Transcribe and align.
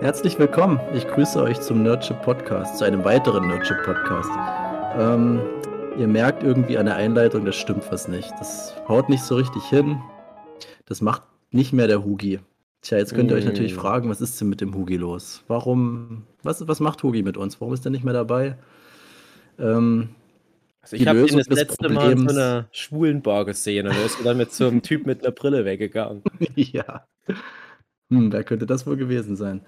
Herzlich 0.00 0.38
willkommen. 0.38 0.78
Ich 0.94 1.06
grüße 1.06 1.42
euch 1.42 1.60
zum 1.60 1.82
Nerdship 1.82 2.22
Podcast, 2.22 2.78
zu 2.78 2.84
einem 2.84 3.04
weiteren 3.04 3.46
Nerdship 3.48 3.82
Podcast. 3.84 4.30
Ähm, 4.98 5.40
ihr 5.98 6.06
merkt 6.06 6.42
irgendwie 6.42 6.76
an 6.78 6.86
der 6.86 6.96
Einleitung, 6.96 7.44
das 7.44 7.56
stimmt 7.56 7.84
was 7.90 8.06
nicht. 8.08 8.30
Das 8.38 8.74
haut 8.88 9.08
nicht 9.08 9.22
so 9.22 9.36
richtig 9.36 9.64
hin. 9.64 10.00
Das 10.86 11.00
macht 11.00 11.22
nicht 11.50 11.72
mehr 11.72 11.86
der 11.86 12.04
Hugi. 12.04 12.40
Tja, 12.82 12.98
jetzt 12.98 13.14
könnt 13.14 13.30
ihr 13.30 13.36
euch 13.36 13.44
natürlich 13.44 13.74
fragen, 13.74 14.08
was 14.10 14.20
ist 14.20 14.40
denn 14.40 14.48
mit 14.48 14.60
dem 14.60 14.74
Hugi 14.74 14.96
los? 14.96 15.42
Warum, 15.48 16.24
was, 16.42 16.66
was 16.68 16.80
macht 16.80 17.02
Hugi 17.02 17.22
mit 17.22 17.36
uns? 17.36 17.60
Warum 17.60 17.74
ist 17.74 17.84
er 17.84 17.90
nicht 17.90 18.04
mehr 18.04 18.14
dabei? 18.14 18.56
Ähm, 19.58 20.10
Also 20.82 20.96
ich 20.96 21.06
habe 21.08 21.26
ihn 21.26 21.36
das 21.38 21.48
letzte 21.48 21.88
Mal 21.88 22.12
in 22.12 22.18
so 22.18 22.24
Problems- 22.26 22.32
einer 22.36 22.68
schwulen 22.70 23.22
Bar 23.22 23.44
gesehen 23.44 23.86
und 23.88 23.94
er 23.96 24.04
ist 24.04 24.18
dann 24.24 24.36
mit 24.36 24.52
so 24.52 24.66
einem 24.68 24.82
Typ 24.82 25.06
mit 25.06 25.22
einer 25.24 25.32
Brille 25.32 25.64
weggegangen. 25.64 26.22
ja. 26.54 27.06
Hm, 28.10 28.30
wer 28.30 28.44
könnte 28.44 28.66
das 28.66 28.86
wohl 28.86 28.96
gewesen 28.96 29.34
sein? 29.34 29.62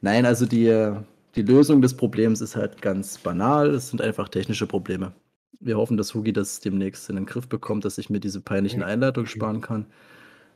Nein, 0.00 0.26
also 0.26 0.46
die, 0.46 0.92
die 1.34 1.42
Lösung 1.42 1.82
des 1.82 1.94
Problems 1.94 2.40
ist 2.40 2.56
halt 2.56 2.80
ganz 2.82 3.18
banal. 3.18 3.70
Es 3.70 3.90
sind 3.90 4.00
einfach 4.00 4.28
technische 4.28 4.66
Probleme. 4.66 5.12
Wir 5.60 5.76
hoffen, 5.76 5.96
dass 5.96 6.14
Hugi 6.14 6.32
das 6.32 6.60
demnächst 6.60 7.10
in 7.10 7.16
den 7.16 7.26
Griff 7.26 7.46
bekommt, 7.48 7.84
dass 7.84 7.98
ich 7.98 8.08
mir 8.08 8.20
diese 8.20 8.40
peinlichen 8.40 8.82
Einleitungen 8.82 9.28
sparen 9.28 9.60
kann. 9.60 9.86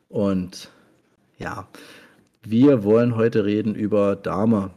Und 0.08 0.70
ja, 1.38 1.68
wir 2.42 2.84
wollen 2.84 3.16
heute 3.16 3.44
reden 3.44 3.74
über 3.74 4.16
Dahmer. 4.16 4.70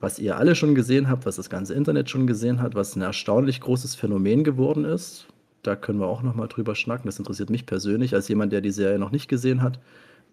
Was 0.00 0.18
ihr 0.18 0.36
alle 0.36 0.54
schon 0.54 0.74
gesehen 0.74 1.08
habt, 1.08 1.26
was 1.26 1.36
das 1.36 1.50
ganze 1.50 1.74
Internet 1.74 2.10
schon 2.10 2.26
gesehen 2.26 2.60
hat, 2.60 2.74
was 2.74 2.96
ein 2.96 3.02
erstaunlich 3.02 3.60
großes 3.60 3.94
Phänomen 3.94 4.44
geworden 4.44 4.84
ist. 4.84 5.28
Da 5.62 5.76
können 5.76 6.00
wir 6.00 6.08
auch 6.08 6.22
noch 6.22 6.34
mal 6.34 6.48
drüber 6.48 6.74
schnacken. 6.74 7.06
Das 7.06 7.18
interessiert 7.18 7.50
mich 7.50 7.66
persönlich 7.66 8.14
als 8.14 8.26
jemand, 8.28 8.52
der 8.52 8.62
die 8.62 8.72
Serie 8.72 8.98
noch 8.98 9.12
nicht 9.12 9.28
gesehen 9.28 9.62
hat, 9.62 9.78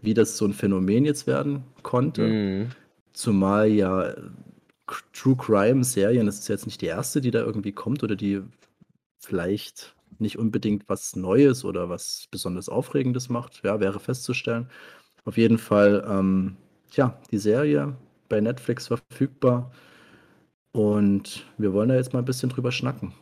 wie 0.01 0.15
das 0.15 0.37
so 0.37 0.45
ein 0.45 0.53
Phänomen 0.53 1.05
jetzt 1.05 1.27
werden 1.27 1.63
konnte. 1.83 2.23
Mhm. 2.23 2.67
Zumal 3.13 3.69
ja 3.69 4.03
äh, 4.09 4.21
True 5.13 5.35
Crime 5.37 5.83
Serien, 5.83 6.25
das 6.25 6.39
ist 6.39 6.47
jetzt 6.47 6.65
nicht 6.65 6.81
die 6.81 6.87
erste, 6.87 7.21
die 7.21 7.31
da 7.31 7.39
irgendwie 7.39 7.71
kommt 7.71 8.03
oder 8.03 8.15
die 8.15 8.41
vielleicht 9.19 9.95
nicht 10.19 10.39
unbedingt 10.39 10.89
was 10.89 11.15
Neues 11.15 11.65
oder 11.65 11.89
was 11.89 12.27
besonders 12.31 12.69
Aufregendes 12.69 13.29
macht, 13.29 13.61
ja, 13.63 13.79
wäre 13.79 13.99
festzustellen. 13.99 14.69
Auf 15.25 15.37
jeden 15.37 15.57
Fall, 15.59 16.05
ähm, 16.09 16.57
ja, 16.93 17.19
die 17.31 17.39
Serie 17.39 17.95
bei 18.29 18.41
Netflix 18.41 18.87
verfügbar 18.87 19.71
und 20.71 21.45
wir 21.57 21.73
wollen 21.73 21.89
da 21.89 21.95
jetzt 21.95 22.13
mal 22.13 22.19
ein 22.19 22.25
bisschen 22.25 22.49
drüber 22.49 22.71
schnacken. 22.71 23.13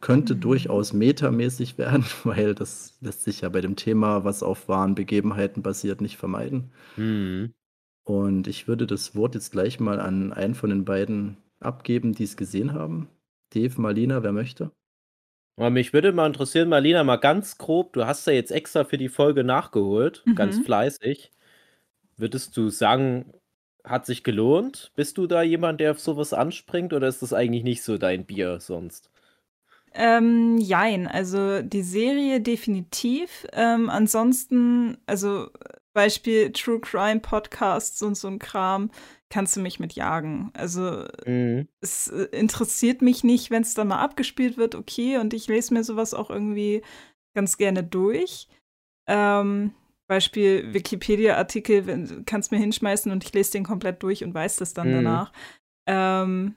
Könnte 0.00 0.34
Mhm. 0.34 0.36
durchaus 0.36 0.92
metamäßig 0.92 1.78
werden, 1.78 2.04
weil 2.24 2.54
das 2.54 2.94
lässt 3.00 3.24
sich 3.24 3.42
ja 3.42 3.48
bei 3.48 3.60
dem 3.60 3.76
Thema, 3.76 4.24
was 4.24 4.42
auf 4.42 4.68
wahren 4.68 4.94
Begebenheiten 4.94 5.62
basiert, 5.62 6.00
nicht 6.00 6.16
vermeiden. 6.16 6.70
Mhm. 6.96 7.52
Und 8.04 8.46
ich 8.46 8.68
würde 8.68 8.86
das 8.86 9.14
Wort 9.14 9.34
jetzt 9.34 9.52
gleich 9.52 9.80
mal 9.80 10.00
an 10.00 10.32
einen 10.34 10.54
von 10.54 10.68
den 10.70 10.84
beiden 10.84 11.38
abgeben, 11.60 12.12
die 12.12 12.24
es 12.24 12.36
gesehen 12.36 12.72
haben. 12.74 13.08
Dave, 13.54 13.80
Marlina, 13.80 14.22
wer 14.22 14.32
möchte? 14.32 14.70
Aber 15.56 15.70
mich 15.70 15.92
würde 15.92 16.12
mal 16.12 16.26
interessieren, 16.26 16.68
Marlina, 16.68 17.04
mal 17.04 17.16
ganz 17.16 17.58
grob, 17.58 17.92
du 17.92 18.06
hast 18.06 18.26
ja 18.26 18.32
jetzt 18.32 18.50
extra 18.50 18.84
für 18.84 18.98
die 18.98 19.08
Folge 19.08 19.44
nachgeholt, 19.44 20.26
ganz 20.34 20.58
Mhm. 20.58 20.64
fleißig. 20.64 21.30
Würdest 22.16 22.56
du 22.56 22.70
sagen, 22.70 23.34
hat 23.84 24.06
sich 24.06 24.24
gelohnt? 24.24 24.92
Bist 24.96 25.18
du 25.18 25.26
da 25.28 25.42
jemand, 25.42 25.80
der 25.80 25.92
auf 25.92 26.00
sowas 26.00 26.32
anspringt 26.34 26.92
oder 26.94 27.08
ist 27.08 27.22
das 27.22 27.32
eigentlich 27.34 27.64
nicht 27.64 27.82
so 27.82 27.98
dein 27.98 28.26
Bier 28.26 28.60
sonst? 28.60 29.10
Ähm, 29.92 30.58
jein, 30.58 31.06
also 31.08 31.62
die 31.62 31.82
Serie 31.82 32.40
definitiv. 32.40 33.46
Ähm, 33.52 33.90
ansonsten, 33.90 34.98
also 35.06 35.50
Beispiel 35.92 36.52
True 36.52 36.80
Crime 36.80 37.20
Podcasts 37.20 38.00
und 38.02 38.16
so 38.16 38.28
ein 38.28 38.38
Kram, 38.38 38.90
kannst 39.28 39.56
du 39.56 39.60
mich 39.60 39.80
mit 39.80 39.94
jagen. 39.94 40.50
Also 40.54 41.04
Mhm. 41.26 41.68
es 41.80 42.08
äh, 42.08 42.24
interessiert 42.32 43.02
mich 43.02 43.24
nicht, 43.24 43.50
wenn 43.50 43.62
es 43.62 43.74
dann 43.74 43.88
mal 43.88 44.00
abgespielt 44.00 44.56
wird, 44.56 44.74
okay, 44.74 45.18
und 45.18 45.34
ich 45.34 45.46
lese 45.48 45.74
mir 45.74 45.84
sowas 45.84 46.14
auch 46.14 46.30
irgendwie 46.30 46.82
ganz 47.34 47.56
gerne 47.56 47.82
durch. 47.84 48.48
Ähm, 49.06 49.72
Beispiel 50.08 50.74
Wikipedia-Artikel, 50.74 52.24
kannst 52.26 52.50
mir 52.50 52.58
hinschmeißen 52.58 53.12
und 53.12 53.22
ich 53.24 53.32
lese 53.32 53.52
den 53.52 53.64
komplett 53.64 54.02
durch 54.02 54.24
und 54.24 54.34
weiß 54.34 54.56
das 54.56 54.74
dann 54.74 54.88
Mhm. 54.88 54.94
danach. 54.94 55.32
Ähm, 55.86 56.54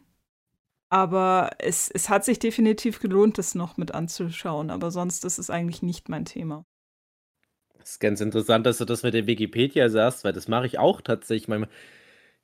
aber 0.89 1.51
es, 1.59 1.89
es 1.89 2.09
hat 2.09 2.23
sich 2.25 2.37
definitiv 2.39 2.99
gelohnt, 2.99 3.37
das 3.37 3.55
noch 3.55 3.77
mit 3.77 3.93
anzuschauen, 3.93 4.69
aber 4.69 4.91
sonst 4.91 5.25
ist 5.25 5.39
es 5.39 5.49
eigentlich 5.49 5.81
nicht 5.81 6.09
mein 6.09 6.25
Thema. 6.25 6.65
Das 7.83 7.91
ist 7.91 7.99
ganz 7.99 8.21
interessant, 8.21 8.65
dass 8.65 8.77
du 8.77 8.85
das 8.85 9.03
mit 9.03 9.13
der 9.13 9.27
Wikipedia 9.27 9.89
sagst, 9.89 10.23
weil 10.23 10.31
das 10.31 10.47
mache 10.47 10.65
ich 10.65 10.79
auch 10.79 11.01
tatsächlich. 11.01 11.53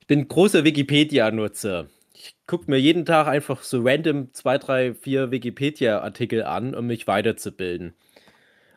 Ich 0.00 0.06
bin 0.06 0.28
großer 0.28 0.64
Wikipedia-Nutzer. 0.64 1.86
Ich 2.12 2.34
gucke 2.46 2.70
mir 2.70 2.76
jeden 2.76 3.06
Tag 3.06 3.26
einfach 3.26 3.62
so 3.62 3.80
random 3.82 4.34
zwei, 4.34 4.58
drei, 4.58 4.92
vier 4.92 5.30
Wikipedia-Artikel 5.30 6.42
an, 6.42 6.74
um 6.74 6.86
mich 6.88 7.06
weiterzubilden. 7.06 7.94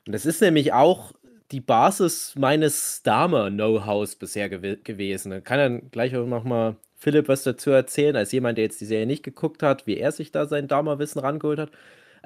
Und 0.08 0.14
das 0.14 0.26
ist 0.26 0.40
nämlich 0.40 0.72
auch 0.72 1.12
die 1.52 1.60
Basis 1.60 2.34
meines 2.38 3.04
Dahmer-Know-hows 3.04 4.16
bisher 4.16 4.48
gew 4.48 4.78
gewesen. 4.86 5.32
Da 5.32 5.42
kann 5.42 5.58
dann 5.58 5.92
gleich 5.92 6.16
auch 6.16 6.26
noch 6.26 6.46
mal 6.46 6.78
Philipp 6.96 7.28
was 7.28 7.44
dazu 7.44 7.72
erzählen, 7.72 8.16
als 8.16 8.32
jemand, 8.32 8.58
der 8.58 8.64
jetzt 8.64 8.80
die 8.80 8.86
Serie 8.86 9.06
nicht 9.06 9.24
geguckt 9.24 9.64
hat, 9.64 9.86
wie 9.86 9.98
er 9.98 10.14
sich 10.14 10.32
da 10.32 10.46
sein 10.46 10.70
Dahmer-Wissen 10.70 11.20
rangeholt 11.20 11.60
hat. 11.60 11.72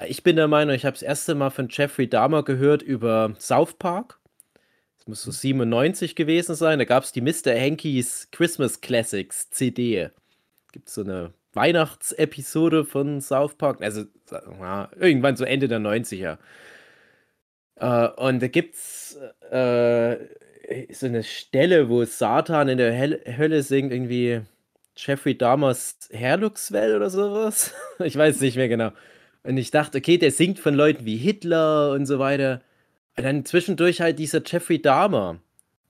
Ich 0.07 0.21
bin 0.21 0.35
der 0.35 0.47
Meinung, 0.47 0.75
ich 0.75 0.85
habe 0.85 0.93
das 0.93 1.01
erste 1.01 1.33
Mal 1.33 1.49
von 1.49 1.69
Jeffrey 1.71 2.07
Dahmer 2.07 2.43
gehört 2.43 2.83
über 2.83 3.33
South 3.39 3.73
Park. 3.79 4.19
Muss 5.07 5.23
so 5.23 5.31
97 5.31 6.15
gewesen 6.15 6.55
sein. 6.55 6.79
Da 6.79 6.85
gab 6.85 7.03
es 7.03 7.11
die 7.11 7.21
Mr. 7.21 7.57
Hankies 7.57 8.27
Christmas 8.31 8.81
Classics 8.81 9.49
CD. 9.49 10.09
Gibt 10.71 10.89
so 10.89 11.01
eine 11.01 11.33
Weihnachtsepisode 11.53 12.85
von 12.85 13.21
South 13.21 13.55
Park. 13.55 13.81
Also 13.81 14.05
ja, 14.31 14.89
irgendwann 14.99 15.37
so 15.37 15.45
Ende 15.45 15.67
der 15.67 15.79
90er. 15.79 16.37
Äh, 17.75 18.07
und 18.17 18.41
da 18.41 18.47
gibt's 18.47 19.17
äh, 19.49 20.17
so 20.91 21.05
eine 21.05 21.23
Stelle, 21.23 21.89
wo 21.89 22.03
Satan 22.03 22.67
in 22.69 22.77
der 22.77 22.91
Hel 22.91 23.21
Hölle 23.37 23.63
singt, 23.63 23.93
irgendwie 23.93 24.41
Jeffrey 24.95 25.37
Dahmers 25.37 25.97
Herluxwell 26.11 26.95
oder 26.95 27.09
sowas. 27.09 27.73
ich 27.99 28.17
weiß 28.17 28.41
nicht 28.41 28.57
mehr 28.57 28.67
genau. 28.67 28.91
Und 29.43 29.57
ich 29.57 29.71
dachte, 29.71 29.99
okay, 29.99 30.17
der 30.17 30.31
singt 30.31 30.59
von 30.59 30.73
Leuten 30.73 31.05
wie 31.05 31.17
Hitler 31.17 31.91
und 31.91 32.05
so 32.05 32.19
weiter. 32.19 32.61
Und 33.17 33.23
dann 33.23 33.45
zwischendurch 33.45 33.99
halt 34.01 34.19
dieser 34.19 34.41
Jeffrey 34.45 34.81
Dahmer. 34.81 35.39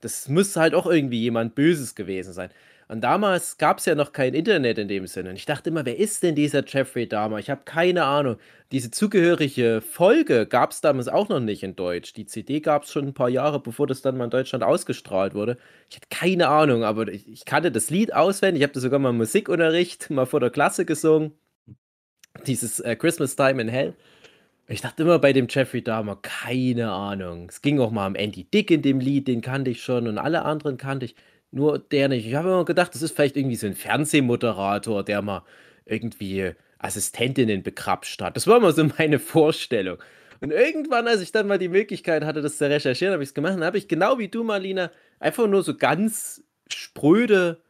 Das 0.00 0.28
muss 0.28 0.56
halt 0.56 0.74
auch 0.74 0.86
irgendwie 0.86 1.20
jemand 1.20 1.54
Böses 1.54 1.94
gewesen 1.94 2.32
sein. 2.32 2.50
Und 2.90 3.02
damals 3.02 3.58
gab 3.58 3.78
es 3.78 3.84
ja 3.84 3.94
noch 3.94 4.12
kein 4.12 4.32
Internet 4.32 4.78
in 4.78 4.88
dem 4.88 5.06
Sinne. 5.06 5.28
Und 5.30 5.36
ich 5.36 5.44
dachte 5.44 5.68
immer, 5.68 5.84
wer 5.84 5.98
ist 5.98 6.22
denn 6.22 6.34
dieser 6.34 6.64
Jeffrey 6.66 7.06
Dahmer? 7.06 7.38
Ich 7.38 7.50
habe 7.50 7.60
keine 7.66 8.04
Ahnung. 8.04 8.36
Diese 8.72 8.90
zugehörige 8.90 9.82
Folge 9.82 10.46
gab 10.46 10.70
es 10.70 10.80
damals 10.80 11.06
auch 11.08 11.28
noch 11.28 11.40
nicht 11.40 11.62
in 11.62 11.76
Deutsch. 11.76 12.14
Die 12.14 12.24
CD 12.24 12.60
gab 12.60 12.84
es 12.84 12.92
schon 12.92 13.08
ein 13.08 13.14
paar 13.14 13.28
Jahre, 13.28 13.60
bevor 13.60 13.86
das 13.86 14.00
dann 14.00 14.16
mal 14.16 14.24
in 14.24 14.30
Deutschland 14.30 14.64
ausgestrahlt 14.64 15.34
wurde. 15.34 15.58
Ich 15.90 15.96
hatte 15.96 16.08
keine 16.08 16.48
Ahnung, 16.48 16.82
aber 16.82 17.08
ich, 17.08 17.28
ich 17.28 17.44
kannte 17.44 17.70
das 17.70 17.90
Lied 17.90 18.14
auswendig. 18.14 18.60
Ich 18.60 18.64
habe 18.64 18.72
das 18.72 18.82
sogar 18.82 19.00
mal 19.00 19.10
im 19.10 19.18
Musikunterricht 19.18 20.08
mal 20.10 20.24
vor 20.24 20.40
der 20.40 20.50
Klasse 20.50 20.86
gesungen. 20.86 21.32
Dieses 22.46 22.80
äh, 22.80 22.96
Christmas 22.96 23.36
Time 23.36 23.60
in 23.60 23.68
Hell. 23.68 23.94
Ich 24.70 24.82
dachte 24.82 25.02
immer 25.02 25.18
bei 25.18 25.32
dem 25.32 25.46
Jeffrey 25.48 25.82
Dahmer, 25.82 26.16
keine 26.20 26.90
Ahnung. 26.92 27.48
Es 27.48 27.62
ging 27.62 27.80
auch 27.80 27.90
mal 27.90 28.06
um 28.06 28.14
Andy 28.14 28.44
Dick 28.44 28.70
in 28.70 28.82
dem 28.82 29.00
Lied, 29.00 29.26
den 29.26 29.40
kannte 29.40 29.70
ich 29.70 29.82
schon 29.82 30.06
und 30.06 30.18
alle 30.18 30.44
anderen 30.44 30.76
kannte 30.76 31.06
ich. 31.06 31.14
Nur 31.50 31.78
der 31.78 32.08
nicht. 32.08 32.26
Ich 32.26 32.34
habe 32.34 32.48
immer 32.48 32.64
gedacht, 32.66 32.94
das 32.94 33.00
ist 33.00 33.16
vielleicht 33.16 33.38
irgendwie 33.38 33.56
so 33.56 33.66
ein 33.66 33.74
Fernsehmoderator, 33.74 35.02
der 35.02 35.22
mal 35.22 35.44
irgendwie 35.86 36.52
Assistentinnen 36.78 37.62
bekrapscht 37.62 38.20
hat. 38.20 38.36
Das 38.36 38.46
war 38.46 38.58
immer 38.58 38.72
so 38.72 38.84
meine 38.98 39.18
Vorstellung. 39.18 39.96
Und 40.40 40.52
irgendwann, 40.52 41.08
als 41.08 41.22
ich 41.22 41.32
dann 41.32 41.48
mal 41.48 41.58
die 41.58 41.68
Möglichkeit 41.68 42.22
hatte, 42.24 42.42
das 42.42 42.58
zu 42.58 42.68
recherchieren, 42.68 43.14
habe 43.14 43.22
ich 43.22 43.30
es 43.30 43.34
gemacht. 43.34 43.54
Und 43.54 43.64
habe 43.64 43.78
ich 43.78 43.88
genau 43.88 44.18
wie 44.18 44.28
du, 44.28 44.44
Marlina, 44.44 44.90
einfach 45.18 45.48
nur 45.48 45.62
so 45.62 45.76
ganz 45.76 46.44
spröde 46.70 47.62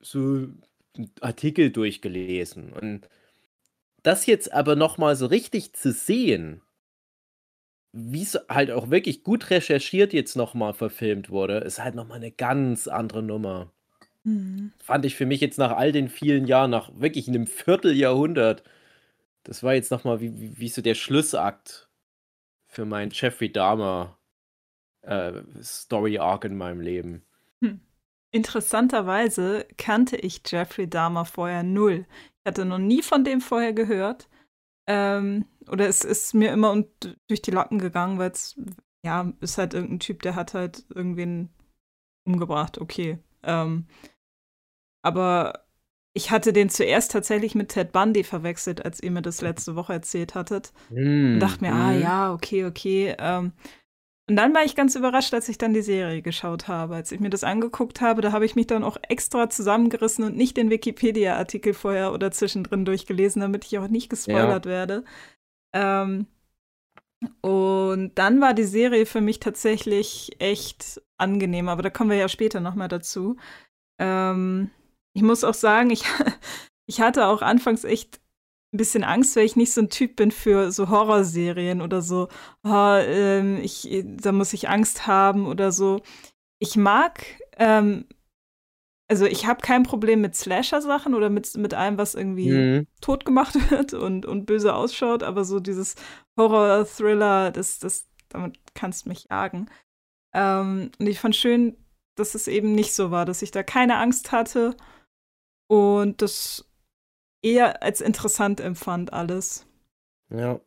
so 0.00 0.46
Artikel 1.20 1.70
durchgelesen. 1.70 2.72
Und 2.74 3.08
das 4.04 4.26
jetzt 4.26 4.52
aber 4.52 4.76
nochmal 4.76 5.16
so 5.16 5.26
richtig 5.26 5.72
zu 5.72 5.90
sehen, 5.90 6.62
wie 7.92 8.22
es 8.22 8.38
halt 8.48 8.70
auch 8.70 8.90
wirklich 8.90 9.24
gut 9.24 9.50
recherchiert 9.50 10.12
jetzt 10.12 10.36
nochmal 10.36 10.74
verfilmt 10.74 11.30
wurde, 11.30 11.58
ist 11.58 11.82
halt 11.82 11.94
nochmal 11.94 12.18
eine 12.18 12.30
ganz 12.32 12.86
andere 12.86 13.22
Nummer. 13.22 13.72
Mhm. 14.24 14.72
Fand 14.78 15.04
ich 15.04 15.16
für 15.16 15.26
mich 15.26 15.40
jetzt 15.40 15.58
nach 15.58 15.72
all 15.72 15.92
den 15.92 16.08
vielen 16.08 16.46
Jahren, 16.46 16.70
nach 16.70 16.90
wirklich 16.94 17.28
einem 17.28 17.46
Vierteljahrhundert, 17.46 18.62
das 19.42 19.62
war 19.62 19.74
jetzt 19.74 19.90
nochmal 19.90 20.20
wie, 20.20 20.40
wie, 20.40 20.58
wie 20.58 20.68
so 20.68 20.82
der 20.82 20.94
Schlussakt 20.94 21.88
für 22.66 22.84
mein 22.84 23.10
Jeffrey 23.10 23.52
Dahmer 23.52 24.18
äh, 25.02 25.32
Story 25.62 26.18
Arc 26.18 26.44
in 26.44 26.56
meinem 26.56 26.80
Leben. 26.80 27.24
Hm. 27.60 27.80
Interessanterweise 28.32 29.66
kannte 29.76 30.16
ich 30.16 30.42
Jeffrey 30.44 30.90
Dahmer 30.90 31.24
vorher 31.24 31.62
null. 31.62 32.06
Ich 32.44 32.48
hatte 32.50 32.66
noch 32.66 32.78
nie 32.78 33.02
von 33.02 33.24
dem 33.24 33.40
vorher 33.40 33.72
gehört. 33.72 34.28
Ähm, 34.86 35.46
oder 35.68 35.88
es 35.88 36.04
ist 36.04 36.34
mir 36.34 36.52
immer 36.52 36.70
und 36.72 36.88
durch 37.28 37.42
die 37.42 37.50
Lappen 37.50 37.78
gegangen, 37.78 38.18
weil 38.18 38.30
es, 38.32 38.60
ja, 39.04 39.32
ist 39.40 39.56
halt 39.58 39.74
irgendein 39.74 40.00
Typ, 40.00 40.22
der 40.22 40.34
hat 40.34 40.54
halt 40.54 40.84
irgendwen 40.94 41.50
umgebracht, 42.26 42.78
okay. 42.78 43.18
Ähm, 43.42 43.86
Aber 45.02 45.66
ich 46.14 46.30
hatte 46.30 46.52
den 46.52 46.70
zuerst 46.70 47.12
tatsächlich 47.12 47.54
mit 47.54 47.70
Ted 47.70 47.92
Bundy 47.92 48.24
verwechselt, 48.24 48.84
als 48.84 49.02
ihr 49.02 49.10
mir 49.10 49.22
das 49.22 49.40
letzte 49.42 49.76
Woche 49.76 49.94
erzählt 49.94 50.34
hattet. 50.34 50.72
Mm, 50.90 51.34
und 51.34 51.40
dachte 51.40 51.62
mir, 51.62 51.72
mm. 51.72 51.74
ah 51.74 51.92
mhm. 51.92 52.00
ja, 52.02 52.32
okay, 52.32 52.64
okay. 52.66 53.14
Ähm, 53.18 53.52
und 54.26 54.36
dann 54.36 54.54
war 54.54 54.64
ich 54.64 54.74
ganz 54.74 54.94
überrascht, 54.94 55.34
als 55.34 55.50
ich 55.50 55.58
dann 55.58 55.74
die 55.74 55.82
Serie 55.82 56.22
geschaut 56.22 56.66
habe. 56.66 56.94
Als 56.94 57.12
ich 57.12 57.20
mir 57.20 57.28
das 57.28 57.44
angeguckt 57.44 58.00
habe, 58.00 58.22
da 58.22 58.32
habe 58.32 58.46
ich 58.46 58.56
mich 58.56 58.66
dann 58.66 58.82
auch 58.82 58.96
extra 59.02 59.50
zusammengerissen 59.50 60.24
und 60.24 60.36
nicht 60.36 60.56
den 60.56 60.70
Wikipedia-Artikel 60.70 61.74
vorher 61.74 62.12
oder 62.12 62.30
zwischendrin 62.30 62.86
durchgelesen, 62.86 63.42
damit 63.42 63.66
ich 63.66 63.78
auch 63.78 63.88
nicht 63.88 64.08
gespoilert 64.08 64.64
ja. 64.64 64.70
werde. 64.70 65.04
Ähm, 65.74 66.26
und 67.42 68.12
dann 68.14 68.40
war 68.40 68.54
die 68.54 68.64
Serie 68.64 69.04
für 69.04 69.20
mich 69.20 69.40
tatsächlich 69.40 70.36
echt 70.38 71.02
angenehm, 71.18 71.68
aber 71.68 71.82
da 71.82 71.90
kommen 71.90 72.10
wir 72.10 72.16
ja 72.16 72.28
später 72.28 72.60
nochmal 72.60 72.88
dazu. 72.88 73.36
Ähm, 73.98 74.70
ich 75.12 75.22
muss 75.22 75.44
auch 75.44 75.54
sagen, 75.54 75.90
ich, 75.90 76.04
ich 76.86 77.02
hatte 77.02 77.26
auch 77.26 77.42
anfangs 77.42 77.84
echt 77.84 78.20
ein 78.74 78.76
bisschen 78.76 79.04
Angst, 79.04 79.36
weil 79.36 79.44
ich 79.44 79.56
nicht 79.56 79.72
so 79.72 79.80
ein 79.80 79.88
Typ 79.88 80.16
bin 80.16 80.30
für 80.32 80.72
so 80.72 80.90
Horrorserien 80.90 81.80
oder 81.80 82.02
so, 82.02 82.28
oh, 82.64 82.98
ähm, 83.00 83.58
ich, 83.62 83.88
da 84.04 84.32
muss 84.32 84.52
ich 84.52 84.68
Angst 84.68 85.06
haben 85.06 85.46
oder 85.46 85.72
so. 85.72 86.02
Ich 86.58 86.76
mag, 86.76 87.24
ähm, 87.56 88.06
also 89.08 89.26
ich 89.26 89.46
habe 89.46 89.60
kein 89.60 89.84
Problem 89.84 90.20
mit 90.20 90.34
Slasher-Sachen 90.34 91.14
oder 91.14 91.30
mit, 91.30 91.56
mit 91.56 91.72
allem, 91.72 91.98
was 91.98 92.14
irgendwie 92.14 92.50
mhm. 92.50 92.86
tot 93.00 93.24
gemacht 93.24 93.54
wird 93.70 93.94
und, 93.94 94.26
und 94.26 94.44
böse 94.44 94.74
ausschaut, 94.74 95.22
aber 95.22 95.44
so 95.44 95.60
dieses 95.60 95.94
Horror-Thriller, 96.36 97.52
das, 97.52 97.78
das, 97.78 98.08
damit 98.28 98.58
kannst 98.74 99.04
du 99.04 99.10
mich 99.10 99.28
jagen. 99.30 99.70
Ähm, 100.34 100.90
und 100.98 101.06
ich 101.06 101.20
fand 101.20 101.36
schön, 101.36 101.76
dass 102.16 102.34
es 102.34 102.48
eben 102.48 102.74
nicht 102.74 102.92
so 102.92 103.12
war, 103.12 103.24
dass 103.24 103.42
ich 103.42 103.52
da 103.52 103.62
keine 103.62 103.98
Angst 103.98 104.32
hatte 104.32 104.76
und 105.68 106.22
das 106.22 106.68
eher 107.44 107.82
als 107.82 108.00
interessant 108.00 108.60
empfand 108.60 109.12
alles. 109.12 109.66
Ja. 110.30 110.60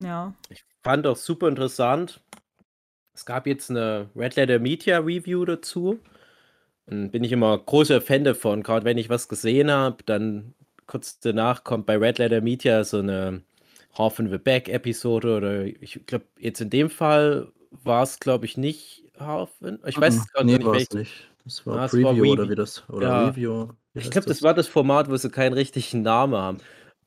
Ja. 0.00 0.34
Ich 0.50 0.64
fand 0.84 1.06
auch 1.06 1.16
super 1.16 1.48
interessant. 1.48 2.20
Es 3.14 3.26
gab 3.26 3.46
jetzt 3.46 3.70
eine 3.70 4.10
Red 4.14 4.36
Letter 4.36 4.58
Media 4.60 4.98
Review 4.98 5.44
dazu. 5.44 5.98
Und 6.86 7.10
bin 7.10 7.24
ich 7.24 7.32
immer 7.32 7.58
großer 7.58 8.00
Fan 8.00 8.24
davon. 8.24 8.62
Gerade 8.62 8.84
wenn 8.84 8.98
ich 8.98 9.10
was 9.10 9.28
gesehen 9.28 9.70
habe, 9.70 10.02
dann 10.04 10.54
kurz 10.86 11.18
danach 11.18 11.64
kommt 11.64 11.86
bei 11.86 11.96
Red 11.96 12.18
Letter 12.18 12.40
Media 12.40 12.84
so 12.84 12.98
eine 12.98 13.42
Half 13.96 14.20
in 14.20 14.30
the 14.30 14.38
Back 14.38 14.68
Episode 14.68 15.36
oder 15.36 15.64
ich 15.64 16.00
glaube, 16.06 16.26
jetzt 16.38 16.60
in 16.60 16.70
dem 16.70 16.88
Fall 16.88 17.50
war 17.70 18.02
es, 18.02 18.20
glaube 18.20 18.46
ich, 18.46 18.56
nicht 18.56 19.04
Half 19.18 19.50
in. 19.60 19.78
Ich 19.86 20.00
weiß 20.00 20.16
es 20.16 20.32
gerade 20.32 20.46
nee, 20.46 20.58
nicht. 20.58 20.94
nicht. 20.94 21.30
Das 21.44 21.66
war 21.66 21.80
ah, 21.80 21.88
Preview 21.88 22.24
war 22.24 22.32
oder 22.32 22.48
wie 22.48 22.54
das 22.54 22.88
oder 22.88 23.08
ja. 23.08 23.26
Review. 23.26 23.68
Ich 23.98 24.10
glaube, 24.10 24.26
das? 24.26 24.42
war 24.42 24.54
das 24.54 24.68
Format, 24.68 25.10
wo 25.10 25.16
sie 25.16 25.30
keinen 25.30 25.52
richtigen 25.52 26.02
Namen 26.02 26.34
haben. 26.34 26.58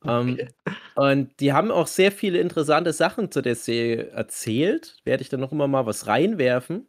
Ähm, 0.03 0.33
okay. 0.33 0.47
Ähm, 0.65 0.73
und 0.95 1.39
die 1.39 1.53
haben 1.53 1.71
auch 1.71 1.87
sehr 1.87 2.11
viele 2.11 2.39
interessante 2.39 2.93
Sachen 2.93 3.31
zu 3.31 3.41
der 3.41 3.55
Serie 3.55 4.09
erzählt. 4.09 4.97
Werde 5.03 5.23
ich 5.23 5.29
dann 5.29 5.39
noch 5.39 5.51
immer 5.51 5.67
mal 5.67 5.85
was 5.85 6.07
reinwerfen. 6.07 6.87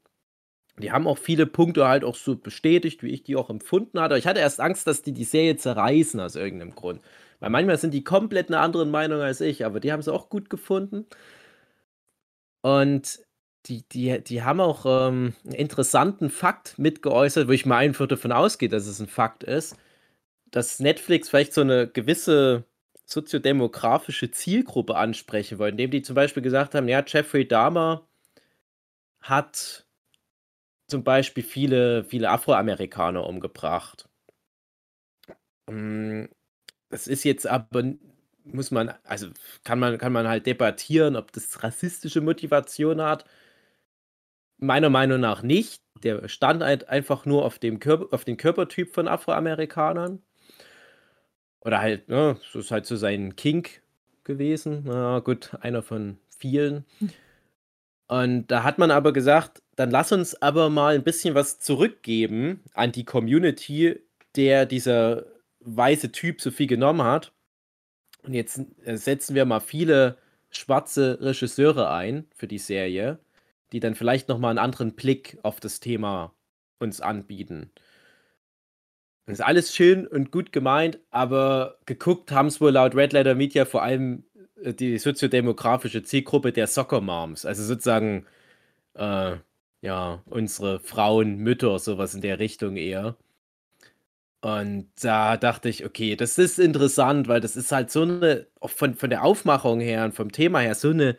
Die 0.79 0.91
haben 0.91 1.07
auch 1.07 1.19
viele 1.19 1.47
Punkte 1.47 1.87
halt 1.87 2.03
auch 2.03 2.17
so 2.17 2.37
bestätigt, 2.37 3.03
wie 3.03 3.11
ich 3.11 3.23
die 3.25 3.37
auch 3.37 3.51
empfunden 3.51 4.01
hatte. 4.01 4.17
Ich 4.17 4.27
hatte 4.27 4.41
erst 4.41 4.61
Angst, 4.61 4.87
dass 4.87 5.03
die 5.03 5.13
die 5.13 5.25
Serie 5.25 5.57
zerreißen 5.57 6.19
aus 6.19 6.35
irgendeinem 6.35 6.75
Grund. 6.75 7.01
Weil 7.41 7.51
manchmal 7.51 7.77
sind 7.77 7.93
die 7.93 8.05
komplett 8.05 8.49
einer 8.49 8.61
anderen 8.61 8.91
Meinung 8.91 9.21
als 9.21 9.41
ich, 9.41 9.65
aber 9.67 9.81
die 9.81 9.93
haben 9.93 10.03
sie 10.03 10.13
auch 10.13 10.29
gut 10.31 10.49
gefunden. 10.49 11.07
Und 12.63 13.21
die, 13.67 13.87
die, 13.89 14.23
die 14.23 14.43
haben 14.43 14.61
auch 14.61 14.87
ähm, 14.87 15.35
einen 15.45 15.55
interessanten 15.55 16.31
Fakt 16.31 16.79
mitgeäußert, 16.79 17.49
wo 17.49 17.53
ich 17.53 17.67
mal 17.67 17.79
einfach 17.79 18.07
davon 18.07 18.33
ausgehe, 18.33 18.69
dass 18.69 18.87
es 18.87 19.01
ein 19.01 19.09
Fakt 19.09 19.45
ist, 19.45 19.77
dass 20.53 20.81
Netflix 20.81 21.29
vielleicht 21.31 21.55
so 21.55 21.63
eine 21.63 21.89
gewisse 21.89 22.65
soziodemografische 23.07 24.31
Zielgruppe 24.31 24.97
ansprechen 24.97 25.59
wollte, 25.59 25.73
indem 25.73 25.91
die 25.91 26.03
zum 26.03 26.15
Beispiel 26.15 26.43
gesagt 26.43 26.75
haben, 26.75 26.89
ja, 26.89 27.05
Jeffrey 27.07 27.49
Dahmer 27.49 28.07
hat 29.21 29.87
zum 30.89 31.05
Beispiel 31.05 31.43
viele, 31.45 32.05
viele 32.05 32.31
Afroamerikaner 32.31 33.27
umgebracht. 33.27 34.09
Mm, 35.71 36.25
das 36.91 37.07
ist 37.09 37.25
jetzt 37.25 37.47
aber, 37.47 37.85
muss 38.45 38.71
man, 38.71 38.95
also 39.05 39.29
kann 39.65 39.79
man, 39.79 39.99
kann 39.99 40.13
man 40.13 40.29
halt 40.29 40.47
debattieren, 40.47 41.17
ob 41.17 41.33
das 41.33 41.63
rassistische 41.63 42.21
Motivation 42.21 43.03
hat 43.03 43.25
Meiner 44.63 44.91
Meinung 44.91 45.21
nach 45.21 45.43
nicht. 45.43 45.83
Der 46.05 46.29
stand 46.29 46.63
einfach 46.63 47.27
nur 47.27 47.45
auf, 47.45 47.59
dem 47.59 47.81
Körper, 47.81 48.15
auf 48.15 48.25
den 48.25 48.37
Körpertyp 48.37 48.95
von 48.95 49.09
Afroamerikanern. 49.09 50.23
Oder 51.65 51.81
halt, 51.81 52.09
ne, 52.09 52.37
so 52.53 52.59
ist 52.59 52.71
halt 52.71 52.87
so 52.87 52.97
sein 52.97 53.37
Kink 53.37 53.83
gewesen. 54.25 54.83
Na 54.85 55.21
gut, 55.21 55.51
einer 55.61 55.83
von 55.83 56.19
vielen. 56.37 56.85
Und 58.09 58.49
da 58.49 58.63
hat 58.63 58.79
man 58.79 58.91
aber 58.91 59.13
gesagt, 59.13 59.63
dann 59.77 59.91
lass 59.91 60.13
uns 60.13 60.41
aber 60.43 60.71
mal 60.71 60.95
ein 60.95 61.05
bisschen 61.05 61.35
was 61.35 61.61
zurückgeben 61.61 62.61
an 62.75 62.93
die 62.93 63.05
Community, 63.05 64.01
der 64.37 64.67
dieser 64.67 65.25
weiße 65.61 66.13
Typ 66.13 66.41
so 66.41 66.51
viel 66.51 66.67
genommen 66.67 67.03
hat. 67.03 67.33
Und 68.23 68.35
jetzt 68.35 68.61
äh, 68.85 68.97
setzen 68.97 69.35
wir 69.35 69.45
mal 69.45 69.61
viele 69.61 70.19
schwarze 70.51 71.19
Regisseure 71.21 71.91
ein 71.91 72.27
für 72.37 72.47
die 72.47 72.59
Serie 72.59 73.19
die 73.73 73.81
dann 73.81 73.95
vielleicht 73.95 74.29
nochmal 74.29 74.51
einen 74.51 74.59
anderen 74.59 74.93
Blick 74.93 75.39
auf 75.43 75.59
das 75.59 75.81
Thema 75.81 76.35
uns 76.79 77.01
anbieten. 77.01 77.71
Das 79.27 79.35
ist 79.39 79.45
alles 79.45 79.75
schön 79.75 80.07
und 80.07 80.33
gut 80.33 80.53
gemeint, 80.53 80.99
aber 81.11 81.79
geguckt 81.87 82.33
haben 82.33 82.49
es 82.49 82.61
wohl 82.61 82.73
laut 82.73 82.95
Red 82.97 83.13
Letter 83.13 83.35
Media 83.35 83.65
vor 83.65 83.83
allem 83.83 84.25
äh, 84.63 84.75
die 84.75 84.99
soziodemografische 84.99 86.03
Zielgruppe 86.03 86.53
der 86.53 86.67
Soccer 86.67 87.01
Moms, 87.01 87.47
also 87.47 87.63
sozusagen 87.63 88.27
äh, 88.95 89.37
ja, 89.83 90.23
unsere 90.27 90.81
Frauen, 90.81 91.39
Mütter, 91.39 91.79
sowas 91.79 92.15
in 92.15 92.23
der 92.23 92.39
Richtung 92.39 92.77
eher. 92.77 93.17
Und 94.41 94.91
da 95.01 95.37
dachte 95.37 95.69
ich, 95.69 95.85
okay, 95.87 96.17
das 96.17 96.37
ist 96.37 96.59
interessant, 96.59 97.29
weil 97.29 97.41
das 97.41 97.57
ist 97.57 97.71
halt 97.71 97.91
so 97.93 98.03
eine, 98.03 98.47
von, 98.61 98.95
von 98.95 99.09
der 99.11 99.23
Aufmachung 99.23 99.79
her 99.81 100.05
und 100.05 100.15
vom 100.15 100.33
Thema 100.33 100.59
her, 100.61 100.75
so 100.75 100.91
eine 100.91 101.17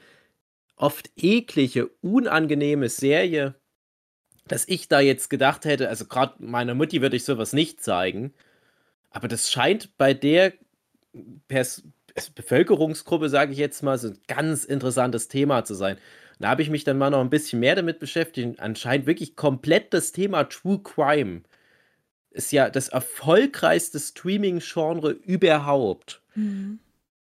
oft 0.78 1.12
eklige, 1.18 1.88
unangenehme 2.02 2.90
Serie, 2.90 3.56
dass 4.48 4.68
ich 4.68 4.88
da 4.88 5.00
jetzt 5.00 5.30
gedacht 5.30 5.66
hätte, 5.66 5.90
also 5.90 6.06
gerade 6.06 6.36
meiner 6.40 6.74
Mutti 6.74 7.02
würde 7.02 7.16
ich 7.16 7.26
sowas 7.26 7.54
nicht 7.54 7.84
zeigen, 7.84 8.34
aber 9.10 9.28
das 9.28 9.52
scheint 9.52 9.98
bei 9.98 10.14
der 10.14 10.54
Pers 11.48 11.84
Bevölkerungsgruppe, 12.36 13.30
sage 13.30 13.54
ich 13.54 13.58
jetzt 13.58 13.82
mal, 13.82 13.98
so 13.98 14.10
ein 14.10 14.20
ganz 14.28 14.66
interessantes 14.66 15.28
Thema 15.28 15.64
zu 15.66 15.74
sein. 15.74 15.98
Da 16.40 16.50
habe 16.50 16.62
ich 16.62 16.70
mich 16.70 16.84
dann 16.84 16.98
mal 16.98 17.10
noch 17.10 17.22
ein 17.22 17.30
bisschen 17.30 17.60
mehr 17.60 17.76
damit 17.76 18.00
beschäftigt. 18.00 18.60
Anscheinend 18.60 19.08
wirklich 19.08 19.36
komplett 19.36 19.94
das 19.94 20.12
Thema 20.12 20.44
True 20.44 20.80
Crime 20.84 21.42
ist 22.32 22.52
ja 22.52 22.70
das 22.70 22.90
erfolgreichste 22.90 24.00
Streaming-Genre 24.00 25.12
überhaupt. 25.12 26.22
Mhm. 26.36 26.80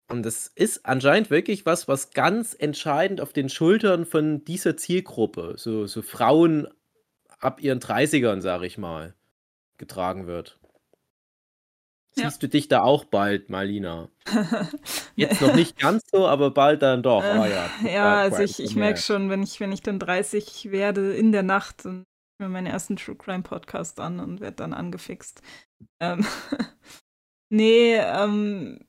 Und 0.07 0.23
das 0.23 0.47
ist 0.47 0.85
anscheinend 0.85 1.29
wirklich 1.29 1.65
was, 1.65 1.87
was 1.87 2.11
ganz 2.11 2.55
entscheidend 2.57 3.21
auf 3.21 3.33
den 3.33 3.49
Schultern 3.49 4.05
von 4.05 4.43
dieser 4.43 4.75
Zielgruppe, 4.77 5.53
so, 5.57 5.85
so 5.85 6.01
Frauen 6.01 6.67
ab 7.39 7.61
ihren 7.61 7.79
30ern, 7.79 8.41
sage 8.41 8.65
ich 8.65 8.77
mal, 8.77 9.15
getragen 9.77 10.27
wird. 10.27 10.59
Ja. 12.15 12.29
Siehst 12.29 12.41
du 12.43 12.47
dich 12.47 12.67
da 12.67 12.81
auch 12.81 13.05
bald, 13.05 13.49
Marlina? 13.49 14.09
Jetzt 15.15 15.41
noch 15.41 15.55
nicht 15.55 15.77
ganz 15.77 16.03
so, 16.11 16.27
aber 16.27 16.51
bald 16.51 16.81
dann 16.81 17.03
doch. 17.03 17.23
oh, 17.23 17.45
ja, 17.45 17.69
ja 17.83 18.15
also 18.19 18.41
ich, 18.41 18.59
ich 18.59 18.75
merke 18.75 18.99
schon, 18.99 19.29
wenn 19.29 19.43
ich, 19.43 19.59
wenn 19.59 19.71
ich 19.71 19.81
dann 19.81 19.99
30 19.99 20.71
werde 20.71 21.15
in 21.15 21.31
der 21.31 21.43
Nacht, 21.43 21.85
dann 21.85 22.05
mir 22.39 22.49
meinen 22.49 22.67
ersten 22.67 22.95
True 22.95 23.15
Crime 23.15 23.43
Podcast 23.43 23.99
an 23.99 24.19
und 24.19 24.39
werde 24.39 24.57
dann 24.57 24.73
angefixt. 24.73 25.41
Ähm, 25.99 26.25
nee, 27.49 27.95
ähm, 27.95 28.79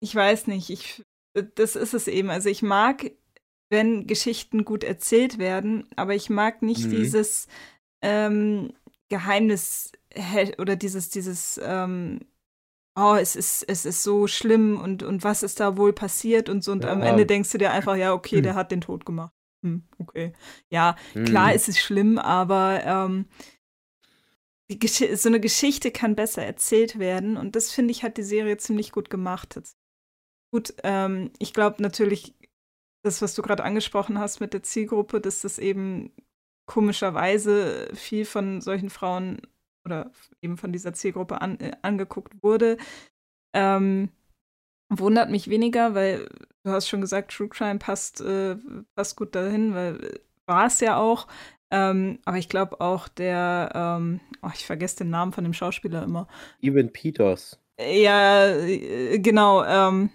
ich 0.00 0.14
weiß 0.14 0.46
nicht, 0.46 0.70
ich, 0.70 1.02
äh, 1.34 1.44
das 1.54 1.74
ist 1.74 1.94
es 1.94 2.06
eben. 2.06 2.30
Also 2.30 2.48
ich 2.48 2.62
mag, 2.62 3.10
wenn 3.70 4.06
Geschichten 4.06 4.64
gut 4.64 4.84
erzählt 4.84 5.38
werden, 5.38 5.88
aber 5.96 6.14
ich 6.14 6.30
mag 6.30 6.62
nicht 6.62 6.86
mhm. 6.86 6.90
dieses 6.90 7.48
ähm, 8.02 8.72
Geheimnis 9.08 9.92
oder 10.58 10.76
dieses, 10.76 11.10
dieses, 11.10 11.60
ähm, 11.62 12.20
oh, 12.98 13.14
es 13.14 13.36
ist, 13.36 13.64
es 13.68 13.84
ist 13.84 14.02
so 14.02 14.26
schlimm 14.26 14.80
und, 14.80 15.02
und 15.02 15.22
was 15.24 15.42
ist 15.42 15.60
da 15.60 15.76
wohl 15.76 15.92
passiert 15.92 16.48
und 16.48 16.64
so. 16.64 16.72
Und 16.72 16.84
ja. 16.84 16.92
am 16.92 17.02
Ende 17.02 17.26
denkst 17.26 17.50
du 17.50 17.58
dir 17.58 17.70
einfach, 17.70 17.96
ja, 17.96 18.12
okay, 18.12 18.36
hm. 18.36 18.42
der 18.42 18.54
hat 18.54 18.70
den 18.70 18.80
Tod 18.80 19.06
gemacht. 19.06 19.32
Hm, 19.64 19.82
okay. 19.98 20.32
Ja, 20.70 20.96
hm. 21.12 21.24
klar 21.24 21.54
ist 21.54 21.68
es 21.68 21.78
schlimm, 21.78 22.18
aber 22.18 22.82
ähm, 22.84 23.26
so 25.14 25.28
eine 25.28 25.40
Geschichte 25.40 25.90
kann 25.90 26.14
besser 26.14 26.44
erzählt 26.44 26.98
werden 26.98 27.36
und 27.36 27.56
das 27.56 27.72
finde 27.72 27.90
ich 27.92 28.02
hat 28.02 28.18
die 28.18 28.22
Serie 28.22 28.58
ziemlich 28.58 28.92
gut 28.92 29.08
gemacht. 29.10 29.58
Gut, 30.52 30.74
ähm, 30.82 31.30
ich 31.38 31.54
glaube 31.54 31.82
natürlich, 31.82 32.34
das, 33.02 33.22
was 33.22 33.34
du 33.34 33.42
gerade 33.42 33.64
angesprochen 33.64 34.18
hast 34.18 34.40
mit 34.40 34.52
der 34.52 34.62
Zielgruppe, 34.62 35.20
dass 35.20 35.40
das 35.40 35.58
eben 35.58 36.12
komischerweise 36.68 37.88
viel 37.94 38.24
von 38.24 38.60
solchen 38.60 38.90
Frauen 38.90 39.40
oder 39.84 40.12
eben 40.42 40.56
von 40.58 40.70
dieser 40.70 40.92
Zielgruppe 40.92 41.40
an, 41.40 41.58
äh, 41.60 41.72
angeguckt 41.82 42.42
wurde. 42.42 42.76
Ähm, 43.54 44.10
wundert 44.90 45.30
mich 45.30 45.48
weniger, 45.48 45.94
weil 45.94 46.28
du 46.62 46.70
hast 46.70 46.88
schon 46.88 47.00
gesagt, 47.00 47.32
True 47.32 47.48
Crime 47.48 47.78
passt, 47.78 48.20
äh, 48.20 48.56
passt 48.94 49.16
gut 49.16 49.34
dahin, 49.34 49.74
weil 49.74 50.04
äh, 50.04 50.18
war 50.46 50.66
es 50.66 50.78
ja 50.80 50.98
auch. 50.98 51.26
Ähm, 51.70 52.18
aber 52.26 52.36
ich 52.36 52.50
glaube 52.50 52.80
auch 52.80 53.08
der, 53.08 53.70
ähm, 53.74 54.20
oh, 54.42 54.50
ich 54.54 54.66
vergesse 54.66 54.98
den 54.98 55.10
Namen 55.10 55.32
von 55.32 55.44
dem 55.44 55.54
Schauspieler 55.54 56.02
immer. 56.02 56.28
Evan 56.60 56.92
Peters. 56.92 57.58
Ja, 57.80 58.46
äh, 58.46 59.18
genau. 59.18 59.64
Ähm, 59.64 60.10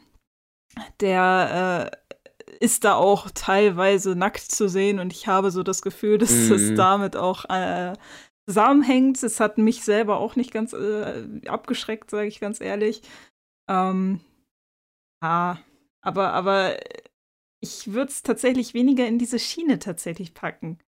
der 1.00 1.92
äh, 1.92 1.98
ist 2.64 2.86
da 2.86 2.96
auch 2.96 3.30
teilweise 3.32 4.16
nackt 4.16 4.40
zu 4.40 4.70
sehen 4.70 5.00
und 5.00 5.12
ich 5.12 5.28
habe 5.28 5.52
so 5.52 5.64
das 5.64 5.82
Gefühl, 5.82 6.18
dass 6.20 6.32
mhm. 6.32 6.52
es 6.54 6.76
damit 6.76 7.18
auch 7.18 7.44
äh, 7.50 7.94
zusammenhängt. 8.48 9.22
Es 9.22 9.42
hat 9.42 9.58
mich 9.58 9.84
selber 9.84 10.18
auch 10.18 10.38
nicht 10.38 10.52
ganz 10.52 10.72
äh, 10.72 11.28
abgeschreckt, 11.46 12.10
sage 12.10 12.28
ich 12.28 12.40
ganz 12.40 12.62
ehrlich. 12.62 13.02
Ähm, 13.70 14.22
ja, 15.22 15.60
aber, 16.02 16.32
aber 16.32 16.78
ich 17.60 17.92
würde 17.92 18.12
es 18.12 18.24
tatsächlich 18.24 18.74
weniger 18.74 19.08
in 19.08 19.20
diese 19.20 19.40
Schiene 19.40 19.80
tatsächlich 19.80 20.34
packen. 20.34 20.80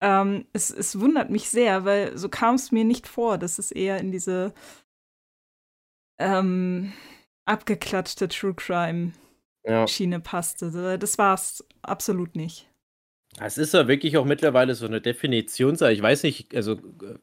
Ähm, 0.00 0.46
es, 0.52 0.70
es 0.70 1.00
wundert 1.00 1.30
mich 1.30 1.50
sehr, 1.50 1.84
weil 1.84 2.16
so 2.16 2.28
kam 2.28 2.54
es 2.54 2.70
mir 2.70 2.84
nicht 2.84 3.08
vor, 3.08 3.36
dass 3.36 3.58
es 3.58 3.72
eher 3.72 3.98
in 3.98 4.12
diese 4.12 4.54
ähm, 6.20 6.92
abgeklatschte 7.46 8.28
True 8.28 8.54
Crime 8.54 9.12
ja. 9.66 9.86
Schiene 9.86 10.20
passte. 10.20 10.98
Das 10.98 11.18
war 11.18 11.34
es 11.34 11.64
absolut 11.82 12.36
nicht. 12.36 12.68
Es 13.40 13.58
ist 13.58 13.74
ja 13.74 13.86
wirklich 13.88 14.16
auch 14.16 14.24
mittlerweile 14.24 14.74
so 14.74 14.86
eine 14.86 15.00
Definitionssache. 15.00 15.92
Ich 15.92 16.02
weiß 16.02 16.22
nicht, 16.22 16.54
also 16.54 16.78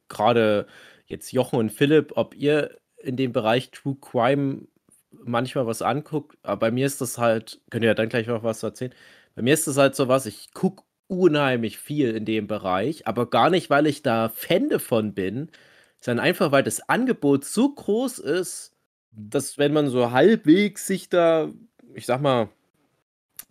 gerade 0.09 0.67
jetzt 1.07 1.31
Jochen 1.31 1.57
und 1.57 1.71
Philipp, 1.71 2.13
ob 2.15 2.35
ihr 2.35 2.77
in 2.97 3.17
dem 3.17 3.31
Bereich 3.31 3.71
True 3.71 3.97
Crime 3.99 4.67
manchmal 5.11 5.67
was 5.67 5.81
anguckt, 5.81 6.37
aber 6.43 6.57
bei 6.57 6.71
mir 6.71 6.85
ist 6.85 7.01
das 7.01 7.17
halt, 7.17 7.61
könnt 7.69 7.83
ihr 7.83 7.89
ja 7.89 7.93
dann 7.93 8.09
gleich 8.09 8.27
noch 8.27 8.43
was 8.43 8.63
erzählen. 8.63 8.93
Bei 9.35 9.41
mir 9.41 9.53
ist 9.53 9.67
das 9.67 9.77
halt 9.77 9.95
so 9.95 10.07
was, 10.07 10.25
ich 10.25 10.53
gucke 10.53 10.83
unheimlich 11.07 11.77
viel 11.77 12.15
in 12.15 12.25
dem 12.25 12.47
Bereich, 12.47 13.07
aber 13.07 13.29
gar 13.29 13.49
nicht, 13.49 13.69
weil 13.69 13.87
ich 13.87 14.01
da 14.01 14.29
Fan 14.29 14.69
davon 14.69 15.13
bin, 15.13 15.51
sondern 15.99 16.25
einfach, 16.25 16.51
weil 16.51 16.63
das 16.63 16.87
Angebot 16.89 17.45
so 17.45 17.73
groß 17.73 18.19
ist, 18.19 18.75
dass 19.11 19.57
wenn 19.57 19.73
man 19.73 19.89
so 19.89 20.11
halbwegs 20.11 20.87
sich 20.87 21.09
da, 21.09 21.51
ich 21.95 22.05
sag 22.05 22.21
mal, 22.21 22.49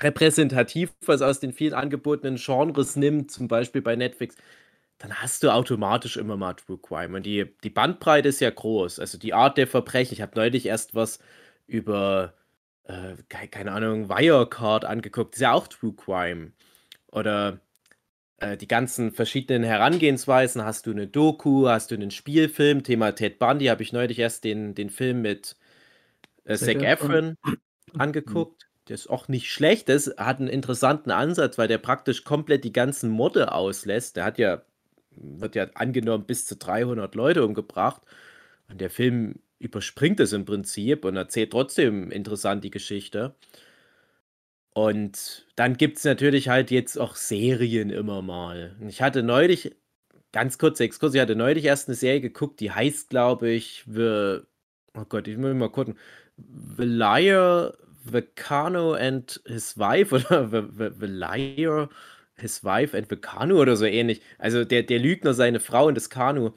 repräsentativ 0.00 0.92
was 1.06 1.22
aus 1.22 1.40
den 1.40 1.52
vielen 1.52 1.74
angebotenen 1.74 2.36
Genres 2.36 2.96
nimmt, 2.96 3.30
zum 3.30 3.48
Beispiel 3.48 3.82
bei 3.82 3.96
Netflix, 3.96 4.36
dann 4.98 5.14
hast 5.14 5.42
du 5.42 5.50
automatisch 5.50 6.16
immer 6.16 6.36
mal 6.36 6.54
True 6.54 6.78
Crime. 6.80 7.16
Und 7.16 7.26
die, 7.26 7.46
die 7.64 7.70
Bandbreite 7.70 8.28
ist 8.28 8.40
ja 8.40 8.50
groß. 8.50 9.00
Also 9.00 9.18
die 9.18 9.34
Art 9.34 9.58
der 9.58 9.66
Verbrechen. 9.66 10.14
Ich 10.14 10.22
habe 10.22 10.32
neulich 10.36 10.66
erst 10.66 10.94
was 10.94 11.18
über, 11.66 12.34
äh, 12.84 13.16
keine 13.28 13.72
Ahnung, 13.72 14.08
Wirecard 14.08 14.84
angeguckt. 14.84 15.34
Das 15.34 15.38
ist 15.38 15.42
ja 15.42 15.52
auch 15.52 15.66
True 15.66 15.94
Crime. 15.94 16.52
Oder 17.08 17.60
äh, 18.38 18.56
die 18.56 18.68
ganzen 18.68 19.12
verschiedenen 19.12 19.64
Herangehensweisen. 19.64 20.64
Hast 20.64 20.86
du 20.86 20.92
eine 20.92 21.08
Doku, 21.08 21.68
hast 21.68 21.90
du 21.90 21.96
einen 21.96 22.12
Spielfilm? 22.12 22.84
Thema 22.84 23.12
Ted 23.12 23.40
Bundy 23.40 23.66
habe 23.66 23.82
ich 23.82 23.92
neulich 23.92 24.20
erst 24.20 24.44
den, 24.44 24.74
den 24.74 24.90
Film 24.90 25.22
mit 25.22 25.56
äh, 26.44 26.56
Zac 26.56 26.82
Efron 26.82 27.36
angeguckt. 27.98 28.68
Der 28.88 28.94
ist 28.94 29.08
auch 29.08 29.28
nicht 29.28 29.50
schlecht. 29.50 29.88
Das 29.88 30.12
hat 30.16 30.40
einen 30.40 30.48
interessanten 30.48 31.10
Ansatz, 31.10 31.56
weil 31.58 31.68
der 31.68 31.78
praktisch 31.78 32.24
komplett 32.24 32.64
die 32.64 32.72
ganzen 32.72 33.10
Morde 33.10 33.52
auslässt. 33.52 34.16
Der 34.16 34.24
hat 34.24 34.38
ja, 34.38 34.62
wird 35.12 35.54
ja 35.54 35.66
angenommen, 35.74 36.24
bis 36.24 36.46
zu 36.46 36.56
300 36.56 37.14
Leute 37.14 37.44
umgebracht. 37.44 38.02
Und 38.68 38.80
der 38.80 38.90
Film 38.90 39.36
überspringt 39.58 40.18
es 40.18 40.32
im 40.32 40.44
Prinzip 40.44 41.04
und 41.04 41.16
erzählt 41.16 41.52
trotzdem 41.52 42.10
interessant 42.10 42.64
die 42.64 42.70
Geschichte. 42.70 43.36
Und 44.74 45.46
dann 45.54 45.76
gibt 45.76 45.98
es 45.98 46.04
natürlich 46.04 46.48
halt 46.48 46.70
jetzt 46.70 46.98
auch 46.98 47.14
Serien 47.14 47.90
immer 47.90 48.22
mal. 48.22 48.74
Ich 48.88 49.02
hatte 49.02 49.22
neulich, 49.22 49.76
ganz 50.32 50.58
kurz 50.58 50.80
Exkurs, 50.80 51.14
ich 51.14 51.20
hatte 51.20 51.36
neulich 51.36 51.64
erst 51.66 51.88
eine 51.88 51.94
Serie 51.94 52.22
geguckt, 52.22 52.60
die 52.60 52.70
heißt, 52.72 53.10
glaube 53.10 53.50
ich, 53.50 53.84
The, 53.86 54.40
oh 54.94 55.04
Gott, 55.08 55.28
ich 55.28 55.36
muss 55.36 55.54
mal 55.54 55.70
gucken, 55.70 55.96
The 56.76 56.84
Liar, 56.84 57.74
The 58.10 58.22
Cano 58.22 58.94
and 58.94 59.40
His 59.46 59.78
Wife 59.78 60.14
oder 60.14 60.48
The, 60.50 61.06
Liar, 61.06 61.88
His 62.36 62.64
Wife 62.64 62.96
and 62.96 63.08
The 63.08 63.16
Kanu 63.16 63.60
oder 63.60 63.76
so 63.76 63.84
ähnlich. 63.84 64.22
Also 64.38 64.64
der, 64.64 64.82
der 64.82 64.98
Lügner, 64.98 65.34
seine 65.34 65.60
Frau 65.60 65.86
und 65.86 65.94
das 65.94 66.10
Kanu. 66.10 66.50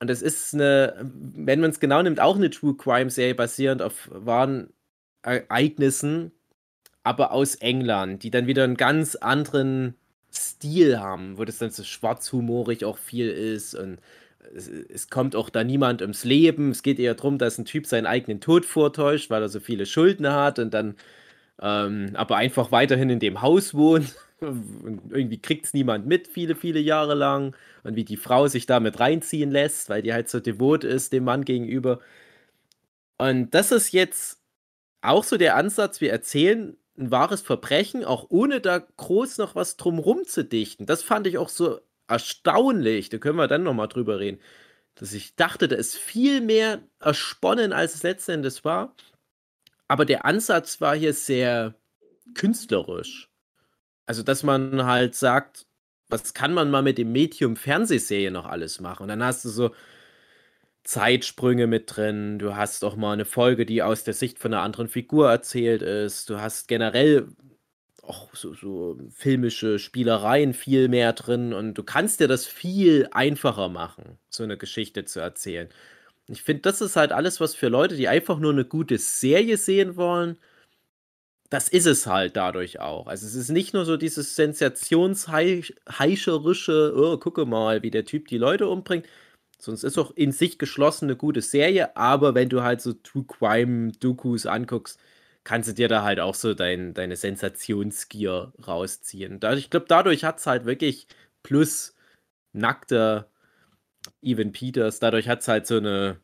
Und 0.00 0.08
das 0.08 0.22
ist 0.22 0.54
eine, 0.54 0.94
wenn 1.12 1.60
man 1.60 1.70
es 1.70 1.80
genau 1.80 2.02
nimmt, 2.02 2.20
auch 2.20 2.36
eine 2.36 2.50
True 2.50 2.76
Crime 2.76 3.10
Serie 3.10 3.34
basierend 3.34 3.82
auf 3.82 4.08
wahren 4.12 4.72
Ereignissen, 5.22 6.32
aber 7.02 7.32
aus 7.32 7.56
England, 7.56 8.22
die 8.22 8.30
dann 8.30 8.46
wieder 8.46 8.64
einen 8.64 8.76
ganz 8.76 9.14
anderen 9.16 9.94
Stil 10.32 10.98
haben, 10.98 11.38
wo 11.38 11.44
das 11.44 11.58
dann 11.58 11.70
so 11.70 11.82
schwarzhumorig 11.82 12.84
auch 12.84 12.98
viel 12.98 13.28
ist 13.30 13.74
und 13.74 13.98
es, 14.54 14.68
es, 14.68 15.10
kommt 15.10 15.36
auch 15.36 15.50
da 15.50 15.64
niemand 15.64 16.02
ums 16.02 16.24
Leben. 16.24 16.70
Es 16.70 16.82
geht 16.82 16.98
eher 16.98 17.14
darum, 17.14 17.38
dass 17.38 17.58
ein 17.58 17.64
Typ 17.64 17.86
seinen 17.86 18.06
eigenen 18.06 18.40
Tod 18.40 18.64
vortäuscht, 18.64 19.30
weil 19.30 19.42
er 19.42 19.48
so 19.48 19.60
viele 19.60 19.86
Schulden 19.86 20.30
hat 20.32 20.58
und 20.58 20.74
dann 20.74 20.96
ähm, 21.60 22.10
aber 22.14 22.36
einfach 22.36 22.72
weiterhin 22.72 23.10
in 23.10 23.20
dem 23.20 23.42
Haus 23.42 23.74
wohnt. 23.74 24.14
Und 24.40 25.02
irgendwie 25.10 25.38
kriegt 25.38 25.66
es 25.66 25.74
niemand 25.74 26.06
mit, 26.06 26.26
viele, 26.26 26.56
viele 26.56 26.80
Jahre 26.80 27.14
lang. 27.14 27.54
Und 27.82 27.94
wie 27.94 28.06
die 28.06 28.16
Frau 28.16 28.48
sich 28.48 28.64
damit 28.64 28.98
reinziehen 28.98 29.50
lässt, 29.50 29.90
weil 29.90 30.00
die 30.00 30.14
halt 30.14 30.30
so 30.30 30.40
devot 30.40 30.82
ist 30.82 31.12
dem 31.12 31.24
Mann 31.24 31.44
gegenüber. 31.44 32.00
Und 33.18 33.50
das 33.50 33.70
ist 33.70 33.92
jetzt 33.92 34.40
auch 35.02 35.24
so 35.24 35.36
der 35.36 35.56
Ansatz, 35.56 36.00
wir 36.00 36.10
erzählen 36.10 36.76
ein 36.98 37.10
wahres 37.10 37.42
Verbrechen, 37.42 38.04
auch 38.04 38.26
ohne 38.30 38.60
da 38.60 38.78
groß 38.78 39.38
noch 39.38 39.54
was 39.54 39.76
drumrum 39.76 40.24
zu 40.24 40.42
dichten. 40.44 40.86
Das 40.86 41.02
fand 41.02 41.26
ich 41.26 41.36
auch 41.36 41.50
so 41.50 41.80
erstaunlich. 42.10 43.08
Da 43.08 43.18
können 43.18 43.36
wir 43.36 43.48
dann 43.48 43.62
nochmal 43.62 43.88
drüber 43.88 44.18
reden. 44.20 44.40
Dass 44.96 45.12
ich 45.12 45.36
dachte, 45.36 45.68
da 45.68 45.76
ist 45.76 45.96
viel 45.96 46.40
mehr 46.40 46.82
ersponnen, 47.00 47.72
als 47.72 47.94
es 47.94 48.02
letztendlich 48.02 48.64
war. 48.64 48.94
Aber 49.88 50.04
der 50.04 50.24
Ansatz 50.24 50.80
war 50.80 50.96
hier 50.96 51.14
sehr 51.14 51.74
künstlerisch. 52.34 53.30
Also, 54.06 54.22
dass 54.22 54.42
man 54.42 54.84
halt 54.84 55.14
sagt, 55.14 55.66
was 56.08 56.34
kann 56.34 56.54
man 56.54 56.70
mal 56.70 56.82
mit 56.82 56.98
dem 56.98 57.12
Medium 57.12 57.56
Fernsehserie 57.56 58.30
noch 58.30 58.46
alles 58.46 58.80
machen? 58.80 59.04
Und 59.04 59.08
dann 59.08 59.24
hast 59.24 59.44
du 59.44 59.48
so 59.48 59.72
Zeitsprünge 60.84 61.66
mit 61.66 61.96
drin. 61.96 62.38
Du 62.38 62.56
hast 62.56 62.84
auch 62.84 62.96
mal 62.96 63.12
eine 63.12 63.24
Folge, 63.24 63.66
die 63.66 63.82
aus 63.82 64.04
der 64.04 64.14
Sicht 64.14 64.38
von 64.38 64.52
einer 64.52 64.62
anderen 64.62 64.88
Figur 64.88 65.30
erzählt 65.30 65.82
ist. 65.82 66.30
Du 66.30 66.40
hast 66.40 66.68
generell 66.68 67.28
auch 68.02 68.34
so, 68.34 68.54
so 68.54 68.98
filmische 69.10 69.78
Spielereien 69.78 70.54
viel 70.54 70.88
mehr 70.88 71.12
drin 71.12 71.52
und 71.52 71.74
du 71.74 71.82
kannst 71.82 72.20
dir 72.20 72.28
das 72.28 72.46
viel 72.46 73.08
einfacher 73.12 73.68
machen, 73.68 74.18
so 74.28 74.44
eine 74.44 74.56
Geschichte 74.56 75.04
zu 75.04 75.20
erzählen. 75.20 75.68
Ich 76.28 76.42
finde, 76.42 76.62
das 76.62 76.80
ist 76.80 76.96
halt 76.96 77.12
alles, 77.12 77.40
was 77.40 77.54
für 77.54 77.68
Leute, 77.68 77.96
die 77.96 78.08
einfach 78.08 78.38
nur 78.38 78.52
eine 78.52 78.64
gute 78.64 78.98
Serie 78.98 79.56
sehen 79.56 79.96
wollen, 79.96 80.38
das 81.50 81.68
ist 81.68 81.86
es 81.86 82.06
halt 82.06 82.36
dadurch 82.36 82.80
auch. 82.80 83.06
Also 83.08 83.26
es 83.26 83.34
ist 83.34 83.50
nicht 83.50 83.74
nur 83.74 83.84
so 83.84 83.96
dieses 83.96 84.36
sensationshescherische, 84.36 86.94
oh, 86.96 87.18
gucke 87.18 87.44
mal, 87.44 87.82
wie 87.82 87.90
der 87.90 88.04
Typ 88.04 88.28
die 88.28 88.38
Leute 88.38 88.68
umbringt, 88.68 89.06
sonst 89.58 89.82
ist 89.84 89.98
auch 89.98 90.12
in 90.12 90.32
sich 90.32 90.58
geschlossen 90.58 91.06
eine 91.06 91.16
gute 91.16 91.42
Serie, 91.42 91.96
aber 91.96 92.34
wenn 92.34 92.48
du 92.48 92.62
halt 92.62 92.80
so 92.80 92.92
True 92.92 93.24
Crime 93.26 93.92
Dokus 93.92 94.46
anguckst, 94.46 95.00
kannst 95.44 95.68
du 95.70 95.74
dir 95.74 95.88
da 95.88 96.02
halt 96.04 96.20
auch 96.20 96.34
so 96.34 96.54
dein, 96.54 96.94
deine 96.94 97.16
Sensationsgier 97.16 98.52
rausziehen. 98.66 99.40
Da, 99.40 99.54
ich 99.54 99.70
glaube, 99.70 99.86
dadurch 99.88 100.24
hat 100.24 100.38
es 100.38 100.46
halt 100.46 100.64
wirklich 100.66 101.06
plus 101.42 101.94
nackter 102.52 103.30
Evan 104.22 104.52
Peters, 104.52 105.00
dadurch 105.00 105.28
hat 105.28 105.40
es 105.42 105.48
halt 105.48 105.66
so 105.66 105.78
eine 105.78 106.20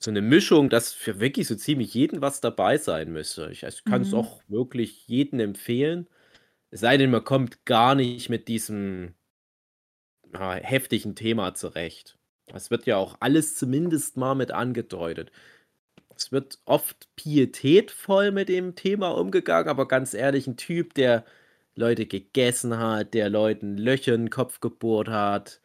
so 0.00 0.10
eine 0.10 0.22
Mischung, 0.22 0.70
dass 0.70 0.92
für 0.92 1.20
wirklich 1.20 1.48
so 1.48 1.54
ziemlich 1.56 1.94
jeden 1.94 2.22
was 2.22 2.40
dabei 2.40 2.78
sein 2.78 3.12
müsste. 3.12 3.50
Ich, 3.52 3.62
ich 3.64 3.84
kann 3.84 4.02
es 4.02 4.12
Mhm. 4.12 4.14
auch 4.14 4.42
wirklich 4.48 5.08
jedem 5.08 5.40
empfehlen. 5.40 6.08
Es 6.70 6.80
sei 6.80 6.96
denn, 6.98 7.10
man 7.10 7.24
kommt 7.24 7.64
gar 7.66 7.94
nicht 7.96 8.30
mit 8.30 8.48
diesem 8.48 9.14
ja, 10.32 10.54
heftigen 10.54 11.14
Thema 11.14 11.54
zurecht. 11.54 12.18
Es 12.52 12.70
wird 12.70 12.86
ja 12.86 12.96
auch 12.96 13.16
alles 13.20 13.56
zumindest 13.56 14.16
mal 14.16 14.34
mit 14.34 14.52
angedeutet. 14.52 15.32
Es 16.16 16.32
wird 16.32 16.58
oft 16.64 17.08
pietätvoll 17.16 18.32
mit 18.32 18.48
dem 18.48 18.74
Thema 18.74 19.10
umgegangen, 19.10 19.68
aber 19.68 19.86
ganz 19.86 20.14
ehrlich, 20.14 20.46
ein 20.46 20.56
Typ, 20.56 20.94
der 20.94 21.24
Leute 21.74 22.06
gegessen 22.06 22.78
hat, 22.78 23.14
der 23.14 23.28
Leuten 23.28 23.76
Löcher 23.76 24.14
in 24.14 24.24
den 24.24 24.30
Kopf 24.30 24.60
gebohrt 24.60 25.08
hat, 25.08 25.60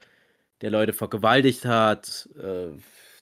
der 0.62 0.72
Leute 0.72 0.93
vergewaltigt 0.93 1.65
hat, 1.65 2.29
äh, 2.38 2.77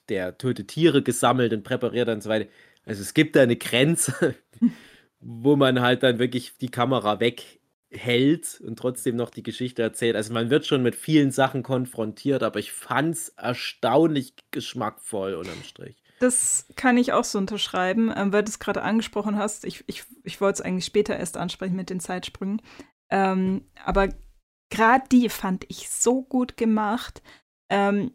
der 0.08 0.36
tote 0.38 0.66
Tiere 0.66 1.02
gesammelt 1.02 1.52
und 1.52 1.62
präpariert 1.62 2.08
und 2.08 2.22
so 2.22 2.28
weiter. 2.28 2.50
Also 2.84 3.02
es 3.02 3.14
gibt 3.14 3.36
da 3.36 3.42
eine 3.42 3.56
Grenze, 3.56 4.34
wo 5.20 5.56
man 5.56 5.80
halt 5.80 6.02
dann 6.02 6.18
wirklich 6.18 6.56
die 6.58 6.70
Kamera 6.70 7.20
weg 7.20 7.60
hält 7.90 8.60
und 8.60 8.78
trotzdem 8.78 9.16
noch 9.16 9.30
die 9.30 9.42
Geschichte 9.42 9.82
erzählt. 9.82 10.16
Also 10.16 10.32
man 10.32 10.50
wird 10.50 10.66
schon 10.66 10.82
mit 10.82 10.94
vielen 10.94 11.30
Sachen 11.32 11.62
konfrontiert, 11.62 12.42
aber 12.42 12.58
ich 12.58 12.72
fand 12.72 13.14
es 13.14 13.28
erstaunlich 13.30 14.34
geschmackvoll 14.50 15.34
unterm 15.34 15.62
Strich. 15.62 15.99
Das 16.20 16.66
kann 16.76 16.98
ich 16.98 17.14
auch 17.14 17.24
so 17.24 17.38
unterschreiben, 17.38 18.12
ähm, 18.14 18.30
weil 18.30 18.44
du 18.44 18.50
es 18.50 18.58
gerade 18.58 18.82
angesprochen 18.82 19.36
hast. 19.36 19.64
Ich, 19.64 19.84
ich, 19.86 20.04
ich 20.22 20.40
wollte 20.40 20.60
es 20.60 20.60
eigentlich 20.60 20.84
später 20.84 21.16
erst 21.16 21.38
ansprechen 21.38 21.76
mit 21.76 21.88
den 21.88 21.98
Zeitsprüngen. 21.98 22.60
Ähm, 23.10 23.64
aber 23.84 24.10
gerade 24.70 25.04
die 25.10 25.30
fand 25.30 25.64
ich 25.68 25.88
so 25.88 26.22
gut 26.22 26.58
gemacht. 26.58 27.22
Ähm, 27.70 28.12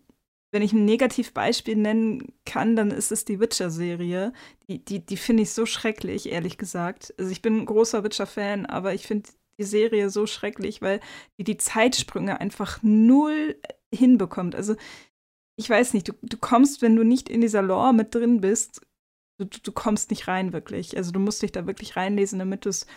wenn 0.51 0.61
ich 0.61 0.71
ein 0.71 0.85
Negativbeispiel 0.85 1.75
nennen 1.75 2.31
kann, 2.45 2.75
dann 2.75 2.91
ist 2.91 3.11
es 3.11 3.25
die 3.25 3.39
Witcher-Serie. 3.39 4.33
Die, 4.69 4.85
die, 4.85 5.03
die 5.03 5.17
finde 5.17 5.41
ich 5.43 5.51
so 5.51 5.65
schrecklich, 5.65 6.31
ehrlich 6.31 6.59
gesagt. 6.59 7.11
Also 7.17 7.31
ich 7.31 7.41
bin 7.41 7.57
ein 7.57 7.65
großer 7.65 8.03
Witcher-Fan, 8.03 8.67
aber 8.67 8.93
ich 8.93 9.07
finde 9.07 9.31
die 9.59 9.63
Serie 9.63 10.11
so 10.11 10.27
schrecklich, 10.27 10.81
weil 10.83 10.99
die 11.39 11.43
die 11.43 11.57
Zeitsprünge 11.57 12.39
einfach 12.39 12.79
null 12.83 13.59
hinbekommt. 13.91 14.55
Also 14.55 14.75
ich 15.57 15.69
weiß 15.69 15.93
nicht, 15.93 16.09
du, 16.09 16.13
du 16.21 16.37
kommst, 16.37 16.81
wenn 16.81 16.95
du 16.95 17.03
nicht 17.03 17.29
in 17.29 17.41
dieser 17.41 17.61
Lore 17.61 17.93
mit 17.93 18.13
drin 18.13 18.41
bist, 18.41 18.81
du, 19.37 19.45
du 19.45 19.71
kommst 19.71 20.09
nicht 20.09 20.27
rein 20.27 20.53
wirklich. 20.53 20.97
Also 20.97 21.11
du 21.11 21.19
musst 21.19 21.41
dich 21.41 21.51
da 21.51 21.65
wirklich 21.67 21.95
reinlesen, 21.95 22.39
damit 22.39 22.65
du 22.65 22.69
es 22.69 22.87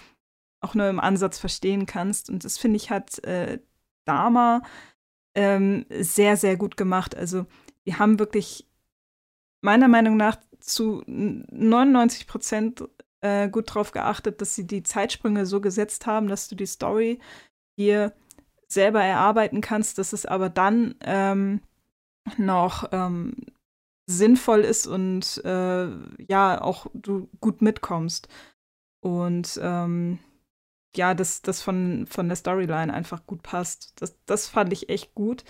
auch 0.61 0.75
nur 0.75 0.89
im 0.89 1.01
Ansatz 1.01 1.39
verstehen 1.39 1.87
kannst. 1.87 2.31
Und 2.31 2.45
das 2.45 2.59
finde 2.59 2.77
ich 2.77 2.91
hat 2.91 3.23
äh, 3.25 3.61
Dama 4.05 4.63
ähm, 5.35 5.87
sehr, 5.91 6.37
sehr 6.37 6.57
gut 6.57 6.77
gemacht. 6.77 7.17
Also 7.17 7.47
die 7.87 7.95
haben 7.95 8.19
wirklich 8.19 8.67
meiner 9.61 9.89
Meinung 9.89 10.17
nach 10.17 10.37
zu 10.59 11.03
99 11.07 12.27
Prozent 12.27 12.85
äh, 13.21 13.49
gut 13.49 13.71
darauf 13.71 13.93
geachtet, 13.93 14.41
dass 14.41 14.55
sie 14.55 14.67
die 14.67 14.83
Zeitsprünge 14.83 15.47
so 15.47 15.61
gesetzt 15.61 16.07
haben, 16.07 16.29
dass 16.29 16.49
du 16.49 16.57
die 16.57 16.67
Story 16.67 17.21
dir 17.79 18.13
selber 18.67 19.03
erarbeiten 19.03 19.61
kannst, 19.61 19.99
dass 19.99 20.13
es 20.13 20.27
aber 20.27 20.51
dann 20.51 20.97
ähm, 21.01 21.61
noch 22.37 22.89
ähm, 22.93 23.35
sinnvoll 24.07 24.61
ist 24.61 24.87
und 24.87 25.43
äh, 25.45 25.89
ja, 26.29 26.61
auch 26.61 26.87
du 26.95 27.29
gut 27.41 27.63
mitkommst. 27.63 28.29
Und 29.01 29.59
ähm, 29.63 30.19
ja, 30.97 31.15
das, 31.15 31.43
das 31.43 31.63
von, 31.63 32.07
von 32.07 32.29
der 32.29 32.37
Storyline 32.37 32.93
einfach 32.93 33.25
gut 33.27 33.43
passt. 33.43 33.93
Das, 34.01 34.17
das 34.27 34.49
fand 34.49 34.73
ich 34.73 34.89
echt 34.89 35.15
gut. 35.15 35.45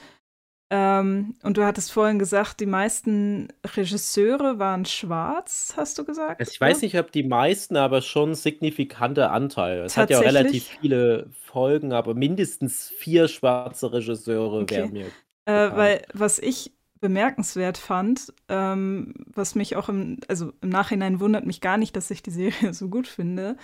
Ähm, 0.70 1.34
und 1.42 1.56
du 1.56 1.64
hattest 1.64 1.92
vorhin 1.92 2.18
gesagt, 2.18 2.60
die 2.60 2.66
meisten 2.66 3.48
Regisseure 3.64 4.58
waren 4.58 4.84
schwarz, 4.84 5.72
hast 5.76 5.98
du 5.98 6.04
gesagt? 6.04 6.40
Also 6.40 6.52
ich 6.52 6.60
weiß 6.60 6.82
nicht, 6.82 6.98
ob 6.98 7.10
die 7.10 7.22
meisten, 7.22 7.76
aber 7.76 8.02
schon 8.02 8.34
signifikanter 8.34 9.32
Anteil. 9.32 9.78
Es 9.78 9.96
hat 9.96 10.10
ja 10.10 10.18
auch 10.18 10.24
relativ 10.24 10.64
viele 10.64 11.30
Folgen, 11.30 11.94
aber 11.94 12.12
mindestens 12.12 12.90
vier 12.90 13.28
schwarze 13.28 13.90
Regisseure 13.94 14.60
okay. 14.60 14.76
wären 14.76 14.92
mir. 14.92 15.06
Äh, 15.48 15.74
weil 15.74 16.02
was 16.12 16.38
ich 16.38 16.72
bemerkenswert 17.00 17.78
fand, 17.78 18.34
ähm, 18.48 19.14
was 19.32 19.54
mich 19.54 19.76
auch 19.76 19.88
im, 19.88 20.18
also 20.28 20.52
im 20.60 20.68
Nachhinein 20.68 21.20
wundert 21.20 21.46
mich 21.46 21.62
gar 21.62 21.78
nicht, 21.78 21.96
dass 21.96 22.10
ich 22.10 22.22
die 22.22 22.30
Serie 22.30 22.74
so 22.74 22.88
gut 22.90 23.08
finde. 23.08 23.56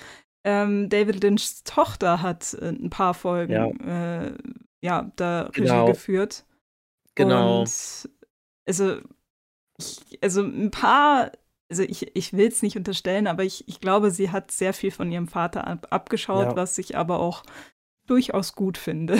Ähm, 0.44 0.88
David 0.88 1.22
Lynchs 1.22 1.62
Tochter 1.62 2.22
hat 2.22 2.54
äh, 2.54 2.70
ein 2.70 2.88
paar 2.88 3.12
Folgen 3.12 3.52
ja, 3.52 3.66
äh, 3.66 4.34
ja 4.82 5.12
da 5.16 5.50
genau. 5.52 5.82
Regie 5.82 5.92
geführt. 5.92 6.46
Genau. 7.16 7.60
Und 7.60 8.08
also, 8.66 8.98
ich, 9.78 10.18
also 10.22 10.42
ein 10.42 10.70
paar, 10.70 11.32
also 11.68 11.82
ich, 11.82 12.16
ich 12.16 12.32
will 12.32 12.48
es 12.48 12.62
nicht 12.62 12.78
unterstellen, 12.78 13.26
aber 13.26 13.44
ich, 13.44 13.68
ich 13.68 13.80
glaube, 13.80 14.10
sie 14.10 14.30
hat 14.30 14.50
sehr 14.50 14.72
viel 14.72 14.90
von 14.90 15.12
ihrem 15.12 15.28
Vater 15.28 15.66
ab, 15.66 15.86
abgeschaut, 15.90 16.46
ja. 16.46 16.56
was 16.56 16.78
ich 16.78 16.96
aber 16.96 17.20
auch 17.20 17.42
durchaus 18.06 18.54
gut 18.54 18.78
finde. 18.78 19.18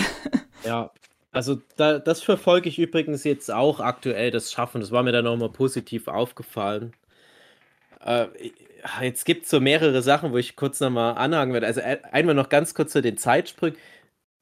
Ja, 0.63 0.91
also 1.35 1.61
da, 1.75 1.99
das 1.99 2.23
verfolge 2.23 2.69
ich 2.69 2.79
übrigens 2.79 3.23
jetzt 3.23 3.51
auch 3.51 3.79
aktuell, 3.79 4.31
das 4.31 4.51
Schaffen. 4.51 4.81
Das 4.81 4.91
war 4.91 5.03
mir 5.03 5.11
dann 5.11 5.25
nochmal 5.25 5.49
positiv 5.49 6.07
aufgefallen. 6.07 6.93
Äh, 8.03 8.27
jetzt 9.01 9.25
gibt 9.25 9.45
es 9.45 9.49
so 9.49 9.59
mehrere 9.59 10.01
Sachen, 10.01 10.31
wo 10.31 10.37
ich 10.37 10.55
kurz 10.55 10.79
nochmal 10.79 11.15
anhaken 11.15 11.53
werde. 11.53 11.67
Also 11.67 11.81
äh, 11.81 11.99
einmal 12.11 12.35
noch 12.35 12.49
ganz 12.49 12.73
kurz 12.73 12.91
zu 12.91 13.01
den 13.01 13.17
Zeitsprüngen. 13.17 13.77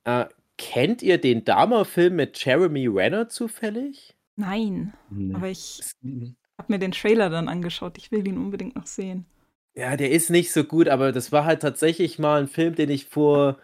Äh, 0.05 0.25
Kennt 0.57 1.01
ihr 1.01 1.17
den 1.17 1.43
Dahmer-Film 1.43 2.15
mit 2.15 2.43
Jeremy 2.43 2.87
Renner 2.87 3.27
zufällig? 3.27 4.15
Nein, 4.35 4.93
nee. 5.09 5.33
aber 5.33 5.47
ich 5.47 5.81
habe 6.57 6.71
mir 6.71 6.79
den 6.79 6.91
Trailer 6.91 7.29
dann 7.29 7.49
angeschaut. 7.49 7.97
Ich 7.97 8.11
will 8.11 8.27
ihn 8.27 8.37
unbedingt 8.37 8.75
noch 8.75 8.85
sehen. 8.85 9.25
Ja, 9.75 9.97
der 9.97 10.11
ist 10.11 10.29
nicht 10.29 10.51
so 10.51 10.63
gut, 10.63 10.87
aber 10.87 11.11
das 11.11 11.31
war 11.31 11.45
halt 11.45 11.61
tatsächlich 11.61 12.19
mal 12.19 12.41
ein 12.41 12.47
Film, 12.47 12.75
den 12.75 12.91
ich 12.91 13.05
vor 13.05 13.57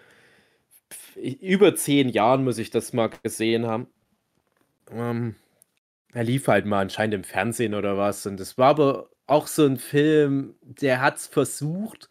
über 1.20 1.76
zehn 1.76 2.10
Jahren, 2.10 2.44
muss 2.44 2.58
ich 2.58 2.70
das 2.70 2.94
mal 2.94 3.10
gesehen 3.24 3.66
haben. 3.68 3.88
Ähm, 4.92 5.36
er 6.14 6.24
lief 6.24 6.48
halt 6.48 6.66
mal 6.66 6.82
anscheinend 6.82 7.16
im 7.16 7.24
Fernsehen 7.24 7.74
oder 7.74 7.98
was. 7.98 8.26
Und 8.26 8.40
das 8.40 8.58
war 8.58 8.70
aber 8.70 9.10
auch 9.28 9.48
so 9.48 9.66
ein 9.66 9.78
Film, 9.78 10.56
der 10.62 11.02
hat 11.02 11.18
es 11.18 11.28
versucht, 11.28 12.10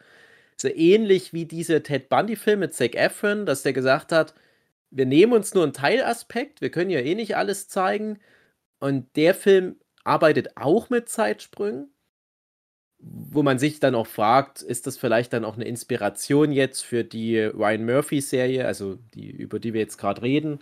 so 0.56 0.68
ähnlich 0.68 1.32
wie 1.32 1.46
dieser 1.46 1.82
Ted 1.82 2.08
Bundy-Film 2.08 2.60
mit 2.60 2.74
Zac 2.74 2.94
Efron, 2.94 3.46
dass 3.46 3.62
der 3.62 3.72
gesagt 3.72 4.12
hat, 4.12 4.34
wir 4.90 5.06
nehmen 5.06 5.32
uns 5.32 5.54
nur 5.54 5.64
einen 5.64 5.72
Teilaspekt, 5.72 6.60
wir 6.60 6.70
können 6.70 6.90
ja 6.90 7.00
eh 7.00 7.14
nicht 7.14 7.36
alles 7.36 7.68
zeigen. 7.68 8.18
Und 8.80 9.16
der 9.16 9.34
Film 9.34 9.76
arbeitet 10.04 10.56
auch 10.56 10.90
mit 10.90 11.08
Zeitsprüngen, 11.08 11.90
wo 13.00 13.42
man 13.42 13.58
sich 13.58 13.80
dann 13.80 13.94
auch 13.94 14.06
fragt, 14.06 14.62
ist 14.62 14.86
das 14.86 14.96
vielleicht 14.96 15.32
dann 15.32 15.44
auch 15.44 15.54
eine 15.54 15.66
Inspiration 15.66 16.52
jetzt 16.52 16.82
für 16.82 17.04
die 17.04 17.38
Ryan 17.38 17.84
Murphy-Serie, 17.86 18.66
also 18.66 18.98
die, 19.14 19.30
über 19.30 19.60
die 19.60 19.72
wir 19.72 19.80
jetzt 19.80 19.98
gerade 19.98 20.22
reden. 20.22 20.58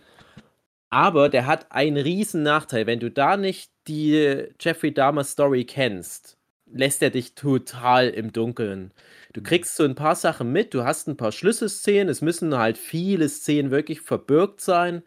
Aber 0.90 1.29
der 1.29 1.46
hat 1.46 1.72
einen 1.72 1.96
riesen 1.96 2.42
Nachteil. 2.42 2.87
Wenn 2.87 3.01
du 3.01 3.11
da 3.11 3.37
nicht 3.37 3.70
die 3.88 4.44
Jeffrey 4.61 4.92
Dahmer 4.92 5.25
Story 5.25 5.64
kennst, 5.64 6.37
lässt 6.70 7.03
er 7.03 7.11
dich 7.11 7.35
total 7.35 8.09
im 8.09 8.33
Dunkeln. 8.33 8.92
Du 9.33 9.42
kriegst 9.42 9.77
so 9.77 9.85
ein 9.85 9.94
paar 9.94 10.16
Sachen 10.16 10.53
mit, 10.53 10.75
du 10.75 10.85
hast 10.85 11.09
ein 11.09 11.16
paar 11.16 11.33
Schlüsselszenen, 11.33 12.09
es 12.09 12.22
müssen 12.22 12.57
halt 12.57 12.79
viele 12.79 13.29
Szenen 13.29 13.70
wirklich 13.70 14.01
verbirgt 14.01 14.61
sein. 14.61 15.03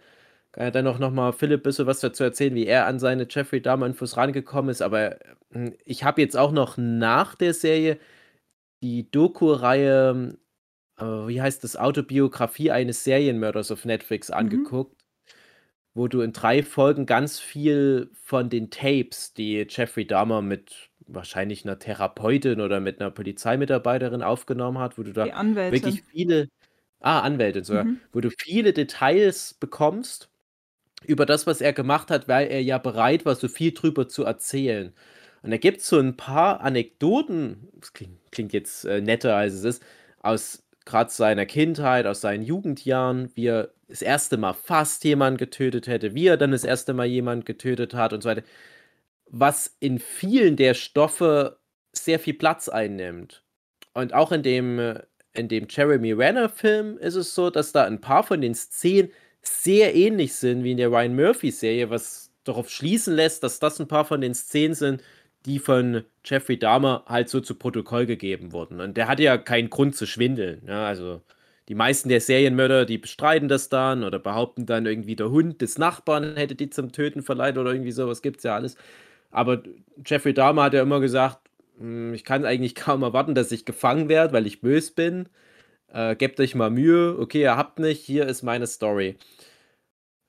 Kann 0.51 0.63
ja 0.63 0.71
dann 0.71 0.88
auch 0.88 0.97
noch 0.97 1.12
mal 1.12 1.31
Philipp 1.31 1.62
ein 1.62 1.63
bisschen 1.63 1.85
was 1.85 1.99
dazu 1.99 2.23
erzählen, 2.23 2.55
wie 2.55 2.65
er 2.65 2.88
an 2.88 2.99
seine 2.99 3.27
Jeffrey 3.29 3.62
Dahmer-Infos 3.62 4.17
rangekommen 4.17 4.71
ist. 4.71 4.81
Aber 4.81 5.17
hm, 5.51 5.75
ich 5.85 6.03
habe 6.03 6.21
jetzt 6.21 6.35
auch 6.35 6.51
noch 6.51 6.77
nach 6.77 7.35
der 7.35 7.53
Serie 7.53 7.99
die 8.81 9.09
Doku-Reihe, 9.12 10.38
äh, 10.97 11.03
wie 11.03 11.41
heißt 11.41 11.63
das, 11.63 11.75
Autobiografie 11.75 12.71
eines 12.71 13.03
Serienmörders 13.03 13.71
auf 13.71 13.85
Netflix 13.85 14.29
mhm. 14.29 14.35
angeguckt, 14.35 14.93
mhm. 14.93 15.35
wo 15.93 16.07
du 16.07 16.21
in 16.21 16.33
drei 16.33 16.63
Folgen 16.63 17.05
ganz 17.05 17.39
viel 17.39 18.09
von 18.23 18.49
den 18.49 18.71
Tapes, 18.71 19.33
die 19.33 19.67
Jeffrey 19.69 20.07
Dahmer 20.07 20.41
mit 20.41 20.89
wahrscheinlich 21.05 21.63
einer 21.65 21.77
Therapeutin 21.77 22.62
oder 22.62 22.79
mit 22.79 23.01
einer 23.01 23.12
Polizeimitarbeiterin 23.12 24.23
aufgenommen 24.23 24.79
hat, 24.79 24.97
wo 24.97 25.03
du 25.03 25.13
da 25.13 25.25
wirklich 25.25 26.03
viele 26.03 26.49
ah, 27.01 27.21
Anwältin 27.21 27.63
sogar, 27.63 27.83
Mhm. 27.83 27.99
wo 28.12 28.21
du 28.21 28.29
viele 28.31 28.73
Details 28.73 29.53
bekommst 29.55 30.29
über 31.05 31.25
das, 31.25 31.47
was 31.47 31.62
er 31.62 31.73
gemacht 31.73 32.12
hat, 32.12 32.27
weil 32.27 32.47
er 32.47 32.62
ja 32.62 32.77
bereit 32.77 33.25
war, 33.25 33.35
so 33.35 33.47
viel 33.47 33.73
drüber 33.73 34.07
zu 34.07 34.23
erzählen. 34.25 34.93
Und 35.41 35.51
da 35.51 35.57
gibt 35.57 35.79
es 35.79 35.88
so 35.88 35.99
ein 35.99 36.17
paar 36.17 36.62
Anekdoten, 36.62 37.69
das 37.79 37.93
klingt, 37.93 38.19
klingt 38.31 38.53
jetzt 38.53 38.85
äh, 38.85 39.01
netter, 39.01 39.35
als 39.35 39.53
es 39.53 39.63
ist, 39.63 39.83
aus 40.21 40.63
gerade 40.85 41.12
seiner 41.12 41.45
Kindheit, 41.45 42.05
aus 42.05 42.21
seinen 42.21 42.43
Jugendjahren, 42.43 43.29
wie 43.35 43.47
er 43.47 43.69
das 43.88 44.01
erste 44.01 44.38
Mal 44.38 44.53
fast 44.53 45.03
jemanden 45.03 45.38
getötet 45.38 45.88
hätte, 45.88 46.13
wie 46.13 46.27
er 46.27 46.38
dann 46.38 46.51
das 46.51 46.63
erste 46.63 46.93
Mal 46.93 47.05
jemanden 47.05 47.45
getötet 47.45 47.93
hat 47.93 48.13
und 48.13 48.21
so 48.21 48.29
weiter 48.29 48.43
was 49.29 49.75
in 49.79 49.99
vielen 49.99 50.55
der 50.55 50.73
Stoffe 50.73 51.59
sehr 51.93 52.19
viel 52.19 52.33
Platz 52.33 52.69
einnimmt. 52.69 53.43
Und 53.93 54.13
auch 54.13 54.31
in 54.31 54.43
dem, 54.43 54.79
äh, 54.79 55.03
in 55.33 55.47
dem 55.47 55.67
Jeremy 55.69 56.13
Renner-Film 56.13 56.97
ist 56.97 57.15
es 57.15 57.35
so, 57.35 57.49
dass 57.49 57.71
da 57.71 57.85
ein 57.85 58.01
paar 58.01 58.23
von 58.23 58.41
den 58.41 58.55
Szenen 58.55 59.12
sehr 59.41 59.95
ähnlich 59.95 60.36
sind 60.36 60.63
wie 60.63 60.71
in 60.71 60.78
der 60.78 60.89
Ryan 60.91 61.15
Murphy-Serie, 61.15 61.89
was 61.89 62.32
darauf 62.43 62.69
schließen 62.69 63.15
lässt, 63.15 63.43
dass 63.43 63.60
das 63.60 63.80
ein 63.80 63.88
paar 63.88 64.06
von 64.06 64.21
den 64.21 64.34
Szenen 64.34 64.75
sind, 64.75 65.04
die 65.45 65.60
von 65.60 66.04
Jeffrey 66.25 66.60
Dahmer 66.60 67.04
halt 67.08 67.30
so 67.30 67.39
zu 67.39 67.56
Protokoll 67.56 68.06
gegeben 68.06 68.52
wurden. 68.52 68.82
Und 68.82 68.97
der 68.97 69.08
hatte 69.08 69.23
ja 69.23 69.38
keinen 69.38 69.69
Grund 69.69 69.95
zu 69.95 70.06
schwindeln. 70.06 70.62
Ja, 70.67 70.86
also 70.86 71.21
die 71.69 71.75
meisten 71.75 72.10
der 72.10 72.19
Serienmörder, 72.21 72.86
die 72.86 72.97
bestreiten 72.97 73.47
das 73.47 73.69
dann 73.69 74.04
oder 74.04 74.19
behaupten 74.19 74.65
dann 74.65 74.86
irgendwie, 74.86 75.15
der 75.15 75.30
Hund 75.30 75.62
des 75.62 75.78
Nachbarn 75.78 76.36
hätte 76.36 76.56
die 76.56 76.69
zum 76.69 76.91
Töten 76.91 77.21
verleitet 77.23 77.60
oder 77.60 77.71
irgendwie 77.71 77.91
sowas, 77.91 78.21
gibt 78.21 78.38
es 78.38 78.43
ja 78.43 78.56
alles. 78.56 78.75
Aber 79.32 79.63
Jeffrey 80.06 80.34
Dahmer 80.34 80.63
hat 80.63 80.73
ja 80.73 80.82
immer 80.82 80.99
gesagt, 80.99 81.39
hm, 81.78 82.13
ich 82.13 82.25
kann 82.25 82.45
eigentlich 82.45 82.75
kaum 82.75 83.04
erwarten, 83.04 83.36
dass 83.36 83.52
ich 83.52 83.65
gefangen 83.65 84.10
werde, 84.10 84.34
weil 84.34 84.47
ich 84.47 84.62
böse 84.62 84.93
bin. 84.93 85.30
Äh, 85.91 86.15
gebt 86.15 86.39
euch 86.39 86.56
mal 86.56 86.69
Mühe. 86.69 87.17
Okay, 87.19 87.41
ihr 87.41 87.58
habt 87.58 87.80
nicht, 87.80 88.04
hier 88.06 88.28
ist 88.28 88.43
meine 88.43 88.67
Story. 88.67 89.17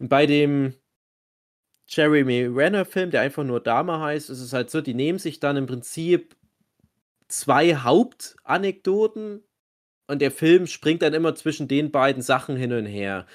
Und 0.01 0.09
bei 0.09 0.27
dem 0.27 0.75
Jeremy 1.88 2.44
Renner-Film, 2.44 3.11
der 3.11 3.23
einfach 3.23 3.44
nur 3.44 3.61
Dahmer 3.61 4.01
heißt, 4.01 4.31
ist 4.31 4.40
es 4.40 4.53
halt 4.53 4.70
so, 4.70 4.81
die 4.81 4.94
nehmen 4.94 5.18
sich 5.18 5.40
dann 5.40 5.57
im 5.57 5.66
Prinzip 5.66 6.37
zwei 7.29 7.77
Hauptanekdoten 7.77 9.42
und 10.09 10.23
der 10.23 10.33
Film 10.33 10.66
springt 10.66 11.03
dann 11.03 11.14
immer 11.14 11.35
zwischen 11.37 11.68
den 11.68 11.90
beiden 11.92 12.23
Sachen 12.23 12.57
hin 12.57 12.73
und 12.73 12.87
her. 12.87 13.27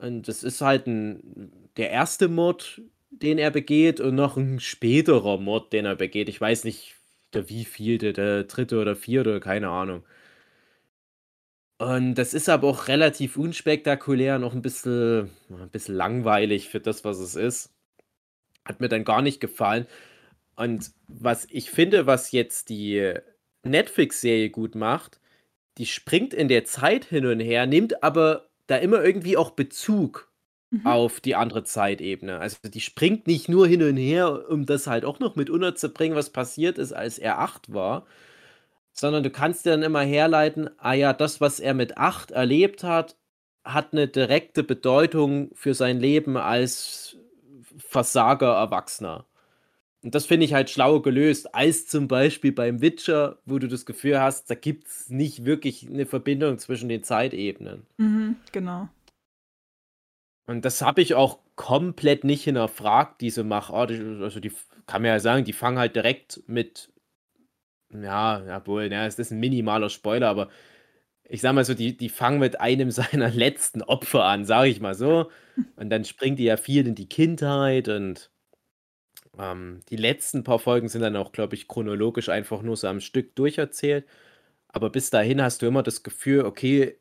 Und 0.00 0.28
das 0.28 0.44
ist 0.44 0.60
halt 0.62 0.86
'n 0.88 1.52
der 1.76 1.90
erste 1.90 2.28
Mord, 2.28 2.82
den 3.10 3.38
er 3.38 3.50
begeht 3.52 4.00
und 4.00 4.14
noch 4.16 4.36
ein 4.36 4.60
späterer 4.60 5.38
Mord, 5.38 5.72
den 5.72 5.86
er 5.86 5.96
begeht. 5.96 6.28
Ich 6.30 6.40
weiß 6.40 6.64
nicht, 6.64 6.96
der 7.34 7.48
wievielte, 7.50 8.12
der 8.14 8.44
dritte 8.44 8.80
oder 8.80 8.96
vierte, 8.96 9.40
keine 9.40 9.70
Ahnung. 9.70 10.04
Und 11.78 12.16
das 12.16 12.34
ist 12.34 12.48
aber 12.48 12.66
auch 12.68 12.88
relativ 12.88 13.36
unspektakulär 13.36 14.36
und 14.36 14.44
auch 14.44 14.52
ein 14.52 14.62
bisschen 14.62 15.30
'n 15.50 15.70
bisschen 15.70 15.94
langweilig 15.94 16.68
für 16.68 16.80
das, 16.80 17.04
was 17.04 17.18
es 17.18 17.36
ist. 17.36 17.72
Hat 18.64 18.80
mir 18.80 18.88
dann 18.88 19.04
gar 19.04 19.22
nicht 19.22 19.40
gefallen. 19.40 19.86
Und 20.56 20.92
was 21.08 21.46
ich 21.50 21.70
finde, 21.70 22.06
was 22.06 22.32
jetzt 22.32 22.70
die 22.70 23.14
Netflix-Serie 23.64 24.50
gut 24.50 24.74
macht, 24.76 25.20
die 25.78 25.86
springt 25.86 26.34
in 26.34 26.48
der 26.48 26.64
Zeit 26.64 27.06
hin 27.06 27.26
und 27.26 27.40
her, 27.40 27.66
nimmt 27.66 28.02
aber 28.04 28.50
da 28.68 28.76
immer 28.76 29.04
irgendwie 29.04 29.36
auch 29.38 29.52
Bezug 29.52 30.32
Mhm. 30.72 30.82
auf 30.84 31.20
die 31.20 31.36
andere 31.36 31.64
Zeitebene. 31.64 32.38
Also, 32.40 32.58
die 32.64 32.80
springt 32.80 33.26
nicht 33.26 33.48
nur 33.48 33.66
hin 33.68 33.82
und 33.82 33.96
her, 33.98 34.48
um 34.50 34.66
das 34.66 34.86
halt 34.88 35.04
auch 35.04 35.20
noch 35.20 35.36
mit 35.36 35.50
unterzubringen, 35.50 36.16
was 36.16 36.30
passiert 36.30 36.78
ist, 36.78 36.92
als 36.92 37.18
er 37.18 37.38
8 37.40 37.72
war, 37.74 38.06
sondern 38.98 39.22
du 39.22 39.30
kannst 39.30 39.64
dir 39.64 39.70
dann 39.70 39.84
immer 39.84 40.02
herleiten, 40.02 40.70
ah 40.78 40.92
ja, 40.92 41.12
das, 41.12 41.40
was 41.40 41.60
er 41.60 41.72
mit 41.72 41.98
8 41.98 42.32
erlebt 42.32 42.82
hat, 42.82 43.16
hat 43.64 43.92
eine 43.92 44.08
direkte 44.08 44.64
Bedeutung 44.64 45.50
für 45.54 45.74
sein 45.74 46.00
Leben 46.00 46.36
als 46.36 47.16
Versager 47.76 48.54
Erwachsener. 48.54 49.24
Und 50.02 50.16
das 50.16 50.26
finde 50.26 50.46
ich 50.46 50.54
halt 50.54 50.68
schlau 50.68 51.00
gelöst, 51.00 51.54
als 51.54 51.86
zum 51.86 52.08
Beispiel 52.08 52.50
beim 52.50 52.80
Witcher, 52.80 53.38
wo 53.44 53.60
du 53.60 53.68
das 53.68 53.86
Gefühl 53.86 54.20
hast, 54.20 54.50
da 54.50 54.56
gibt 54.56 54.88
es 54.88 55.10
nicht 55.10 55.44
wirklich 55.44 55.86
eine 55.86 56.06
Verbindung 56.06 56.58
zwischen 56.58 56.88
den 56.88 57.04
Zeitebenen. 57.04 57.86
Mhm, 57.98 58.36
genau. 58.50 58.88
Und 60.46 60.64
das 60.64 60.82
habe 60.82 61.02
ich 61.02 61.14
auch 61.14 61.38
komplett 61.54 62.24
nicht 62.24 62.42
hinterfragt, 62.44 63.20
diese 63.20 63.44
Machart. 63.44 63.92
also, 63.92 64.40
die 64.40 64.52
kann 64.86 65.02
man 65.02 65.10
ja 65.12 65.20
sagen, 65.20 65.44
die 65.44 65.52
fangen 65.52 65.78
halt 65.78 65.94
direkt 65.94 66.42
mit 66.48 66.90
ja, 67.92 68.44
jawohl, 68.46 68.90
ja, 68.92 69.06
es 69.06 69.18
ist 69.18 69.30
ein 69.32 69.40
minimaler 69.40 69.88
Spoiler, 69.90 70.28
aber 70.28 70.48
ich 71.24 71.40
sage 71.42 71.54
mal 71.54 71.64
so, 71.64 71.74
die 71.74 71.96
die 71.96 72.08
fangen 72.10 72.40
mit 72.40 72.60
einem 72.60 72.90
seiner 72.92 73.30
letzten 73.30 73.82
Opfer 73.82 74.24
an, 74.24 74.44
sage 74.44 74.70
ich 74.70 74.80
mal 74.80 74.94
so. 74.94 75.30
Und 75.76 75.90
dann 75.90 76.04
springt 76.04 76.38
die 76.38 76.44
ja 76.44 76.56
viel 76.58 76.86
in 76.88 76.94
die 76.96 77.08
Kindheit 77.08 77.88
und, 77.88 78.30
ähm, 79.38 79.80
die 79.90 79.96
letzten 79.96 80.44
paar 80.44 80.58
Folgen 80.58 80.88
sind 80.88 81.02
dann 81.02 81.16
auch, 81.16 81.32
glaube 81.32 81.54
ich, 81.54 81.68
chronologisch 81.68 82.28
einfach 82.28 82.62
nur 82.62 82.76
so 82.76 82.88
am 82.88 83.00
Stück 83.00 83.34
durcherzählt. 83.36 84.06
Aber 84.68 84.90
bis 84.90 85.10
dahin 85.10 85.42
hast 85.42 85.62
du 85.62 85.66
immer 85.66 85.82
das 85.82 86.02
Gefühl, 86.02 86.44
okay 86.46 86.98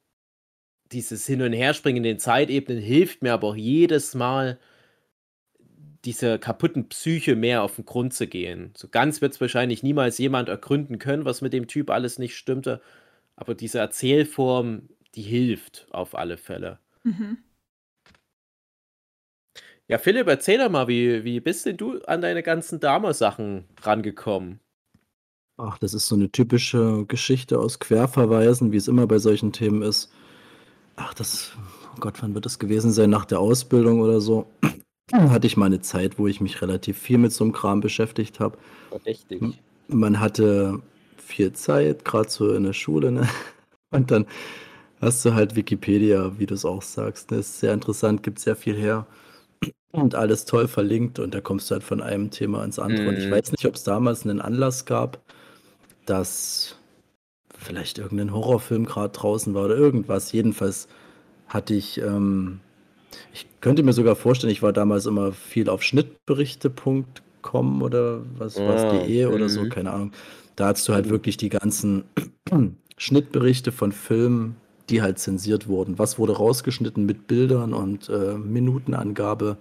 dieses 0.91 1.25
Hin 1.27 1.41
und 1.41 1.53
Herspringen 1.53 1.97
in 1.97 2.03
den 2.03 2.19
Zeitebenen 2.19 2.81
hilft 2.81 3.21
mir 3.23 3.33
aber 3.33 3.47
auch 3.49 3.55
jedes 3.55 4.15
Mal, 4.15 4.59
dieser 6.07 6.37
kaputten 6.37 6.87
Psyche 6.87 7.35
mehr 7.35 7.63
auf 7.63 7.75
den 7.75 7.85
Grund 7.85 8.13
zu 8.13 8.27
gehen. 8.27 8.71
So 8.77 8.87
ganz 8.87 9.19
wird 9.19 9.33
es 9.33 9.41
wahrscheinlich 9.41 9.83
niemals 9.83 10.17
jemand 10.17 10.47
ergründen 10.47 10.99
können, 10.99 11.25
was 11.25 11.41
mit 11.41 11.51
dem 11.51 11.67
Typ 11.67 11.89
alles 11.89 12.17
nicht 12.17 12.37
stimmte, 12.37 12.81
aber 13.35 13.55
diese 13.55 13.79
Erzählform, 13.79 14.83
die 15.15 15.21
hilft 15.21 15.85
auf 15.91 16.15
alle 16.15 16.37
Fälle. 16.37 16.79
Mhm. 17.03 17.39
Ja, 19.89 19.97
Philipp, 19.97 20.27
erzähl 20.27 20.59
doch 20.59 20.69
mal, 20.69 20.87
wie 20.87 21.25
wie 21.25 21.41
bist 21.41 21.65
denn 21.65 21.75
du 21.75 21.99
an 22.03 22.21
deine 22.21 22.41
ganzen 22.41 22.79
Dahmer-Sachen 22.79 23.65
rangekommen? 23.81 24.61
Ach, 25.57 25.77
das 25.77 25.93
ist 25.93 26.07
so 26.07 26.15
eine 26.15 26.31
typische 26.31 27.05
Geschichte 27.05 27.59
aus 27.59 27.79
Querverweisen, 27.79 28.71
wie 28.71 28.77
es 28.77 28.87
immer 28.87 29.07
bei 29.07 29.19
solchen 29.19 29.51
Themen 29.51 29.81
ist. 29.81 30.09
Ach, 30.95 31.13
das 31.13 31.51
oh 31.93 31.99
Gott, 31.99 32.21
wann 32.21 32.33
wird 32.33 32.45
das 32.45 32.59
gewesen 32.59 32.91
sein? 32.91 33.09
Nach 33.09 33.25
der 33.25 33.41
Ausbildung 33.41 33.99
oder 33.99 34.21
so? 34.21 34.47
Hatte 35.13 35.47
ich 35.47 35.55
mal 35.57 35.67
eine 35.67 35.81
Zeit, 35.81 36.19
wo 36.19 36.27
ich 36.27 36.41
mich 36.41 36.61
relativ 36.61 36.97
viel 36.97 37.17
mit 37.17 37.31
so 37.31 37.43
einem 37.43 37.53
Kram 37.53 37.79
beschäftigt 37.79 38.39
habe. 38.39 38.57
Verdächtig. 38.89 39.63
man 39.87 40.19
hatte 40.19 40.81
viel 41.17 41.53
Zeit, 41.53 42.05
gerade 42.05 42.29
so 42.29 42.53
in 42.53 42.63
der 42.63 42.73
Schule, 42.73 43.11
ne? 43.11 43.27
Und 43.91 44.11
dann 44.11 44.25
hast 45.01 45.23
du 45.25 45.33
halt 45.33 45.55
Wikipedia, 45.55 46.37
wie 46.39 46.45
du 46.45 46.55
es 46.55 46.65
auch 46.65 46.81
sagst, 46.81 47.31
ne? 47.31 47.37
Ist 47.39 47.59
sehr 47.59 47.73
interessant, 47.73 48.23
gibt 48.23 48.39
sehr 48.39 48.55
viel 48.55 48.75
her 48.75 49.07
und 49.91 50.15
alles 50.15 50.45
toll 50.45 50.67
verlinkt 50.67 51.19
und 51.19 51.33
da 51.35 51.41
kommst 51.41 51.71
du 51.71 51.75
halt 51.75 51.83
von 51.83 52.01
einem 52.01 52.31
Thema 52.31 52.63
ins 52.65 52.79
andere. 52.79 53.09
Und 53.09 53.17
ich 53.19 53.27
Mhm. 53.27 53.31
weiß 53.31 53.51
nicht, 53.53 53.65
ob 53.67 53.75
es 53.75 53.83
damals 53.83 54.23
einen 54.25 54.41
Anlass 54.41 54.85
gab, 54.85 55.21
dass 56.05 56.77
vielleicht 57.57 57.99
irgendein 57.99 58.33
Horrorfilm 58.33 58.85
gerade 58.85 59.13
draußen 59.13 59.53
war 59.55 59.65
oder 59.65 59.77
irgendwas. 59.77 60.31
Jedenfalls 60.33 60.87
hatte 61.47 61.73
ich, 61.75 61.99
ähm 62.01 62.61
ich 63.33 63.45
könnte 63.61 63.83
mir 63.83 63.93
sogar 63.93 64.15
vorstellen, 64.15 64.51
ich 64.51 64.61
war 64.63 64.73
damals 64.73 65.05
immer 65.05 65.31
viel 65.31 65.69
auf 65.69 65.83
schnittberichte.com 65.83 67.81
oder 67.81 68.21
was 68.37 68.57
war's, 68.57 68.81
Ah, 68.83 69.03
de 69.05 69.25
oder 69.27 69.49
so, 69.49 69.61
mhm. 69.63 69.69
keine 69.69 69.91
Ahnung. 69.93 70.11
Da 70.55 70.67
hattest 70.67 70.87
du 70.87 70.93
halt 70.93 71.09
wirklich 71.09 71.37
die 71.37 71.49
ganzen 71.49 72.03
Schnittberichte 72.97 73.71
von 73.71 73.91
Filmen, 73.91 74.55
die 74.89 75.01
halt 75.01 75.19
zensiert 75.19 75.67
wurden. 75.67 75.99
Was 75.99 76.17
wurde 76.17 76.33
rausgeschnitten 76.37 77.05
mit 77.05 77.27
Bildern 77.27 77.73
und, 77.73 78.09
äh, 78.09 78.33
Minutenangabe. 78.35 79.57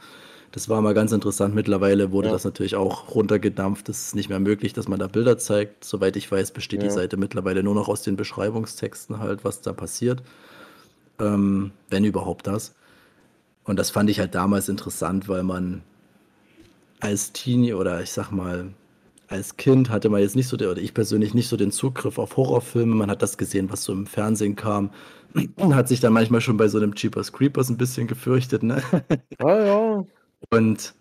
Das 0.52 0.68
war 0.70 0.80
mal 0.80 0.94
ganz 0.94 1.12
interessant. 1.12 1.54
Mittlerweile 1.54 2.12
wurde 2.12 2.28
Ja. 2.28 2.32
das 2.32 2.44
natürlich 2.44 2.76
auch 2.76 3.14
runtergedampft. 3.14 3.88
Es 3.90 4.06
ist 4.06 4.14
nicht 4.14 4.30
mehr 4.30 4.40
möglich, 4.40 4.72
dass 4.72 4.88
man 4.88 4.98
da 4.98 5.06
Bilder 5.06 5.36
zeigt. 5.36 5.84
Soweit 5.84 6.16
ich 6.16 6.30
weiß, 6.32 6.52
besteht 6.52 6.80
die 6.80 6.86
Ja. 6.86 6.92
Seite 6.92 7.16
mittlerweile 7.18 7.62
nur 7.62 7.74
noch 7.74 7.88
aus 7.88 8.02
den 8.02 8.16
Beschreibungstexten 8.16 9.18
halt, 9.18 9.44
was 9.44 9.60
da 9.60 9.72
passiert. 9.74 10.22
Ähm, 11.18 11.72
wenn 11.90 12.04
überhaupt 12.04 12.46
das. 12.46 12.74
Und 13.66 13.78
das 13.78 13.90
fand 13.90 14.10
ich 14.10 14.20
halt 14.20 14.34
damals 14.34 14.68
interessant, 14.68 15.28
weil 15.28 15.42
man 15.42 15.82
als 17.00 17.32
Teenie 17.32 17.74
oder 17.74 18.02
ich 18.02 18.10
sag 18.10 18.30
mal, 18.30 18.72
als 19.28 19.56
Kind 19.56 19.90
hatte 19.90 20.08
man 20.08 20.20
jetzt 20.20 20.36
nicht 20.36 20.48
so, 20.48 20.56
der, 20.56 20.70
oder 20.70 20.80
ich 20.80 20.94
persönlich 20.94 21.34
nicht 21.34 21.48
so 21.48 21.56
den 21.56 21.72
Zugriff 21.72 22.18
auf 22.18 22.36
Horrorfilme. 22.36 22.94
Man 22.94 23.10
hat 23.10 23.22
das 23.22 23.36
gesehen, 23.38 23.70
was 23.70 23.82
so 23.82 23.92
im 23.92 24.06
Fernsehen 24.06 24.56
kam. 24.56 24.90
Und 25.56 25.74
hat 25.74 25.88
sich 25.88 26.00
dann 26.00 26.12
manchmal 26.14 26.40
schon 26.40 26.56
bei 26.56 26.68
so 26.68 26.78
einem 26.78 26.94
Jeepers 26.94 27.32
Creepers 27.32 27.68
ein 27.68 27.76
bisschen 27.76 28.06
gefürchtet, 28.06 28.62
ne? 28.62 28.82
Ja, 29.40 29.66
ja. 29.66 30.04
Und 30.50 30.94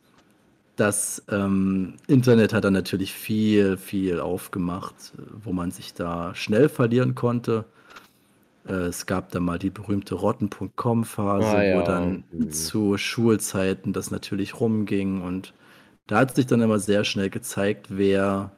das 0.75 1.23
ähm, 1.29 1.95
Internet 2.07 2.53
hat 2.53 2.65
dann 2.65 2.73
natürlich 2.73 3.13
viel, 3.13 3.77
viel 3.77 4.19
aufgemacht, 4.19 4.95
wo 5.43 5.53
man 5.53 5.71
sich 5.71 5.93
da 5.93 6.35
schnell 6.35 6.69
verlieren 6.69 7.15
konnte. 7.15 7.65
Äh, 8.67 8.73
es 8.87 9.05
gab 9.05 9.31
da 9.31 9.39
mal 9.39 9.59
die 9.59 9.69
berühmte 9.69 10.15
Rotten.com-Phase, 10.15 11.57
Ah, 11.57 11.63
wo 11.71 11.81
ja. 11.81 11.83
dann 11.83 12.23
Mhm. 12.31 12.49
zu 12.51 12.97
Schulzeiten 12.97 13.93
das 13.93 14.11
natürlich 14.11 14.59
rumging. 14.59 15.21
Und 15.21 15.53
da 16.07 16.19
hat 16.19 16.35
sich 16.35 16.45
dann 16.47 16.61
immer 16.61 16.79
sehr 16.79 17.03
schnell 17.03 17.29
gezeigt, 17.29 17.87
wer 17.89 18.51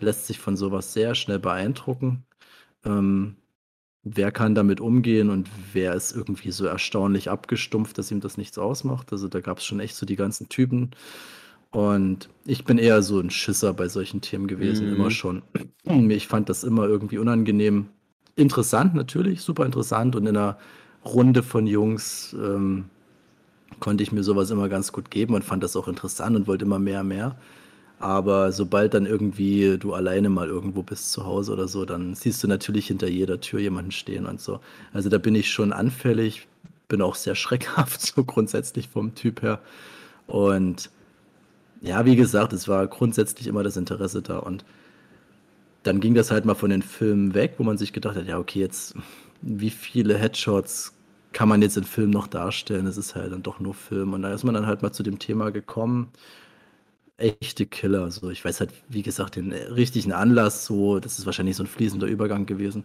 lässt 0.00 0.26
sich 0.26 0.38
von 0.38 0.56
sowas 0.56 0.92
sehr 0.92 1.14
schnell 1.14 1.38
beeindrucken. 1.40 2.24
Ähm, 2.84 3.36
wer 4.04 4.32
kann 4.32 4.54
damit 4.54 4.80
umgehen 4.80 5.30
und 5.30 5.48
wer 5.72 5.94
ist 5.94 6.12
irgendwie 6.16 6.50
so 6.52 6.66
erstaunlich 6.66 7.30
abgestumpft, 7.30 7.98
dass 7.98 8.10
ihm 8.10 8.20
das 8.20 8.38
nichts 8.38 8.58
ausmacht. 8.58 9.12
Also 9.12 9.28
da 9.28 9.40
gab 9.40 9.58
es 9.58 9.64
schon 9.66 9.80
echt 9.80 9.96
so 9.96 10.06
die 10.06 10.16
ganzen 10.16 10.48
Typen. 10.48 10.92
Und 11.70 12.30
ich 12.46 12.64
bin 12.64 12.78
eher 12.78 13.02
so 13.02 13.20
ein 13.20 13.30
Schisser 13.30 13.74
bei 13.74 13.88
solchen 13.88 14.20
Themen 14.22 14.46
gewesen, 14.46 14.88
immer 14.88 15.06
Mhm. 15.06 15.10
schon. 15.10 15.42
Ich 15.84 16.26
fand 16.28 16.48
das 16.48 16.64
immer 16.64 16.86
irgendwie 16.86 17.18
unangenehm. 17.18 17.88
Interessant 18.38 18.94
natürlich, 18.94 19.40
super 19.42 19.66
interessant. 19.66 20.14
Und 20.14 20.28
in 20.28 20.36
einer 20.36 20.58
Runde 21.04 21.42
von 21.42 21.66
Jungs 21.66 22.36
ähm, 22.38 22.84
konnte 23.80 24.04
ich 24.04 24.12
mir 24.12 24.22
sowas 24.22 24.50
immer 24.50 24.68
ganz 24.68 24.92
gut 24.92 25.10
geben 25.10 25.34
und 25.34 25.42
fand 25.42 25.64
das 25.64 25.74
auch 25.74 25.88
interessant 25.88 26.36
und 26.36 26.46
wollte 26.46 26.64
immer 26.64 26.78
mehr, 26.78 27.02
mehr. 27.02 27.34
Aber 27.98 28.52
sobald 28.52 28.94
dann 28.94 29.06
irgendwie 29.06 29.76
du 29.76 29.92
alleine 29.92 30.28
mal 30.28 30.46
irgendwo 30.46 30.84
bist 30.84 31.10
zu 31.10 31.26
Hause 31.26 31.52
oder 31.52 31.66
so, 31.66 31.84
dann 31.84 32.14
siehst 32.14 32.40
du 32.44 32.46
natürlich 32.46 32.86
hinter 32.86 33.08
jeder 33.08 33.40
Tür 33.40 33.58
jemanden 33.58 33.90
stehen 33.90 34.24
und 34.24 34.40
so. 34.40 34.60
Also 34.92 35.08
da 35.08 35.18
bin 35.18 35.34
ich 35.34 35.50
schon 35.50 35.72
anfällig, 35.72 36.46
bin 36.86 37.02
auch 37.02 37.16
sehr 37.16 37.34
schreckhaft, 37.42 38.00
so 38.00 38.22
grundsätzlich 38.22 38.88
vom 38.88 39.16
Typ 39.16 39.42
her. 39.42 39.58
Und 40.28 40.90
ja, 41.80 42.04
wie 42.04 42.14
gesagt, 42.14 42.52
es 42.52 42.68
war 42.68 42.86
grundsätzlich 42.86 43.48
immer 43.48 43.64
das 43.64 43.76
Interesse 43.76 44.22
da. 44.22 44.38
Und 44.38 44.64
dann 45.82 46.00
ging 46.00 46.14
das 46.14 46.30
halt 46.30 46.44
mal 46.44 46.54
von 46.54 46.70
den 46.70 46.82
Filmen 46.82 47.34
weg, 47.34 47.54
wo 47.58 47.64
man 47.64 47.78
sich 47.78 47.92
gedacht 47.92 48.16
hat, 48.16 48.26
ja, 48.26 48.38
okay, 48.38 48.60
jetzt, 48.60 48.94
wie 49.42 49.70
viele 49.70 50.18
Headshots 50.18 50.94
kann 51.32 51.48
man 51.48 51.62
jetzt 51.62 51.76
in 51.76 51.84
Film 51.84 52.10
noch 52.10 52.26
darstellen? 52.26 52.86
Es 52.86 52.96
ist 52.96 53.14
halt 53.14 53.32
dann 53.32 53.42
doch 53.42 53.60
nur 53.60 53.74
Film. 53.74 54.12
Und 54.14 54.22
da 54.22 54.32
ist 54.32 54.44
man 54.44 54.54
dann 54.54 54.66
halt 54.66 54.82
mal 54.82 54.92
zu 54.92 55.02
dem 55.02 55.18
Thema 55.18 55.50
gekommen, 55.50 56.08
echte 57.16 57.66
Killer. 57.66 58.10
So, 58.10 58.30
ich 58.30 58.44
weiß 58.44 58.60
halt, 58.60 58.72
wie 58.88 59.02
gesagt, 59.02 59.36
den 59.36 59.52
richtigen 59.52 60.12
Anlass, 60.12 60.64
so, 60.66 61.00
das 61.00 61.18
ist 61.18 61.26
wahrscheinlich 61.26 61.56
so 61.56 61.64
ein 61.64 61.66
fließender 61.66 62.06
Übergang 62.06 62.46
gewesen. 62.46 62.84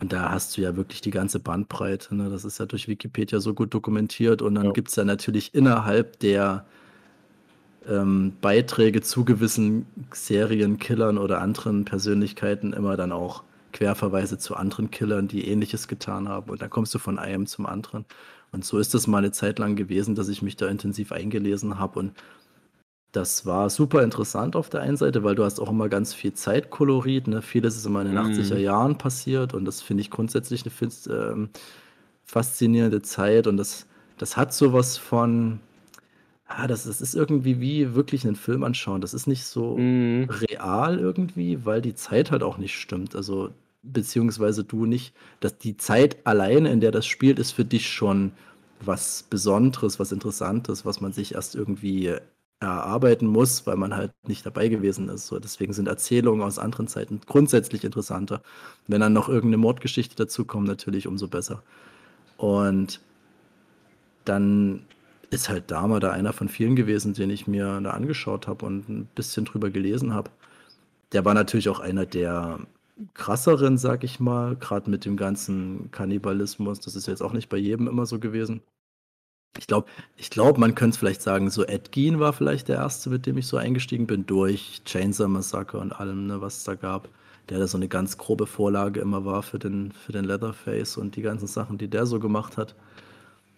Und 0.00 0.12
da 0.12 0.30
hast 0.32 0.56
du 0.56 0.62
ja 0.62 0.76
wirklich 0.76 1.00
die 1.02 1.10
ganze 1.10 1.40
Bandbreite. 1.40 2.14
Ne? 2.16 2.30
Das 2.30 2.44
ist 2.44 2.58
ja 2.58 2.66
durch 2.66 2.88
Wikipedia 2.88 3.40
so 3.40 3.54
gut 3.54 3.74
dokumentiert. 3.74 4.42
Und 4.42 4.56
dann 4.56 4.66
Ja. 4.66 4.72
gibt 4.72 4.88
es 4.90 4.96
ja 4.96 5.04
natürlich 5.04 5.54
innerhalb 5.54 6.20
der 6.20 6.66
ähm, 7.88 8.32
Beiträge 8.40 9.00
zu 9.00 9.24
gewissen 9.24 9.86
Serienkillern 10.12 11.18
oder 11.18 11.40
anderen 11.40 11.84
Persönlichkeiten 11.84 12.72
immer 12.72 12.96
dann 12.96 13.12
auch 13.12 13.44
Querverweise 13.72 14.38
zu 14.38 14.56
anderen 14.56 14.90
Killern, 14.90 15.28
die 15.28 15.46
ähnliches 15.46 15.88
getan 15.88 16.28
haben. 16.28 16.50
Und 16.50 16.62
dann 16.62 16.70
kommst 16.70 16.94
du 16.94 16.98
von 16.98 17.18
einem 17.18 17.46
zum 17.46 17.66
anderen. 17.66 18.04
Und 18.50 18.64
so 18.64 18.78
ist 18.78 18.94
es 18.94 19.06
mal 19.06 19.18
eine 19.18 19.32
Zeit 19.32 19.58
lang 19.58 19.76
gewesen, 19.76 20.14
dass 20.14 20.28
ich 20.28 20.42
mich 20.42 20.56
da 20.56 20.68
intensiv 20.68 21.12
eingelesen 21.12 21.78
habe. 21.78 21.98
Und 21.98 22.12
das 23.12 23.46
war 23.46 23.70
super 23.70 24.02
interessant 24.02 24.56
auf 24.56 24.68
der 24.68 24.82
einen 24.82 24.96
Seite, 24.96 25.22
weil 25.24 25.34
du 25.34 25.44
hast 25.44 25.60
auch 25.60 25.70
immer 25.70 25.88
ganz 25.88 26.14
viel 26.14 26.32
Zeitkolorit. 26.34 27.26
Ne? 27.26 27.42
Vieles 27.42 27.76
ist 27.76 27.86
immer 27.86 28.02
in 28.02 28.08
den 28.08 28.16
mm. 28.16 28.32
80er 28.32 28.58
Jahren 28.58 28.98
passiert 28.98 29.54
und 29.54 29.64
das 29.64 29.80
finde 29.80 30.02
ich 30.02 30.10
grundsätzlich 30.10 30.64
eine 30.64 31.14
äh, 31.16 31.48
faszinierende 32.24 33.02
Zeit. 33.02 33.46
Und 33.46 33.56
das, 33.56 33.86
das 34.18 34.36
hat 34.36 34.52
sowas 34.52 34.98
von, 34.98 35.60
Ah, 36.48 36.66
das 36.66 36.84
das 36.84 37.00
ist 37.00 37.14
irgendwie 37.14 37.60
wie 37.60 37.94
wirklich 37.94 38.24
einen 38.26 38.36
Film 38.36 38.64
anschauen. 38.64 39.00
Das 39.00 39.14
ist 39.14 39.26
nicht 39.26 39.44
so 39.44 39.82
Mhm. 39.82 40.28
real 40.28 40.98
irgendwie, 40.98 41.64
weil 41.64 41.82
die 41.82 41.94
Zeit 41.94 42.30
halt 42.30 42.42
auch 42.42 42.58
nicht 42.58 42.74
stimmt. 42.78 43.14
Also, 43.14 43.50
beziehungsweise 43.82 44.64
du 44.64 44.86
nicht 44.86 45.14
dass 45.40 45.58
die 45.58 45.76
Zeit 45.76 46.26
alleine, 46.26 46.70
in 46.72 46.80
der 46.80 46.90
das 46.90 47.06
spielt, 47.06 47.38
ist 47.38 47.52
für 47.52 47.64
dich 47.64 47.88
schon 47.92 48.32
was 48.80 49.24
Besonderes, 49.28 49.98
was 49.98 50.12
Interessantes, 50.12 50.84
was 50.84 51.00
man 51.00 51.12
sich 51.12 51.34
erst 51.34 51.54
irgendwie 51.54 52.14
erarbeiten 52.60 53.26
muss, 53.26 53.66
weil 53.66 53.76
man 53.76 53.94
halt 53.96 54.12
nicht 54.26 54.44
dabei 54.46 54.68
gewesen 54.68 55.08
ist. 55.08 55.26
So, 55.28 55.38
deswegen 55.38 55.72
sind 55.72 55.86
Erzählungen 55.88 56.42
aus 56.42 56.58
anderen 56.58 56.88
Zeiten 56.88 57.20
grundsätzlich 57.26 57.84
interessanter. 57.84 58.42
Wenn 58.88 59.00
dann 59.00 59.12
noch 59.12 59.28
irgendeine 59.28 59.58
Mordgeschichte 59.58 60.16
dazukommt, 60.16 60.66
natürlich 60.66 61.06
umso 61.06 61.28
besser. 61.28 61.62
Und 62.38 63.00
dann 64.24 64.82
ist 65.30 65.48
halt 65.48 65.70
Dahmer 65.70 66.00
da 66.00 66.10
einer 66.10 66.32
von 66.32 66.48
vielen 66.48 66.76
gewesen, 66.76 67.14
den 67.14 67.30
ich 67.30 67.46
mir 67.46 67.80
da 67.80 67.90
angeschaut 67.90 68.46
habe 68.46 68.64
und 68.66 68.88
ein 68.88 69.08
bisschen 69.14 69.44
drüber 69.44 69.70
gelesen 69.70 70.14
habe. 70.14 70.30
Der 71.12 71.24
war 71.24 71.34
natürlich 71.34 71.68
auch 71.68 71.80
einer 71.80 72.06
der 72.06 72.60
krasseren, 73.14 73.78
sag 73.78 74.04
ich 74.04 74.20
mal, 74.20 74.56
gerade 74.56 74.90
mit 74.90 75.04
dem 75.04 75.16
ganzen 75.16 75.90
Kannibalismus. 75.90 76.80
Das 76.80 76.96
ist 76.96 77.06
jetzt 77.06 77.22
auch 77.22 77.32
nicht 77.32 77.48
bei 77.48 77.56
jedem 77.56 77.88
immer 77.88 78.06
so 78.06 78.18
gewesen. 78.18 78.62
Ich 79.58 79.66
glaube, 79.66 79.88
ich 80.16 80.30
glaub, 80.30 80.58
man 80.58 80.74
könnte 80.74 80.94
es 80.94 80.98
vielleicht 80.98 81.22
sagen, 81.22 81.50
so 81.50 81.64
Ed 81.64 81.92
Gein 81.92 82.20
war 82.20 82.32
vielleicht 82.32 82.68
der 82.68 82.76
erste, 82.76 83.10
mit 83.10 83.26
dem 83.26 83.38
ich 83.38 83.46
so 83.46 83.56
eingestiegen 83.56 84.06
bin, 84.06 84.26
durch 84.26 84.82
Chainsaw 84.84 85.28
Massacre 85.28 85.78
und 85.78 85.92
allem, 85.92 86.26
ne, 86.26 86.40
was 86.40 86.58
es 86.58 86.64
da 86.64 86.74
gab. 86.74 87.08
Der 87.48 87.58
da 87.58 87.66
so 87.66 87.78
eine 87.78 87.88
ganz 87.88 88.18
grobe 88.18 88.46
Vorlage 88.46 89.00
immer 89.00 89.24
war 89.24 89.42
für 89.42 89.58
den, 89.58 89.92
für 89.92 90.12
den 90.12 90.24
Leatherface 90.26 90.98
und 90.98 91.16
die 91.16 91.22
ganzen 91.22 91.46
Sachen, 91.46 91.78
die 91.78 91.88
der 91.88 92.06
so 92.06 92.20
gemacht 92.20 92.56
hat 92.58 92.74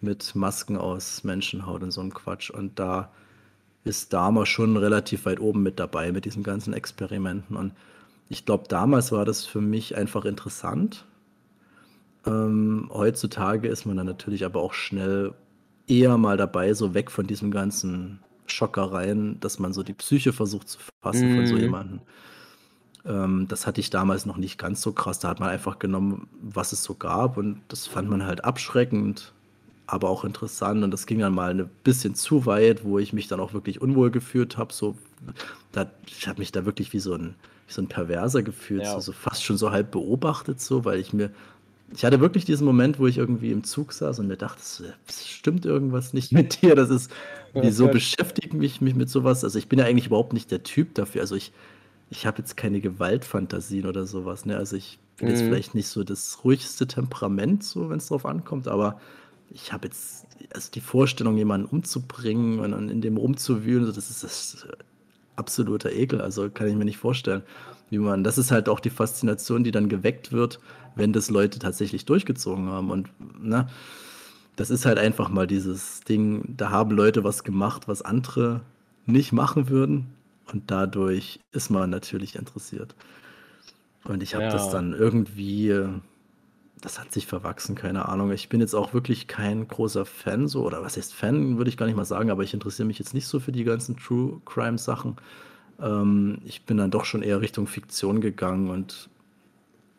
mit 0.01 0.35
Masken 0.35 0.77
aus 0.77 1.23
Menschenhaut 1.23 1.83
und 1.83 1.91
so 1.91 2.01
einem 2.01 2.13
Quatsch. 2.13 2.49
Und 2.49 2.79
da 2.79 3.11
ist 3.83 4.13
Dahmer 4.13 4.45
schon 4.45 4.77
relativ 4.77 5.25
weit 5.25 5.39
oben 5.39 5.63
mit 5.63 5.79
dabei 5.79 6.11
mit 6.11 6.25
diesen 6.25 6.43
ganzen 6.43 6.73
Experimenten. 6.73 7.55
Und 7.55 7.73
ich 8.29 8.45
glaube, 8.45 8.65
damals 8.67 9.11
war 9.11 9.25
das 9.25 9.45
für 9.45 9.61
mich 9.61 9.97
einfach 9.97 10.25
interessant. 10.25 11.05
Ähm, 12.25 12.89
heutzutage 12.93 13.67
ist 13.67 13.85
man 13.85 13.97
dann 13.97 14.05
natürlich 14.05 14.45
aber 14.45 14.61
auch 14.61 14.73
schnell 14.73 15.33
eher 15.87 16.17
mal 16.17 16.37
dabei, 16.37 16.73
so 16.73 16.93
weg 16.93 17.09
von 17.09 17.25
diesem 17.25 17.51
ganzen 17.51 18.19
Schockereien, 18.45 19.39
dass 19.39 19.59
man 19.59 19.73
so 19.73 19.83
die 19.83 19.93
Psyche 19.93 20.33
versucht 20.33 20.69
zu 20.69 20.79
fassen 21.01 21.33
mm. 21.33 21.35
von 21.35 21.47
so 21.47 21.55
mhm. 21.55 21.61
jemandem. 21.61 21.99
Ähm, 23.05 23.47
das 23.47 23.65
hatte 23.65 23.81
ich 23.81 23.89
damals 23.89 24.25
noch 24.25 24.37
nicht 24.37 24.57
ganz 24.59 24.81
so 24.81 24.91
krass. 24.91 25.19
Da 25.19 25.29
hat 25.29 25.39
man 25.39 25.49
einfach 25.49 25.79
genommen, 25.79 26.27
was 26.41 26.71
es 26.71 26.83
so 26.83 26.93
gab 26.93 27.37
und 27.37 27.61
das 27.69 27.87
fand 27.87 28.09
man 28.09 28.25
halt 28.25 28.45
abschreckend 28.45 29.33
aber 29.91 30.09
auch 30.09 30.23
interessant. 30.23 30.85
Und 30.85 30.91
das 30.91 31.05
ging 31.05 31.19
dann 31.19 31.33
mal 31.33 31.51
ein 31.51 31.69
bisschen 31.83 32.15
zu 32.15 32.45
weit, 32.45 32.85
wo 32.85 32.97
ich 32.97 33.11
mich 33.11 33.27
dann 33.27 33.41
auch 33.41 33.53
wirklich 33.53 33.81
unwohl 33.81 34.09
gefühlt 34.09 34.57
habe. 34.57 34.71
So, 34.71 34.95
da, 35.73 35.91
ich 36.07 36.29
habe 36.29 36.39
mich 36.39 36.53
da 36.53 36.65
wirklich 36.65 36.93
wie 36.93 36.99
so 36.99 37.13
ein, 37.13 37.35
wie 37.67 37.73
so 37.73 37.81
ein 37.81 37.87
Perverser 37.87 38.41
gefühlt, 38.41 38.83
ja. 38.83 38.93
so, 38.93 39.01
so 39.01 39.11
fast 39.11 39.43
schon 39.43 39.57
so 39.57 39.71
halb 39.71 39.91
beobachtet, 39.91 40.61
so, 40.61 40.85
weil 40.85 40.97
ich 40.97 41.11
mir, 41.11 41.29
ich 41.93 42.05
hatte 42.05 42.21
wirklich 42.21 42.45
diesen 42.45 42.63
Moment, 42.63 42.99
wo 42.99 43.07
ich 43.07 43.17
irgendwie 43.17 43.51
im 43.51 43.65
Zug 43.65 43.91
saß 43.91 44.19
und 44.19 44.27
mir 44.27 44.37
dachte, 44.37 44.61
es 44.61 45.27
stimmt 45.27 45.65
irgendwas 45.65 46.13
nicht 46.13 46.31
mit 46.31 46.61
dir. 46.61 46.73
Das 46.73 46.89
ist, 46.89 47.11
wieso 47.53 47.89
beschäftigt 47.89 48.53
mich 48.53 48.79
mich 48.79 48.95
mit 48.95 49.09
sowas? 49.09 49.43
Also 49.43 49.59
ich 49.59 49.67
bin 49.67 49.77
ja 49.77 49.83
eigentlich 49.83 50.07
überhaupt 50.07 50.31
nicht 50.31 50.51
der 50.51 50.63
Typ 50.63 50.95
dafür. 50.95 51.19
Also 51.19 51.35
ich, 51.35 51.51
ich 52.09 52.25
habe 52.25 52.37
jetzt 52.37 52.55
keine 52.55 52.79
Gewaltfantasien 52.79 53.85
oder 53.85 54.05
sowas. 54.05 54.45
Ne? 54.45 54.55
Also 54.55 54.77
ich 54.77 54.99
bin 55.17 55.27
mhm. 55.27 55.33
jetzt 55.33 55.43
vielleicht 55.43 55.75
nicht 55.75 55.89
so 55.89 56.05
das 56.05 56.45
ruhigste 56.45 56.87
Temperament, 56.87 57.65
so 57.65 57.89
wenn 57.89 57.97
es 57.97 58.07
drauf 58.07 58.25
ankommt, 58.25 58.69
aber 58.69 59.01
ich 59.53 59.73
habe 59.73 59.87
jetzt, 59.87 60.25
also 60.53 60.71
die 60.71 60.81
Vorstellung, 60.81 61.37
jemanden 61.37 61.67
umzubringen 61.67 62.59
und 62.59 62.71
dann 62.71 62.89
in 62.89 63.01
dem 63.01 63.17
rumzuwühlen, 63.17 63.85
das 63.85 64.09
ist 64.09 64.23
das 64.23 64.67
absoluter 65.35 65.91
Ekel. 65.91 66.21
Also 66.21 66.49
kann 66.49 66.67
ich 66.67 66.75
mir 66.75 66.85
nicht 66.85 66.97
vorstellen, 66.97 67.43
wie 67.89 67.97
man, 67.97 68.23
das 68.23 68.37
ist 68.37 68.51
halt 68.51 68.69
auch 68.69 68.79
die 68.79 68.89
Faszination, 68.89 69.63
die 69.63 69.71
dann 69.71 69.89
geweckt 69.89 70.31
wird, 70.31 70.59
wenn 70.95 71.13
das 71.13 71.29
Leute 71.29 71.59
tatsächlich 71.59 72.05
durchgezogen 72.05 72.69
haben. 72.69 72.89
Und 72.91 73.09
ne, 73.41 73.67
das 74.55 74.69
ist 74.69 74.85
halt 74.85 74.97
einfach 74.97 75.29
mal 75.29 75.47
dieses 75.47 76.01
Ding, 76.01 76.55
da 76.57 76.69
haben 76.69 76.91
Leute 76.91 77.23
was 77.23 77.43
gemacht, 77.43 77.87
was 77.87 78.01
andere 78.01 78.61
nicht 79.05 79.31
machen 79.31 79.69
würden. 79.69 80.07
Und 80.51 80.69
dadurch 80.69 81.39
ist 81.51 81.69
man 81.69 81.89
natürlich 81.89 82.35
interessiert. 82.35 82.95
Und 84.03 84.23
ich 84.23 84.35
habe 84.35 84.45
ja. 84.45 84.51
das 84.51 84.69
dann 84.69 84.93
irgendwie 84.93 85.73
das 86.81 86.99
hat 86.99 87.11
sich 87.11 87.27
verwachsen, 87.27 87.75
keine 87.75 88.09
Ahnung. 88.09 88.31
Ich 88.31 88.49
bin 88.49 88.59
jetzt 88.59 88.73
auch 88.73 88.93
wirklich 88.93 89.27
kein 89.27 89.67
großer 89.67 90.03
Fan 90.05 90.47
so, 90.47 90.65
oder 90.65 90.81
was 90.81 90.97
heißt 90.97 91.13
Fan, 91.13 91.57
würde 91.57 91.69
ich 91.69 91.77
gar 91.77 91.85
nicht 91.85 91.95
mal 91.95 92.05
sagen, 92.05 92.31
aber 92.31 92.43
ich 92.43 92.53
interessiere 92.53 92.87
mich 92.87 92.99
jetzt 92.99 93.13
nicht 93.13 93.27
so 93.27 93.39
für 93.39 93.51
die 93.51 93.63
ganzen 93.63 93.97
True 93.97 94.41
Crime 94.45 94.79
Sachen. 94.79 95.17
Ähm, 95.79 96.39
ich 96.43 96.65
bin 96.65 96.77
dann 96.77 96.91
doch 96.91 97.05
schon 97.05 97.21
eher 97.21 97.39
Richtung 97.39 97.67
Fiktion 97.67 98.19
gegangen 98.19 98.69
und 98.69 99.09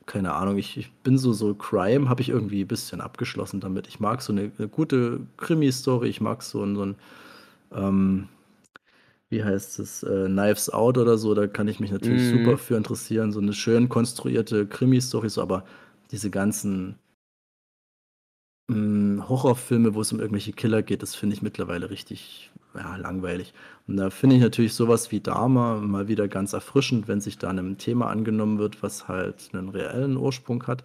keine 0.06 0.32
Ahnung, 0.34 0.58
ich, 0.58 0.76
ich 0.76 0.92
bin 0.92 1.16
so, 1.16 1.32
so 1.32 1.54
Crime 1.54 2.08
habe 2.08 2.20
ich 2.20 2.28
irgendwie 2.28 2.62
ein 2.62 2.68
bisschen 2.68 3.00
abgeschlossen 3.00 3.60
damit. 3.60 3.86
Ich 3.86 4.00
mag 4.00 4.20
so 4.20 4.32
eine, 4.32 4.50
eine 4.58 4.68
gute 4.68 5.20
Krimi-Story, 5.36 6.08
ich 6.08 6.20
mag 6.20 6.42
so, 6.42 6.64
ein, 6.64 6.74
so 6.74 6.84
ein 6.84 6.96
ähm, 7.72 8.28
wie 9.30 9.44
heißt 9.44 9.78
es, 9.78 10.02
äh, 10.02 10.26
Knives 10.26 10.68
Out 10.70 10.98
oder 10.98 11.16
so, 11.16 11.34
da 11.34 11.46
kann 11.46 11.68
ich 11.68 11.80
mich 11.80 11.92
natürlich 11.92 12.22
mm. 12.22 12.38
super 12.44 12.58
für 12.58 12.76
interessieren. 12.76 13.32
So 13.32 13.40
eine 13.40 13.52
schön 13.52 13.88
konstruierte 13.88 14.66
Krimi-Story, 14.66 15.30
so, 15.30 15.40
aber 15.40 15.64
diese 16.12 16.30
ganzen 16.30 16.98
hm, 18.70 19.28
Horrorfilme, 19.28 19.94
wo 19.94 20.00
es 20.00 20.12
um 20.12 20.20
irgendwelche 20.20 20.52
Killer 20.52 20.82
geht, 20.82 21.02
das 21.02 21.14
finde 21.14 21.34
ich 21.34 21.42
mittlerweile 21.42 21.90
richtig 21.90 22.50
ja, 22.74 22.96
langweilig. 22.96 23.52
Und 23.86 23.96
da 23.96 24.10
finde 24.10 24.36
ich 24.36 24.42
natürlich 24.42 24.74
sowas 24.74 25.10
wie 25.10 25.20
Dharma 25.20 25.76
mal 25.76 26.08
wieder 26.08 26.28
ganz 26.28 26.52
erfrischend, 26.52 27.08
wenn 27.08 27.20
sich 27.20 27.38
da 27.38 27.50
einem 27.50 27.78
Thema 27.78 28.08
angenommen 28.08 28.58
wird, 28.58 28.82
was 28.82 29.08
halt 29.08 29.50
einen 29.52 29.68
reellen 29.70 30.16
Ursprung 30.16 30.66
hat 30.66 30.84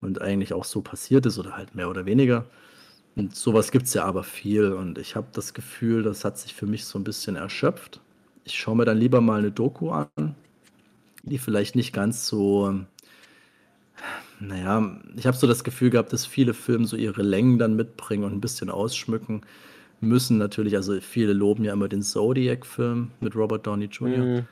und 0.00 0.20
eigentlich 0.20 0.52
auch 0.52 0.64
so 0.64 0.82
passiert 0.82 1.26
ist 1.26 1.38
oder 1.38 1.56
halt 1.56 1.74
mehr 1.74 1.88
oder 1.90 2.06
weniger. 2.06 2.46
Und 3.16 3.36
sowas 3.36 3.70
gibt 3.70 3.86
es 3.86 3.94
ja 3.94 4.04
aber 4.04 4.24
viel 4.24 4.72
und 4.72 4.98
ich 4.98 5.16
habe 5.16 5.28
das 5.32 5.54
Gefühl, 5.54 6.02
das 6.02 6.24
hat 6.24 6.38
sich 6.38 6.54
für 6.54 6.66
mich 6.66 6.84
so 6.84 6.98
ein 6.98 7.04
bisschen 7.04 7.36
erschöpft. 7.36 8.00
Ich 8.44 8.54
schaue 8.58 8.76
mir 8.76 8.84
dann 8.84 8.98
lieber 8.98 9.20
mal 9.20 9.38
eine 9.38 9.52
Doku 9.52 9.90
an, 9.90 10.34
die 11.22 11.38
vielleicht 11.38 11.76
nicht 11.76 11.92
ganz 11.92 12.26
so 12.26 12.84
naja, 14.40 14.96
ich 15.16 15.26
habe 15.26 15.36
so 15.36 15.46
das 15.46 15.64
Gefühl 15.64 15.90
gehabt, 15.90 16.12
dass 16.12 16.26
viele 16.26 16.54
Filme 16.54 16.86
so 16.86 16.96
ihre 16.96 17.22
Längen 17.22 17.58
dann 17.58 17.76
mitbringen 17.76 18.24
und 18.24 18.32
ein 18.32 18.40
bisschen 18.40 18.70
ausschmücken 18.70 19.42
müssen. 20.00 20.38
Natürlich, 20.38 20.76
also 20.76 21.00
viele 21.00 21.32
loben 21.32 21.64
ja 21.64 21.72
immer 21.72 21.88
den 21.88 22.02
Zodiac-Film 22.02 23.10
mit 23.20 23.36
Robert 23.36 23.66
Downey 23.66 23.86
Jr. 23.86 24.24
Mhm. 24.24 24.46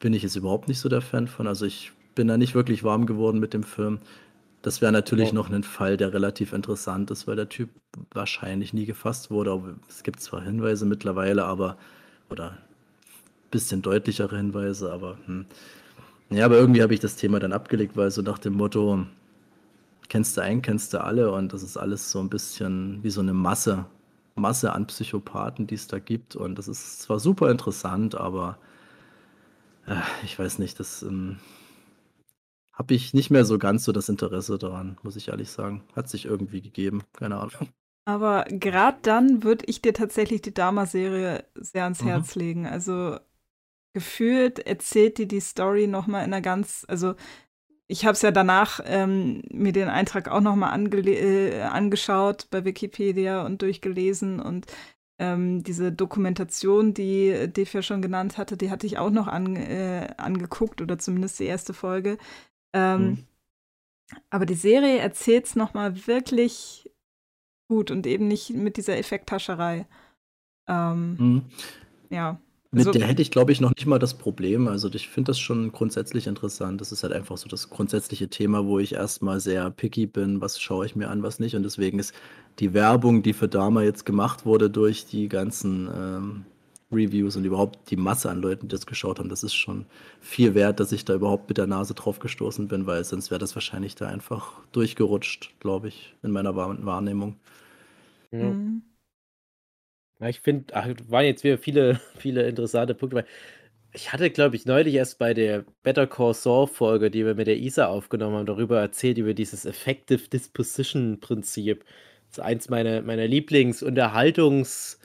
Bin 0.00 0.14
ich 0.14 0.22
jetzt 0.22 0.36
überhaupt 0.36 0.68
nicht 0.68 0.80
so 0.80 0.88
der 0.88 1.00
Fan 1.00 1.28
von. 1.28 1.46
Also 1.46 1.66
ich 1.66 1.92
bin 2.14 2.28
da 2.28 2.36
nicht 2.36 2.54
wirklich 2.54 2.82
warm 2.82 3.06
geworden 3.06 3.38
mit 3.38 3.54
dem 3.54 3.62
Film. 3.62 4.00
Das 4.62 4.80
wäre 4.80 4.90
natürlich 4.90 5.30
oh. 5.30 5.34
noch 5.34 5.50
ein 5.50 5.62
Fall, 5.62 5.96
der 5.96 6.12
relativ 6.12 6.52
interessant 6.52 7.10
ist, 7.10 7.28
weil 7.28 7.36
der 7.36 7.48
Typ 7.48 7.68
wahrscheinlich 8.12 8.72
nie 8.72 8.86
gefasst 8.86 9.30
wurde. 9.30 9.76
Es 9.88 10.02
gibt 10.02 10.20
zwar 10.20 10.42
Hinweise 10.42 10.86
mittlerweile, 10.86 11.44
aber 11.44 11.76
oder 12.30 12.50
ein 12.50 12.58
bisschen 13.50 13.82
deutlichere 13.82 14.36
Hinweise, 14.36 14.92
aber 14.92 15.18
hm. 15.26 15.46
Ja, 16.30 16.44
aber 16.44 16.56
irgendwie 16.56 16.82
habe 16.82 16.94
ich 16.94 17.00
das 17.00 17.16
Thema 17.16 17.38
dann 17.38 17.52
abgelegt, 17.52 17.96
weil 17.96 18.10
so 18.10 18.22
nach 18.22 18.38
dem 18.38 18.54
Motto, 18.54 19.06
kennst 20.08 20.36
du 20.36 20.40
einen, 20.40 20.62
kennst 20.62 20.92
du 20.92 21.02
alle 21.02 21.30
und 21.32 21.52
das 21.52 21.62
ist 21.62 21.76
alles 21.76 22.10
so 22.10 22.20
ein 22.20 22.28
bisschen 22.28 23.02
wie 23.02 23.10
so 23.10 23.20
eine 23.20 23.32
Masse, 23.32 23.86
Masse 24.34 24.72
an 24.72 24.86
Psychopathen, 24.86 25.66
die 25.66 25.76
es 25.76 25.86
da 25.86 25.98
gibt 25.98 26.36
und 26.36 26.56
das 26.58 26.68
ist 26.68 27.00
zwar 27.02 27.20
super 27.20 27.50
interessant, 27.50 28.14
aber 28.14 28.58
äh, 29.86 29.94
ich 30.24 30.38
weiß 30.38 30.58
nicht, 30.58 30.80
das 30.80 31.02
ähm, 31.02 31.38
habe 32.72 32.94
ich 32.94 33.14
nicht 33.14 33.30
mehr 33.30 33.44
so 33.44 33.58
ganz 33.58 33.84
so 33.84 33.92
das 33.92 34.08
Interesse 34.08 34.58
daran, 34.58 34.98
muss 35.02 35.16
ich 35.16 35.28
ehrlich 35.28 35.50
sagen. 35.50 35.82
Hat 35.94 36.08
sich 36.08 36.26
irgendwie 36.26 36.60
gegeben, 36.60 37.02
keine 37.14 37.36
Ahnung. 37.36 37.68
Aber 38.04 38.44
gerade 38.48 38.98
dann 39.02 39.42
würde 39.42 39.64
ich 39.66 39.82
dir 39.82 39.94
tatsächlich 39.94 40.42
die 40.42 40.54
Dama-Serie 40.54 41.44
sehr 41.54 41.84
ans 41.84 42.02
mhm. 42.02 42.08
Herz 42.08 42.34
legen. 42.34 42.66
Also 42.66 43.18
gefühlt 43.96 44.58
erzählt 44.58 45.16
dir 45.16 45.26
die 45.26 45.40
Story 45.40 45.86
noch 45.86 46.06
mal 46.06 46.18
in 46.18 46.34
einer 46.34 46.42
ganz, 46.42 46.84
also 46.86 47.14
ich 47.86 48.04
habe 48.04 48.12
es 48.12 48.20
ja 48.20 48.30
danach 48.30 48.78
ähm, 48.84 49.40
mir 49.50 49.72
den 49.72 49.88
Eintrag 49.88 50.28
auch 50.28 50.42
noch 50.42 50.54
mal 50.54 50.78
äh, 51.06 51.62
angeschaut 51.62 52.48
bei 52.50 52.66
Wikipedia 52.66 53.46
und 53.46 53.62
durchgelesen 53.62 54.38
und 54.38 54.66
ähm, 55.18 55.62
diese 55.64 55.92
Dokumentation, 55.92 56.92
die 56.92 57.48
Dave 57.50 57.70
ja 57.72 57.80
schon 57.80 58.02
genannt 58.02 58.36
hatte, 58.36 58.58
die 58.58 58.70
hatte 58.70 58.86
ich 58.86 58.98
auch 58.98 59.08
noch 59.08 59.28
an, 59.28 59.56
äh, 59.56 60.08
angeguckt 60.18 60.82
oder 60.82 60.98
zumindest 60.98 61.40
die 61.40 61.46
erste 61.46 61.72
Folge. 61.72 62.18
Ähm, 62.74 63.00
mhm. 63.00 63.24
Aber 64.28 64.44
die 64.44 64.52
Serie 64.52 64.98
erzählt 64.98 65.46
es 65.46 65.56
nochmal 65.56 66.06
wirklich 66.06 66.90
gut 67.66 67.90
und 67.90 68.06
eben 68.06 68.28
nicht 68.28 68.50
mit 68.50 68.76
dieser 68.76 68.98
Effekttascherei. 68.98 69.86
Ähm, 70.68 71.16
mhm. 71.18 71.42
Ja. 72.10 72.38
Mit 72.72 72.86
also, 72.86 72.98
der 72.98 73.06
hätte 73.06 73.22
ich, 73.22 73.30
glaube 73.30 73.52
ich, 73.52 73.60
noch 73.60 73.70
nicht 73.74 73.86
mal 73.86 73.98
das 73.98 74.14
Problem. 74.18 74.68
Also 74.68 74.88
ich 74.92 75.08
finde 75.08 75.30
das 75.30 75.38
schon 75.38 75.72
grundsätzlich 75.72 76.26
interessant. 76.26 76.80
Das 76.80 76.92
ist 76.92 77.02
halt 77.02 77.12
einfach 77.12 77.36
so 77.38 77.48
das 77.48 77.70
grundsätzliche 77.70 78.28
Thema, 78.28 78.66
wo 78.66 78.78
ich 78.78 78.94
erstmal 78.94 79.40
sehr 79.40 79.70
picky 79.70 80.06
bin, 80.06 80.40
was 80.40 80.60
schaue 80.60 80.84
ich 80.86 80.96
mir 80.96 81.08
an, 81.08 81.22
was 81.22 81.38
nicht. 81.38 81.54
Und 81.56 81.62
deswegen 81.62 81.98
ist 81.98 82.12
die 82.58 82.74
Werbung, 82.74 83.22
die 83.22 83.32
für 83.32 83.48
Dama 83.48 83.82
jetzt 83.82 84.04
gemacht 84.04 84.44
wurde 84.44 84.68
durch 84.70 85.06
die 85.06 85.28
ganzen 85.28 85.88
ähm, 85.94 86.46
Reviews 86.92 87.36
und 87.36 87.44
überhaupt 87.44 87.90
die 87.90 87.96
Masse 87.96 88.30
an 88.30 88.40
Leuten, 88.40 88.68
die 88.68 88.74
das 88.74 88.86
geschaut 88.86 89.18
haben, 89.18 89.28
das 89.28 89.42
ist 89.42 89.54
schon 89.54 89.86
viel 90.20 90.54
wert, 90.54 90.78
dass 90.80 90.92
ich 90.92 91.04
da 91.04 91.14
überhaupt 91.14 91.48
mit 91.48 91.58
der 91.58 91.66
Nase 91.66 91.94
drauf 91.94 92.18
gestoßen 92.20 92.68
bin, 92.68 92.86
weil 92.86 93.04
sonst 93.04 93.30
wäre 93.30 93.40
das 93.40 93.54
wahrscheinlich 93.56 93.94
da 93.96 94.06
einfach 94.08 94.60
durchgerutscht, 94.72 95.54
glaube 95.60 95.88
ich, 95.88 96.14
in 96.22 96.30
meiner 96.30 96.54
Wahrnehmung. 96.56 97.36
Ja. 98.30 98.52
Mhm. 98.52 98.82
Ja, 100.20 100.28
ich 100.28 100.40
finde, 100.40 100.72
waren 100.74 101.24
jetzt 101.24 101.44
wieder 101.44 101.58
viele, 101.58 102.00
viele 102.18 102.46
interessante 102.48 102.94
Punkte. 102.94 103.24
Ich 103.92 104.12
hatte, 104.12 104.30
glaube 104.30 104.56
ich, 104.56 104.66
neulich 104.66 104.94
erst 104.94 105.18
bei 105.18 105.34
der 105.34 105.64
Better 105.82 106.06
Call 106.06 106.34
Saul 106.34 106.66
Folge, 106.68 107.10
die 107.10 107.24
wir 107.26 107.34
mit 107.34 107.46
der 107.46 107.58
Isa 107.58 107.86
aufgenommen 107.86 108.36
haben, 108.36 108.46
darüber 108.46 108.80
erzählt, 108.80 109.18
über 109.18 109.34
dieses 109.34 109.64
Effective 109.66 110.28
Disposition 110.28 111.20
Prinzip. 111.20 111.84
Das 112.30 112.38
ist 112.38 112.44
eins 112.44 112.68
meiner, 112.68 113.02
meiner 113.02 113.24
Lieblingsunterhaltungs- 113.26 114.98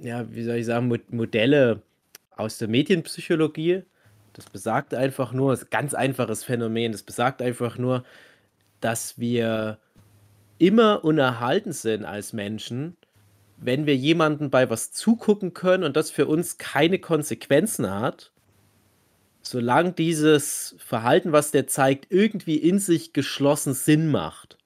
ja, 0.00 0.30
wie 0.32 0.44
soll 0.44 0.56
ich 0.56 0.66
sagen, 0.66 0.92
Modelle 1.10 1.82
aus 2.36 2.58
der 2.58 2.68
Medienpsychologie. 2.68 3.82
Das 4.32 4.46
besagt 4.46 4.94
einfach 4.94 5.32
nur, 5.32 5.52
ist 5.52 5.64
ein 5.64 5.70
ganz 5.70 5.94
einfaches 5.94 6.44
Phänomen, 6.44 6.92
das 6.92 7.02
besagt 7.02 7.40
einfach 7.42 7.78
nur, 7.78 8.04
dass 8.80 9.18
wir 9.18 9.78
immer 10.58 11.04
unerhalten 11.04 11.72
sind 11.72 12.04
als 12.04 12.32
Menschen, 12.32 12.96
wenn 13.56 13.86
wir 13.86 13.96
jemanden 13.96 14.50
bei 14.50 14.68
was 14.70 14.92
zugucken 14.92 15.54
können 15.54 15.84
und 15.84 15.96
das 15.96 16.10
für 16.10 16.26
uns 16.26 16.58
keine 16.58 16.98
Konsequenzen 16.98 17.90
hat, 17.90 18.32
solange 19.42 19.92
dieses 19.92 20.74
Verhalten, 20.78 21.32
was 21.32 21.50
der 21.50 21.66
zeigt, 21.66 22.06
irgendwie 22.10 22.56
in 22.56 22.78
sich 22.78 23.12
geschlossen 23.12 23.74
Sinn 23.74 24.10
macht. 24.10 24.58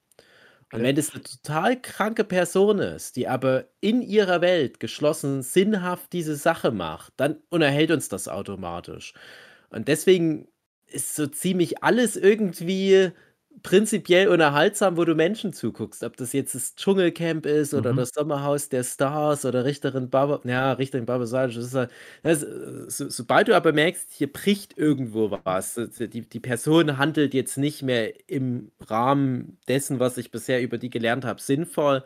Und 0.72 0.82
wenn 0.82 0.96
das 0.96 1.14
eine 1.14 1.22
total 1.22 1.80
kranke 1.80 2.24
Person 2.24 2.78
ist, 2.78 3.16
die 3.16 3.26
aber 3.26 3.64
in 3.80 4.02
ihrer 4.02 4.42
Welt 4.42 4.80
geschlossen 4.80 5.42
sinnhaft 5.42 6.12
diese 6.12 6.36
Sache 6.36 6.70
macht, 6.70 7.14
dann 7.16 7.38
unerhält 7.48 7.90
uns 7.90 8.08
das 8.08 8.28
automatisch. 8.28 9.14
Und 9.70 9.88
deswegen 9.88 10.48
ist 10.86 11.16
so 11.16 11.26
ziemlich 11.26 11.82
alles 11.82 12.16
irgendwie 12.16 13.12
prinzipiell 13.62 14.28
unterhaltsam, 14.28 14.96
wo 14.96 15.04
du 15.04 15.14
Menschen 15.14 15.52
zuguckst. 15.52 16.02
Ob 16.04 16.16
das 16.16 16.32
jetzt 16.32 16.54
das 16.54 16.74
Dschungelcamp 16.76 17.46
ist 17.46 17.74
oder 17.74 17.92
Mhm. 17.92 17.96
das 17.96 18.10
Sommerhaus 18.14 18.68
der 18.68 18.84
Stars 18.84 19.44
oder 19.44 19.64
Richterin 19.64 20.10
Baba 20.10 20.40
ja, 20.44 20.72
Richterin 20.72 21.06
Babasage, 21.06 21.56
das 21.56 21.66
ist 21.66 21.74
halt 21.74 21.90
das 22.22 22.40
so 22.88 23.08
sobald 23.10 23.48
du 23.48 23.56
aber 23.56 23.72
merkst, 23.72 24.10
hier 24.12 24.32
bricht 24.32 24.76
irgendwo 24.78 25.30
was, 25.44 25.74
die 25.98 26.22
die 26.28 26.40
Person 26.40 26.98
handelt 26.98 27.34
jetzt 27.34 27.58
nicht 27.58 27.82
mehr 27.82 28.12
im 28.28 28.70
Rahmen 28.86 29.58
dessen, 29.68 29.98
was 30.00 30.18
ich 30.18 30.30
bisher 30.30 30.62
über 30.62 30.78
die 30.78 30.90
gelernt 30.90 31.24
habe, 31.24 31.40
sinnvoll, 31.40 32.04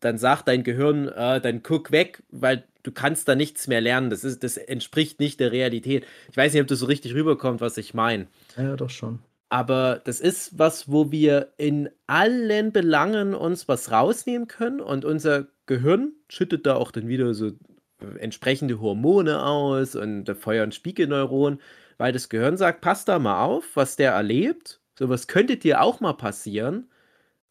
dann 0.00 0.18
sagt 0.18 0.48
dein 0.48 0.64
Gehirn, 0.64 1.08
äh, 1.08 1.40
dann 1.40 1.62
guck 1.62 1.92
weg, 1.92 2.22
weil 2.30 2.64
du 2.82 2.90
kannst 2.92 3.28
da 3.28 3.34
nichts 3.36 3.68
mehr 3.68 3.80
lernen. 3.80 4.10
Das 4.10 4.24
ist 4.24 4.42
das 4.42 4.56
entspricht 4.56 5.20
nicht 5.20 5.38
der 5.40 5.52
Realität. 5.52 6.04
Ich 6.30 6.36
weiß 6.36 6.52
nicht, 6.52 6.62
ob 6.62 6.68
das 6.68 6.80
so 6.80 6.86
richtig 6.86 7.14
rüberkommt, 7.14 7.60
was 7.60 7.76
ich 7.78 7.94
meine. 7.94 8.26
Ja, 8.56 8.76
doch 8.76 8.88
schon. 8.90 9.18
Aber 9.52 10.00
das 10.02 10.20
ist 10.20 10.58
was, 10.58 10.90
wo 10.90 11.10
wir 11.10 11.52
in 11.58 11.90
allen 12.06 12.72
Belangen 12.72 13.34
uns 13.34 13.68
was 13.68 13.92
rausnehmen 13.92 14.48
können 14.48 14.80
und 14.80 15.04
unser 15.04 15.48
Gehirn 15.66 16.14
schüttet 16.30 16.64
da 16.64 16.76
auch 16.76 16.90
dann 16.90 17.06
wieder 17.06 17.34
so 17.34 17.48
äh, 17.48 18.18
entsprechende 18.18 18.80
Hormone 18.80 19.44
aus 19.44 19.94
und 19.94 20.34
feuern 20.38 20.72
Spiegelneuronen, 20.72 21.60
weil 21.98 22.14
das 22.14 22.30
Gehirn 22.30 22.56
sagt, 22.56 22.80
pass 22.80 23.04
da 23.04 23.18
mal 23.18 23.44
auf, 23.44 23.76
was 23.76 23.96
der 23.96 24.12
erlebt. 24.12 24.80
Sowas 24.98 25.26
könnte 25.26 25.58
dir 25.58 25.82
auch 25.82 26.00
mal 26.00 26.14
passieren. 26.14 26.90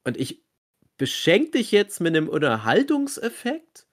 Und 0.04 0.18
ich 0.18 0.44
beschenke 0.98 1.52
dich 1.52 1.72
jetzt 1.72 2.02
mit 2.02 2.16
einem 2.16 2.30
Unterhaltungseffekt, 2.30 3.86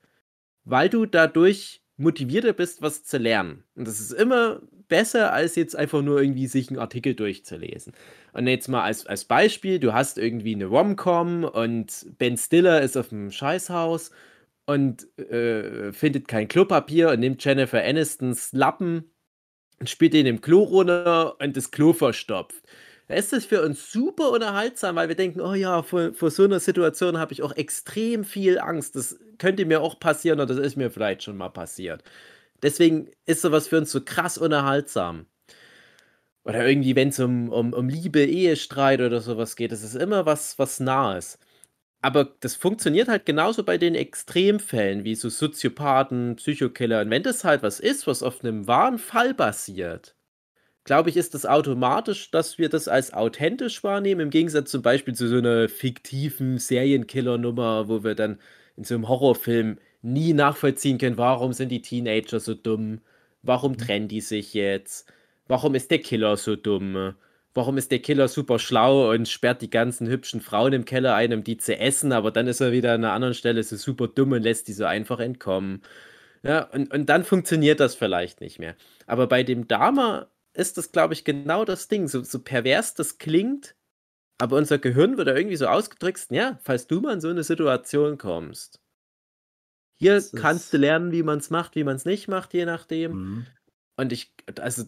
weil 0.65 0.89
du 0.89 1.05
dadurch 1.05 1.83
motivierter 1.99 2.55
bist, 2.55 2.81
was 2.81 3.05
zu 3.05 3.19
lernen. 3.19 3.65
Und 3.75 3.87
das 3.87 4.01
ist 4.01 4.13
immer 4.13 4.63
besser, 4.89 5.33
als 5.33 5.57
jetzt 5.57 5.77
einfach 5.77 6.03
nur 6.03 6.21
irgendwie 6.21 6.47
sich 6.47 6.71
einen 6.71 6.79
Artikel 6.79 7.15
durchzulesen. 7.15 7.93
Und 8.33 8.47
jetzt 8.47 8.69
mal 8.69 8.83
als, 8.83 9.07
als 9.07 9.25
Beispiel, 9.25 9.79
du 9.79 9.93
hast 9.95 10.19
irgendwie 10.19 10.55
eine 10.55 10.67
Rom-Com 10.67 11.45
und 11.45 12.07
Ben 12.19 12.37
Stiller 12.37 12.83
ist 12.83 12.97
auf 12.97 13.09
dem 13.09 13.31
Scheißhaus 13.31 14.11
und 14.67 15.07
äh, 15.19 15.93
findet 15.93 16.29
kein 16.29 16.49
Klopapier 16.49 17.11
und 17.11 17.21
nimmt 17.21 17.45
Jennifer 17.45 17.83
Anistons 17.83 18.53
Lappen 18.53 19.11
und 19.81 19.89
spielt 19.91 20.15
den 20.15 20.27
im 20.27 20.41
Klo 20.41 20.63
runter 20.63 21.41
und 21.41 21.57
das 21.57 21.71
Klo 21.71 21.93
verstopft. 21.93 22.63
Da 23.09 23.15
ist 23.15 23.33
das 23.33 23.47
für 23.47 23.63
uns 23.63 23.91
super 23.91 24.31
unterhaltsam, 24.31 24.97
weil 24.97 25.09
wir 25.09 25.17
denken, 25.17 25.41
oh 25.41 25.55
ja, 25.55 25.83
vor, 25.83 26.13
vor 26.13 26.31
so 26.31 26.45
einer 26.45 26.61
Situation 26.61 27.17
habe 27.19 27.33
ich 27.33 27.43
auch 27.43 27.57
extrem 27.57 28.23
viel 28.25 28.59
Angst. 28.59 28.97
Das 28.97 29.19
könnte 29.39 29.65
mir 29.65 29.81
auch 29.81 29.99
passieren 29.99 30.41
oder 30.41 30.55
das 30.55 30.65
ist 30.65 30.77
mir 30.77 30.91
vielleicht 30.91 31.23
schon 31.23 31.39
mal 31.39 31.49
passiert. 31.49 32.05
Deswegen 32.63 33.11
ist 33.27 33.43
sowas 33.43 33.69
für 33.69 33.79
uns 33.79 33.91
so 33.93 34.01
krass 34.05 34.39
unterhaltsam. 34.39 35.27
Oder 36.45 36.67
irgendwie, 36.67 36.97
wenn 36.97 37.09
es 37.09 37.19
um, 37.21 37.51
um, 37.51 37.73
um 37.73 37.89
Liebe, 37.89 38.25
Ehestreit 38.25 39.01
oder 39.01 39.21
sowas 39.21 39.55
geht, 39.57 39.71
das 39.73 39.83
ist 39.83 39.95
immer 39.95 40.25
was, 40.27 40.59
was 40.59 40.81
Nahes. 40.81 41.39
Aber 42.03 42.25
das 42.41 42.55
funktioniert 42.57 43.09
halt 43.09 43.27
genauso 43.27 43.65
bei 43.65 43.79
den 43.79 43.95
Extremfällen, 43.95 45.05
wie 45.05 45.15
so 45.17 45.29
Soziopathen, 45.31 46.37
Psychokiller. 46.37 47.03
Und 47.03 47.11
wenn 47.11 47.23
das 47.25 47.45
halt 47.45 47.63
was 47.63 47.81
ist, 47.81 48.07
was 48.07 48.23
auf 48.23 48.45
einem 48.45 48.67
wahren 48.69 48.99
Fall 48.99 49.35
basiert, 49.35 50.17
glaube 50.85 51.11
ich, 51.11 51.17
ist 51.19 51.35
das 51.35 51.47
automatisch, 51.47 52.31
dass 52.31 52.59
wir 52.59 52.69
das 52.71 52.89
als 52.89 53.13
authentisch 53.15 53.85
wahrnehmen, 53.85 54.23
im 54.23 54.31
Gegensatz 54.31 54.71
zum 54.71 54.83
Beispiel 54.83 55.15
zu 55.15 55.29
so 55.29 55.39
einer 55.39 55.69
fiktiven 55.69 56.59
Serienkiller-Nummer, 56.59 57.89
wo 57.89 58.05
wir 58.05 58.15
dann 58.15 58.41
in 58.77 58.85
so 58.85 58.95
einem 58.95 59.09
Horrorfilm 59.09 59.79
nie 60.03 60.33
nachvollziehen 60.33 60.99
können, 60.99 61.19
warum 61.19 61.53
sind 61.53 61.71
die 61.71 61.83
Teenager 61.83 62.41
so 62.41 62.55
dumm? 62.55 63.01
Warum 63.43 63.73
mhm. 63.73 63.79
trennen 63.79 64.09
die 64.09 64.21
sich 64.21 64.55
jetzt? 64.55 65.13
Warum 65.47 65.75
ist 65.75 65.91
der 65.91 66.01
Killer 66.01 66.37
so 66.37 66.57
dumm? 66.57 67.15
Warum 67.55 67.79
ist 67.79 67.91
der 67.91 67.99
Killer 68.01 68.29
super 68.29 68.59
schlau 68.59 69.11
und 69.11 69.29
sperrt 69.29 69.63
die 69.63 69.71
ganzen 69.71 70.09
hübschen 70.09 70.41
Frauen 70.41 70.73
im 70.73 70.85
Keller 70.85 71.15
ein, 71.15 71.33
um 71.33 71.43
die 71.43 71.57
zu 71.57 71.77
essen, 71.77 72.13
aber 72.13 72.31
dann 72.31 72.47
ist 72.47 72.61
er 72.61 72.73
wieder 72.73 72.93
an 72.93 73.05
einer 73.05 73.15
anderen 73.15 73.35
Stelle 73.35 73.63
so 73.63 73.77
super 73.77 74.07
dumm 74.07 74.33
und 74.33 74.43
lässt 74.43 74.69
die 74.69 74.73
so 74.73 74.85
einfach 74.85 75.19
entkommen. 75.19 75.83
Ja, 76.43 76.65
und, 76.71 76.93
und 76.93 77.07
dann 77.09 77.25
funktioniert 77.25 77.81
das 77.81 77.95
vielleicht 77.95 78.41
nicht 78.41 78.59
mehr. 78.59 78.77
Aber 79.07 79.27
bei 79.27 79.43
dem 79.43 79.67
Dama 79.67 80.29
ist 80.55 80.79
das, 80.79 80.93
glaube 80.93 81.15
ich, 81.15 81.25
genau 81.25 81.65
das 81.65 81.89
Ding. 81.89 82.07
So, 82.09 82.23
so 82.23 82.41
pervers 82.41 82.95
das 82.95 83.19
klingt, 83.19 83.75
aber 84.39 84.57
unser 84.57 84.79
Gehirn 84.79 85.17
wird 85.17 85.29
da 85.29 85.35
irgendwie 85.35 85.57
so 85.57 85.67
ausgedrückt, 85.67 86.29
ja, 86.31 86.59
falls 86.63 86.87
du 86.87 87.01
mal 87.01 87.15
in 87.15 87.21
so 87.21 87.29
eine 87.29 87.43
Situation 87.43 88.19
kommst, 88.19 88.81
hier 89.99 90.15
Das 90.15 90.33
kannst 90.33 90.73
du 90.73 90.77
lernen, 90.79 91.13
wie 91.13 91.23
man 91.23 91.39
es 91.39 91.51
macht, 91.51 91.75
wie 91.75 91.85
man 91.85 91.97
es 91.97 92.05
nicht 92.05 92.29
macht, 92.29 92.55
je 92.55 92.65
nachdem. 92.65 93.13
Mhm. 93.13 93.47
Und 93.97 94.13
ich, 94.13 94.33
also 94.61 94.85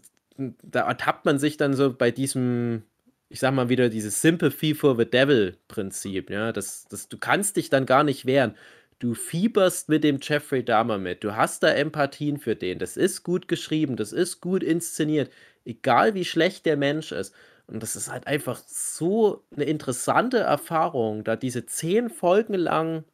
da 0.62 0.88
ertappt 0.88 1.24
man 1.24 1.38
sich 1.38 1.56
dann 1.56 1.74
so 1.74 1.92
bei 1.92 2.12
diesem, 2.12 2.84
ich 3.28 3.40
sag 3.40 3.52
mal 3.52 3.68
wieder, 3.68 3.88
dieses 3.88 4.22
Sympathy 4.22 4.74
for 4.74 4.96
the 4.96 5.04
Devil-Prinzip, 5.04 6.30
ja. 6.30 6.52
Das, 6.52 6.86
das, 6.88 7.08
du 7.08 7.18
kannst 7.18 7.56
dich 7.56 7.70
dann 7.70 7.86
gar 7.86 8.04
nicht 8.04 8.24
wehren. 8.24 8.54
Du 9.00 9.14
fieberst 9.14 9.88
mit 9.88 10.04
dem 10.04 10.18
Jeffrey 10.22 10.64
Dahmer 10.64 10.98
mit. 10.98 11.24
Du 11.24 11.34
hast 11.34 11.62
da 11.62 11.70
Empathien 11.70 12.38
für 12.38 12.54
den. 12.54 12.78
Das 12.78 12.96
ist 12.96 13.24
gut 13.24 13.48
geschrieben, 13.48 13.96
das 13.96 14.12
ist 14.12 14.40
gut 14.40 14.62
inszeniert. 14.62 15.32
Egal 15.64 16.14
wie 16.14 16.24
schlecht 16.24 16.66
der 16.66 16.76
Mensch 16.76 17.10
ist. 17.10 17.34
Und 17.66 17.82
das 17.82 17.96
ist 17.96 18.10
halt 18.10 18.26
einfach 18.26 18.60
so 18.66 19.44
eine 19.54 19.64
interessante 19.64 20.38
Erfahrung, 20.38 21.24
da 21.24 21.36
diese 21.36 21.66
zehn 21.66 22.10
Folgen 22.10 22.54
lang 22.54 23.04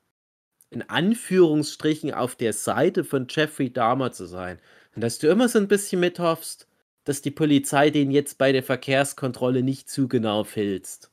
in 0.71 0.83
Anführungsstrichen 0.83 2.13
auf 2.13 2.35
der 2.37 2.53
Seite 2.53 3.05
von 3.05 3.27
Jeffrey 3.29 3.73
Dahmer 3.73 4.13
zu 4.13 4.27
sein. 4.27 4.59
Und 4.95 5.03
dass 5.03 5.19
du 5.19 5.29
immer 5.29 5.49
so 5.49 5.59
ein 5.59 5.69
bisschen 5.69 6.01
mithoffst, 6.01 6.67
dass 7.05 7.23
die 7.23 7.31
Polizei 7.31 7.91
den 7.91 8.11
jetzt 8.11 8.39
bei 8.39 8.53
der 8.53 8.63
Verkehrskontrolle 8.63 9.63
nicht 9.63 9.89
zu 9.89 10.09
genau 10.09 10.45
filzt. 10.45 11.11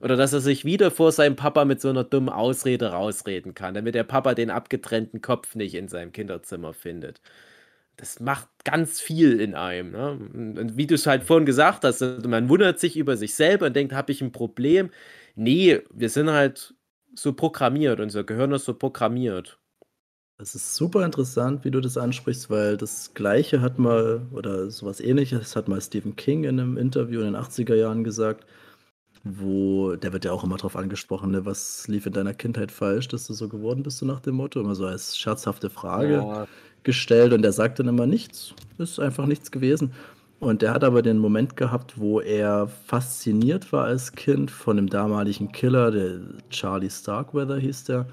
Oder 0.00 0.16
dass 0.16 0.32
er 0.32 0.40
sich 0.40 0.64
wieder 0.64 0.90
vor 0.90 1.12
seinem 1.12 1.36
Papa 1.36 1.64
mit 1.64 1.80
so 1.80 1.88
einer 1.90 2.04
dummen 2.04 2.30
Ausrede 2.30 2.92
rausreden 2.92 3.54
kann, 3.54 3.74
damit 3.74 3.94
der 3.94 4.04
Papa 4.04 4.34
den 4.34 4.50
abgetrennten 4.50 5.20
Kopf 5.20 5.54
nicht 5.54 5.74
in 5.74 5.88
seinem 5.88 6.12
Kinderzimmer 6.12 6.72
findet. 6.72 7.20
Das 7.96 8.18
macht 8.18 8.48
ganz 8.64 9.00
viel 9.00 9.40
in 9.40 9.54
einem. 9.54 9.92
Ne? 9.92 10.12
Und 10.12 10.76
wie 10.78 10.86
du 10.86 10.94
es 10.94 11.06
halt 11.06 11.24
vorhin 11.24 11.44
gesagt 11.44 11.84
hast, 11.84 12.00
man 12.00 12.48
wundert 12.48 12.80
sich 12.80 12.96
über 12.96 13.16
sich 13.16 13.34
selber 13.34 13.66
und 13.66 13.76
denkt, 13.76 13.92
habe 13.92 14.12
ich 14.12 14.22
ein 14.22 14.32
Problem? 14.32 14.90
Nee, 15.34 15.80
wir 15.92 16.08
sind 16.08 16.30
halt 16.30 16.74
so 17.22 17.32
programmiert, 17.32 18.00
unser 18.00 18.24
Gehirn 18.24 18.52
ist 18.52 18.64
so 18.64 18.74
programmiert. 18.74 19.58
Es 20.38 20.54
ist 20.54 20.74
super 20.74 21.04
interessant, 21.04 21.64
wie 21.64 21.70
du 21.70 21.80
das 21.80 21.98
ansprichst, 21.98 22.48
weil 22.48 22.76
das 22.78 23.12
Gleiche 23.12 23.60
hat 23.60 23.78
mal 23.78 24.26
oder 24.32 24.70
sowas 24.70 25.00
Ähnliches 25.00 25.54
hat 25.54 25.68
mal 25.68 25.80
Stephen 25.82 26.16
King 26.16 26.44
in 26.44 26.58
einem 26.58 26.78
Interview 26.78 27.20
in 27.20 27.26
den 27.26 27.36
80er 27.36 27.74
Jahren 27.74 28.04
gesagt, 28.04 28.46
wo 29.24 29.96
der 29.96 30.12
wird 30.12 30.24
ja 30.24 30.32
auch 30.32 30.44
immer 30.44 30.56
drauf 30.58 30.76
angesprochen, 30.76 31.32
ne, 31.32 31.44
was 31.46 31.88
lief 31.88 32.06
in 32.06 32.12
deiner 32.14 32.34
Kindheit 32.34 32.72
falsch, 32.72 33.08
dass 33.08 33.26
du 33.26 33.34
so 33.34 33.48
geworden 33.48 33.82
bist, 33.82 33.98
so 33.98 34.06
nach 34.06 34.20
dem 34.20 34.36
Motto, 34.36 34.60
immer 34.60 34.74
so 34.74 34.86
als 34.86 35.18
scherzhafte 35.18 35.70
Frage 35.70 36.28
Ja. 36.30 36.48
gestellt 36.84 37.32
und 37.34 37.42
der 37.42 37.52
sagt 37.52 37.78
dann 37.80 37.88
immer 37.88 38.06
nichts, 38.06 38.54
ist 38.78 39.00
einfach 39.00 39.26
nichts 39.26 39.50
gewesen. 39.50 39.92
Und 40.40 40.62
der 40.62 40.72
hat 40.74 40.84
aber 40.84 41.02
den 41.02 41.18
Moment 41.18 41.56
gehabt, 41.56 41.98
wo 42.00 42.20
er 42.20 42.66
fasziniert 42.86 43.72
war 43.72 43.84
als 43.84 44.12
Kind 44.12 44.50
von 44.50 44.76
dem 44.76 44.88
damaligen 44.88 45.52
Killer, 45.52 45.90
der 45.90 46.20
Charlie 46.50 46.90
Starkweather 46.90 47.58
hieß 47.58 47.84
der. 47.84 48.08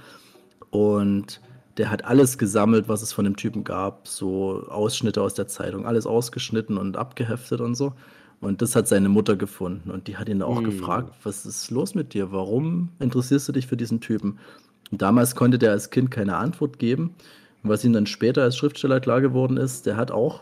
Und 0.72 1.42
der 1.78 1.90
hat 1.92 2.06
alles 2.06 2.38
gesammelt, 2.38 2.90
was 2.90 3.02
es 3.02 3.14
von 3.14 3.26
dem 3.26 3.38
Typen 3.38 3.64
gab, 3.64 4.08
so 4.08 4.66
Ausschnitte 4.70 5.22
aus 5.22 5.36
der 5.36 5.48
Zeitung, 5.48 5.86
alles 5.86 6.06
ausgeschnitten 6.08 6.78
und 6.78 6.98
abgeheftet 6.98 7.62
und 7.62 7.76
so. 7.76 7.94
Und 8.42 8.62
das 8.62 8.76
hat 8.76 8.88
seine 8.88 9.10
Mutter 9.10 9.36
gefunden 9.38 9.90
und 9.92 10.08
die 10.08 10.18
hat 10.18 10.30
ihn 10.30 10.42
auch 10.44 10.58
Hm. 10.58 10.66
gefragt, 10.66 11.14
was 11.24 11.46
ist 11.46 11.72
los 11.72 11.96
mit 11.96 12.14
dir? 12.14 12.32
Warum 12.32 12.90
interessierst 13.00 13.48
du 13.48 13.54
dich 13.54 13.68
für 13.68 13.78
diesen 13.78 14.02
Typen? 14.02 14.40
Und 14.92 15.02
damals 15.02 15.36
konnte 15.36 15.60
der 15.60 15.72
als 15.72 15.90
Kind 15.92 16.12
keine 16.12 16.38
Antwort 16.38 16.80
geben. 16.80 17.16
Und 17.64 17.70
was 17.70 17.84
ihm 17.86 17.94
dann 17.94 18.06
später 18.06 18.44
als 18.44 18.58
Schriftsteller 18.58 19.00
klar 19.00 19.22
geworden 19.22 19.58
ist, 19.58 19.86
der 19.86 19.98
hat 19.98 20.12
auch, 20.12 20.42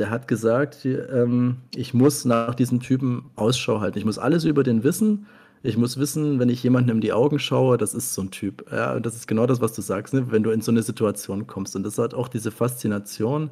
der 0.00 0.10
hat 0.10 0.26
gesagt, 0.26 0.84
ähm, 0.86 1.58
ich 1.76 1.94
muss 1.94 2.24
nach 2.24 2.54
diesem 2.56 2.80
Typen 2.80 3.30
Ausschau 3.36 3.80
halten. 3.80 3.98
Ich 3.98 4.04
muss 4.06 4.18
alles 4.18 4.44
über 4.44 4.64
den 4.64 4.82
wissen. 4.82 5.26
Ich 5.62 5.76
muss 5.76 5.98
wissen, 5.98 6.38
wenn 6.38 6.48
ich 6.48 6.62
jemandem 6.62 6.96
in 6.96 7.00
die 7.02 7.12
Augen 7.12 7.38
schaue, 7.38 7.76
das 7.76 7.92
ist 7.92 8.14
so 8.14 8.22
ein 8.22 8.30
Typ. 8.30 8.64
Ja, 8.72 8.94
und 8.94 9.04
das 9.04 9.14
ist 9.14 9.28
genau 9.28 9.46
das, 9.46 9.60
was 9.60 9.74
du 9.74 9.82
sagst, 9.82 10.14
ne? 10.14 10.32
wenn 10.32 10.42
du 10.42 10.50
in 10.50 10.62
so 10.62 10.72
eine 10.72 10.82
Situation 10.82 11.46
kommst. 11.46 11.76
Und 11.76 11.82
das 11.82 11.98
hat 11.98 12.14
auch 12.14 12.28
diese 12.28 12.50
Faszination, 12.50 13.50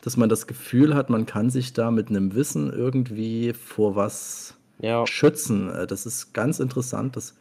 dass 0.00 0.16
man 0.16 0.30
das 0.30 0.46
Gefühl 0.46 0.94
hat, 0.94 1.10
man 1.10 1.26
kann 1.26 1.50
sich 1.50 1.74
da 1.74 1.90
mit 1.90 2.08
einem 2.08 2.34
Wissen 2.34 2.72
irgendwie 2.72 3.52
vor 3.52 3.94
was 3.94 4.54
Ja. 4.80 5.06
schützen. 5.06 5.68
Äh, 5.68 5.86
Das 5.86 6.06
ist 6.06 6.32
ganz 6.32 6.60
interessant. 6.60 7.14
Das, 7.16 7.34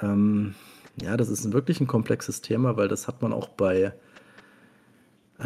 ähm, 0.00 0.54
ja, 1.00 1.16
das 1.16 1.28
ist 1.28 1.52
wirklich 1.52 1.80
ein 1.80 1.86
komplexes 1.86 2.40
Thema, 2.40 2.76
weil 2.76 2.88
das 2.88 3.06
hat 3.06 3.22
man 3.22 3.32
auch 3.32 3.48
bei, 3.50 3.92
äh, 5.38 5.44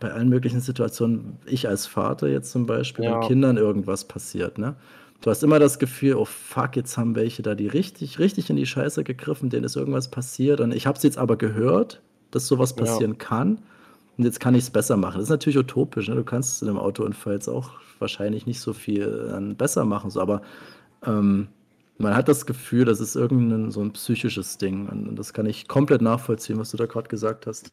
bei 0.00 0.12
allen 0.12 0.28
möglichen 0.28 0.60
Situationen. 0.60 1.38
Ich 1.46 1.68
als 1.68 1.86
Vater 1.86 2.28
jetzt 2.28 2.50
zum 2.52 2.66
Beispiel, 2.66 3.04
wenn 3.04 3.12
Ja. 3.12 3.20
Kindern 3.20 3.56
irgendwas 3.56 4.04
passiert, 4.06 4.58
ne? 4.58 4.74
Du 5.20 5.30
hast 5.30 5.42
immer 5.42 5.58
das 5.58 5.80
Gefühl, 5.80 6.14
oh 6.14 6.24
fuck, 6.24 6.76
jetzt 6.76 6.96
haben 6.96 7.16
welche 7.16 7.42
da 7.42 7.56
die 7.56 7.66
richtig, 7.66 8.20
richtig 8.20 8.50
in 8.50 8.56
die 8.56 8.66
Scheiße 8.66 9.02
gegriffen, 9.02 9.50
denen 9.50 9.64
ist 9.64 9.74
irgendwas 9.74 10.08
passiert. 10.10 10.60
Und 10.60 10.72
ich 10.72 10.86
habe 10.86 10.96
es 10.96 11.02
jetzt 11.02 11.18
aber 11.18 11.36
gehört, 11.36 12.00
dass 12.30 12.46
sowas 12.46 12.70
Ja. 12.70 12.84
passieren 12.84 13.18
kann. 13.18 13.58
Und 14.16 14.24
jetzt 14.24 14.38
kann 14.38 14.54
ich 14.54 14.62
es 14.64 14.70
besser 14.70 14.96
machen. 14.96 15.14
Das 15.14 15.24
ist 15.24 15.30
natürlich 15.30 15.58
utopisch. 15.58 16.08
Ne? 16.08 16.14
Du 16.14 16.22
kannst 16.24 16.62
in 16.62 16.68
einem 16.68 16.78
Autounfall 16.78 17.34
jetzt 17.34 17.48
auch 17.48 17.70
wahrscheinlich 17.98 18.46
nicht 18.46 18.60
so 18.60 18.72
viel 18.72 19.28
dann 19.30 19.56
besser 19.56 19.84
machen. 19.84 20.10
So, 20.10 20.20
aber 20.20 20.42
ähm, 21.04 21.48
man 21.98 22.14
hat 22.14 22.28
das 22.28 22.46
Gefühl, 22.46 22.84
das 22.84 23.00
ist 23.00 23.16
irgendein 23.16 23.72
so 23.72 23.80
ein 23.80 23.92
psychisches 23.92 24.56
Ding. 24.58 24.88
Und 24.88 25.16
das 25.16 25.32
kann 25.32 25.46
ich 25.46 25.66
komplett 25.66 26.00
nachvollziehen, 26.00 26.58
was 26.58 26.70
du 26.70 26.76
da 26.76 26.86
gerade 26.86 27.08
gesagt 27.08 27.46
hast. 27.48 27.70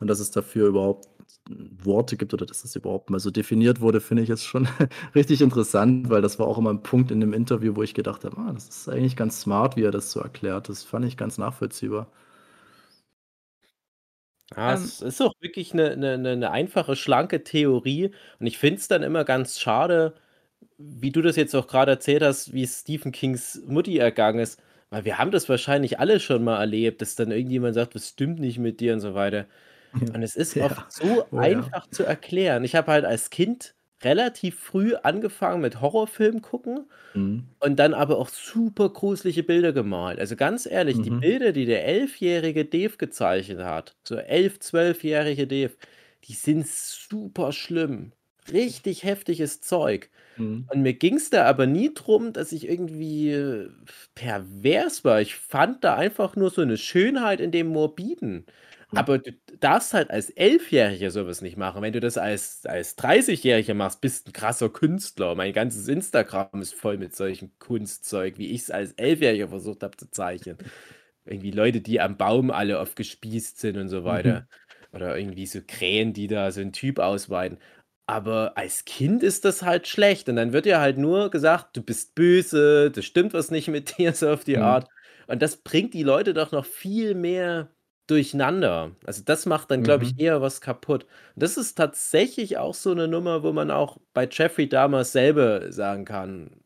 Und 0.00 0.08
dass 0.08 0.20
es 0.20 0.30
dafür 0.30 0.68
überhaupt 0.68 1.08
Worte 1.48 2.16
gibt 2.16 2.34
oder 2.34 2.46
dass 2.46 2.62
das 2.62 2.74
überhaupt 2.76 3.10
mal 3.10 3.20
so 3.20 3.30
definiert 3.30 3.80
wurde, 3.80 4.00
finde 4.00 4.22
ich 4.22 4.28
jetzt 4.28 4.44
schon 4.44 4.68
richtig 5.14 5.40
interessant, 5.42 6.10
weil 6.10 6.22
das 6.22 6.38
war 6.38 6.46
auch 6.48 6.58
immer 6.58 6.70
ein 6.70 6.82
Punkt 6.82 7.10
in 7.10 7.20
dem 7.20 7.32
Interview, 7.32 7.76
wo 7.76 7.82
ich 7.82 7.94
gedacht 7.94 8.24
habe, 8.24 8.36
ah, 8.38 8.52
das 8.52 8.68
ist 8.68 8.88
eigentlich 8.88 9.16
ganz 9.16 9.40
smart, 9.40 9.76
wie 9.76 9.82
er 9.84 9.90
das 9.92 10.10
so 10.12 10.20
erklärt. 10.20 10.68
Das 10.68 10.82
fand 10.84 11.04
ich 11.04 11.16
ganz 11.16 11.38
nachvollziehbar. 11.38 12.08
Ja, 14.54 14.72
Ähm. 14.72 14.74
es 14.74 15.00
ist 15.02 15.20
auch 15.20 15.32
wirklich 15.40 15.72
eine 15.72 15.96
'ne 15.96 16.16
'ne 16.18 16.36
'ne 16.36 16.50
einfache, 16.50 16.94
schlanke 16.96 17.42
Theorie 17.42 18.12
und 18.38 18.46
ich 18.46 18.58
finde 18.58 18.76
es 18.78 18.86
dann 18.88 19.02
immer 19.02 19.24
ganz 19.24 19.58
schade, 19.58 20.14
wie 20.78 21.12
du 21.12 21.22
das 21.22 21.36
jetzt 21.36 21.54
auch 21.56 21.68
grade 21.68 21.92
erzählt 21.92 22.22
hast, 22.22 22.52
wie 22.54 22.66
Stephen 22.66 23.12
Kings 23.12 23.62
Mutti 23.66 23.98
ergangen 23.98 24.40
ist, 24.40 24.60
weil 24.90 25.04
wir 25.06 25.18
haben 25.18 25.30
das 25.32 25.48
wahrscheinlich 25.48 26.00
alle 26.00 26.20
schon 26.20 26.44
mal 26.44 26.58
erlebt, 26.60 27.02
dass 27.02 27.16
dann 27.16 27.32
irgendjemand 27.32 27.74
sagt: 27.74 27.94
„Was 27.96 28.08
stimmt 28.10 28.40
nicht 28.40 28.58
mit 28.58 28.80
dir?“ 28.80 28.94
und 28.94 29.00
so 29.00 29.14
weiter. 29.14 29.46
Und 30.14 30.22
es 30.22 30.36
ist 30.36 30.56
Ja. 30.56 30.60
oft 30.60 30.90
so 30.92 31.32
Oh 31.32 31.42
ja. 31.42 31.72
einfach 31.72 31.86
zu 31.90 32.04
erklären. 32.04 32.64
Ich 32.64 32.74
habe 32.76 32.92
halt 32.92 33.04
als 33.04 33.30
Kind 33.30 33.74
relativ 34.02 34.58
früh 34.60 34.94
angefangen 34.96 35.60
mit 35.62 35.80
Horrorfilm 35.80 36.42
gucken 36.42 36.90
Mhm. 37.14 37.56
und 37.60 37.76
dann 37.78 37.94
aber 37.94 38.18
auch 38.18 38.28
super 38.30 38.90
gruselige 38.90 39.42
Bilder 39.44 39.72
gemalt. 39.72 40.20
Also, 40.20 40.36
ganz 40.36 40.66
ehrlich, 40.66 41.00
die 41.02 41.10
Mhm. 41.10 41.20
Bilder, 41.20 41.52
die 41.52 41.66
der 41.66 41.86
elfjährige 41.86 42.64
Dave 42.66 42.96
gezeichnet 42.98 43.60
hat, 43.60 43.96
so 44.06 44.16
elf, 44.16 44.60
zwölfjährige 44.60 45.46
Dave, 45.48 45.74
die 46.24 46.34
sind 46.34 46.66
super 46.68 47.52
schlimm. 47.52 48.12
Richtig 48.52 49.04
heftiges 49.04 49.60
Zeug. 49.62 50.10
Mhm. 50.38 50.68
Und 50.72 50.82
mir 50.82 50.94
ging's 50.94 51.30
da 51.30 51.46
aber 51.46 51.66
nie 51.66 51.94
drum, 51.94 52.32
dass 52.34 52.52
ich 52.52 52.68
irgendwie, 52.68 53.30
äh, 53.32 53.70
pervers 54.16 55.04
war. 55.04 55.20
Ich 55.20 55.36
fand 55.36 55.84
da 55.84 55.94
einfach 55.96 56.36
nur 56.36 56.50
so 56.50 56.64
'ne 56.64 56.76
Schönheit 56.78 57.40
in 57.40 57.52
dem 57.52 57.68
Morbiden. 57.68 58.46
Ja. 58.96 59.06
Aber 59.08 59.18
du 59.18 59.32
darfst 59.60 59.92
halt 59.92 60.10
als 60.10 60.30
Elfjähriger 60.30 61.10
so 61.10 61.26
was 61.26 61.42
nicht 61.42 61.58
machen. 61.58 61.82
Wenn 61.82 61.92
du 61.92 62.00
das 62.00 62.16
als 62.16 62.64
als 62.64 62.96
Dreißigjähriger 62.96 63.74
machst, 63.74 64.00
bist 64.00 64.28
'n 64.28 64.32
krasser 64.32 64.70
Künstler. 64.70 65.34
Mein 65.34 65.52
ganzes 65.52 65.86
Instagram 65.88 66.62
ist 66.62 66.74
voll 66.74 66.96
mit 66.96 67.14
solchem 67.14 67.52
Kunstzeug, 67.58 68.38
wie 68.38 68.50
ich's 68.52 68.70
als 68.70 68.92
Elfjähriger 68.92 69.48
versucht 69.48 69.82
habe 69.82 69.96
zu 69.98 70.10
zeichnen. 70.10 70.58
Irgendwie 71.26 71.50
Leute, 71.50 71.80
die 71.82 72.00
am 72.00 72.16
Baum 72.16 72.50
alle 72.50 72.80
aufgespießt 72.80 73.58
sind 73.60 73.76
und 73.78 73.88
so 73.88 74.04
Mhm. 74.06 74.06
weiter. 74.06 74.46
Oder 74.92 75.18
irgendwie 75.18 75.46
so 75.46 75.60
Krähen, 75.66 76.12
die 76.14 76.26
da 76.28 76.50
so 76.52 76.60
'n 76.62 76.72
Typ 76.72 76.98
ausweiden. 76.98 77.58
Aber 78.08 78.56
als 78.56 78.84
Kind 78.84 79.22
ist 79.24 79.44
das 79.44 79.62
halt 79.62 79.88
schlecht 79.88 80.28
und 80.28 80.36
dann 80.36 80.52
wird 80.52 80.64
dir 80.66 80.80
halt 80.80 80.98
nur 80.98 81.30
gesagt: 81.30 81.76
„Du 81.76 81.82
bist 81.82 82.14
böse, 82.14 82.90
da 82.92 83.02
stimmt 83.02 83.34
was 83.34 83.50
nicht 83.50 83.68
mit 83.68 83.98
dir“, 83.98 84.12
so 84.14 84.30
auf 84.30 84.44
die 84.44 84.56
Mhm. 84.56 84.56
Art. 84.58 84.88
Und 85.28 85.42
das 85.42 85.56
bringt 85.58 85.92
die 85.94 86.04
Leute 86.04 86.34
doch 86.34 86.52
noch 86.52 86.64
viel 86.66 87.14
mehr 87.14 87.70
durcheinander. 88.06 88.92
Also, 89.04 89.22
das 89.24 89.46
macht 89.46 89.70
dann, 89.70 89.82
glaube 89.82 90.04
ich, 90.04 90.12
Mhm. 90.12 90.20
eher 90.20 90.40
was 90.42 90.60
kaputt. 90.60 91.04
Und 91.34 91.42
das 91.42 91.56
ist 91.56 91.74
tatsächlich 91.76 92.58
auch 92.58 92.74
so 92.74 92.94
'ne 92.94 93.08
Nummer, 93.08 93.42
wo 93.42 93.52
man 93.52 93.70
auch 93.70 93.98
bei 94.14 94.28
Jeffrey 94.30 94.68
Dahmer 94.68 95.04
selber 95.04 95.72
sagen 95.72 96.04
kann 96.04 96.60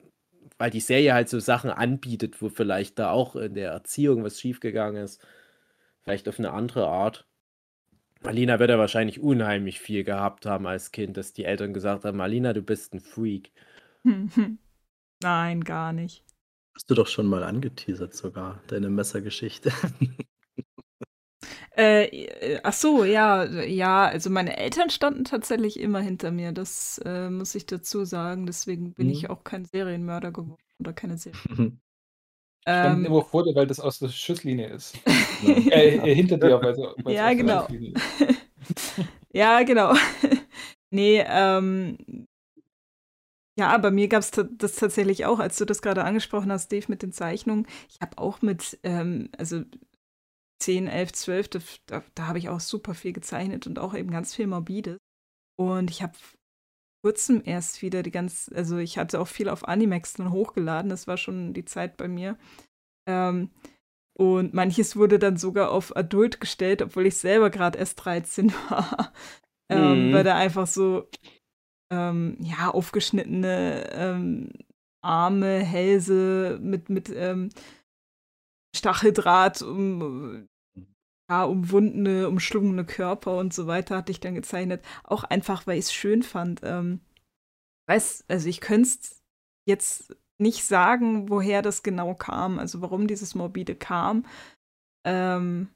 weil 0.59 0.71
die 0.71 0.81
Serie 0.81 1.15
halt 1.15 1.29
so 1.31 1.41
Sachen 1.41 1.71
anbietet, 1.71 2.43
wo 2.43 2.49
vielleicht 2.51 2.99
da 2.99 3.11
auch 3.13 3.35
in 3.37 3.55
der 3.55 3.71
Erziehung 3.73 4.25
was 4.25 4.41
schiefgegangen 4.41 5.03
ist. 5.05 5.21
Vielleicht 6.03 6.29
auf 6.29 6.39
'ne 6.41 6.53
andere 6.53 6.87
Art. 6.89 7.27
Marlina 8.23 8.59
wird 8.61 8.71
ja 8.71 8.79
wahrscheinlich 8.79 9.21
unheimlich 9.21 9.81
viel 9.81 10.05
gehabt 10.05 10.47
haben 10.47 10.67
als 10.67 10.93
Kind, 10.93 11.17
dass 11.19 11.33
die 11.35 11.45
Eltern 11.47 11.75
gesagt 11.75 12.05
haben: 12.07 12.19
„Marlina, 12.19 12.53
du 12.55 12.63
bist 12.63 12.95
'n 12.95 13.01
Freak.“ 13.01 13.53
Nein, 15.23 15.65
gar 15.65 15.93
nicht. 15.93 16.25
Hast 16.77 16.89
du 16.89 16.95
doch 16.95 17.09
schon 17.09 17.27
mal 17.27 17.43
angeteasert 17.43 18.15
sogar, 18.15 18.63
deine 18.69 18.91
Messergeschichte. 18.91 19.73
Äh, 21.77 22.59
ach 22.65 22.73
so, 22.73 23.05
ja, 23.05 23.45
ja, 23.45 24.07
also 24.07 24.29
meine 24.31 24.57
Eltern 24.59 24.91
standen 24.91 25.25
tatsächlich 25.25 25.79
immer 25.79 26.01
hinter 26.01 26.31
mir, 26.33 26.53
das, 26.53 26.99
äh, 27.05 27.31
muss 27.31 27.55
ich 27.55 27.67
dazu 27.67 28.05
sagen. 28.05 28.47
Deswegen 28.47 28.95
bin 28.95 29.09
ich 29.09 29.23
Mhm. 29.23 29.31
auch 29.31 29.45
kein 29.45 29.65
Serienmörder 29.65 30.33
geworden 30.33 30.63
oder 30.81 30.93
keine 30.93 31.17
Serie 31.17 31.35
Standen 32.73 33.05
ähm, 33.05 33.07
immer 33.07 33.23
vor 33.23 33.45
dir, 33.45 33.55
weil 33.55 33.67
das 33.67 33.81
aus 33.81 33.99
der 33.99 34.09
Schusslinie 34.09 34.69
ist. 34.69 34.97
Genau. 35.41 35.63
Äh, 35.69 35.97
äh, 36.11 36.15
hinter 36.15 36.39
dir, 36.39 36.61
weil 36.63 36.75
so 36.75 36.95
weil's 37.05 37.21
Ja, 37.21 37.33
genau. 37.35 37.69
Ja, 39.33 39.63
genau. 39.63 39.95
Ne, 40.91 41.25
ähm 41.29 41.97
ja, 43.59 43.77
bei 43.79 43.91
mir 43.91 44.09
gab's 44.09 44.31
ta 44.31 44.45
das 44.45 44.77
tatsächlich 44.77 45.27
auch, 45.27 45.39
als 45.39 45.57
du 45.57 45.65
das 45.65 45.83
grade 45.83 46.05
angesprochen 46.05 46.51
hast, 46.53 46.73
Dave, 46.73 46.87
mit 46.89 47.03
den 47.03 47.13
Zeichnungen. 47.13 47.67
Ich 47.91 48.01
habe 48.01 48.19
auch 48.19 48.43
mit, 48.43 48.79
ähm, 48.85 49.29
also 49.39 49.63
10, 50.61 50.87
11, 50.89 51.13
12, 51.13 51.49
da 51.87 52.03
da 52.15 52.27
habe 52.27 52.39
ich 52.39 52.49
auch 52.49 52.61
super 52.61 52.95
viel 52.95 53.13
gezeichnet 53.13 53.67
und 53.67 53.79
auch 53.79 53.95
eben 53.95 54.11
ganz 54.11 54.35
viel 54.35 54.47
Morbides. 54.47 54.99
Und 55.59 55.91
ich 55.91 56.03
habe 56.03 56.15
vor 56.15 56.39
Kurzem 57.05 57.43
erst 57.45 57.83
wieder 57.83 58.03
die 58.03 58.11
ganz 58.11 58.51
also, 58.55 58.79
ich 58.79 58.99
hatte 58.99 59.21
auch 59.21 59.29
viel 59.29 59.49
auf 59.49 59.69
Animex 59.69 60.15
dann 60.15 60.33
hochgeladen, 60.33 60.91
das 60.91 61.07
war 61.09 61.17
schon 61.19 61.55
die 61.55 61.65
Zeit 61.65 61.97
bei 61.97 62.09
mir. 62.09 62.39
Ähm, 63.09 63.51
und 64.19 64.55
manches 64.55 64.97
wurde 64.97 65.19
dann 65.19 65.37
sogar 65.39 65.71
auf 65.73 65.97
Adult 65.97 66.41
gestellt, 66.41 66.83
obwohl 66.83 67.07
ich 67.07 67.17
selber 67.17 67.51
grad 67.51 67.77
erst 67.77 68.05
13 68.05 68.53
war. 68.71 69.13
Ähm, 69.71 70.13
weil 70.13 70.23
Mhm. 70.23 70.25
da 70.25 70.37
einfach 70.37 70.67
so, 70.67 71.09
ähm, 71.93 72.37
ja, 72.41 72.71
aufgeschnittene, 72.71 73.91
ähm, 73.93 74.53
Arme, 75.03 75.61
Hälse 75.65 76.59
mit 76.63 76.91
mit, 76.91 77.11
ähm, 77.15 77.51
Stacheldraht 78.77 79.63
um 79.63 80.49
ja, 81.31 81.45
umwundene, 81.45 82.29
umschlungene 82.29 82.85
Körper 82.85 83.37
und 83.37 83.55
so 83.55 83.69
weiter 83.69 83.97
hatte 83.97 84.11
ich 84.11 84.19
dann 84.21 84.35
gezeichnet. 84.35 84.85
Auch 85.05 85.23
einfach, 85.25 85.67
weil 85.67 85.79
ich's 85.79 85.93
schön 85.93 86.23
fand. 86.25 86.61
Ähm, 86.65 87.01
weiß 87.89 88.25
also, 88.29 88.49
ich 88.49 88.61
könnt's 88.61 89.23
jetzt 89.67 90.17
nicht 90.39 90.65
sagen, 90.65 91.29
woher 91.31 91.63
das 91.63 91.83
genau 91.85 92.15
kam, 92.15 92.59
also, 92.59 92.81
warum 92.83 93.07
dieses 93.07 93.35
Morbide 93.37 93.77
kam. 93.77 94.27
Ähm, 95.07 95.69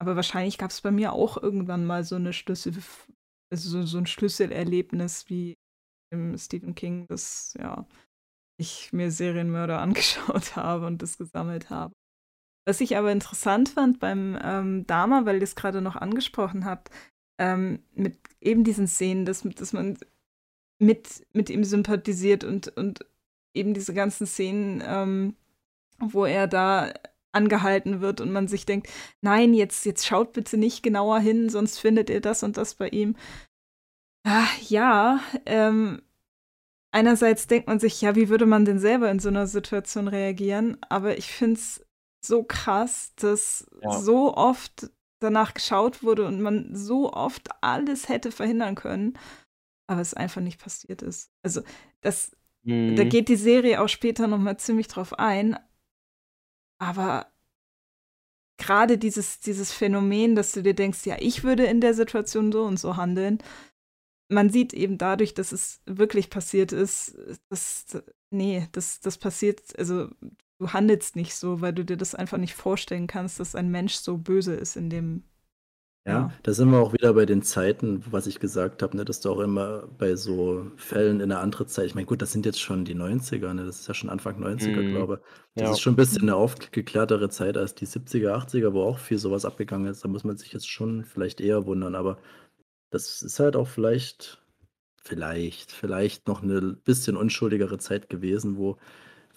aber 0.00 0.16
wahrscheinlich 0.16 0.58
gab 0.58 0.70
es 0.70 0.82
bei 0.82 0.90
mir 0.90 1.12
auch 1.12 1.42
irgendwann 1.42 1.86
mal 1.86 2.04
so 2.04 2.16
eine 2.16 2.32
Schlüssel, 2.34 2.74
also 3.50 3.70
so, 3.70 3.86
so 3.86 3.98
ein 3.98 4.06
Schlüsselerlebnis 4.06 5.28
wie 5.28 5.56
im 6.10 6.36
Stephen 6.38 6.74
King, 6.74 7.06
das 7.08 7.54
ja 7.58 7.86
ich 8.58 8.92
mir 8.92 9.10
Serienmörder 9.10 9.80
angeschaut 9.80 10.56
habe 10.56 10.86
und 10.86 11.02
das 11.02 11.18
gesammelt 11.18 11.70
habe. 11.70 11.94
Was 12.68 12.82
ich 12.82 12.98
aber 12.98 13.10
interessant 13.10 13.70
fand 13.70 13.98
beim 13.98 14.38
ähm, 14.42 14.86
Dama, 14.86 15.24
weil 15.24 15.36
ihr 15.36 15.42
es 15.42 15.56
gerade 15.56 15.80
noch 15.80 15.96
angesprochen 15.96 16.66
habt, 16.66 16.90
ähm, 17.38 17.82
mit 17.94 18.18
eben 18.42 18.62
diesen 18.62 18.86
Szenen, 18.86 19.24
dass, 19.24 19.40
dass 19.40 19.72
man 19.72 19.96
mit, 20.78 21.26
mit 21.32 21.48
ihm 21.48 21.64
sympathisiert 21.64 22.44
und, 22.44 22.68
und 22.76 23.06
eben 23.54 23.72
diese 23.72 23.94
ganzen 23.94 24.26
Szenen, 24.26 24.82
ähm, 24.86 25.34
wo 25.98 26.26
er 26.26 26.46
da 26.46 26.92
angehalten 27.32 28.02
wird 28.02 28.20
und 28.20 28.32
man 28.32 28.48
sich 28.48 28.66
denkt, 28.66 28.90
nein, 29.22 29.54
jetzt, 29.54 29.86
jetzt 29.86 30.06
schaut 30.06 30.34
bitte 30.34 30.58
nicht 30.58 30.82
genauer 30.82 31.20
hin, 31.20 31.48
sonst 31.48 31.78
findet 31.78 32.10
ihr 32.10 32.20
das 32.20 32.42
und 32.42 32.58
das 32.58 32.74
bei 32.74 32.90
ihm. 32.90 33.16
Ach, 34.24 34.60
ja, 34.68 35.20
ähm, 35.46 36.02
einerseits 36.92 37.46
denkt 37.46 37.66
man 37.66 37.80
sich, 37.80 37.98
ja, 38.02 38.14
wie 38.14 38.28
würde 38.28 38.44
man 38.44 38.66
denn 38.66 38.78
selber 38.78 39.10
in 39.10 39.20
so 39.20 39.30
einer 39.30 39.46
Situation 39.46 40.06
reagieren? 40.06 40.76
Aber 40.90 41.16
ich 41.16 41.32
finde 41.32 41.54
es 41.54 41.87
so 42.24 42.42
krass, 42.42 43.12
dass 43.16 43.66
ja. 43.82 43.98
so 43.98 44.34
oft 44.34 44.90
danach 45.20 45.54
geschaut 45.54 46.02
wurde 46.02 46.26
und 46.26 46.40
man 46.40 46.74
so 46.74 47.12
oft 47.12 47.48
alles 47.60 48.08
hätte 48.08 48.30
verhindern 48.30 48.74
können, 48.74 49.18
aber 49.88 50.00
es 50.00 50.14
einfach 50.14 50.40
nicht 50.40 50.60
passiert 50.60 51.02
ist. 51.02 51.30
Also, 51.42 51.62
das, 52.00 52.36
mhm. 52.62 52.96
da 52.96 53.04
geht 53.04 53.28
die 53.28 53.36
Serie 53.36 53.80
auch 53.80 53.88
später 53.88 54.26
nochmal 54.26 54.58
ziemlich 54.58 54.88
drauf 54.88 55.18
ein. 55.18 55.58
Aber 56.80 57.32
gerade 58.58 58.98
dieses, 58.98 59.40
dieses 59.40 59.72
Phänomen, 59.72 60.36
dass 60.36 60.52
du 60.52 60.62
dir 60.62 60.74
denkst, 60.74 61.06
ja, 61.06 61.16
ich 61.18 61.42
würde 61.42 61.64
in 61.64 61.80
der 61.80 61.94
Situation 61.94 62.52
so 62.52 62.64
und 62.64 62.78
so 62.78 62.96
handeln, 62.96 63.38
man 64.30 64.50
sieht 64.50 64.74
eben 64.74 64.98
dadurch, 64.98 65.34
dass 65.34 65.52
es 65.52 65.80
wirklich 65.86 66.28
passiert 66.28 66.72
ist, 66.72 67.16
dass, 67.48 67.86
nee, 68.30 68.68
das, 68.72 69.00
das 69.00 69.16
passiert, 69.16 69.76
also 69.78 70.10
du 70.58 70.72
handelst 70.72 71.16
nicht 71.16 71.34
so, 71.34 71.60
weil 71.60 71.72
du 71.72 71.84
dir 71.84 71.96
das 71.96 72.14
einfach 72.14 72.38
nicht 72.38 72.54
vorstellen 72.54 73.06
kannst, 73.06 73.40
dass 73.40 73.54
ein 73.54 73.70
Mensch 73.70 73.94
so 73.94 74.18
böse 74.18 74.54
ist 74.54 74.76
in 74.76 74.90
dem. 74.90 75.22
Ja, 76.06 76.12
ja. 76.12 76.32
da 76.42 76.52
sind 76.52 76.70
wir 76.70 76.78
auch 76.78 76.92
wieder 76.92 77.12
bei 77.12 77.26
den 77.26 77.42
Zeiten, 77.42 78.02
was 78.10 78.26
ich 78.26 78.40
gesagt 78.40 78.82
habe, 78.82 78.96
ne, 78.96 79.04
dass 79.04 79.20
du 79.20 79.30
auch 79.30 79.40
immer 79.40 79.86
bei 79.98 80.16
so 80.16 80.70
Fällen 80.76 81.20
in 81.20 81.30
einer 81.30 81.40
anderen 81.40 81.68
Zeit, 81.68 81.86
ich 81.86 81.94
meine, 81.94 82.06
gut, 82.06 82.22
das 82.22 82.32
sind 82.32 82.46
jetzt 82.46 82.60
schon 82.60 82.84
die 82.84 82.94
90er, 82.94 83.52
ne, 83.52 83.66
das 83.66 83.80
ist 83.80 83.88
ja 83.88 83.94
schon 83.94 84.08
Anfang 84.08 84.42
90er, 84.42 84.82
mhm. 84.82 84.90
glaube 84.90 85.20
ich. 85.22 85.30
Das 85.54 85.64
ja. 85.64 85.70
ist 85.72 85.80
schon 85.80 85.92
ein 85.94 85.96
bisschen 85.96 86.22
eine 86.22 86.36
aufgeklärtere 86.36 87.28
Zeit 87.28 87.56
als 87.56 87.74
die 87.74 87.86
70er, 87.86 88.32
80er, 88.32 88.72
wo 88.72 88.82
auch 88.82 88.98
viel 88.98 89.18
sowas 89.18 89.44
abgegangen 89.44 89.90
ist. 89.90 90.04
Da 90.04 90.08
muss 90.08 90.24
man 90.24 90.36
sich 90.36 90.52
jetzt 90.52 90.70
schon 90.70 91.04
vielleicht 91.04 91.40
eher 91.40 91.66
wundern, 91.66 91.94
aber 91.94 92.18
das 92.90 93.22
ist 93.22 93.38
halt 93.38 93.56
auch 93.56 93.68
vielleicht 93.68 94.42
vielleicht 95.02 95.72
vielleicht 95.72 96.26
noch 96.26 96.42
eine 96.42 96.60
bisschen 96.60 97.16
unschuldigere 97.16 97.78
Zeit 97.78 98.10
gewesen, 98.10 98.56
wo 98.58 98.78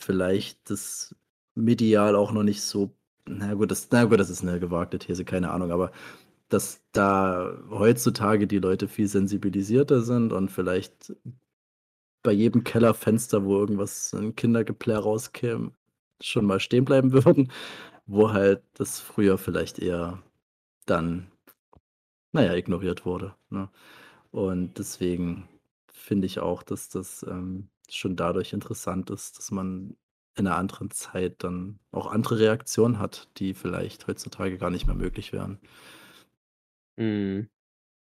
vielleicht 0.04 0.70
das 0.70 1.16
medial 1.56 2.16
auch 2.16 2.32
noch 2.32 2.44
nicht 2.44 2.62
so 2.64 2.96
na 3.28 3.54
gut, 3.54 3.72
das 3.72 3.88
na 3.92 4.06
gut, 4.06 4.20
das 4.20 4.30
ist 4.32 4.42
eine 4.44 4.60
gewagte 4.60 5.00
These, 5.00 5.26
keine 5.26 5.52
Ahnung, 5.52 5.72
aber 5.72 5.92
dass 6.50 6.82
da 6.94 7.58
heutzutage 7.72 8.48
die 8.48 8.60
Leute 8.60 8.88
viel 8.90 9.08
sensibilisierter 9.08 10.02
sind 10.02 10.34
und 10.34 10.50
vielleicht 10.52 11.14
bei 12.24 12.32
jedem 12.32 12.64
Kellerfenster, 12.64 13.44
wo 13.46 13.58
irgendwas 13.60 14.14
'n 14.14 14.36
Kindergeplärr 14.36 15.00
rauskäme, 15.00 15.72
schon 16.22 16.46
mal 16.46 16.60
stehen 16.60 16.86
bleiben 16.86 17.12
würden, 17.14 17.52
wo 18.06 18.32
halt 18.34 18.64
das 18.76 19.00
früher 19.00 19.38
vielleicht 19.38 19.80
eher 19.80 20.22
dann 20.88 21.32
naja, 22.34 22.54
ignoriert 22.56 23.06
wurde, 23.06 23.36
ne? 23.50 23.70
Und 24.32 24.80
deswegen 24.80 25.50
finde 25.94 26.28
ich 26.28 26.40
auch, 26.40 26.64
dass 26.64 26.90
das, 26.90 27.24
ähm, 27.30 27.70
schon 27.96 28.16
dadurch 28.16 28.54
interessant 28.54 29.10
ist, 29.10 29.38
dass 29.38 29.52
man 29.52 29.98
in 30.36 30.48
einer 30.48 30.58
anderen 30.58 30.92
Zeit 30.92 31.44
dann 31.44 31.80
auch 31.92 32.08
andere 32.08 32.40
Reaktionen 32.40 33.00
hat, 33.00 33.30
die 33.38 33.54
vielleicht 33.54 34.08
heutzutage 34.08 34.58
gar 34.58 34.70
nicht 34.70 34.88
mehr 34.88 34.96
möglich 34.96 35.34
wären. 35.34 35.60
Mhm. 36.98 37.50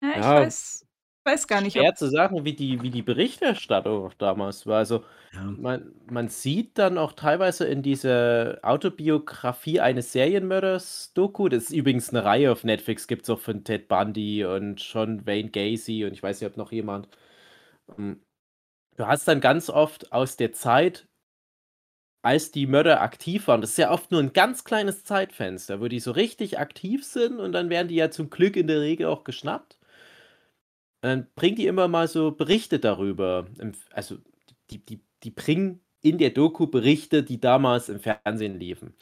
Ja, 0.02 0.18
ich 0.20 0.34
Ja. 0.34 0.36
weiß 0.36 0.86
weiß 1.24 1.48
gar 1.48 1.60
nicht, 1.62 1.76
Schwer 1.76 1.94
zu 1.94 2.08
sagen, 2.10 2.44
wie 2.44 2.54
die 2.54 2.82
wie 2.82 2.90
die 2.90 3.02
Berichterstattung 3.02 4.06
auch 4.06 4.14
damals 4.14 4.66
war. 4.66 4.78
Also, 4.78 5.04
Ja. 5.32 5.56
man 5.56 5.94
man 6.10 6.28
sieht 6.28 6.78
dann 6.78 6.98
auch 6.98 7.12
teilweise 7.12 7.66
in 7.66 7.82
dieser 7.82 8.58
Autobiografie 8.62 9.80
eines 9.80 10.12
Serienmörders 10.12 11.12
Doku 11.14 11.48
das 11.48 11.64
ist 11.64 11.72
übrigens 11.72 12.10
eine 12.10 12.24
Reihe 12.24 12.52
auf 12.52 12.64
Netflix, 12.64 13.06
gibt 13.08 13.24
es 13.24 13.30
auch 13.30 13.40
von 13.40 13.64
Ted 13.64 13.88
Bundy 13.88 14.44
und 14.44 14.80
John 14.82 15.26
Wayne 15.26 15.50
Gacy 15.50 16.04
und 16.06 16.12
ich 16.14 16.22
weiß 16.22 16.40
nicht, 16.40 16.50
ob 16.50 16.56
noch 16.56 16.72
jemand. 16.72 17.08
Hm, 17.96 18.22
du 19.00 19.06
hast 19.06 19.26
dann 19.26 19.40
ganz 19.40 19.70
oft 19.70 20.12
aus 20.12 20.36
der 20.36 20.52
Zeit 20.52 21.08
als 22.22 22.50
die 22.50 22.66
Mörder 22.66 23.00
aktiv 23.00 23.48
waren 23.48 23.62
das 23.62 23.70
ist 23.70 23.78
ja 23.78 23.90
oft 23.90 24.10
nur 24.10 24.20
ein 24.20 24.34
ganz 24.34 24.64
kleines 24.64 25.04
Zeitfenster, 25.04 25.80
wo 25.80 25.88
die 25.88 26.00
so 26.00 26.10
richtig 26.10 26.58
aktiv 26.58 27.04
sind 27.04 27.40
und 27.40 27.52
dann 27.52 27.70
werden 27.70 27.88
die 27.88 27.94
ja 27.94 28.10
zum 28.10 28.28
Glück 28.28 28.56
in 28.56 28.66
der 28.66 28.80
Regel 28.82 29.06
auch 29.06 29.24
geschnappt. 29.24 29.78
Dann 31.02 31.28
bringen 31.34 31.56
die 31.56 31.66
immer 31.66 31.88
mal 31.88 32.08
so 32.08 32.30
Berichte 32.30 32.78
darüber. 32.78 33.46
Also, 33.92 34.18
die 34.70 34.84
die 34.84 35.00
die 35.22 35.30
bringen 35.30 35.80
in 36.02 36.18
der 36.18 36.30
Doku 36.30 36.66
Berichte, 36.66 37.22
die 37.22 37.40
damals 37.40 37.88
im 37.88 38.00
Fernsehen 38.00 38.58
liefen. 38.58 38.94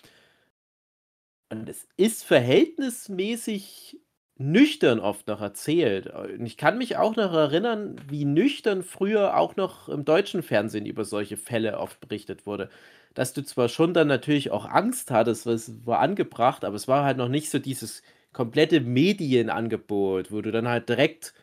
Und 1.50 1.68
es 1.68 1.88
ist 1.96 2.24
verhältnismäßig 2.24 3.98
nüchtern 4.38 5.00
oft 5.00 5.26
noch 5.28 5.40
erzählt. 5.40 6.06
Und 6.08 6.46
ich 6.46 6.56
kann 6.56 6.78
mich 6.78 6.96
auch 6.96 7.16
noch 7.16 7.32
erinnern, 7.34 7.96
wie 8.08 8.24
nüchtern 8.24 8.82
früher 8.82 9.36
auch 9.36 9.56
noch 9.56 9.88
im 9.88 10.04
deutschen 10.04 10.42
Fernsehen 10.42 10.86
über 10.86 11.04
solche 11.04 11.36
Fälle 11.36 11.78
oft 11.78 12.00
berichtet 12.00 12.46
wurde. 12.46 12.70
Dass 13.14 13.32
du 13.32 13.42
zwar 13.44 13.68
schon 13.68 13.94
dann 13.94 14.08
natürlich 14.08 14.50
auch 14.52 14.66
Angst 14.66 15.10
hattest, 15.10 15.46
was 15.46 15.84
war 15.86 15.98
angebracht, 16.00 16.64
aber 16.64 16.76
es 16.76 16.88
war 16.88 17.04
halt 17.04 17.16
noch 17.18 17.28
nicht 17.28 17.50
so 17.50 17.58
dieses 17.58 18.02
komplette 18.32 18.80
Medienangebot, 18.80 20.30
wo 20.32 20.40
du 20.40 20.52
dann 20.52 20.68
halt 20.68 20.88
direkt 20.88 21.34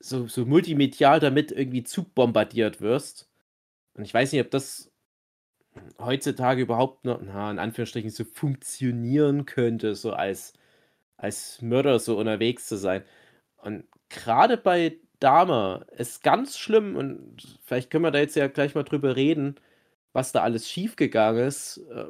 so, 0.00 0.26
so 0.28 0.46
multimedial 0.46 1.20
damit 1.20 1.52
irgendwie 1.52 1.84
zubombardiert 1.84 2.80
wirst. 2.80 3.28
Und 3.94 4.04
ich 4.04 4.14
weiß 4.14 4.32
nicht, 4.32 4.42
ob 4.42 4.50
das 4.50 4.92
heutzutage 5.98 6.62
überhaupt 6.62 7.04
noch, 7.04 7.20
na, 7.22 7.50
in 7.50 7.58
Anführungsstrichen, 7.58 8.10
so 8.10 8.24
funktionieren 8.24 9.46
könnte, 9.46 9.94
so 9.94 10.12
als, 10.12 10.52
als 11.22 11.62
Mörder 11.62 11.98
so 11.98 12.18
unterwegs 12.18 12.66
zu 12.66 12.76
sein. 12.76 13.02
Und 13.58 13.84
gerade 14.08 14.56
bei 14.56 14.98
Dama 15.20 15.86
ist 15.96 16.22
ganz 16.22 16.58
schlimm, 16.58 16.96
und 16.96 17.58
vielleicht 17.64 17.90
können 17.90 18.04
wir 18.04 18.10
da 18.10 18.18
jetzt 18.18 18.36
ja 18.36 18.48
gleich 18.48 18.74
mal 18.74 18.82
drüber 18.84 19.16
reden, 19.16 19.56
was 20.12 20.32
da 20.32 20.42
alles 20.42 20.68
schiefgegangen 20.68 21.46
ist, 21.46 21.78
äh, 21.90 22.06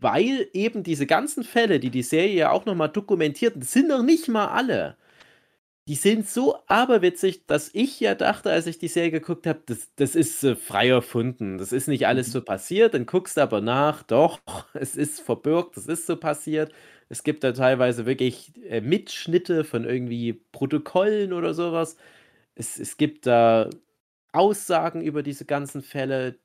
weil 0.00 0.48
eben 0.54 0.82
diese 0.82 1.06
ganzen 1.06 1.44
Fälle, 1.44 1.78
die 1.80 1.90
die 1.90 2.02
Serie 2.02 2.34
ja 2.34 2.50
auch 2.52 2.64
nochmal 2.66 2.88
dokumentiert, 2.88 3.62
sind 3.64 3.88
noch 3.88 4.02
nicht 4.02 4.28
mal 4.28 4.48
alle 4.48 4.96
die 5.90 5.96
sind 5.96 6.28
so 6.28 6.56
aberwitzig, 6.68 7.46
dass 7.46 7.68
ich 7.72 7.98
ja 7.98 8.14
dachte, 8.14 8.52
als 8.52 8.68
ich 8.68 8.78
die 8.78 8.86
Serie 8.86 9.10
geguckt 9.10 9.44
habe, 9.48 9.60
das, 9.66 9.88
das 9.96 10.14
ist 10.14 10.44
äh, 10.44 10.54
frei 10.54 10.88
erfunden. 10.88 11.58
Das 11.58 11.72
ist 11.72 11.88
nicht 11.88 12.06
alles 12.06 12.28
mhm. 12.28 12.32
so 12.32 12.42
passiert. 12.42 12.94
Dann 12.94 13.06
guckst 13.06 13.36
du 13.36 13.40
aber 13.42 13.60
nach, 13.60 14.04
doch, 14.04 14.38
es 14.74 14.94
ist 14.94 15.18
verbürgt, 15.20 15.76
das 15.76 15.86
ist 15.86 16.06
so 16.06 16.14
passiert. 16.16 16.72
Es 17.10 17.24
gibt 17.24 17.44
da 17.44 17.52
teilweise 17.52 18.06
wirklich 18.06 18.52
äh, 18.68 18.80
Mitschnitte 18.80 19.64
von 19.64 19.84
irgendwie 19.84 20.34
Protokollen 20.52 21.34
oder 21.34 21.54
sowas. 21.54 21.96
Es, 22.54 22.78
es 22.80 22.96
gibt 22.96 23.26
da 23.26 23.70
Aussagen 24.32 25.02
über 25.02 25.22
diese 25.22 25.44
ganzen 25.46 25.82
Fälle, 25.82 26.38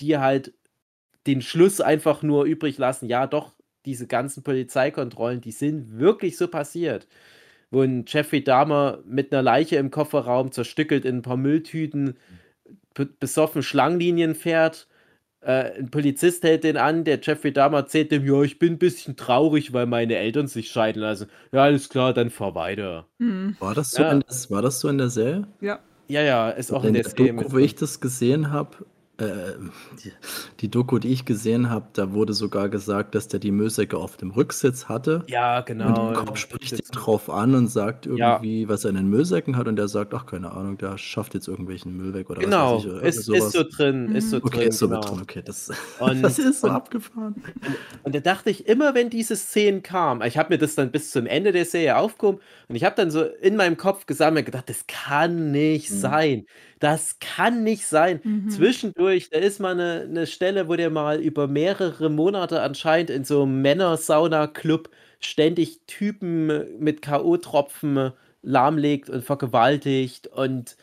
die 0.00 0.18
halt 0.18 0.54
den 1.26 1.42
Schluss 1.42 1.80
einfach 1.80 2.22
nur 2.22 2.44
übrig 2.44 2.78
lassen, 2.78 3.06
ja 3.06 3.26
doch, 3.26 3.54
diese 3.86 4.06
ganzen 4.06 4.42
Polizeikontrollen, 4.42 5.40
die 5.40 5.52
sind 5.52 5.98
wirklich 5.98 6.36
so 6.36 6.48
passiert 6.48 7.08
wo 7.70 7.82
ein 7.82 8.04
Jeffrey 8.06 8.42
Dahmer 8.44 9.00
mit 9.06 9.32
einer 9.32 9.42
Leiche 9.42 9.76
im 9.76 9.90
Kofferraum 9.90 10.52
zerstückelt 10.52 11.04
in 11.04 11.18
ein 11.18 11.22
paar 11.22 11.36
Mülltüten 11.36 12.16
besoffen 13.20 13.62
Schlangenlinien 13.62 14.34
fährt. 14.34 14.88
Äh, 15.40 15.78
ein 15.78 15.90
Polizist 15.90 16.42
hält 16.42 16.64
den 16.64 16.76
an, 16.76 17.04
der 17.04 17.20
Jeffrey 17.22 17.52
Dahmer 17.52 17.78
erzählt 17.78 18.10
dem, 18.10 18.26
ja, 18.26 18.42
ich 18.42 18.58
bin 18.58 18.74
ein 18.74 18.78
bisschen 18.78 19.16
traurig, 19.16 19.72
weil 19.72 19.86
meine 19.86 20.16
Eltern 20.16 20.48
sich 20.48 20.70
scheiden 20.70 21.00
lassen. 21.02 21.28
Ja, 21.52 21.62
alles 21.62 21.88
klar, 21.88 22.12
dann 22.12 22.30
fahr 22.30 22.54
weiter. 22.54 23.06
Mhm. 23.18 23.56
War, 23.60 23.74
das 23.74 23.92
so 23.92 24.02
ja. 24.02 24.10
in, 24.10 24.24
war 24.48 24.62
das 24.62 24.80
so 24.80 24.88
in 24.88 24.98
der 24.98 25.10
Serie? 25.10 25.46
Ja. 25.60 25.78
Ja, 26.08 26.22
ja, 26.22 26.48
ist 26.48 26.72
auch 26.72 26.82
in, 26.82 26.88
in 26.88 26.94
der, 26.94 27.02
der 27.02 27.10
Serie. 27.10 27.34
Doku, 27.34 27.52
wo 27.52 27.58
ich 27.58 27.74
das 27.74 28.00
gesehen 28.00 28.50
habe, 28.50 28.78
Äh, 29.18 29.54
die, 30.04 30.12
die 30.60 30.70
Doku, 30.70 30.98
die 31.00 31.08
ich 31.12 31.24
gesehen 31.24 31.70
habe, 31.70 31.86
da 31.92 32.12
wurde 32.12 32.32
sogar 32.34 32.68
gesagt, 32.68 33.14
dass 33.16 33.26
der 33.26 33.40
die 33.40 33.50
Müllsäcke 33.50 33.96
auf 33.96 34.16
dem 34.16 34.30
Rücksitz 34.30 34.84
hatte. 34.86 35.24
Ja, 35.28 35.58
Und 35.58 35.66
genau. 35.66 36.10
der 36.12 36.24
Cop 36.24 36.38
spricht 36.38 36.72
ihn 36.72 36.78
drauf 36.92 37.28
an 37.28 37.54
und 37.56 37.66
sagt 37.66 38.06
Ja. 38.06 38.34
irgendwie, 38.34 38.68
was 38.68 38.84
er 38.84 38.90
in 38.90 38.96
den 38.96 39.08
Müllsäcken 39.08 39.56
hat. 39.56 39.66
Und 39.66 39.74
der 39.76 39.88
sagt, 39.88 40.14
ach, 40.14 40.26
keine 40.26 40.52
Ahnung, 40.52 40.78
der 40.78 40.98
schafft 40.98 41.34
jetzt 41.34 41.48
irgendwelchen 41.48 41.96
Müll 41.96 42.14
weg 42.14 42.30
oder 42.30 42.38
was 42.38 42.44
Genau, 42.44 42.76
weiß 42.76 42.84
ich. 42.84 42.86
Oder 42.90 42.96
irgendwie 43.02 43.08
ist, 43.08 43.28
ist 43.28 43.52
so 43.52 43.64
drin, 43.64 44.14
ist 44.14 44.30
so. 44.30 44.36
Okay, 44.36 44.50
drin, 44.58 44.68
ist 44.68 44.78
so 44.78 44.88
mit 44.88 45.00
genau. 45.00 45.10
drin. 45.14 45.22
Okay, 45.22 45.42
das, 45.44 45.70
Und, 45.98 46.22
das 46.22 46.38
ist 46.38 46.60
so 46.60 46.68
und, 46.68 46.74
abgefahren. 46.74 47.34
und 48.04 48.14
da 48.14 48.20
dachte 48.20 48.50
ich 48.50 48.66
immer, 48.68 48.94
wenn 48.94 49.10
diese 49.10 49.34
Szenen 49.36 49.82
kamen, 49.82 50.22
ich 50.26 50.38
habe 50.38 50.54
mir 50.54 50.58
das 50.58 50.76
dann 50.76 50.92
bis 50.92 51.10
zum 51.10 51.26
Ende 51.26 51.52
der 51.52 51.64
Serie 51.64 51.96
aufgehoben 51.96 52.38
und 52.68 52.76
ich 52.76 52.84
habe 52.84 52.94
dann 52.96 53.10
so 53.10 53.22
in 53.24 53.56
meinem 53.56 53.76
Kopf 53.76 54.06
gesammelt 54.06 54.46
gedacht, 54.46 54.68
das 54.68 54.86
kann 54.86 55.50
nicht 55.50 55.90
Mhm. 55.90 55.94
sein. 55.96 56.46
Das 56.80 57.18
kann 57.18 57.64
nicht 57.64 57.86
sein. 57.86 58.20
Mhm. 58.22 58.48
Zwischendurch, 58.48 59.30
da 59.30 59.38
ist 59.38 59.58
mal 59.60 59.72
eine, 59.72 60.02
eine 60.02 60.26
Stelle, 60.26 60.68
wo 60.68 60.76
der 60.76 60.90
mal 60.90 61.20
über 61.20 61.48
mehrere 61.48 62.08
Monate 62.10 62.62
anscheinend 62.62 63.10
in 63.10 63.24
so 63.24 63.42
einem 63.42 63.62
Männersauna-Club 63.62 64.90
ständig 65.20 65.80
Typen 65.86 66.78
mit 66.78 67.02
K.O.-Tropfen 67.02 68.12
lahmlegt 68.42 69.10
und 69.10 69.24
vergewaltigt 69.24 70.28
und 70.28 70.76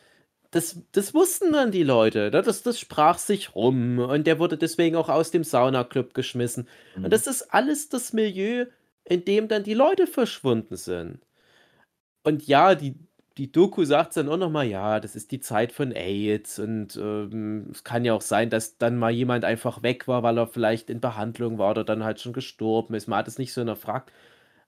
das, 0.51 0.81
das 0.93 1.13
wussten 1.13 1.51
dann 1.53 1.71
die 1.71 1.83
Leute. 1.83 2.31
ne? 2.31 2.41
Das, 2.41 2.63
das 2.63 2.79
sprach 2.79 3.17
sich 3.19 3.55
rum 3.55 3.99
und 3.99 4.25
der 4.27 4.39
wurde 4.39 4.57
deswegen 4.57 4.95
auch 4.95 5.09
aus 5.09 5.31
dem 5.31 5.43
Saunaclub 5.43 6.13
geschmissen. 6.13 6.67
Und 7.01 7.09
Mhm. 7.09 7.09
das 7.11 7.27
ist 7.27 7.53
alles 7.53 7.89
das 7.89 8.13
Milieu, 8.13 8.65
in 9.05 9.25
dem 9.25 9.47
dann 9.49 9.63
die 9.63 9.73
Leute 9.73 10.07
verschwunden 10.07 10.77
sind. 10.77 11.19
Und 12.23 12.47
ja, 12.47 12.75
die, 12.75 12.95
die 13.37 13.51
Doku 13.51 13.83
sagt 13.83 14.15
dann 14.15 14.29
auch 14.29 14.37
nochmal, 14.37 14.65
ja, 14.67 14.99
das 14.99 15.15
ist 15.15 15.31
die 15.31 15.41
Zeit 15.41 15.73
von 15.73 15.91
AIDS 15.91 16.57
und 16.59 16.95
ähm, 16.95 17.67
es 17.71 17.83
kann 17.83 18.05
ja 18.05 18.13
auch 18.13 18.21
sein, 18.21 18.49
dass 18.49 18.77
dann 18.77 18.97
mal 18.97 19.11
jemand 19.11 19.43
einfach 19.43 19.83
weg 19.83 20.07
war, 20.07 20.23
weil 20.23 20.37
er 20.37 20.47
vielleicht 20.47 20.89
in 20.89 21.01
Behandlung 21.01 21.57
war 21.57 21.71
oder 21.71 21.83
dann 21.83 22.03
halt 22.03 22.21
schon 22.21 22.31
gestorben 22.33 22.93
ist. 22.95 23.07
Man 23.07 23.19
hat 23.19 23.27
es 23.27 23.37
nicht 23.37 23.53
so 23.53 23.61
hinterfragt. 23.61 24.11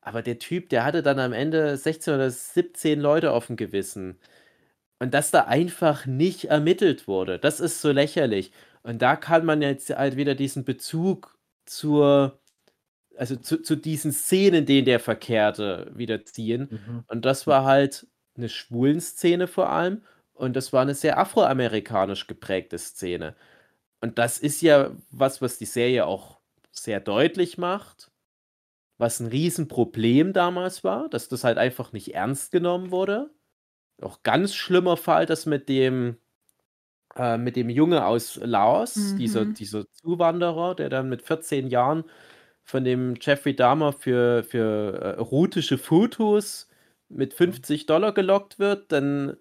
Aber 0.01 0.21
der 0.21 0.39
Typ, 0.39 0.69
der 0.69 0.85
hatte 0.85 1.03
dann 1.03 1.19
am 1.19 1.33
Ende 1.33 1.77
16 1.77 2.13
oder 2.15 2.29
17 2.31 2.99
Leute 2.99 3.31
auf 3.31 3.47
dem 3.47 3.57
Gewissen. 3.57 4.19
Und 4.99 5.13
dass 5.13 5.31
da 5.31 5.45
einfach 5.45 6.05
nicht 6.05 6.45
ermittelt 6.45 7.07
wurde, 7.07 7.39
das 7.39 7.59
ist 7.59 7.81
so 7.81 7.91
lächerlich. 7.91 8.51
Und 8.83 9.01
da 9.01 9.15
kann 9.15 9.45
man 9.45 9.61
jetzt 9.61 9.89
halt 9.95 10.17
wieder 10.17 10.35
diesen 10.35 10.65
Bezug 10.65 11.37
zur, 11.65 12.39
also 13.17 13.35
zu, 13.37 13.61
zu 13.61 13.75
diesen 13.77 14.11
Szenen, 14.13 14.61
in 14.61 14.65
denen 14.65 14.85
der 14.85 14.99
verkehrte, 14.99 15.91
wieder 15.95 16.25
ziehen. 16.25 16.69
Mhm. 16.71 17.03
Und 17.07 17.25
das 17.25 17.47
war 17.47 17.65
halt 17.65 18.07
eine 18.37 18.49
schwulen 18.49 19.01
Szene 19.01 19.47
vor 19.47 19.69
allem. 19.69 20.03
Und 20.33 20.55
das 20.55 20.73
war 20.73 20.81
eine 20.83 20.95
sehr 20.95 21.17
afroamerikanisch 21.19 22.27
geprägte 22.27 22.77
Szene. 22.77 23.35
Und 24.01 24.19
das 24.19 24.39
ist 24.39 24.61
ja 24.61 24.91
was, 25.11 25.41
was 25.41 25.57
die 25.59 25.65
Serie 25.65 26.05
auch 26.05 26.39
sehr 26.71 26.99
deutlich 27.01 27.57
macht, 27.57 28.11
was 28.97 29.19
ein 29.19 29.27
Riesenproblem 29.27 30.33
damals 30.33 30.83
war, 30.83 31.09
dass 31.09 31.29
das 31.29 31.43
halt 31.43 31.57
einfach 31.57 31.93
nicht 31.93 32.15
ernst 32.15 32.51
genommen 32.51 32.91
wurde. 32.91 33.31
Auch 34.01 34.23
ganz 34.23 34.55
schlimmer 34.55 34.97
Fall, 34.97 35.25
das 35.27 35.45
mit 35.47 35.69
dem, 35.69 36.17
äh, 37.15 37.37
mit 37.37 37.55
dem 37.55 37.69
Junge 37.69 38.05
aus 38.05 38.39
Laos, 38.43 39.15
dieser, 39.15 39.45
Mhm. 39.45 39.53
dieser 39.53 39.89
Zuwanderer, 39.91 40.75
der 40.75 40.89
dann 40.89 41.09
mit 41.09 41.21
14 41.23 41.67
Jahren 41.67 42.03
von 42.65 42.83
dem 42.83 43.15
Jeffrey 43.21 43.55
Dahmer 43.55 43.93
für, 43.93 44.43
für 44.43 44.93
äh, 45.01 45.17
erotische 45.17 45.77
Fotos 45.77 46.69
mit 47.09 47.33
50 47.33 47.85
Dollar 47.85 48.13
gelockt 48.13 48.59
wird, 48.59 48.91
dann 48.91 49.37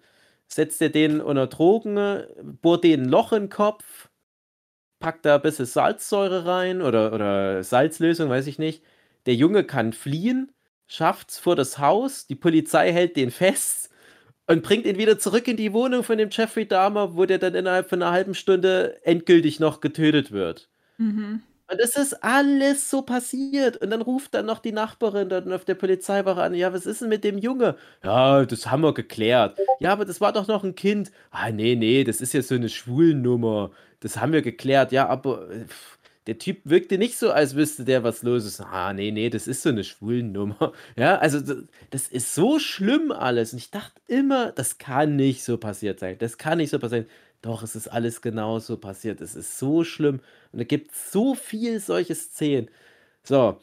setzt 0.47 0.81
er 0.81 0.89
den 0.89 1.21
unter 1.21 1.47
Drogen, 1.47 2.23
bohrt 2.61 2.83
den 2.83 3.03
ein 3.03 3.09
Loch 3.09 3.33
in 3.33 3.43
den 3.43 3.49
Kopf, 3.49 4.09
packt 4.99 5.25
da 5.25 5.35
ein 5.35 5.41
bisschen 5.41 5.65
Salzsäure 5.65 6.45
rein 6.45 6.81
oder, 6.81 7.13
oder 7.13 7.63
Salzlösung, 7.63 8.29
weiß 8.29 8.47
ich 8.47 8.59
nicht. 8.59 8.83
Der 9.25 9.35
Junge 9.35 9.63
kann 9.63 9.93
fliehen, 9.93 10.51
schafft's 10.87 11.37
vor 11.37 11.55
das 11.55 11.79
Haus, 11.79 12.27
die 12.27 12.35
Polizei 12.35 12.91
hält 12.93 13.17
den 13.17 13.31
fest 13.31 13.89
und 14.47 14.63
bringt 14.63 14.85
ihn 14.85 14.97
wieder 14.97 15.19
zurück 15.19 15.47
in 15.47 15.57
die 15.57 15.73
Wohnung 15.73 16.03
von 16.03 16.17
dem 16.17 16.29
Jeffrey 16.31 16.67
Dahmer, 16.67 17.15
wo 17.15 17.25
der 17.25 17.37
dann 17.37 17.55
innerhalb 17.55 17.89
von 17.89 18.01
einer 18.01 18.11
halben 18.11 18.33
Stunde 18.33 18.99
endgültig 19.03 19.59
noch 19.59 19.81
getötet 19.81 20.31
wird. 20.31 20.69
Mhm. 20.97 21.43
Und 21.69 21.79
es 21.81 21.97
ist 21.97 22.23
alles 22.23 22.89
so 22.89 23.01
passiert. 23.01 23.77
Und 23.77 23.89
dann 23.89 24.01
ruft 24.01 24.33
dann 24.33 24.45
noch 24.45 24.59
die 24.59 24.71
Nachbarin 24.71 25.27
dann 25.29 25.51
auf 25.51 25.65
der 25.65 25.75
Polizeiwache 25.75 26.41
an. 26.41 26.53
Ja, 26.55 26.71
was 26.73 26.85
ist 26.85 27.01
denn 27.01 27.09
mit 27.09 27.23
dem 27.25 27.37
Junge? 27.37 27.75
Ja, 28.03 28.45
das 28.45 28.71
haben 28.71 28.83
wir 28.83 28.93
geklärt. 28.93 29.57
Ja, 29.79 29.91
aber 29.91 30.05
das 30.05 30.21
war 30.21 30.31
doch 30.31 30.47
noch 30.47 30.63
ein 30.63 30.75
Kind. 30.75 31.11
Ah, 31.29 31.51
nee, 31.51 31.75
nee, 31.75 32.03
das 32.05 32.21
ist 32.21 32.33
ja 32.33 32.41
so 32.41 32.55
eine 32.55 32.69
Schwulennummer. 32.69 33.71
Das 33.99 34.17
haben 34.17 34.31
wir 34.31 34.41
geklärt. 34.41 34.93
Ja, 34.93 35.07
aber 35.09 35.49
äh, 35.51 35.65
pff, 35.65 35.97
der 36.27 36.37
Typ 36.37 36.59
wirkte 36.63 36.97
nicht 36.97 37.17
so, 37.17 37.31
als 37.31 37.55
wüsste 37.55 37.83
der, 37.85 38.03
was 38.03 38.23
los 38.23 38.45
ist. 38.45 38.61
Ah, 38.61 38.93
nee, 38.93 39.11
nee, 39.11 39.29
das 39.29 39.47
ist 39.47 39.61
so 39.61 39.69
eine 39.69 39.83
Schwulennummer. 39.83 40.71
Ja, 40.97 41.17
also 41.17 41.39
das, 41.41 41.57
das 41.89 42.07
ist 42.07 42.33
so 42.33 42.59
schlimm 42.59 43.11
alles. 43.11 43.51
Und 43.53 43.59
ich 43.59 43.71
dachte 43.71 43.99
immer, 44.07 44.51
das 44.53 44.77
kann 44.77 45.15
nicht 45.17 45.43
so 45.43 45.57
passiert 45.57 45.99
sein. 45.99 46.17
Das 46.19 46.37
kann 46.37 46.59
nicht 46.59 46.69
so 46.69 46.79
passieren. 46.79 47.07
Doch, 47.41 47.63
es 47.63 47.75
ist 47.75 47.87
alles 47.87 48.21
genau 48.21 48.59
so 48.59 48.77
passiert. 48.77 49.21
Es 49.21 49.35
ist 49.35 49.57
so 49.59 49.83
schlimm. 49.83 50.21
Und 50.51 50.59
es 50.61 50.67
gibt 50.67 50.93
so 50.95 51.35
viel 51.35 51.79
solche 51.79 52.15
Szenen. 52.15 52.69
So. 53.23 53.61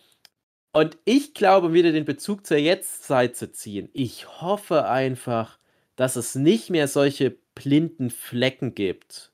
Und 0.73 0.99
ich 1.05 1.35
glaube, 1.35 1.69
um 1.69 1.75
wieder 1.75 1.93
den 1.93 2.05
Bezug 2.05 2.47
zur 2.47 2.59
Jetztzeit 2.59 3.37
zu 3.37 3.53
ziehen, 3.53 3.91
ich 3.93 4.43
hoffe 4.43 4.87
einfach, 4.89 5.59
dass 5.97 6.17
es 6.17 6.35
nicht 6.35 6.71
mehr 6.71 6.89
solche 6.89 7.37
blinden 7.55 8.11
Flecken 8.11 8.75
gibt. 8.75 9.33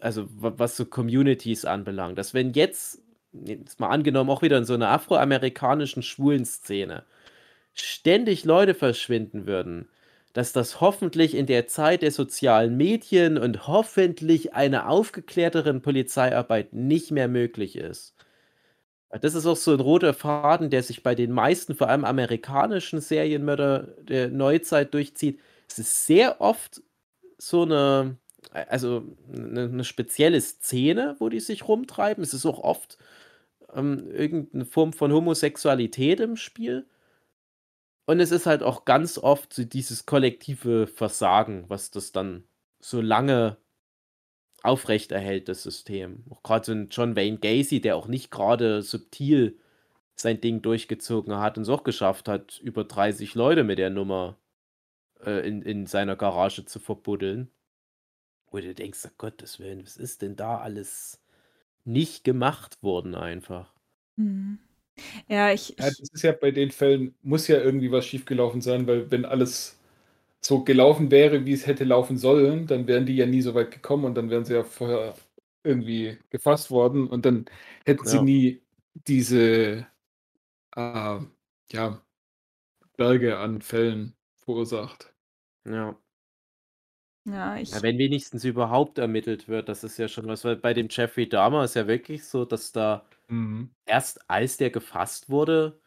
Also, 0.00 0.28
wa- 0.30 0.54
was 0.58 0.76
so 0.76 0.86
Communities 0.86 1.64
anbelangt. 1.64 2.18
Dass 2.18 2.34
wenn 2.34 2.52
jetzt, 2.52 3.02
jetzt 3.32 3.80
mal 3.80 3.88
angenommen, 3.90 4.30
auch 4.30 4.42
wieder 4.42 4.58
in 4.58 4.64
so 4.66 4.74
einer 4.74 4.90
afroamerikanischen 4.90 6.02
schwulen 6.02 6.44
Szene, 6.44 7.04
ständig 7.74 8.44
Leute 8.44 8.74
verschwinden 8.74 9.46
würden, 9.46 9.88
dass 10.36 10.52
das 10.52 10.82
hoffentlich 10.82 11.34
in 11.34 11.46
der 11.46 11.66
Zeit 11.66 12.02
der 12.02 12.10
sozialen 12.10 12.76
Medien 12.76 13.38
und 13.38 13.66
hoffentlich 13.68 14.52
einer 14.52 14.86
aufgeklärteren 14.86 15.80
Polizeiarbeit 15.80 16.74
nicht 16.74 17.10
mehr 17.10 17.26
möglich 17.26 17.74
ist. 17.74 18.14
Das 19.08 19.34
ist 19.34 19.46
auch 19.46 19.56
so 19.56 19.72
ein 19.72 19.80
roter 19.80 20.12
Faden, 20.12 20.68
der 20.68 20.82
sich 20.82 21.02
bei 21.02 21.14
den 21.14 21.32
meisten, 21.32 21.74
vor 21.74 21.88
allem 21.88 22.04
amerikanischen 22.04 23.00
Serienmörder 23.00 23.94
der 24.02 24.28
Neuzeit 24.28 24.92
durchzieht. 24.92 25.40
Es 25.70 25.78
ist 25.78 26.04
sehr 26.04 26.38
oft 26.42 26.82
so 27.38 27.62
eine, 27.62 28.18
also 28.50 29.04
eine, 29.32 29.84
spezielle 29.84 30.42
Szene, 30.42 31.16
wo 31.18 31.30
die 31.30 31.40
sich 31.40 31.66
rumtreiben. 31.66 32.22
Es 32.22 32.34
ist 32.34 32.44
auch 32.44 32.58
oft 32.58 32.98
ähm, 33.74 34.10
irgendeine 34.10 34.66
Form 34.66 34.92
von 34.92 35.14
Homosexualität 35.14 36.20
im 36.20 36.36
Spiel. 36.36 36.84
Und 38.06 38.20
es 38.20 38.30
ist 38.30 38.46
halt 38.46 38.62
auch 38.62 38.84
ganz 38.84 39.18
oft 39.18 39.52
so 39.52 39.64
dieses 39.64 40.06
kollektive 40.06 40.86
Versagen, 40.86 41.64
was 41.68 41.90
das 41.90 42.12
dann 42.12 42.44
so 42.80 43.00
lange 43.00 43.58
aufrechterhält, 44.62 45.48
das 45.48 45.62
System. 45.62 46.24
Auch 46.30 46.42
gerade 46.42 46.66
so 46.66 46.72
ein 46.72 46.88
John 46.90 47.16
Wayne 47.16 47.38
Gacy, 47.38 47.80
der 47.80 47.96
auch 47.96 48.06
nicht 48.06 48.30
gerade 48.30 48.82
subtil 48.82 49.58
sein 50.14 50.40
Ding 50.40 50.62
durchgezogen 50.62 51.36
hat 51.36 51.58
und 51.58 51.64
es 51.64 51.68
auch 51.68 51.84
geschafft 51.84 52.28
hat, 52.28 52.58
über 52.60 52.84
30 52.84 53.34
Leute 53.34 53.64
mit 53.64 53.78
der 53.78 53.90
Nummer 53.90 54.38
äh, 55.24 55.46
in, 55.46 55.62
in 55.62 55.86
seiner 55.86 56.16
Garage 56.16 56.64
zu 56.64 56.78
verbuddeln. 56.78 57.50
Wo 58.50 58.58
du 58.58 58.74
denkst, 58.74 59.00
oh 59.06 59.10
Gottes 59.18 59.58
Willen, 59.58 59.82
was 59.82 59.96
ist 59.96 60.22
denn 60.22 60.36
da 60.36 60.58
alles 60.58 61.20
nicht 61.84 62.24
gemacht 62.24 62.82
worden 62.82 63.14
einfach? 63.14 63.72
Mhm. 64.16 64.60
Ja, 65.28 65.52
ich, 65.52 65.76
Ja, 65.78 65.90
das 65.90 66.08
ist 66.10 66.22
ja 66.22 66.32
bei 66.32 66.50
den 66.50 66.70
Fällen, 66.70 67.14
muss 67.22 67.48
ja 67.48 67.58
irgendwie 67.60 67.90
was 67.92 68.06
schiefgelaufen 68.06 68.60
sein, 68.62 68.86
weil 68.86 69.10
wenn 69.10 69.24
alles 69.26 69.78
so 70.42 70.64
gelaufen 70.64 71.10
wäre, 71.10 71.46
wie 71.46 71.52
es 71.52 71.66
hätte 71.66 71.84
laufen 71.84 72.18
sollen, 72.18 72.66
dann 72.66 72.86
wären 72.88 73.06
die 73.06 73.16
ja 73.16 73.26
nie 73.26 73.42
so 73.42 73.54
weit 73.54 73.70
gekommen 73.72 74.04
und 74.06 74.14
dann 74.16 74.30
wären 74.30 74.44
sie 74.44 74.54
ja 74.54 74.64
vorher 74.64 75.14
irgendwie 75.64 76.18
gefasst 76.30 76.70
worden 76.70 77.08
und 77.08 77.26
dann 77.26 77.46
hätten 77.86 78.06
sie 78.06 78.20
Ja. 78.20 78.22
nie 78.22 78.62
diese 78.94 79.86
äh, 80.76 81.20
ja, 81.72 82.02
Berge 82.98 83.38
an 83.38 83.62
Fällen 83.62 84.16
verursacht. 84.36 85.14
Ja. 85.64 85.96
ja, 87.24 87.56
ich, 87.58 87.72
Ja, 87.72 87.82
wenn 87.82 87.98
wenigstens 87.98 88.44
überhaupt 88.44 88.98
ermittelt 88.98 89.48
wird, 89.48 89.68
das 89.68 89.82
ist 89.84 89.98
ja 89.98 90.08
schon 90.08 90.26
was, 90.28 90.44
weil 90.44 90.56
bei 90.56 90.72
dem 90.74 90.88
Jeffrey 90.90 91.28
Dahmer 91.28 91.64
ist 91.64 91.74
ja 91.74 91.86
wirklich 91.88 92.24
so, 92.24 92.44
dass 92.44 92.70
da 92.72 93.04
Mhm. 93.28 93.70
erst 93.86 94.28
als 94.30 94.56
der 94.56 94.70
gefasst 94.70 95.28
wurde, 95.30 95.80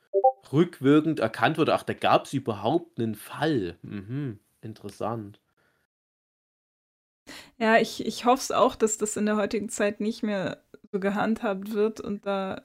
rückwirkend 0.52 1.20
erkannt 1.20 1.58
wurde, 1.58 1.74
ach, 1.76 1.84
da 1.84 1.94
gab 1.94 2.26
es 2.26 2.34
überhaupt 2.34 3.00
einen 3.00 3.16
Fall. 3.16 3.78
Mhm, 3.84 4.40
interessant. 4.62 5.40
ja, 7.58 7.78
ich, 7.78 8.06
ich 8.06 8.26
hoffe 8.26 8.42
es 8.42 8.52
auch, 8.52 8.76
dass 8.76 8.98
das 8.98 9.18
in 9.18 9.26
der 9.26 9.38
heutigen 9.38 9.70
Zeit 9.70 10.00
nicht 10.00 10.24
mehr 10.24 10.64
so 10.92 11.00
gehandhabt 11.00 11.74
wird 11.74 12.00
und 12.02 12.26
da 12.26 12.62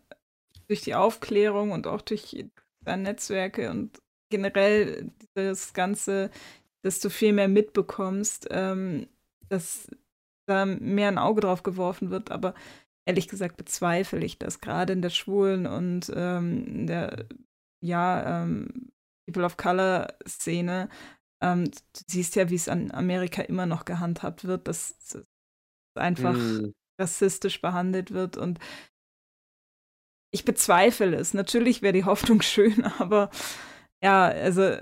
durch 0.69 0.83
die 0.83 0.95
Aufklärung 0.95 1.73
und 1.73 1.87
auch 1.87 2.01
durch 2.03 2.45
dann 2.83 3.03
Netzwerke 3.03 3.71
und 3.71 4.01
generell 4.31 5.13
das 5.35 5.75
Ganze, 5.75 6.31
dass 6.83 7.01
du 7.01 7.11
viel 7.11 7.33
mehr 7.33 7.49
mitbekommst, 7.49 8.49
ähm, 8.51 9.09
dass 9.49 9.89
da 10.47 10.67
mehr 10.67 11.09
ein 11.09 11.19
Auge 11.19 11.43
drauf 11.43 11.63
geworfen 11.63 12.11
wird, 12.11 12.31
aber 12.31 12.55
ehrlich 13.07 13.29
gesagt 13.29 13.57
bezweifle 13.57 14.25
ich 14.25 14.39
das, 14.39 14.61
gerade 14.61 14.93
in 14.93 15.03
der 15.03 15.11
schwulen 15.11 15.67
und 15.67 16.11
ähm, 16.15 16.67
in 16.67 16.87
der, 16.87 17.27
ja, 17.83 18.43
ähm, 18.43 18.93
People 19.27 19.45
of 19.45 19.57
Color 19.57 20.15
Szene. 20.27 20.89
Ähm, 21.43 21.65
du 21.65 22.01
siehst 22.07 22.37
ja, 22.37 22.51
wie 22.51 22.55
es 22.55 22.69
an 22.69 22.91
Amerika 22.91 23.43
immer 23.43 23.67
noch 23.67 23.85
gehandhabt 23.85 24.45
wird, 24.45 24.69
dass, 24.69 24.99
dass 24.99 25.25
einfach 25.97 26.35
mm. 26.35 26.73
rassistisch 27.01 27.61
behandelt 27.61 28.13
wird 28.13 28.37
und 28.37 28.59
ich 30.33 30.45
bezweifle 30.45 31.15
es. 31.17 31.33
Natürlich 31.33 31.81
wäre 31.81 31.93
die 31.93 32.05
Hoffnung 32.05 32.43
schön, 32.43 32.85
aber 32.99 33.31
ja, 34.03 34.25
also, 34.25 34.77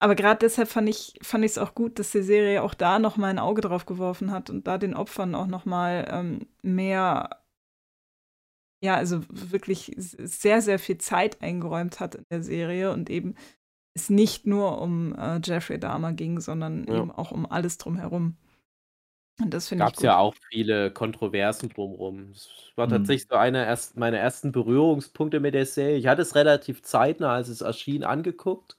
aber 0.00 0.14
gerade 0.14 0.40
deshalb 0.40 0.68
fand 0.68 0.88
ich 0.88 1.18
fand 1.22 1.44
es 1.44 1.58
auch 1.58 1.74
gut, 1.74 1.98
dass 1.98 2.10
die 2.10 2.22
Serie 2.22 2.62
auch 2.62 2.74
da 2.74 2.98
noch 2.98 3.16
mal 3.16 3.28
ein 3.28 3.38
Auge 3.38 3.62
drauf 3.62 3.86
geworfen 3.86 4.30
hat 4.30 4.50
und 4.50 4.66
da 4.66 4.78
den 4.78 4.94
Opfern 4.94 5.34
auch 5.34 5.46
noch 5.46 5.64
mal 5.64 6.06
ähm, 6.10 6.46
mehr 6.62 7.45
ja, 8.80 8.94
also 8.96 9.22
wirklich 9.28 9.92
sehr, 9.96 10.62
sehr 10.62 10.78
viel 10.78 10.98
Zeit 10.98 11.42
eingeräumt 11.42 12.00
hat 12.00 12.14
in 12.14 12.24
der 12.30 12.42
Serie 12.42 12.92
und 12.92 13.10
eben 13.10 13.34
es 13.94 14.10
nicht 14.10 14.46
nur 14.46 14.80
um 14.80 15.14
äh, 15.14 15.40
Jeffrey 15.42 15.80
Dahmer 15.80 16.12
ging, 16.12 16.40
sondern 16.40 16.86
ja. 16.86 16.98
eben 16.98 17.10
auch 17.10 17.32
um 17.32 17.50
alles 17.50 17.78
drumherum. 17.78 18.36
Und 19.40 19.52
das 19.52 19.68
finde 19.68 19.84
ich 19.84 19.86
Gab 19.86 19.96
es 19.96 20.02
ja 20.02 20.18
auch 20.18 20.34
viele 20.50 20.90
Kontroversen 20.90 21.68
drumherum. 21.68 22.28
Das 22.32 22.48
war 22.74 22.86
mhm. 22.86 22.90
tatsächlich 22.90 23.28
so 23.28 23.36
einer 23.36 23.66
erst, 23.66 23.96
meiner 23.96 24.18
ersten 24.18 24.52
Berührungspunkte 24.52 25.40
mit 25.40 25.54
der 25.54 25.66
Serie. 25.66 25.96
Ich 25.96 26.06
hatte 26.06 26.22
es 26.22 26.34
relativ 26.34 26.82
zeitnah, 26.82 27.34
als 27.34 27.48
es 27.48 27.60
erschien, 27.60 28.04
angeguckt. 28.04 28.76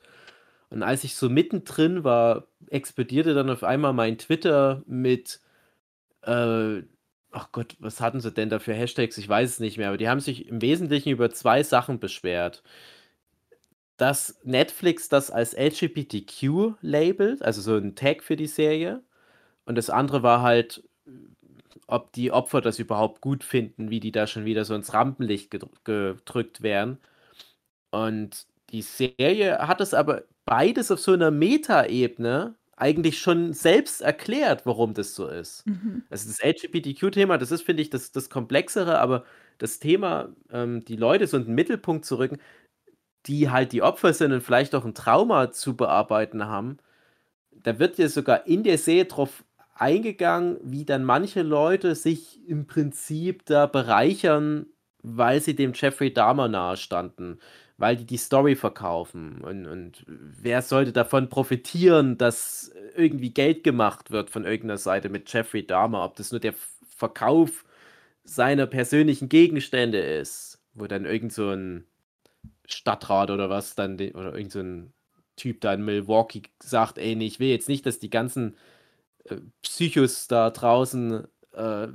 Und 0.69 0.83
als 0.83 1.03
ich 1.03 1.15
so 1.15 1.29
mittendrin 1.29 2.03
war, 2.03 2.47
explodierte 2.69 3.33
dann 3.33 3.49
auf 3.49 3.63
einmal 3.63 3.93
mein 3.93 4.17
Twitter 4.17 4.83
mit, 4.87 5.41
äh, 6.23 6.81
ach 7.31 7.51
Gott, 7.51 7.75
was 7.79 8.01
hatten 8.01 8.19
sie 8.19 8.31
denn 8.31 8.49
da 8.49 8.59
für 8.59 8.73
Hashtags? 8.73 9.17
Ich 9.17 9.27
weiß 9.29 9.49
es 9.49 9.59
nicht 9.59 9.77
mehr, 9.77 9.89
aber 9.89 9.97
die 9.97 10.09
haben 10.09 10.19
sich 10.19 10.47
im 10.47 10.61
Wesentlichen 10.61 11.09
über 11.09 11.29
zwei 11.31 11.63
Sachen 11.63 11.99
beschwert. 11.99 12.63
Dass 13.97 14.39
Netflix 14.43 15.09
das 15.09 15.31
als 15.31 15.53
LGBTQ 15.53 16.75
labelt, 16.81 17.41
also 17.41 17.61
so 17.61 17.75
ein 17.75 17.95
Tag 17.95 18.23
für 18.23 18.35
die 18.35 18.47
Serie. 18.47 19.01
Und 19.65 19.75
das 19.75 19.89
andere 19.89 20.23
war 20.23 20.41
halt, 20.41 20.83
ob 21.87 22.11
die 22.13 22.31
Opfer 22.31 22.61
das 22.61 22.79
überhaupt 22.79 23.21
gut 23.21 23.43
finden, 23.43 23.89
wie 23.89 23.99
die 23.99 24.11
da 24.11 24.27
schon 24.27 24.45
wieder 24.45 24.65
so 24.65 24.75
ins 24.75 24.93
Rampenlicht 24.93 25.51
gedrückt 25.51 26.61
werden. 26.61 26.99
Und 27.91 28.45
die 28.71 28.81
Serie 28.81 29.59
hat 29.67 29.81
es 29.81 29.93
aber 29.93 30.23
beides 30.45 30.91
auf 30.91 30.99
so 30.99 31.13
einer 31.13 31.31
Meta-Ebene 31.31 32.55
eigentlich 32.77 33.19
schon 33.19 33.53
selbst 33.53 34.01
erklärt, 34.01 34.65
warum 34.65 34.93
das 34.93 35.15
so 35.15 35.27
ist. 35.27 35.65
Mhm. 35.65 36.03
Also 36.09 36.29
das 36.29 36.43
LGBTQ-Thema, 36.43 37.37
das 37.37 37.51
ist, 37.51 37.63
finde 37.63 37.81
ich, 37.81 37.89
das, 37.89 38.11
das 38.11 38.29
Komplexere, 38.29 38.99
aber 38.99 39.25
das 39.57 39.79
Thema, 39.79 40.29
ähm, 40.51 40.85
die 40.85 40.95
Leute 40.95 41.25
so 41.27 41.37
in 41.37 41.45
den 41.45 41.55
Mittelpunkt 41.55 42.05
zu 42.05 42.17
rücken, 42.17 42.37
die 43.25 43.49
halt 43.49 43.71
die 43.71 43.81
Opfer 43.81 44.13
sind 44.13 44.31
und 44.31 44.41
vielleicht 44.41 44.75
auch 44.75 44.85
ein 44.85 44.93
Trauma 44.93 45.51
zu 45.51 45.75
bearbeiten 45.75 46.45
haben, 46.45 46.77
da 47.51 47.79
wird 47.79 47.97
ja 47.97 48.07
sogar 48.07 48.45
in 48.45 48.63
der 48.63 48.77
Serie 48.77 49.05
drauf 49.05 49.43
eingegangen, 49.73 50.57
wie 50.63 50.85
dann 50.85 51.03
manche 51.03 51.41
Leute 51.41 51.95
sich 51.95 52.47
im 52.47 52.67
Prinzip 52.67 53.45
da 53.45 53.65
bereichern, 53.65 54.67
weil 55.01 55.41
sie 55.41 55.55
dem 55.55 55.73
Jeffrey 55.73 56.13
Dahmer 56.13 56.47
nahestanden, 56.47 57.39
weil 57.77 57.95
die 57.95 58.05
die 58.05 58.17
Story 58.17 58.55
verkaufen. 58.55 59.41
Und, 59.41 59.67
und 59.67 60.03
wer 60.07 60.61
sollte 60.61 60.91
davon 60.91 61.29
profitieren, 61.29 62.17
dass 62.17 62.71
irgendwie 62.95 63.29
Geld 63.29 63.63
gemacht 63.63 64.11
wird 64.11 64.29
von 64.29 64.45
irgendeiner 64.45 64.79
Seite 64.79 65.09
mit 65.09 65.31
Jeffrey 65.31 65.65
Dahmer, 65.65 66.03
ob 66.03 66.15
das 66.15 66.31
nur 66.31 66.39
der 66.39 66.53
Verkauf 66.95 67.63
seiner 68.23 68.65
persönlichen 68.65 69.29
Gegenstände 69.29 69.99
ist, 69.99 70.59
wo 70.73 70.87
dann 70.87 71.05
irgend 71.05 71.33
so 71.33 71.51
ein 71.51 71.85
Stadtrat 72.65 73.29
oder 73.31 73.49
was 73.49 73.75
dann, 73.75 73.93
oder 73.93 74.35
irgend 74.35 74.51
so 74.51 74.59
ein 74.59 74.93
Typ 75.35 75.61
da 75.61 75.73
in 75.73 75.85
Milwaukee 75.85 76.41
sagt, 76.61 76.97
ey, 76.97 77.13
ich 77.23 77.39
will 77.39 77.49
jetzt 77.49 77.69
nicht, 77.69 77.85
dass 77.85 77.99
die 77.99 78.09
ganzen 78.09 78.57
äh, 79.25 79.37
Psychos 79.61 80.27
da 80.27 80.49
draußen 80.49 81.27
äh, 81.53 81.87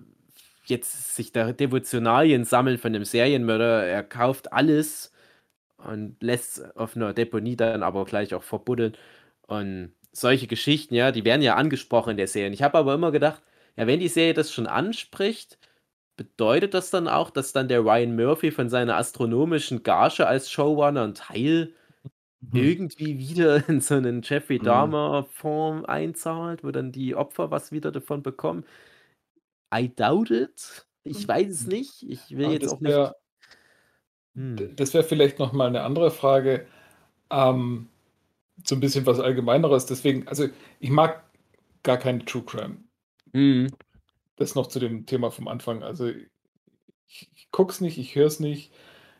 jetzt 0.66 1.16
sich 1.16 1.32
da 1.32 1.52
Devotionalien 1.52 2.44
sammeln 2.44 2.78
von 2.78 2.92
dem 2.92 3.04
Serienmörder. 3.04 3.84
Er 3.84 4.04
kauft 4.04 4.52
alles 4.52 5.11
und 5.86 6.16
lässt 6.22 6.76
auf 6.76 6.96
einer 6.96 7.12
Deponie 7.14 7.56
dann 7.56 7.82
aber 7.82 8.04
gleich 8.04 8.34
auch 8.34 8.42
verbuddeln. 8.42 8.96
Und 9.42 9.92
solche 10.12 10.46
Geschichten, 10.46 10.94
ja, 10.94 11.12
die 11.12 11.24
werden 11.24 11.42
ja 11.42 11.56
angesprochen 11.56 12.10
in 12.12 12.16
der 12.18 12.28
Serie. 12.28 12.52
Ich 12.52 12.62
habe 12.62 12.78
aber 12.78 12.94
immer 12.94 13.12
gedacht, 13.12 13.42
ja, 13.76 13.86
wenn 13.86 14.00
die 14.00 14.08
Serie 14.08 14.34
das 14.34 14.52
schon 14.52 14.66
anspricht, 14.66 15.58
bedeutet 16.16 16.74
das 16.74 16.90
dann 16.90 17.08
auch, 17.08 17.30
dass 17.30 17.52
dann 17.52 17.68
der 17.68 17.80
Ryan 17.82 18.16
Murphy 18.16 18.50
von 18.52 18.68
seiner 18.70 18.96
astronomischen 18.96 19.82
Gage 19.84 20.26
als 20.26 20.50
Showrunner 20.50 21.04
einen 21.04 21.14
Teil 21.14 21.74
Mhm. 22.40 22.58
irgendwie 22.58 23.18
wieder 23.18 23.56
in 23.68 23.80
so 23.80 23.94
einen 23.96 24.22
Jeffrey 24.22 24.58
Mhm. 24.58 24.64
Dahmer-Form 24.64 25.84
einzahlt, 25.86 26.64
wo 26.64 26.70
dann 26.70 26.92
die 26.92 27.14
Opfer 27.16 27.50
was 27.50 27.72
wieder 27.72 27.92
davon 27.92 28.22
bekommen. 28.22 28.64
I 29.72 29.88
doubt 29.88 30.30
it. 30.30 30.86
Ich 31.04 31.26
weiß 31.26 31.48
es 31.50 31.66
mhm. 31.66 31.72
nicht. 31.72 32.02
Ich 32.02 32.36
will 32.36 32.46
Aber 32.46 32.52
jetzt 32.52 32.68
auch 32.68 32.80
nicht 32.80 33.12
hm. 34.34 34.76
das 34.76 34.94
wäre 34.94 35.04
vielleicht 35.04 35.38
noch 35.38 35.52
mal 35.52 35.70
'ne 35.70 35.82
andere 35.82 36.10
Frage, 36.10 36.66
ähm, 37.30 37.88
so 38.64 38.76
ein 38.76 38.80
bisschen 38.80 39.06
was 39.06 39.20
Allgemeineres. 39.20 39.86
Deswegen 39.86 40.28
also, 40.28 40.48
ich 40.80 40.90
mag 40.90 41.22
gar 41.82 41.98
keine 41.98 42.24
True 42.24 42.44
Crime. 42.44 42.78
Mhm. 43.32 43.68
Das 44.36 44.54
noch 44.54 44.68
zu 44.68 44.80
dem 44.80 45.06
Thema 45.06 45.30
vom 45.30 45.48
Anfang. 45.48 45.82
Also, 45.82 46.08
ich 46.08 47.30
ich 47.36 47.50
gucke 47.50 47.72
es 47.72 47.80
nicht, 47.80 47.98
ich 47.98 48.14
höre 48.16 48.26
es 48.26 48.40
nicht. 48.40 48.72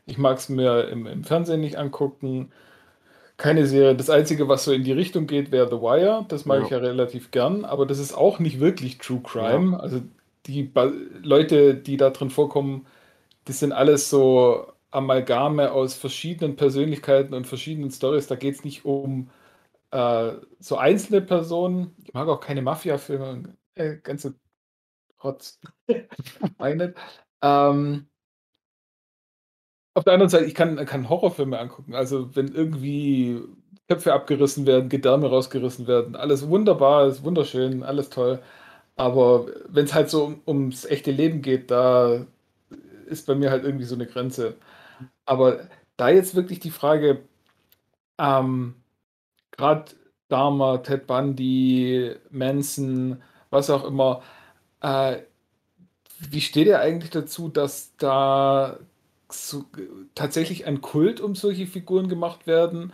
Ich 0.07 0.19
mag 0.19 0.39
es 0.39 0.49
mir 0.49 0.89
im 0.89 1.07
im 1.07 1.25
Fernsehen 1.25 1.61
nicht 1.61 1.79
angucken 1.79 2.53
keine 3.37 3.67
Serie. 3.67 3.97
Das 3.97 4.11
Einzige, 4.11 4.49
was 4.49 4.65
so 4.65 4.73
in 4.73 4.85
die 4.85 4.93
Richtung 4.93 5.27
geht, 5.27 5.51
wäre 5.51 5.67
The 5.69 5.77
Wire. 5.83 6.25
Das 6.29 6.45
mag 6.47 6.61
ja. 6.61 6.65
ich 6.65 6.71
ja 6.71 6.79
relativ 6.79 7.31
gern, 7.31 7.65
aber 7.65 7.87
das 7.87 7.99
ist 7.99 8.15
auch 8.15 8.39
nicht 8.39 8.61
wirklich 8.61 8.99
True 8.99 9.21
Crime. 9.23 9.73
Ja. 9.73 9.79
Also 9.79 10.01
die 10.47 10.63
ba 10.65 10.93
Leute, 11.23 11.75
die 11.75 11.97
da 11.97 12.11
drin 12.11 12.31
vorkommen, 12.31 12.87
das 13.47 13.61
sind 13.61 13.73
alles 13.73 14.11
so 14.11 14.67
Amalgame 14.93 15.73
aus 15.73 15.95
verschiedenen 15.95 16.57
Persönlichkeiten 16.57 17.35
und 17.35 17.47
verschiedenen 17.47 17.91
Stories. 17.91 18.27
Da 18.29 18.37
geht 18.37 18.57
es 18.57 18.65
nicht 18.65 18.85
um 18.85 19.31
äh, 19.93 20.33
so 20.61 20.77
einzelne 20.79 21.23
Personen. 21.23 21.97
Ich 22.05 22.15
mag 22.15 22.29
auch 22.29 22.41
keine 22.41 22.63
Mafia-Filme. 22.63 23.57
Äh, 23.75 23.99
ganze 23.99 24.37
Rotz. 25.25 25.61
Meine. 26.59 26.95
ähm, 27.43 28.09
auf 29.95 30.05
der 30.05 30.15
anderen 30.15 30.31
Seite, 30.31 30.45
ich 30.47 30.55
kann, 30.55 30.77
kann 30.87 31.09
Horrorfilme 31.09 31.59
angucken. 31.59 31.95
Also, 31.95 32.35
wenn 32.35 32.49
irgendwie 32.55 33.41
Köpfe 33.89 34.13
abgerissen 34.15 34.67
werden, 34.67 34.89
Gedärme 34.89 35.29
rausgerissen 35.29 35.87
werden, 35.87 36.17
alles 36.17 36.49
wunderbar, 36.49 37.07
ist 37.09 37.25
wunderschön, 37.25 37.83
alles 37.83 38.09
toll. 38.11 38.41
Aber 38.97 39.47
wenn 39.69 39.87
es 39.87 39.95
halt 39.95 40.11
so 40.11 40.25
um, 40.27 40.43
ums 40.47 40.85
echte 40.87 41.11
Leben 41.13 41.43
geht, 41.43 41.71
da 41.71 42.27
ist 43.07 43.27
bei 43.27 43.35
mir 43.35 43.51
halt 43.51 43.65
irgendwie 43.65 43.85
so 43.87 43.95
eine 43.97 44.07
Grenze. 44.07 44.57
Aber 45.25 45.69
da 45.97 46.09
jetzt 46.11 46.35
wirklich 46.35 46.61
die 46.61 46.71
Frage, 46.71 47.23
ähm, 48.19 48.77
gerade 49.53 49.93
Dharma, 50.29 50.79
Ted 50.79 51.07
Bundy, 51.07 52.17
Manson, 52.31 53.23
was 53.51 53.71
auch 53.71 53.85
immer, 53.85 54.23
äh, 54.81 55.19
wie 56.31 56.41
steht 56.41 56.67
ihr 56.67 56.81
eigentlich 56.81 57.11
dazu, 57.11 57.49
dass 57.49 57.97
da 57.97 58.79
so, 59.31 59.65
tatsächlich 60.15 60.67
ein 60.67 60.81
Kult 60.83 61.21
um 61.21 61.35
solche 61.35 61.67
Figuren 61.67 62.09
gemacht 62.09 62.47
werden, 62.47 62.93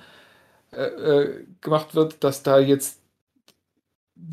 äh, 0.72 0.82
äh, 0.84 1.46
gemacht 1.61 1.94
wird, 1.94 2.24
dass 2.24 2.42
da 2.42 2.59
jetzt 2.59 3.00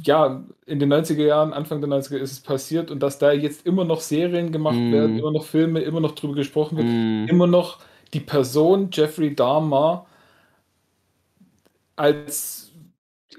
ja, 0.03 0.43
in 0.65 0.79
den 0.79 0.91
90er 0.91 1.23
Jahren, 1.23 1.53
Anfang 1.53 1.81
der 1.81 1.89
90er 1.89 2.17
ist 2.17 2.31
es 2.31 2.39
passiert 2.39 2.91
und 2.91 3.01
dass 3.01 3.17
da 3.17 3.31
jetzt 3.31 3.65
immer 3.65 3.85
noch 3.85 4.01
Serien 4.01 4.51
gemacht 4.51 4.75
mm. 4.75 4.91
werden, 4.91 5.19
immer 5.19 5.31
noch 5.31 5.45
Filme, 5.45 5.81
immer 5.81 5.99
noch 5.99 6.15
drüber 6.15 6.35
gesprochen 6.35 6.77
wird, 6.77 6.87
mm. 6.87 7.29
immer 7.29 7.47
noch 7.47 7.79
die 8.13 8.19
Person 8.19 8.89
Jeffrey 8.91 9.35
Dahmer 9.35 10.05
als 11.95 12.65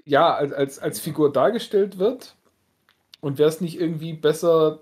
ja, 0.06 0.34
als, 0.34 0.52
als, 0.52 0.78
als 0.78 1.00
Figur 1.00 1.32
dargestellt 1.32 1.98
wird. 1.98 2.36
Und 3.20 3.38
wäre 3.38 3.48
es 3.48 3.60
nicht 3.60 3.80
irgendwie 3.80 4.12
besser, 4.12 4.78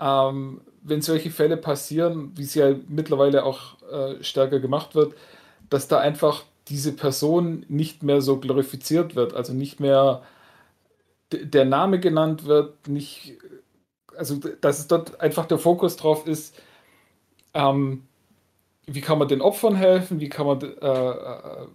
ähm, 0.00 0.62
wenn 0.82 1.00
solche 1.00 1.30
Fälle 1.30 1.56
passieren, 1.56 2.32
wie 2.36 2.42
es 2.42 2.54
ja 2.54 2.74
mittlerweile 2.88 3.44
auch 3.44 3.80
äh, 3.90 4.22
stärker 4.22 4.58
gemacht 4.58 4.94
wird, 4.94 5.14
dass 5.70 5.86
da 5.86 5.98
einfach 5.98 6.42
diese 6.68 6.92
Person 6.92 7.64
nicht 7.68 8.02
mehr 8.02 8.20
so 8.20 8.38
glorifiziert 8.38 9.14
wird, 9.14 9.34
also 9.34 9.52
nicht 9.54 9.80
mehr 9.80 10.22
der 11.32 11.64
Name 11.64 12.00
genannt 12.00 12.44
wird, 12.46 12.88
nicht, 12.88 13.38
also 14.16 14.36
dass 14.36 14.78
es 14.80 14.88
dort 14.88 15.20
einfach 15.20 15.46
der 15.46 15.58
Fokus 15.58 15.96
drauf 15.96 16.26
ist, 16.26 16.60
ähm, 17.54 18.04
wie 18.86 19.00
kann 19.00 19.18
man 19.18 19.28
den 19.28 19.42
Opfern 19.42 19.76
helfen, 19.76 20.20
wie 20.20 20.28
kann 20.28 20.46
man, 20.46 20.60
äh, 20.62 20.66
äh, 20.66 21.66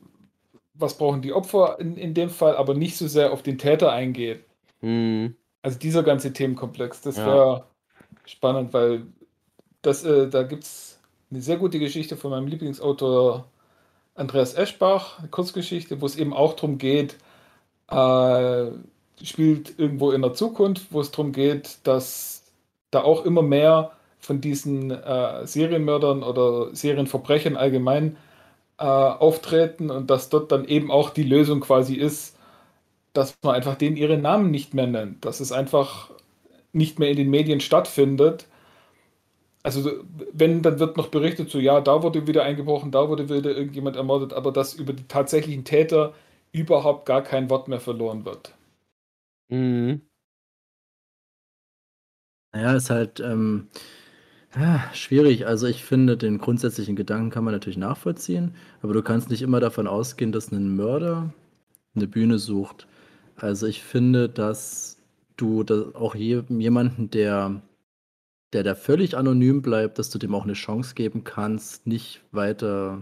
was 0.73 0.97
brauchen 0.97 1.21
die 1.21 1.33
Opfer 1.33 1.79
in, 1.79 1.97
in 1.97 2.13
dem 2.13 2.29
Fall, 2.29 2.55
aber 2.57 2.73
nicht 2.75 2.97
so 2.97 3.07
sehr 3.07 3.31
auf 3.31 3.43
den 3.43 3.57
Täter 3.57 3.91
eingeht. 3.91 4.43
Mhm. 4.81 5.35
Also 5.61 5.79
dieser 5.79 6.03
ganze 6.03 6.33
Themenkomplex, 6.33 7.01
das 7.01 7.17
Ja. 7.17 7.25
wäre 7.27 7.65
spannend, 8.25 8.73
weil 8.73 9.07
das, 9.81 10.03
äh, 10.03 10.29
da 10.29 10.43
gibt 10.43 10.63
es 10.63 10.99
eine 11.31 11.41
sehr 11.41 11.57
gute 11.57 11.79
Geschichte 11.79 12.17
von 12.17 12.31
meinem 12.31 12.47
Lieblingsautor 12.47 13.49
Andreas 14.15 14.55
Eschbach, 14.55 15.19
eine 15.19 15.29
Kurzgeschichte, 15.29 16.01
wo 16.01 16.05
es 16.05 16.15
eben 16.17 16.33
auch 16.33 16.53
darum 16.55 16.77
geht, 16.77 17.17
äh, 17.89 18.71
spielt 19.23 19.77
irgendwo 19.79 20.11
in 20.11 20.21
der 20.21 20.33
Zukunft, 20.33 20.87
wo 20.91 21.01
es 21.01 21.11
darum 21.11 21.31
geht, 21.31 21.79
dass 21.83 22.43
da 22.91 23.03
auch 23.03 23.25
immer 23.25 23.41
mehr 23.41 23.91
von 24.19 24.41
diesen 24.41 24.91
äh, 24.91 25.45
Serienmördern 25.47 26.23
oder 26.23 26.73
Serienverbrechern 26.75 27.55
allgemein 27.57 28.17
äh, 28.79 28.83
auftreten 28.85 29.89
und 29.89 30.09
dass 30.09 30.29
dort 30.29 30.51
dann 30.51 30.65
eben 30.65 30.91
auch 30.91 31.09
die 31.11 31.23
Lösung 31.23 31.61
quasi 31.61 31.95
ist, 31.95 32.37
dass 33.13 33.37
man 33.43 33.55
einfach 33.55 33.75
denen 33.75 33.97
ihre 33.97 34.17
Namen 34.17 34.51
nicht 34.51 34.73
mehr 34.73 34.87
nennt, 34.87 35.25
dass 35.25 35.39
es 35.39 35.51
einfach 35.51 36.11
nicht 36.73 36.99
mehr 36.99 37.09
in 37.09 37.17
den 37.17 37.29
Medien 37.29 37.61
stattfindet. 37.61 38.47
Also 39.63 39.91
wenn, 40.33 40.61
dann 40.61 40.79
wird 40.79 40.97
noch 40.97 41.09
berichtet, 41.09 41.49
so 41.49 41.59
ja, 41.59 41.81
da 41.81 42.01
wurde 42.03 42.25
wieder 42.27 42.43
eingebrochen, 42.43 42.91
da 42.91 43.09
wurde 43.09 43.29
wieder 43.29 43.51
irgendjemand 43.55 43.95
ermordet, 43.97 44.33
aber 44.33 44.51
dass 44.51 44.73
über 44.73 44.93
die 44.93 45.07
tatsächlichen 45.07 45.65
Täter 45.65 46.13
überhaupt 46.53 47.05
gar 47.05 47.21
kein 47.23 47.49
Wort 47.49 47.67
mehr 47.67 47.79
verloren 47.81 48.25
wird. 48.25 48.53
Mhm. 49.49 50.07
Naja, 52.53 52.75
ist 52.75 52.89
halt 52.89 53.19
ähm, 53.19 53.67
schwierig. 54.93 55.45
Also 55.47 55.67
ich 55.67 55.83
finde, 55.83 56.17
den 56.17 56.37
grundsätzlichen 56.39 56.95
Gedanken 56.95 57.29
kann 57.29 57.43
man 57.43 57.53
natürlich 57.53 57.77
nachvollziehen, 57.77 58.55
aber 58.81 58.93
du 58.93 59.01
kannst 59.03 59.29
nicht 59.29 59.41
immer 59.41 59.59
davon 59.59 59.87
ausgehen, 59.87 60.31
dass 60.31 60.51
ein 60.51 60.75
Mörder 60.75 61.33
eine 61.95 62.07
Bühne 62.07 62.39
sucht. 62.39 62.87
Also 63.37 63.67
ich 63.67 63.83
finde, 63.83 64.29
dass 64.29 64.97
du 65.37 65.63
da 65.63 65.85
auch 65.95 66.15
je, 66.15 66.43
jemanden, 66.49 67.11
der, 67.11 67.61
der 68.53 68.63
da 68.63 68.75
völlig 68.75 69.17
anonym 69.17 69.61
bleibt, 69.63 69.99
dass 69.99 70.09
du 70.11 70.19
dem 70.19 70.35
auch 70.35 70.45
eine 70.45 70.53
Chance 70.53 70.95
geben 70.95 71.23
kannst, 71.23 71.87
nicht 71.87 72.21
weiter. 72.31 72.99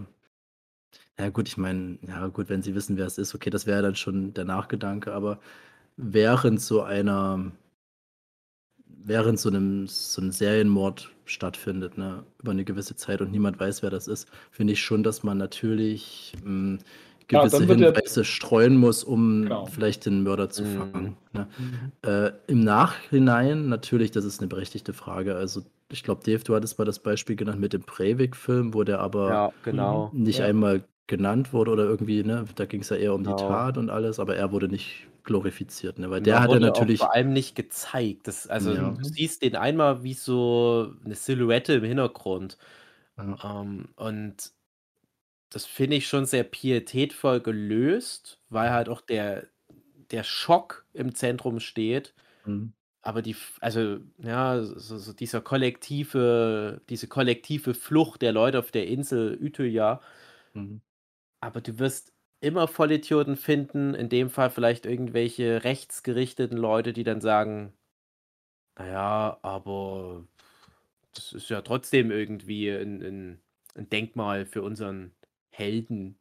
Ja 1.18 1.30
gut, 1.30 1.48
ich 1.48 1.56
meine, 1.56 1.98
ja 2.06 2.26
gut, 2.28 2.48
wenn 2.48 2.62
sie 2.62 2.74
wissen, 2.74 2.96
wer 2.96 3.06
es 3.06 3.18
ist, 3.18 3.34
okay, 3.34 3.50
das 3.50 3.66
wäre 3.66 3.82
dann 3.82 3.96
schon 3.96 4.34
der 4.34 4.44
Nachgedanke, 4.44 5.12
aber 5.14 5.40
während 5.96 6.60
so 6.60 6.82
einer 6.82 7.52
während 9.08 9.38
so 9.38 9.48
einem, 9.48 9.86
so 9.86 10.20
einem 10.20 10.32
Serienmord 10.32 11.10
stattfindet, 11.26 11.96
ne, 11.96 12.24
über 12.40 12.50
eine 12.50 12.64
gewisse 12.64 12.96
Zeit 12.96 13.20
und 13.20 13.30
niemand 13.30 13.58
weiß, 13.60 13.82
wer 13.82 13.90
das 13.90 14.08
ist, 14.08 14.28
finde 14.50 14.72
ich 14.72 14.82
schon, 14.82 15.02
dass 15.04 15.22
man 15.22 15.38
natürlich 15.38 16.32
mh, 16.44 16.78
Ja, 17.30 17.42
gewisse 17.42 17.62
er- 17.64 17.76
Hinweise 17.76 18.24
streuen 18.24 18.76
muss, 18.76 19.04
um 19.04 19.42
Genau. 19.42 19.66
vielleicht 19.66 20.06
den 20.06 20.22
Mörder 20.24 20.50
zu 20.50 20.64
Mhm. 20.64 20.76
fangen. 20.76 21.16
Ne? 21.32 21.48
Äh, 22.02 22.32
Im 22.52 22.60
Nachhinein 22.64 23.68
natürlich, 23.68 24.10
das 24.10 24.24
ist 24.24 24.40
eine 24.40 24.48
berechtigte 24.48 24.92
Frage. 24.92 25.36
Also 25.36 25.62
ich 25.90 26.02
glaube, 26.02 26.22
Dave, 26.24 26.42
du 26.42 26.54
hattest 26.56 26.78
mal 26.78 26.84
das 26.84 26.98
Beispiel 26.98 27.36
genannt 27.36 27.60
mit 27.60 27.72
dem 27.72 27.82
Breivik-Film, 27.82 28.74
wo 28.74 28.82
der 28.82 28.98
aber 29.00 29.28
Ja, 29.28 29.52
genau. 29.62 30.10
nicht 30.12 30.40
Ja. 30.40 30.46
einmal 30.46 30.82
genannt 31.06 31.52
wurde 31.52 31.70
oder 31.72 31.84
irgendwie, 31.84 32.22
ne, 32.24 32.44
da 32.56 32.66
ging 32.66 32.80
es 32.82 32.88
ja 32.90 32.96
eher 32.96 33.14
um 33.14 33.24
die 33.24 33.34
Genau. 33.34 33.36
Tat 33.36 33.78
und 33.78 33.90
alles, 33.90 34.18
aber 34.20 34.36
er 34.36 34.52
wurde 34.52 34.68
nicht 34.68 35.08
glorifiziert, 35.24 35.98
ne, 35.98 36.10
weil 36.10 36.22
der 36.22 36.40
da 36.40 36.42
hat 36.42 36.52
ja 36.52 36.58
wurde 36.58 36.72
auch 36.72 36.88
natürlich, 36.88 36.98
vor 36.98 37.12
allem 37.14 37.32
nicht 37.32 37.54
gezeigt. 37.54 38.26
Das, 38.28 38.46
also 38.48 38.74
Ja. 38.74 38.92
du 38.92 39.04
siehst 39.04 39.42
den 39.42 39.56
einmal 39.56 40.02
wie 40.02 40.14
so 40.14 40.92
eine 41.04 41.14
Silhouette 41.14 41.74
im 41.74 41.84
Hintergrund. 41.84 42.58
Ja. 43.18 43.40
Ähm, 43.42 43.88
und 43.96 44.52
das 45.50 45.66
finde 45.66 45.96
ich 45.96 46.08
schon 46.08 46.26
sehr 46.26 46.44
pietätvoll 46.44 47.40
gelöst, 47.40 48.42
weil 48.50 48.70
halt 48.72 48.88
auch 48.88 49.00
der, 49.02 49.48
der 50.12 50.24
Schock 50.24 50.86
im 50.94 51.14
Zentrum 51.14 51.60
steht. 51.60 52.14
Mhm. 52.44 52.72
Aber 53.02 53.22
die, 53.22 53.36
also, 53.60 53.98
ja, 54.18 54.62
so, 54.64 54.98
so 54.98 55.12
dieser 55.14 55.40
kollektive, 55.42 56.82
diese 56.90 57.08
kollektive 57.08 57.74
Flucht 57.74 58.22
der 58.22 58.32
Leute 58.32 58.58
auf 58.60 58.72
der 58.72 58.88
Insel 58.88 59.38
Utøya, 59.42 60.02
Mhm. 60.54 60.80
Aber 61.40 61.60
du 61.60 61.78
wirst 61.78 62.12
immer 62.40 62.68
Vollidioten 62.68 63.36
finden, 63.36 63.94
in 63.94 64.08
dem 64.08 64.30
Fall 64.30 64.50
vielleicht 64.50 64.86
irgendwelche 64.86 65.64
rechtsgerichteten 65.64 66.58
Leute, 66.58 66.92
die 66.92 67.04
dann 67.04 67.20
sagen, 67.20 67.72
naja, 68.78 69.38
aber 69.42 70.26
das 71.14 71.32
ist 71.32 71.50
ja 71.50 71.62
trotzdem 71.62 72.10
irgendwie 72.12 72.70
ein, 72.70 73.02
ein, 73.02 73.42
ein 73.76 73.88
Denkmal 73.90 74.46
für 74.46 74.62
unseren 74.62 75.14
Helden. 75.50 76.18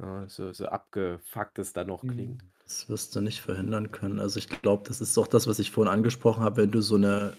Ja, 0.00 0.28
so, 0.28 0.52
so 0.52 0.66
abgefuckt 0.68 1.58
es 1.60 1.72
dann 1.74 1.88
noch 1.88 2.06
Mhm. 2.06 2.08
klingt. 2.08 2.44
Das 2.64 2.88
wirst 2.88 3.14
du 3.14 3.20
nicht 3.20 3.40
verhindern 3.40 3.92
können. 3.92 4.18
Also 4.20 4.38
ich 4.38 4.48
glaube, 4.48 4.84
das 4.88 5.00
ist 5.00 5.16
auch 5.18 5.26
das, 5.28 5.46
was 5.46 5.58
ich 5.58 5.70
vorhin 5.70 5.92
angesprochen 5.92 6.42
habe, 6.42 6.62
wenn 6.62 6.70
du 6.70 6.80
so 6.82 6.96
eine, 6.96 7.34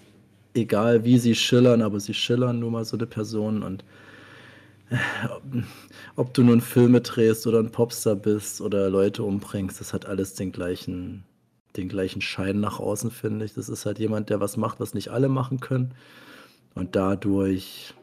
egal 0.55 1.03
wie 1.05 1.19
sie 1.19 1.35
schillern, 1.35 1.81
aber 1.81 1.99
sie 1.99 2.13
schillern 2.13 2.59
nun 2.59 2.73
mal 2.73 2.85
so 2.85 2.97
eine 2.97 3.07
Person 3.07 3.63
und 3.63 3.83
ob, 6.15 6.33
du 6.33 6.43
nun 6.43 6.61
Filme 6.61 7.01
drehst 7.01 7.45
oder 7.47 7.59
ein 7.59 7.71
Popstar 7.71 8.15
bist 8.15 8.61
oder 8.61 8.89
Leute 8.89 9.23
umbringst, 9.23 9.79
das 9.79 9.93
hat 9.93 10.05
alles 10.05 10.33
den 10.33 10.51
gleichen, 10.51 11.25
den 11.75 11.89
gleichen 11.89 12.21
Schein 12.21 12.59
nach 12.59 12.79
außen, 12.79 13.11
finde 13.11 13.45
ich. 13.45 13.53
Das 13.53 13.69
ist 13.69 13.85
halt 13.85 13.99
jemand, 13.99 14.29
der 14.29 14.39
was 14.39 14.57
macht, 14.57 14.79
was 14.79 14.93
nicht 14.93 15.09
alle 15.09 15.29
machen 15.29 15.59
können. 15.59 15.93
Und 16.73 16.95
dadurch 16.95 17.93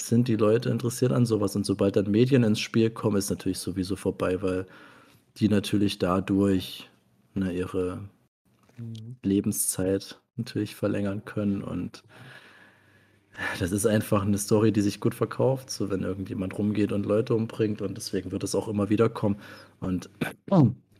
sind 0.00 0.28
die 0.28 0.36
Leute 0.36 0.70
interessiert 0.70 1.12
an 1.12 1.26
sowas. 1.26 1.56
Und 1.56 1.66
sobald 1.66 1.96
dann 1.96 2.10
Medien 2.10 2.44
ins 2.44 2.60
Spiel 2.60 2.90
kommen, 2.90 3.16
ist 3.16 3.30
natürlich 3.30 3.58
sowieso 3.58 3.96
vorbei, 3.96 4.42
weil 4.42 4.66
die 5.36 5.48
natürlich 5.48 5.98
dadurch 5.98 6.90
ne, 7.34 7.52
ihre 7.52 8.08
Lebenszeit 9.22 10.20
natürlich 10.36 10.74
verlängern 10.74 11.24
können. 11.24 11.62
Und 11.62 12.02
das 13.58 13.72
ist 13.72 13.86
einfach 13.86 14.22
eine 14.22 14.38
Story, 14.38 14.72
die 14.72 14.80
sich 14.82 15.00
gut 15.00 15.14
verkauft, 15.14 15.70
so 15.70 15.90
wenn 15.90 16.02
irgendjemand 16.02 16.56
rumgeht 16.58 16.92
und 16.92 17.06
Leute 17.06 17.34
umbringt. 17.34 17.82
Und 17.82 17.96
deswegen 17.96 18.32
wird 18.32 18.44
es 18.44 18.54
auch 18.54 18.68
immer 18.68 18.88
wieder 18.90 19.08
kommen. 19.08 19.36
Und 19.80 20.10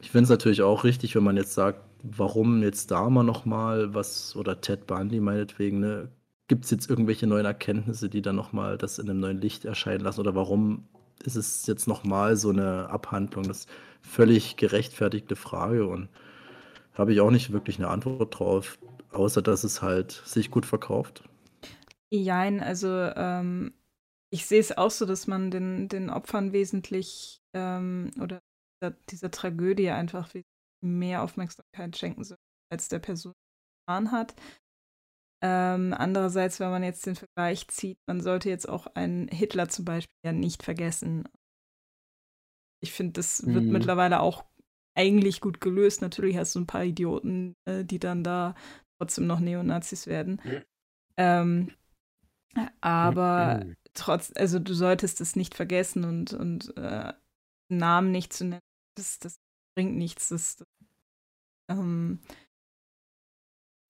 ich 0.00 0.10
finde 0.10 0.24
es 0.24 0.30
natürlich 0.30 0.62
auch 0.62 0.84
richtig, 0.84 1.14
wenn 1.14 1.24
man 1.24 1.36
jetzt 1.36 1.54
sagt, 1.54 1.80
warum 2.02 2.62
jetzt 2.62 2.90
da 2.90 3.08
mal 3.10 3.22
nochmal 3.22 3.94
was, 3.94 4.34
oder 4.36 4.60
Ted 4.60 4.86
Bundy 4.86 5.20
meinetwegen, 5.20 5.80
ne? 5.80 6.08
Gibt 6.48 6.64
es 6.64 6.70
jetzt 6.70 6.90
irgendwelche 6.90 7.26
neuen 7.26 7.46
Erkenntnisse, 7.46 8.08
die 8.10 8.20
dann 8.20 8.36
nochmal 8.36 8.76
das 8.76 8.98
in 8.98 9.08
einem 9.08 9.20
neuen 9.20 9.40
Licht 9.40 9.64
erscheinen 9.64 10.00
lassen? 10.02 10.20
Oder 10.20 10.34
warum 10.34 10.86
ist 11.24 11.36
es 11.36 11.66
jetzt 11.66 11.86
nochmal 11.88 12.36
so 12.36 12.50
eine 12.50 12.90
Abhandlung? 12.90 13.44
Das 13.44 13.60
ist 13.60 13.68
völlig 14.02 14.56
gerechtfertigte 14.56 15.36
Frage 15.36 15.86
und 15.86 16.08
habe 16.94 17.12
ich 17.12 17.20
auch 17.20 17.30
nicht 17.30 17.52
wirklich 17.52 17.78
eine 17.78 17.88
Antwort 17.88 18.38
drauf, 18.38 18.78
außer 19.12 19.42
dass 19.42 19.64
es 19.64 19.82
halt 19.82 20.22
sich 20.26 20.50
gut 20.50 20.66
verkauft. 20.66 21.22
Jein, 22.12 22.60
also 22.60 22.88
ähm, 23.16 23.74
ich 24.30 24.46
sehe 24.46 24.60
es 24.60 24.76
auch 24.76 24.90
so, 24.90 25.06
dass 25.06 25.26
man 25.26 25.50
den, 25.50 25.88
den 25.88 26.10
Opfern 26.10 26.52
wesentlich 26.52 27.40
ähm, 27.54 28.10
oder 28.20 28.40
dieser, 28.82 28.90
dieser 29.10 29.30
Tragödie 29.30 29.90
einfach 29.90 30.30
mehr 30.84 31.22
Aufmerksamkeit 31.22 31.96
schenken 31.96 32.24
soll, 32.24 32.38
als 32.70 32.88
der 32.88 32.98
Person 32.98 33.32
getan 33.86 34.12
hat. 34.12 34.34
Ähm, 35.44 35.92
andererseits, 35.96 36.60
wenn 36.60 36.70
man 36.70 36.84
jetzt 36.84 37.04
den 37.06 37.16
Vergleich 37.16 37.66
zieht, 37.68 37.98
man 38.06 38.20
sollte 38.20 38.48
jetzt 38.48 38.68
auch 38.68 38.86
einen 38.94 39.28
Hitler 39.28 39.68
zum 39.68 39.84
Beispiel 39.84 40.14
ja 40.24 40.32
nicht 40.32 40.62
vergessen. 40.62 41.28
Ich 42.80 42.92
finde, 42.92 43.14
das 43.14 43.44
wird 43.52 43.66
Mhm. 43.66 43.72
mittlerweile 43.72 44.20
auch 44.20 44.44
eigentlich 44.94 45.40
gut 45.40 45.60
gelöst. 45.60 46.02
Natürlich 46.02 46.36
hast 46.36 46.54
du 46.54 46.60
ein 46.60 46.66
paar 46.66 46.84
Idioten, 46.84 47.54
äh, 47.64 47.84
die 47.84 47.98
dann 47.98 48.22
da 48.22 48.54
trotzdem 49.00 49.26
noch 49.26 49.40
Neonazis 49.40 50.06
werden. 50.06 50.40
Ähm, 51.16 51.70
aber 52.80 53.60
Mhm. 53.64 53.74
trotz, 53.94 54.32
also 54.36 54.58
du 54.58 54.74
solltest 54.74 55.20
es 55.20 55.36
nicht 55.36 55.54
vergessen 55.54 56.04
und, 56.04 56.32
und 56.32 56.76
äh, 56.76 57.12
Namen 57.70 58.10
nicht 58.10 58.32
zu 58.32 58.44
nennen, 58.44 58.60
das, 58.96 59.18
das 59.18 59.36
bringt 59.76 59.96
nichts. 59.96 60.28
Das, 60.28 60.56
das, 60.56 60.66
ähm, 61.70 62.20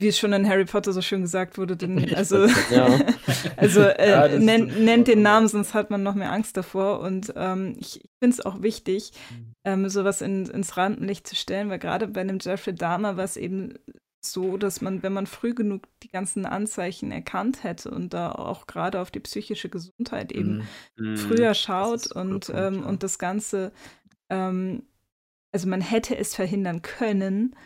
wie 0.00 0.08
es 0.08 0.18
schon 0.18 0.32
in 0.32 0.48
Harry 0.48 0.64
Potter 0.64 0.92
so 0.92 1.00
schön 1.02 1.22
gesagt 1.22 1.58
wurde, 1.58 1.76
denn, 1.76 2.12
also, 2.14 2.46
Ja. 2.70 2.98
also 3.56 3.82
äh, 3.82 4.10
Ja, 4.10 4.38
nennt, 4.38 4.78
nennt 4.80 5.08
den 5.08 5.22
Namen, 5.22 5.48
sonst 5.48 5.74
hat 5.74 5.90
man 5.90 6.02
noch 6.02 6.14
mehr 6.14 6.32
Angst 6.32 6.56
davor. 6.56 7.00
Und 7.00 7.32
ähm, 7.36 7.76
ich, 7.78 8.04
ich 8.04 8.10
finde 8.22 8.34
es 8.36 8.44
auch 8.44 8.62
wichtig, 8.62 9.12
ähm, 9.64 9.88
sowas 9.88 10.20
in, 10.22 10.46
ins 10.46 10.76
Rampenlicht 10.76 11.26
zu 11.26 11.36
stellen, 11.36 11.70
weil 11.70 11.78
gerade 11.78 12.08
bei 12.08 12.20
einem 12.20 12.38
Jeffrey 12.40 12.74
Dahmer 12.74 13.16
war 13.16 13.24
es 13.24 13.36
eben 13.36 13.74
so, 14.24 14.56
dass 14.56 14.80
man, 14.80 15.02
wenn 15.02 15.12
man 15.12 15.26
früh 15.26 15.54
genug 15.54 15.82
die 16.02 16.08
ganzen 16.08 16.46
Anzeichen 16.46 17.10
erkannt 17.12 17.64
hätte 17.64 17.90
und 17.90 18.14
da 18.14 18.32
auch 18.32 18.66
gerade 18.66 19.00
auf 19.00 19.10
die 19.10 19.20
psychische 19.20 19.68
Gesundheit 19.68 20.32
eben 20.32 20.58
Mhm. 20.58 20.68
Mhm. 20.96 21.16
früher 21.16 21.54
schaut 21.54 22.06
und, 22.12 22.46
Punkt, 22.46 22.50
ähm, 22.54 22.80
ja. 22.82 22.86
und 22.88 23.02
das 23.02 23.18
Ganze, 23.18 23.72
ähm, 24.30 24.84
also 25.52 25.68
man 25.68 25.80
hätte 25.80 26.16
es 26.16 26.34
verhindern 26.34 26.82
können, 26.82 27.56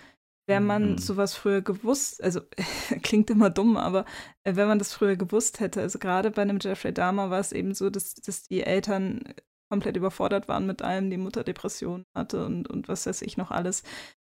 wenn 0.48 0.64
man 0.66 0.92
Mhm. 0.92 0.98
sowas 0.98 1.34
früher 1.34 1.62
gewusst, 1.62 2.22
also 2.22 2.40
klingt 3.02 3.30
immer 3.30 3.50
dumm, 3.50 3.76
aber 3.76 4.04
äh, 4.44 4.56
wenn 4.56 4.68
man 4.68 4.78
das 4.78 4.92
früher 4.92 5.16
gewusst 5.16 5.60
hätte, 5.60 5.80
also 5.82 5.98
gerade 5.98 6.30
bei 6.30 6.42
einem 6.42 6.58
Jeffrey 6.60 6.92
Dahmer 6.94 7.30
war 7.30 7.40
es 7.40 7.52
eben 7.52 7.74
so, 7.74 7.90
dass, 7.90 8.14
dass 8.14 8.44
die 8.48 8.62
Eltern 8.62 9.22
komplett 9.70 9.96
überfordert 9.96 10.48
waren 10.48 10.66
mit 10.66 10.82
allem, 10.82 11.10
die 11.10 11.16
Mutter 11.16 11.42
Depressionen 11.44 12.04
hatte 12.14 12.46
und, 12.46 12.68
und 12.70 12.88
was 12.88 13.06
weiß 13.06 13.22
ich 13.22 13.36
noch 13.36 13.50
alles. 13.50 13.82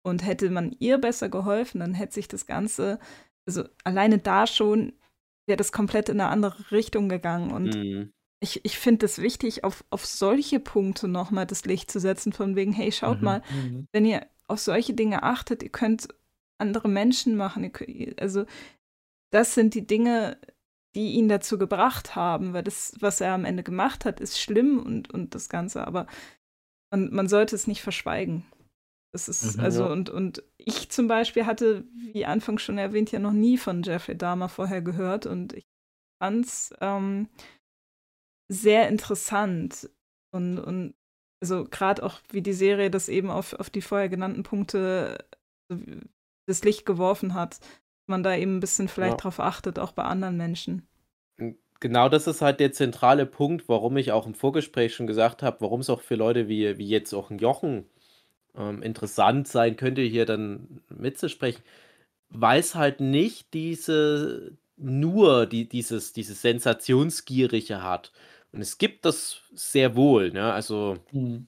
Und 0.08 0.26
hätte 0.26 0.50
man 0.50 0.76
ihr 0.80 0.98
besser 0.98 1.30
geholfen, 1.30 1.80
dann 1.80 1.94
hätte 1.94 2.14
sich 2.14 2.28
das 2.28 2.46
Ganze, 2.46 3.00
also 3.46 3.64
alleine 3.84 4.18
da 4.20 4.48
schon, 4.48 4.94
wäre 5.48 5.58
das 5.58 5.72
komplett 5.72 6.10
in 6.10 6.20
eine 6.22 6.30
andere 6.30 6.72
Richtung 6.72 7.10
gegangen. 7.10 7.52
Und 7.52 7.76
Mhm. 7.76 8.12
ich, 8.40 8.64
ich 8.66 8.78
finde 8.80 9.06
es 9.06 9.20
wichtig, 9.20 9.64
auf, 9.64 9.84
auf 9.90 10.06
solche 10.06 10.60
Punkte 10.60 11.08
nochmal 11.08 11.46
das 11.46 11.66
Licht 11.66 11.92
zu 11.92 12.00
setzen, 12.00 12.34
von 12.34 12.56
wegen, 12.56 12.72
hey, 12.72 12.92
schaut 12.92 13.20
Mhm. 13.20 13.24
mal, 13.26 13.42
Mhm. 13.50 13.88
wenn 13.92 14.06
ihr 14.06 14.26
auf 14.48 14.60
solche 14.60 14.94
Dinge 14.94 15.24
achtet, 15.24 15.62
ihr 15.64 15.70
könnt 15.72 16.08
andere 16.58 16.88
Menschen 16.88 17.36
machen. 17.36 17.64
Ihr 17.64 17.70
könnt, 17.72 18.22
also 18.22 18.46
das 19.32 19.54
sind 19.56 19.74
die 19.74 19.86
Dinge, 19.86 20.38
die 20.96 21.12
ihn 21.14 21.28
dazu 21.28 21.58
gebracht 21.58 22.16
haben, 22.16 22.54
weil 22.54 22.64
das, 22.64 22.94
was 23.00 23.20
er 23.22 23.34
am 23.34 23.46
Ende 23.46 23.62
gemacht 23.64 24.06
hat, 24.06 24.20
ist 24.20 24.40
schlimm 24.40 24.80
und, 24.80 25.12
und 25.14 25.36
das 25.36 25.50
Ganze, 25.50 25.86
aber 25.86 26.08
man, 26.92 27.14
man 27.14 27.28
sollte 27.28 27.56
es 27.56 27.68
nicht 27.68 27.82
verschweigen. 27.82 28.46
Das 29.14 29.30
ist, 29.30 29.56
Mhm, 29.56 29.62
also, 29.62 29.84
ja. 29.84 29.92
und, 29.92 30.10
und 30.10 30.44
ich 30.58 30.90
zum 30.90 31.08
Beispiel 31.08 31.46
hatte, 31.46 31.86
wie 32.14 32.26
anfangs 32.26 32.62
schon 32.62 32.78
erwähnt, 32.78 33.12
ja 33.12 33.20
noch 33.20 33.32
nie 33.34 33.58
von 33.58 33.82
Jeffrey 33.84 34.18
Dahmer 34.18 34.50
vorher 34.50 34.82
gehört 34.82 35.26
und 35.26 35.54
ich 35.54 35.66
fand 36.22 36.46
es 36.46 36.74
ähm, 36.82 37.30
sehr 38.50 38.88
interessant 38.88 39.90
und, 40.34 40.60
und 40.60 40.96
also 41.42 41.66
gerade 41.66 42.04
auch, 42.04 42.20
wie 42.32 42.42
die 42.42 42.54
Serie 42.54 42.90
das 42.90 43.10
eben 43.10 43.30
auf, 43.30 43.54
auf 43.54 43.70
die 43.70 43.82
vorher 43.82 44.10
genannten 44.10 44.44
Punkte 44.44 45.18
das 46.48 46.64
Licht 46.64 46.86
geworfen 46.86 47.34
hat, 47.34 47.60
man 48.10 48.24
da 48.24 48.36
eben 48.36 48.58
ein 48.58 48.60
bisschen 48.62 48.88
vielleicht 48.88 49.18
Ja. 49.18 49.24
drauf 49.24 49.40
achtet, 49.40 49.80
auch 49.80 49.92
bei 49.92 50.04
anderen 50.04 50.38
Menschen. 50.38 50.88
Genau 51.80 52.10
das 52.10 52.26
ist 52.26 52.42
halt 52.42 52.60
der 52.60 52.72
zentrale 52.72 53.26
Punkt, 53.28 53.70
warum 53.70 53.98
ich 53.98 54.12
auch 54.12 54.26
im 54.26 54.34
Vorgespräch 54.34 54.96
schon 54.96 55.06
gesagt 55.08 55.44
habe, 55.44 55.62
warum 55.62 55.82
es 55.82 55.90
auch 55.92 56.02
für 56.02 56.16
Leute 56.16 56.48
wie, 56.48 56.78
wie 56.80 56.88
jetzt 56.88 57.14
auch 57.14 57.30
ein 57.30 57.38
Jochen 57.38 57.86
ähm, 58.58 58.82
interessant 58.84 59.48
sein 59.48 59.78
könnte, 59.78 60.02
hier 60.02 60.26
dann 60.26 60.82
mitzusprechen, 60.90 61.64
weil 62.30 62.60
es 62.60 62.76
halt 62.76 63.02
nicht 63.02 63.54
diese 63.54 64.58
nur 64.78 65.46
die, 65.48 65.70
dieses, 65.70 66.14
dieses 66.14 66.42
Sensationsgierige 66.42 67.84
hat. 67.84 68.12
Und 68.54 68.62
es 68.62 68.78
gibt 68.80 69.06
das 69.06 69.42
sehr 69.54 69.96
wohl, 69.96 70.32
ne? 70.32 70.54
Also 70.54 70.98
Mhm. 71.12 71.48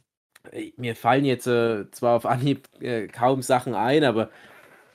äh, 0.52 0.72
mir 0.78 0.96
fallen 0.96 1.26
jetzt 1.26 1.48
äh, 1.48 1.90
zwar 1.92 2.16
auf 2.16 2.26
Anhieb 2.26 2.68
äh, 2.82 3.08
kaum 3.08 3.42
Sachen 3.42 3.76
ein, 3.76 4.04
aber 4.04 4.30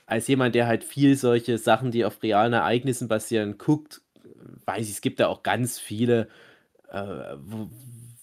als 0.07 0.27
jemand, 0.27 0.55
der 0.55 0.67
halt 0.67 0.83
viel 0.83 1.17
solche 1.17 1.57
Sachen, 1.57 1.91
die 1.91 2.05
auf 2.05 2.23
realen 2.23 2.53
Ereignissen 2.53 3.07
basieren, 3.07 3.57
guckt, 3.57 4.01
weiß 4.65 4.85
ich, 4.87 4.93
es 4.95 5.01
gibt 5.01 5.19
da 5.19 5.27
auch 5.27 5.43
ganz 5.43 5.79
viele, 5.79 6.29
äh, 6.91 7.35
wo, 7.39 7.69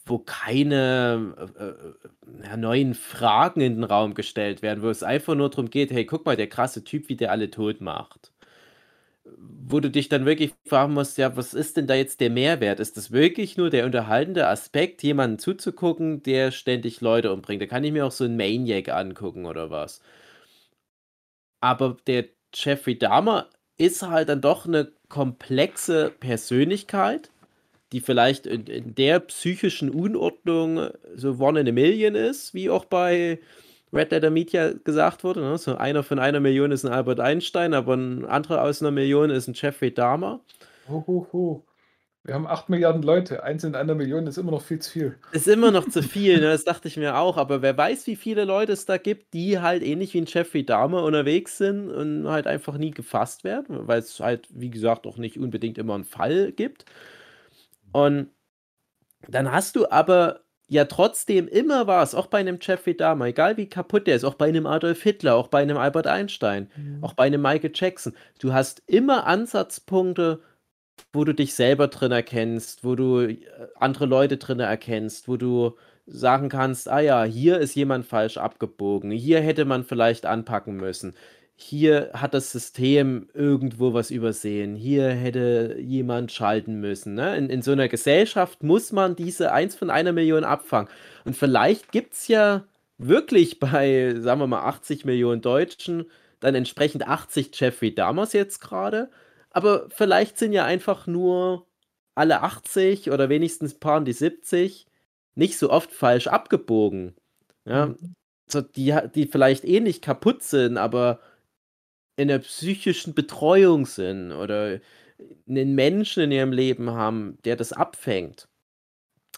wo 0.07 0.18
keine 0.18 1.34
äh, 1.59 2.53
äh, 2.53 2.57
neuen 2.57 2.94
Fragen 2.94 3.61
in 3.61 3.76
den 3.76 3.84
Raum 3.84 4.14
gestellt 4.14 4.62
werden, 4.62 4.82
wo 4.82 4.88
es 4.90 5.03
einfach 5.03 5.34
nur 5.34 5.50
darum 5.50 5.70
geht, 5.70 5.90
hey, 5.92 6.05
guck 6.07 6.26
mal, 6.26 6.36
der 6.36 6.48
krasse 6.48 6.84
Typ, 6.84 7.09
wie 7.09 7.16
der 7.16 7.30
alle 7.32 7.50
tot 7.50 7.80
macht. 7.80 8.32
Wo 9.24 9.78
du 9.80 9.88
dich 9.90 10.09
dann 10.09 10.26
wirklich 10.26 10.53
fragen 10.66 10.94
musst, 10.94 11.16
ja, 11.18 11.36
was 11.36 11.55
ist 11.55 11.76
denn 11.76 11.86
da 11.86 11.94
jetzt 11.94 12.20
der 12.20 12.30
Mehrwert? 12.30 12.80
Ist 12.80 12.96
das 12.96 13.12
wirklich 13.12 13.57
nur 13.57 13.70
der 13.70 13.84
unterhaltende 13.86 14.48
Aspekt, 14.48 15.03
jemanden 15.05 15.38
zuzugucken, 15.38 16.22
der 16.24 16.50
ständig 16.50 17.00
Leute 17.00 17.32
umbringt? 17.32 17.62
Da 17.62 17.66
kann 17.66 17.84
ich 17.84 17.92
mir 17.92 18.05
auch 18.07 18.11
so 18.12 18.24
einen 18.24 18.36
Maniac 18.36 18.88
angucken 18.88 19.46
oder 19.46 19.70
was. 19.70 20.00
Aber 21.61 21.96
der 22.07 22.26
Jeffrey 22.55 22.98
Dahmer 22.98 23.48
ist 23.78 24.03
halt 24.03 24.28
dann 24.28 24.40
doch 24.42 24.66
eine 24.66 24.92
komplexe 25.09 26.11
Persönlichkeit, 26.11 27.31
die 27.93 28.01
vielleicht 28.01 28.47
in, 28.47 28.66
in 28.66 28.95
der 28.95 29.20
psychischen 29.20 29.90
Unordnung 29.90 30.88
so 31.14 31.38
one 31.38 31.61
in 31.61 31.68
a 31.68 31.72
million 31.72 32.14
ist, 32.14 32.55
wie 32.55 32.70
auch 32.70 32.86
bei 32.86 33.38
Red 33.93 34.11
Letter 34.11 34.30
Media 34.30 34.72
gesagt 34.84 35.22
wurde. 35.22 35.40
Ne? 35.40 35.59
So 35.59 35.76
einer 35.76 36.03
von 36.03 36.18
einer 36.18 36.40
Million 36.40 36.72
ist 36.72 36.84
ein 36.84 36.93
Albert 36.93 37.20
Einstein, 37.20 37.74
aber 37.74 37.95
ein 37.95 38.24
anderer 38.24 38.62
aus 38.62 38.80
einer 38.80 38.90
Million 38.90 39.30
ist 39.30 39.49
ein 39.49 39.55
Jeffrey 39.55 39.93
Dahmer. 39.93 40.40
Ho, 40.88 41.05
ho, 41.07 41.28
ho. 41.32 41.64
Wir 42.24 42.34
haben 42.34 42.47
8 42.47 42.68
Milliarden 42.68 43.03
Leute. 43.03 43.43
Eins 43.43 43.64
in 43.64 43.74
einer 43.74 43.97
Million 43.97 44.28
ist 44.28 44.38
immer 44.38 44.53
noch 44.53 44.62
viel 44.62 44.78
zu 44.78 44.93
viel. 44.93 45.18
Ist 45.32 45.49
immer 45.49 45.72
noch 45.72 45.88
zu 45.88 46.05
viel, 46.05 46.36
ne? 46.36 46.53
das 46.53 46.62
dachte 46.62 46.86
ich 46.86 46.97
mir 46.97 47.16
auch, 47.18 47.36
aber 47.36 47.62
wer 47.62 47.76
weiß, 47.76 48.07
wie 48.07 48.14
viele 48.14 48.45
Leute 48.45 48.72
es 48.72 48.86
da 48.86 48.97
gibt, 48.97 49.34
die 49.34 49.59
halt 49.59 49.82
ähnlich 49.82 50.14
wie 50.14 50.20
ein 50.20 50.26
Jeffrey 50.28 50.64
Dahmer 50.64 51.03
unterwegs 51.03 51.59
sind 51.59 51.90
und 51.90 52.28
halt 52.28 52.47
einfach 52.47 52.78
nie 52.78 52.93
gefasst 52.93 53.43
werden, 53.43 53.88
weil 53.88 53.99
es 53.99 54.20
halt, 54.20 54.47
wie 54.51 54.70
gesagt, 54.70 55.09
auch 55.09 55.16
nicht 55.16 55.36
unbedingt 55.36 55.78
immer 55.78 55.97
einen 55.97 56.05
Fall 56.05 56.53
gibt. 56.53 56.84
Und 57.93 58.30
dann 59.28 59.51
hast 59.53 59.76
du 59.76 59.90
aber 59.90 60.40
ja 60.68 60.86
trotzdem 60.86 61.49
immer 61.49 61.86
was, 61.86 62.14
auch 62.14 62.26
bei 62.26 62.38
einem 62.38 62.59
Jeffrey 62.61 62.97
Dahmer, 62.97 63.26
egal 63.26 63.57
wie 63.59 63.68
kaputt 63.68 64.07
der 64.07 64.16
ist, 64.16 64.24
auch 64.24 64.34
bei 64.34 64.49
einem 64.49 64.66
Adolf 64.66 65.03
Hitler, 65.03 65.36
auch 65.36 65.49
bei 65.49 65.62
einem 65.62 65.76
Albert 65.76 66.07
Einstein, 66.07 66.70
auch 67.03 67.12
bei 67.14 67.24
einem 67.24 67.43
Michael 67.43 67.72
Jackson. 67.74 68.14
Du 68.40 68.53
hast 68.53 68.82
immer 68.86 69.26
Ansatzpunkte, 69.26 70.40
wo 71.12 71.24
du 71.24 71.34
dich 71.34 71.55
selber 71.55 71.88
drin 71.88 72.12
erkennst, 72.12 72.84
wo 72.84 72.95
du 72.95 73.20
äh, 73.20 73.38
andere 73.76 74.07
Leute 74.07 74.38
drin 74.38 74.61
erkennst, 74.61 75.28
wo 75.28 75.36
du 75.36 75.76
sagen 76.07 76.49
kannst, 76.49 76.88
ah 76.88 77.01
ja, 77.01 77.24
hier 77.24 77.59
ist 77.59 77.74
jemand 77.74 78.07
falsch 78.07 78.38
abgebogen, 78.38 79.11
hier 79.11 79.40
hätte 79.40 79.64
man 79.64 79.84
vielleicht 79.84 80.26
anpacken 80.26 80.76
müssen, 80.76 81.14
hier 81.62 82.10
hat 82.14 82.34
das 82.34 82.52
System 82.52 83.28
irgendwo 83.34 83.94
was 83.94 84.10
übersehen, 84.10 84.76
hier 84.76 85.08
hätte 85.10 85.76
jemand 85.80 86.32
schalten 86.32 86.80
müssen. 86.80 87.14
Ne? 87.14 87.36
In, 87.36 87.50
in 87.50 87.62
so 87.62 87.72
einer 87.72 87.88
Gesellschaft 87.88 88.62
muss 88.62 88.92
man 88.92 89.16
diese 89.16 89.52
eins 89.52 89.74
von 89.74 89.90
einer 89.90 90.12
Million 90.12 90.44
abfangen. 90.44 90.90
Und 91.24 91.36
vielleicht 91.36 91.92
gibt 91.92 92.14
es 92.14 92.28
ja 92.28 92.64
wirklich 92.98 93.60
bei, 93.60 94.14
sagen 94.18 94.40
wir 94.40 94.46
mal, 94.46 94.62
80 94.64 95.04
Millionen 95.04 95.40
Deutschen 95.42 96.06
dann 96.40 96.54
entsprechend 96.54 97.06
80 97.06 97.50
Jeffrey 97.58 97.94
Dahmers 97.94 98.32
jetzt 98.32 98.60
gerade. 98.60 99.10
Aber 99.50 99.88
vielleicht 99.90 100.38
sind 100.38 100.52
ja 100.52 100.64
einfach 100.64 101.06
nur 101.06 101.66
alle 102.14 102.42
80 102.42 103.10
oder 103.10 103.28
wenigstens 103.28 103.74
paaren 103.74 104.04
die 104.04 104.12
70 104.12 104.86
nicht 105.34 105.58
so 105.58 105.70
oft 105.70 105.92
falsch 105.92 106.26
abgebogen. 106.26 107.14
Ja, 107.64 107.86
Mhm. 107.86 108.14
so 108.48 108.60
die, 108.60 108.94
die 109.14 109.26
vielleicht 109.26 109.64
eh 109.64 109.80
nicht 109.80 110.02
kaputt 110.02 110.42
sind, 110.42 110.76
aber 110.78 111.20
in 112.16 112.28
der 112.28 112.40
psychischen 112.40 113.14
Betreuung 113.14 113.86
sind 113.86 114.32
oder 114.32 114.80
einen 115.48 115.74
Menschen 115.74 116.24
in 116.24 116.32
ihrem 116.32 116.52
Leben 116.52 116.90
haben, 116.90 117.38
der 117.44 117.56
das 117.56 117.72
abfängt. 117.72 118.48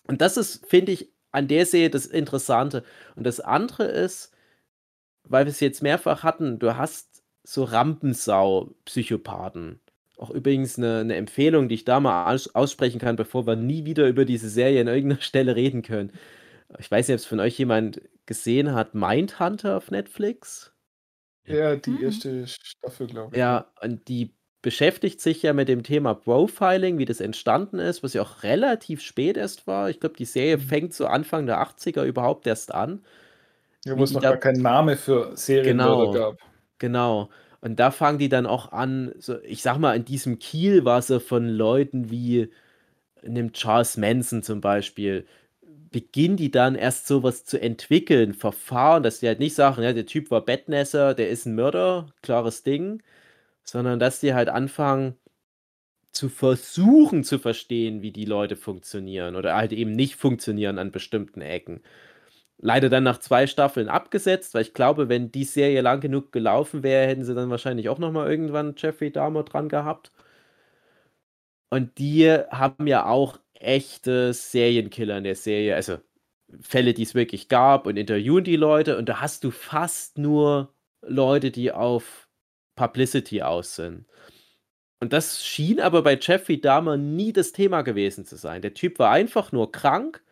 Und 0.06 0.20
das 0.20 0.36
ist, 0.36 0.66
finde 0.66 0.92
ich, 0.92 1.10
an 1.32 1.48
der 1.48 1.66
Serie 1.66 1.90
das 1.90 2.06
Interessante. 2.06 2.84
Und 3.16 3.24
das 3.24 3.40
andere 3.40 3.84
ist, 3.84 4.32
weil 5.24 5.46
wir 5.46 5.50
es 5.50 5.60
jetzt 5.60 5.82
mehrfach 5.82 6.22
hatten, 6.22 6.58
du 6.58 6.76
hast 6.76 7.22
so 7.42 7.64
Rampensau-Psychopathen. 7.64 9.80
Auch 10.16 10.30
übrigens 10.30 10.78
eine, 10.78 11.00
eine 11.00 11.16
Empfehlung, 11.16 11.68
die 11.68 11.74
ich 11.76 11.84
da 11.84 12.00
mal 12.00 12.32
aus, 12.32 12.54
aussprechen 12.54 13.00
kann, 13.00 13.16
bevor 13.16 13.46
wir 13.46 13.56
nie 13.56 13.84
wieder 13.84 14.08
über 14.08 14.24
diese 14.24 14.48
Serie 14.48 14.80
an 14.80 14.88
irgendeiner 14.88 15.20
Stelle 15.22 15.56
reden 15.56 15.82
können. 15.82 16.12
Ich 16.78 16.90
weiß 16.90 17.08
nicht, 17.08 17.14
ob 17.14 17.20
es 17.20 17.26
von 17.26 17.40
euch 17.40 17.58
jemand 17.58 18.00
gesehen 18.26 18.72
hat, 18.72 18.94
Mindhunter 18.94 19.76
auf 19.76 19.90
Netflix. 19.90 20.73
Ja, 21.46 21.76
die 21.76 21.90
Mhm. 21.90 22.02
erste 22.02 22.46
Staffel, 22.46 23.06
glaube 23.06 23.34
ich. 23.34 23.38
Ja, 23.38 23.70
und 23.82 24.08
die 24.08 24.34
beschäftigt 24.62 25.20
sich 25.20 25.42
ja 25.42 25.52
mit 25.52 25.68
dem 25.68 25.82
Thema 25.82 26.14
Profiling, 26.14 26.96
wie 26.98 27.04
das 27.04 27.20
entstanden 27.20 27.78
ist, 27.78 28.02
was 28.02 28.14
ja 28.14 28.22
auch 28.22 28.42
relativ 28.42 29.02
spät 29.02 29.36
erst 29.36 29.66
war. 29.66 29.90
Ich 29.90 30.00
glaube, 30.00 30.16
die 30.16 30.24
Serie 30.24 30.56
Mhm. 30.56 30.60
fängt 30.62 30.94
so 30.94 31.06
Anfang 31.06 31.46
der 31.46 31.60
80er 31.60 32.04
überhaupt 32.04 32.46
erst 32.46 32.72
an. 32.74 33.04
Ja, 33.84 33.98
wo 33.98 34.04
es 34.04 34.12
noch 34.12 34.22
da- 34.22 34.30
gar 34.30 34.38
keinen 34.38 34.62
Name 34.62 34.96
für 34.96 35.36
Serienmörder 35.36 36.08
Genau. 36.08 36.10
gab. 36.10 36.36
Genau. 36.78 37.30
Und 37.60 37.78
da 37.80 37.90
fangen 37.90 38.18
die 38.18 38.28
dann 38.28 38.46
auch 38.46 38.72
an, 38.72 39.14
so, 39.18 39.40
ich 39.42 39.62
sag 39.62 39.78
mal, 39.78 39.94
in 39.96 40.04
diesem 40.04 40.38
Kielwasser 40.38 41.20
von 41.20 41.48
Leuten 41.48 42.10
wie 42.10 42.50
einem 43.24 43.52
Charles 43.52 43.96
Manson 43.98 44.42
zum 44.42 44.60
Beispiel, 44.62 45.26
beginnen 45.94 46.36
die 46.36 46.50
dann 46.50 46.74
erst 46.74 47.06
sowas 47.06 47.44
zu 47.44 47.60
entwickeln, 47.60 48.34
Verfahren, 48.34 49.04
dass 49.04 49.20
die 49.20 49.28
halt 49.28 49.38
nicht 49.38 49.54
sagen, 49.54 49.80
ja, 49.84 49.92
der 49.92 50.06
Typ 50.06 50.28
war 50.32 50.44
Bettnässer, 50.44 51.14
der 51.14 51.28
ist 51.30 51.46
ein 51.46 51.54
Mörder, 51.54 52.08
klares 52.20 52.64
Ding, 52.64 53.00
sondern 53.64 54.00
dass 54.00 54.18
die 54.20 54.34
halt 54.34 54.48
anfangen 54.48 55.16
zu 56.12 56.28
versuchen 56.28 57.24
zu 57.24 57.38
verstehen, 57.38 58.02
wie 58.02 58.12
die 58.12 58.24
Leute 58.24 58.56
funktionieren 58.56 59.36
oder 59.36 59.56
halt 59.56 59.72
eben 59.72 59.92
nicht 59.92 60.16
funktionieren 60.16 60.78
an 60.78 60.90
bestimmten 60.92 61.42
Ecken. 61.42 61.82
Leider 62.58 62.88
dann 62.90 63.04
nach 63.04 63.18
zwei 63.20 63.46
Staffeln 63.46 63.88
abgesetzt, 63.88 64.54
weil 64.54 64.62
ich 64.62 64.74
glaube, 64.74 65.08
wenn 65.08 65.32
die 65.32 65.44
Serie 65.44 65.82
lang 65.82 66.00
genug 66.00 66.32
gelaufen 66.32 66.82
wäre, 66.82 67.06
hätten 67.08 67.24
sie 67.24 67.34
dann 67.34 67.50
wahrscheinlich 67.50 67.88
auch 67.90 67.98
nochmal 68.00 68.30
irgendwann 68.30 68.74
Jeffrey 68.78 69.12
Dahmer 69.12 69.44
dran 69.44 69.68
gehabt. 69.68 70.12
Und 71.70 71.98
die 71.98 72.30
haben 72.50 72.86
ja 72.86 73.06
auch 73.06 73.38
echte 73.64 74.32
Serienkiller 74.32 75.18
in 75.18 75.24
der 75.24 75.34
Serie, 75.36 75.74
also 75.74 75.98
Fälle, 76.60 76.94
die 76.94 77.02
es 77.02 77.14
wirklich 77.14 77.48
gab 77.48 77.86
und 77.86 77.96
interviewen 77.96 78.44
die 78.44 78.56
Leute 78.56 78.96
und 78.98 79.08
da 79.08 79.20
hast 79.20 79.44
du 79.44 79.50
fast 79.50 80.18
nur 80.18 80.74
Leute, 81.02 81.50
die 81.50 81.72
auf 81.72 82.28
Publicity 82.76 83.42
aus 83.42 83.76
sind. 83.76 84.06
Und 85.00 85.12
das 85.12 85.44
schien 85.44 85.80
aber 85.80 86.02
bei 86.02 86.18
Jeffrey 86.20 86.60
Dahmer 86.60 86.96
nie 86.96 87.32
das 87.32 87.52
Thema 87.52 87.82
gewesen 87.82 88.24
zu 88.24 88.36
sein. 88.36 88.62
Der 88.62 88.74
Typ 88.74 88.98
war 88.98 89.10
einfach 89.10 89.52
nur 89.52 89.70
krank. 89.70 90.24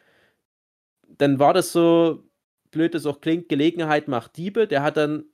Dann 1.19 1.39
war 1.39 1.53
das 1.53 1.73
so, 1.73 2.25
blöd 2.71 2.95
es 2.95 3.07
auch 3.07 3.21
klingt, 3.21 3.49
Gelegenheit 3.49 4.09
macht 4.09 4.37
Diebe. 4.37 4.67
Der 4.67 4.83
hat 4.83 4.97
dann 4.97 5.27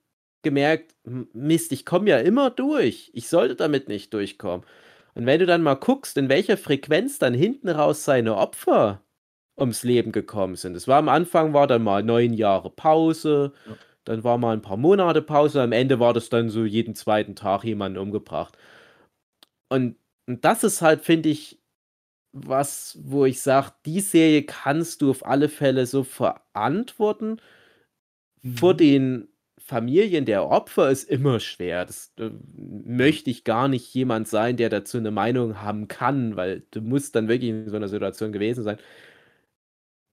gemerkt, 0.43 0.95
Mist, 1.05 1.73
ich 1.73 1.87
komme 1.87 2.11
ja 2.11 2.19
immer 2.19 2.51
durch. 2.51 3.11
Ich 3.15 3.29
sollte 3.29 3.55
damit 3.55 3.89
nicht 3.89 4.13
durchkommen. 4.13 4.67
Und 5.19 5.27
wenn 5.27 5.41
du 5.41 5.47
dann 5.47 5.63
mal 5.63 5.75
guckst, 5.75 6.17
in 6.17 6.29
welcher 6.29 6.57
Frequenz 6.57 7.19
dann 7.19 7.35
hinten 7.35 7.69
raus 7.69 8.05
seine 8.05 8.37
Opfer 8.37 9.03
ums 9.59 9.83
Leben 9.83 10.13
gekommen 10.13 10.55
sind. 10.55 10.77
Es 10.77 10.87
war 10.87 10.99
am 10.99 11.09
Anfang 11.09 11.53
war 11.53 11.67
dann 11.67 11.83
mal 11.83 12.05
neun 12.05 12.33
Jahre 12.33 12.71
Pause, 12.71 13.53
ja. 13.67 13.77
dann 14.05 14.23
war 14.23 14.39
mal 14.39 14.53
ein 14.53 14.63
paar 14.63 14.77
Monate 14.77 15.21
Pause, 15.21 15.61
am 15.61 15.73
Ende 15.73 15.99
war 15.99 16.15
das 16.15 16.29
dann 16.29 16.51
so 16.51 16.65
jeden 16.65 16.95
zweiten 16.95 17.35
Tag 17.35 17.65
jemanden 17.65 17.99
umgebracht. 17.99 18.57
Und, 19.69 19.97
und 20.27 20.45
das 20.45 20.63
ist 20.63 20.83
halt, 20.83 21.03
finde 21.03 21.31
ich, 21.31 21.61
was, 22.31 22.97
wo 23.03 23.25
ich 23.25 23.41
sage, 23.41 23.73
die 23.87 24.01
Serie 24.01 24.45
kannst 24.45 25.03
du 25.03 25.11
auf 25.11 25.27
alle 25.27 25.49
Fälle 25.49 25.87
so 25.87 26.05
verantworten. 26.05 27.41
Mhm. 28.43 28.57
Vor 28.57 28.75
den 28.75 29.29
Familien 29.69 30.25
der 30.25 30.49
Opfer 30.49 30.91
ist 30.91 31.05
immer 31.11 31.41
schwer. 31.41 31.85
Das 31.85 32.13
äh, 32.19 32.31
möchte 32.57 33.31
ich 33.31 33.45
gar 33.45 33.69
nicht 33.69 33.93
jemand 33.95 34.27
sein, 34.27 34.57
der 34.57 34.71
dazu 34.71 34.97
eine 34.99 35.11
Meinung 35.11 35.61
haben 35.63 35.89
kann, 35.89 36.37
weil 36.37 36.63
du 36.71 36.81
musst 36.81 37.15
dann 37.15 37.29
wirklich 37.29 37.51
in 37.51 37.69
so 37.69 37.77
einer 37.77 37.89
Situation 37.89 38.33
gewesen 38.33 38.65
sein. 38.65 38.79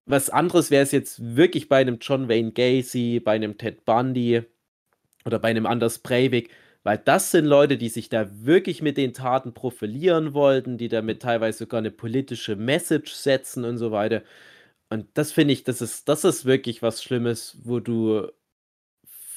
Was 0.07 0.29
anderes 0.29 0.69
wäre 0.71 0.83
es 0.83 0.91
jetzt 0.91 1.35
wirklich 1.35 1.67
bei 1.69 1.77
einem 1.77 1.97
John 1.99 2.29
Wayne 2.29 2.51
Gacy, 2.51 3.19
bei 3.19 3.33
einem 3.35 3.57
Ted 3.57 3.85
Bundy 3.85 4.43
oder 5.25 5.39
bei 5.39 5.49
einem 5.49 5.65
Anders 5.67 5.99
Breivik, 5.99 6.51
weil 6.83 6.99
das 6.99 7.31
sind 7.31 7.45
Leute, 7.45 7.77
die 7.77 7.89
sich 7.89 8.09
da 8.09 8.27
wirklich 8.45 8.81
mit 8.81 8.97
den 8.97 9.13
Taten 9.13 9.53
profilieren 9.53 10.33
wollten, 10.33 10.77
die 10.77 10.89
damit 10.89 11.21
teilweise 11.21 11.59
sogar 11.59 11.79
eine 11.79 11.91
politische 11.91 12.55
Message 12.55 13.13
setzen 13.13 13.65
und 13.65 13.77
so 13.79 13.91
weiter. 13.91 14.23
Und 14.89 15.07
das 15.15 15.31
finde 15.31 15.53
ich, 15.53 15.63
das 15.63 15.81
ist, 15.81 16.09
das 16.09 16.23
ist 16.25 16.45
wirklich 16.45 16.81
was 16.81 17.03
Schlimmes, 17.03 17.59
wo 17.63 17.79
du, 17.79 18.29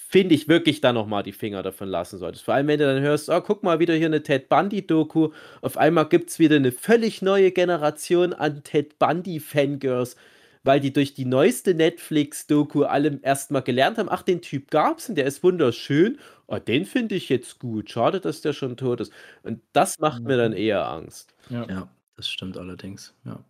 finde 0.09 0.35
ich, 0.35 0.49
wirklich 0.49 0.81
da 0.81 0.93
nochmal 0.93 1.23
die 1.23 1.33
Finger 1.33 1.63
davon 1.63 1.89
lassen 1.89 2.19
solltest. 2.19 2.45
Vor 2.45 2.55
allem, 2.55 2.67
wenn 2.67 2.79
du 2.79 2.87
dann 2.87 3.03
hörst, 3.03 3.29
oh, 3.29 3.41
guck 3.41 3.63
mal, 3.63 3.79
wieder 3.79 3.95
hier 3.95 4.07
eine 4.07 4.23
Ted 4.23 4.49
Bundy-Doku. 4.49 5.31
Auf 5.61 5.77
einmal 5.77 6.09
gibt 6.09 6.31
es 6.31 6.39
wieder 6.39 6.57
eine 6.57 6.73
völlig 6.73 7.23
neue 7.23 7.53
Generation 7.53 8.33
an 8.33 8.63
Ted 8.65 8.99
Bundy-Fangirls 8.99 10.17
weil 10.65 10.81
die 10.81 10.93
durch 10.93 11.15
die 11.15 11.25
neueste 11.25 11.73
Netflix-Doku 11.73 12.83
alle 12.83 13.21
erstmal 13.23 13.63
gelernt 13.63 13.97
haben, 13.97 14.09
ach, 14.11 14.23
den 14.23 14.43
Typ 14.43 14.71
gab's 14.71 15.09
und 15.09 15.15
der 15.15 15.25
ist 15.25 15.43
wunderschön. 15.43 16.19
Oh, 16.47 16.59
den 16.59 16.85
finde 16.85 17.15
ich 17.15 17.29
jetzt 17.29 17.59
gut. 17.59 17.91
Schade, 17.91 18.21
dass 18.21 18.43
der 18.43 18.53
schon 18.53 18.77
tot 18.77 19.01
ist. 19.01 19.13
Und 19.43 19.63
das 19.73 19.99
macht 19.99 20.25
mir 20.25 20.37
dann 20.37 20.53
mhm. 20.53 20.59
eher 20.59 20.87
Angst. 20.87 21.35
Ja, 21.49 21.67
ja 21.69 21.89
das 22.17 22.29
stimmt 22.29 22.59
allerdings, 22.59 23.15
ja. 23.25 23.43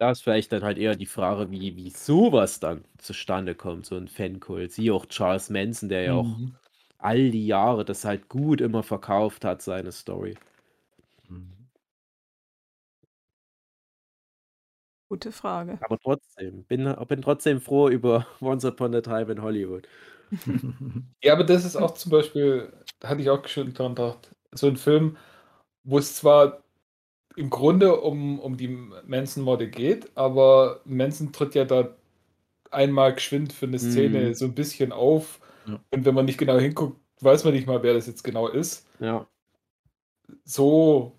Da 0.00 0.12
ist 0.12 0.22
vielleicht 0.22 0.50
dann 0.50 0.62
halt 0.62 0.78
eher 0.78 0.96
die 0.96 1.04
Frage, 1.04 1.50
wie, 1.50 1.76
wie 1.76 1.90
sowas 1.90 2.58
dann 2.58 2.86
zustande 2.96 3.54
kommt, 3.54 3.84
so 3.84 3.96
ein 3.96 4.08
Fankult. 4.08 4.72
Siehe 4.72 4.94
auch 4.94 5.04
Charles 5.04 5.50
Manson, 5.50 5.90
der 5.90 6.02
ja 6.04 6.14
auch 6.14 6.38
mhm. 6.38 6.54
all 6.96 7.30
die 7.30 7.46
Jahre 7.46 7.84
das 7.84 8.06
halt 8.06 8.30
gut 8.30 8.62
immer 8.62 8.82
verkauft 8.82 9.44
hat, 9.44 9.60
seine 9.60 9.92
Story. 9.92 10.38
Mhm. 11.28 11.52
Gute 15.10 15.32
Frage. 15.32 15.78
Aber 15.82 15.98
trotzdem, 15.98 16.64
bin, 16.64 16.96
bin 17.06 17.20
trotzdem 17.20 17.60
froh 17.60 17.90
über 17.90 18.26
Once 18.40 18.64
Upon 18.64 18.94
a 18.94 19.02
Time 19.02 19.30
in 19.30 19.42
Hollywood. 19.42 19.86
Ja, 21.22 21.34
aber 21.34 21.44
das 21.44 21.66
ist 21.66 21.76
auch 21.76 21.90
zum 21.90 22.10
Beispiel, 22.10 22.72
da 23.00 23.08
hatte 23.08 23.20
ich 23.20 23.28
auch 23.28 23.46
schon 23.48 23.74
dran 23.74 23.94
gedacht, 23.94 24.30
so 24.52 24.68
ein 24.68 24.78
Film, 24.78 25.18
wo 25.84 25.98
es 25.98 26.16
zwar 26.16 26.62
im 27.40 27.48
Grunde 27.48 28.02
um, 28.02 28.38
um 28.38 28.58
die 28.58 28.68
Manson-Morde 28.68 29.68
geht, 29.68 30.14
aber 30.14 30.82
Manson 30.84 31.32
tritt 31.32 31.54
ja 31.54 31.64
da 31.64 31.96
einmal 32.70 33.14
geschwind 33.14 33.54
für 33.54 33.64
eine 33.64 33.78
Szene 33.78 34.30
mm. 34.30 34.34
so 34.34 34.44
ein 34.44 34.54
bisschen 34.54 34.92
auf. 34.92 35.40
Ja. 35.66 35.80
Und 35.90 36.04
wenn 36.04 36.14
man 36.14 36.26
nicht 36.26 36.36
genau 36.36 36.58
hinguckt, 36.58 37.00
weiß 37.20 37.44
man 37.44 37.54
nicht 37.54 37.66
mal, 37.66 37.82
wer 37.82 37.94
das 37.94 38.06
jetzt 38.06 38.24
genau 38.24 38.46
ist. 38.46 38.86
Ja. 39.00 39.26
So, 40.44 41.16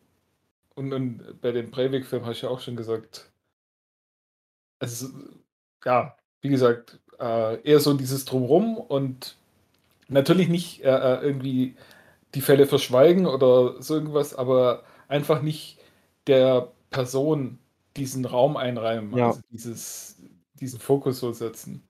und, 0.75 0.93
und 0.93 1.41
bei 1.41 1.51
dem 1.51 1.71
Breivik-Film 1.71 2.21
habe 2.21 2.33
ich 2.33 2.43
ja 2.43 2.49
auch 2.49 2.59
schon 2.59 2.75
gesagt, 2.75 3.31
es 4.77 5.01
ist, 5.01 5.13
ja, 5.83 6.15
wie 6.41 6.49
gesagt, 6.49 6.99
äh, 7.19 7.59
eher 7.63 7.79
so 7.79 7.95
dieses 7.95 8.25
Drumrum 8.25 8.77
und 8.77 9.37
natürlich 10.07 10.49
nicht 10.49 10.83
äh, 10.83 10.89
äh, 10.89 11.23
irgendwie 11.23 11.75
die 12.35 12.41
Fälle 12.41 12.67
verschweigen 12.67 13.25
oder 13.25 13.81
so 13.81 13.95
irgendwas, 13.95 14.35
aber 14.35 14.83
einfach 15.07 15.41
nicht 15.41 15.80
der 16.27 16.71
Person 16.89 17.59
diesen 17.97 18.25
Raum 18.25 18.57
einreimen, 18.57 19.17
ja. 19.17 19.27
also 19.27 19.41
dieses, 19.51 20.21
diesen 20.53 20.79
Fokus 20.79 21.19
so 21.19 21.31
setzen. 21.33 21.87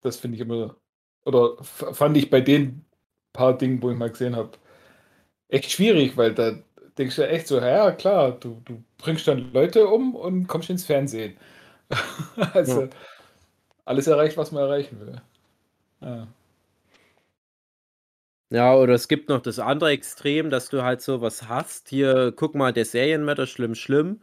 Das 0.00 0.16
finde 0.16 0.36
ich 0.36 0.40
immer, 0.40 0.76
oder 1.24 1.56
fand 1.62 2.16
ich 2.16 2.30
bei 2.30 2.40
den 2.40 2.84
paar 3.32 3.56
Dingen, 3.56 3.82
wo 3.82 3.90
ich 3.90 3.96
mal 3.96 4.10
gesehen 4.10 4.36
habe, 4.36 4.50
echt 5.48 5.70
schwierig, 5.70 6.16
weil 6.16 6.34
da 6.34 6.58
denkst 6.98 7.16
du 7.16 7.28
echt 7.28 7.46
so, 7.46 7.60
ja 7.60 7.92
klar, 7.92 8.32
du, 8.32 8.60
du 8.64 8.82
bringst 8.98 9.26
dann 9.28 9.52
Leute 9.52 9.86
um 9.86 10.14
und 10.14 10.46
kommst 10.48 10.70
ins 10.70 10.84
Fernsehen. 10.84 11.36
also 12.52 12.82
ja. 12.82 12.88
alles 13.84 14.06
erreicht, 14.06 14.36
was 14.36 14.52
man 14.52 14.64
erreichen 14.64 15.00
will. 15.00 15.20
Ja. 16.00 16.26
Ja, 18.52 18.76
oder 18.76 18.92
es 18.92 19.08
gibt 19.08 19.30
noch 19.30 19.40
das 19.40 19.58
andere 19.58 19.90
Extrem, 19.90 20.50
dass 20.50 20.68
du 20.68 20.82
halt 20.82 21.00
so 21.00 21.22
was 21.22 21.48
hast. 21.48 21.88
Hier, 21.88 22.34
guck 22.36 22.54
mal, 22.54 22.70
der 22.70 22.84
Serienmörder, 22.84 23.46
schlimm, 23.46 23.74
schlimm. 23.74 24.20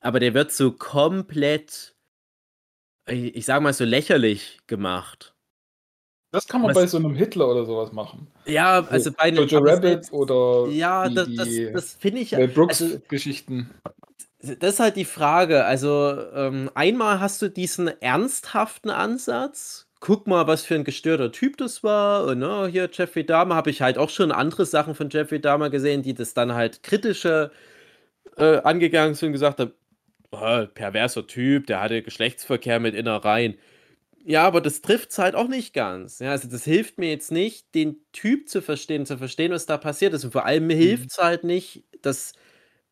Aber 0.00 0.18
der 0.18 0.32
wird 0.32 0.50
so 0.50 0.72
komplett, 0.72 1.94
ich 3.06 3.44
sag 3.44 3.60
mal 3.60 3.74
so 3.74 3.84
lächerlich 3.84 4.60
gemacht. 4.66 5.34
Das 6.32 6.48
kann 6.48 6.62
man 6.62 6.70
was, 6.70 6.76
bei 6.76 6.86
so 6.86 6.96
einem 6.96 7.14
Hitler 7.14 7.50
oder 7.50 7.66
sowas 7.66 7.92
machen. 7.92 8.28
Ja, 8.46 8.86
also 8.86 9.12
bei 9.12 9.24
einem 9.24 9.46
Jojo 9.46 9.58
Rabbit 9.58 10.10
oder 10.10 10.70
ja, 10.70 11.06
die, 11.08 11.14
das, 11.14 11.28
das, 11.34 11.48
das 11.74 11.94
finde 11.94 12.22
ich. 12.22 12.32
Mel 12.32 12.48
Brooks 12.48 12.80
also, 12.80 12.98
Geschichten. 13.08 13.68
Das 14.38 14.74
ist 14.74 14.80
halt 14.80 14.96
die 14.96 15.04
Frage. 15.04 15.66
Also, 15.66 16.18
ähm, 16.32 16.70
einmal 16.74 17.20
hast 17.20 17.42
du 17.42 17.50
diesen 17.50 17.88
ernsthaften 17.88 18.88
Ansatz. 18.88 19.89
Guck 20.00 20.26
mal, 20.26 20.46
was 20.46 20.64
für 20.64 20.74
ein 20.74 20.84
gestörter 20.84 21.30
Typ 21.30 21.58
das 21.58 21.84
war. 21.84 22.26
Und 22.26 22.38
ne, 22.38 22.68
hier 22.68 22.88
Jeffrey 22.90 23.24
Dahmer 23.24 23.54
habe 23.54 23.70
ich 23.70 23.82
halt 23.82 23.98
auch 23.98 24.08
schon 24.10 24.32
andere 24.32 24.64
Sachen 24.64 24.94
von 24.94 25.10
Jeffrey 25.10 25.40
Dahmer 25.40 25.68
gesehen, 25.70 26.02
die 26.02 26.14
das 26.14 26.32
dann 26.34 26.54
halt 26.54 26.82
kritischer 26.82 27.50
äh, 28.36 28.58
angegangen 28.58 29.14
sind 29.14 29.28
und 29.28 29.32
gesagt 29.34 29.60
haben, 29.60 29.72
oh, 30.32 30.66
perverser 30.74 31.26
Typ, 31.26 31.66
der 31.66 31.80
hatte 31.82 32.02
Geschlechtsverkehr 32.02 32.80
mit 32.80 32.94
Innereien. 32.94 33.58
Ja, 34.24 34.44
aber 34.44 34.60
das 34.60 34.82
trifft 34.82 35.10
es 35.10 35.18
halt 35.18 35.34
auch 35.34 35.48
nicht 35.48 35.74
ganz. 35.74 36.18
Ja, 36.18 36.30
also 36.32 36.48
das 36.48 36.64
hilft 36.64 36.98
mir 36.98 37.10
jetzt 37.10 37.32
nicht, 37.32 37.74
den 37.74 37.96
Typ 38.12 38.48
zu 38.48 38.62
verstehen, 38.62 39.06
zu 39.06 39.18
verstehen, 39.18 39.52
was 39.52 39.66
da 39.66 39.78
passiert 39.78 40.14
ist. 40.14 40.24
Und 40.24 40.32
vor 40.32 40.46
allem 40.46 40.66
mhm. 40.66 40.70
hilft 40.70 41.10
es 41.10 41.18
halt 41.18 41.44
nicht, 41.44 41.84
dass 42.02 42.34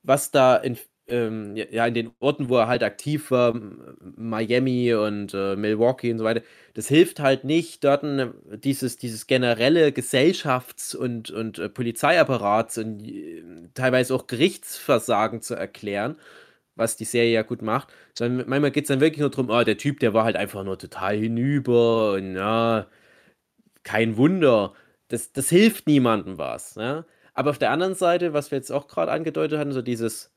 was 0.02 0.30
da 0.30 0.56
in 0.56 0.78
ähm, 1.08 1.56
ja, 1.56 1.86
in 1.86 1.94
den 1.94 2.10
Orten, 2.20 2.48
wo 2.48 2.56
er 2.56 2.68
halt 2.68 2.82
aktiv 2.82 3.30
war, 3.30 3.54
Miami 4.16 4.94
und 4.94 5.34
äh, 5.34 5.56
Milwaukee 5.56 6.12
und 6.12 6.18
so 6.18 6.24
weiter, 6.24 6.42
das 6.74 6.88
hilft 6.88 7.20
halt 7.20 7.44
nicht, 7.44 7.84
dort 7.84 8.04
dieses, 8.64 8.96
dieses 8.96 9.26
generelle 9.26 9.88
Gesellschafts- 9.88 10.94
und, 10.96 11.30
und 11.30 11.58
äh, 11.58 11.68
Polizeiapparats 11.68 12.78
und 12.78 13.02
äh, 13.02 13.42
teilweise 13.74 14.14
auch 14.14 14.26
Gerichtsversagen 14.26 15.42
zu 15.42 15.54
erklären, 15.54 16.16
was 16.76 16.96
die 16.96 17.04
Serie 17.04 17.32
ja 17.32 17.42
gut 17.42 17.62
macht, 17.62 17.88
sondern 18.14 18.48
manchmal 18.48 18.70
geht 18.70 18.84
es 18.84 18.88
dann 18.88 19.00
wirklich 19.00 19.20
nur 19.20 19.30
darum, 19.30 19.50
oh, 19.50 19.64
der 19.64 19.78
Typ, 19.78 20.00
der 20.00 20.14
war 20.14 20.24
halt 20.24 20.36
einfach 20.36 20.64
nur 20.64 20.78
total 20.78 21.16
hinüber 21.16 22.12
und 22.14 22.36
ja, 22.36 22.86
kein 23.82 24.16
Wunder. 24.16 24.74
Das, 25.08 25.32
das 25.32 25.48
hilft 25.48 25.86
niemandem 25.86 26.38
was. 26.38 26.74
Ja? 26.76 27.06
Aber 27.34 27.50
auf 27.50 27.58
der 27.58 27.70
anderen 27.70 27.94
Seite, 27.94 28.32
was 28.32 28.50
wir 28.50 28.58
jetzt 28.58 28.70
auch 28.72 28.88
gerade 28.88 29.12
angedeutet 29.12 29.58
hatten, 29.58 29.72
so 29.72 29.82
dieses 29.82 30.32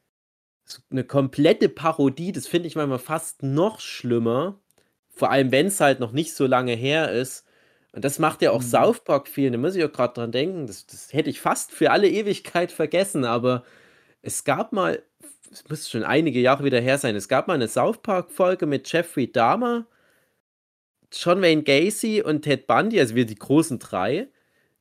eine 0.90 1.04
komplette 1.04 1.70
Parodie, 1.70 2.32
das 2.32 2.48
finde 2.48 2.68
ich 2.68 2.76
manchmal 2.76 3.00
fast 3.00 3.44
noch 3.44 3.80
schlimmer. 3.80 4.60
Vor 5.10 5.32
allem, 5.32 5.52
wenn 5.52 5.68
es 5.68 5.80
halt 5.80 6.00
noch 6.00 6.12
nicht 6.14 6.34
so 6.34 6.46
lange 6.48 6.74
her 6.74 7.12
ist. 7.12 7.46
Und 7.94 8.06
das 8.06 8.20
macht 8.20 8.42
ja 8.42 8.52
auch 8.52 8.62
mhm. 8.62 8.68
South 8.68 9.04
Park 9.04 9.28
viel. 9.28 9.52
Da 9.52 9.58
muss 9.58 9.76
ich 9.76 9.84
auch 9.84 9.92
gerade 9.92 10.14
dran 10.14 10.32
denken. 10.32 10.68
Das, 10.68 10.86
das 10.86 11.12
hätte 11.14 11.30
ich 11.30 11.42
fast 11.42 11.72
für 11.72 11.92
alle 11.92 12.10
Ewigkeit 12.10 12.72
vergessen. 12.72 13.26
Aber 13.26 13.64
es 14.22 14.44
gab 14.44 14.72
mal, 14.72 15.04
es 15.52 15.68
muss 15.70 15.90
schon 15.90 16.04
einige 16.04 16.40
Jahre 16.40 16.64
wieder 16.64 16.80
her 16.80 16.98
sein, 16.98 17.16
es 17.16 17.28
gab 17.28 17.48
mal 17.48 17.56
eine 17.56 17.68
South 17.68 18.02
Park-Folge 18.02 18.66
mit 18.66 18.92
Jeffrey 18.92 19.32
Dahmer, 19.32 19.86
John 21.12 21.42
Wayne 21.42 21.64
Gacy 21.64 22.22
und 22.22 22.44
Ted 22.44 22.68
Bundy, 22.68 23.00
also 23.00 23.16
wir 23.16 23.26
die 23.26 23.36
großen 23.36 23.80
drei, 23.80 24.30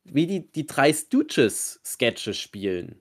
wie 0.04 0.26
die, 0.26 0.52
die 0.52 0.66
drei 0.66 0.92
Stooges-Sketche 0.92 2.34
spielen. 2.34 3.00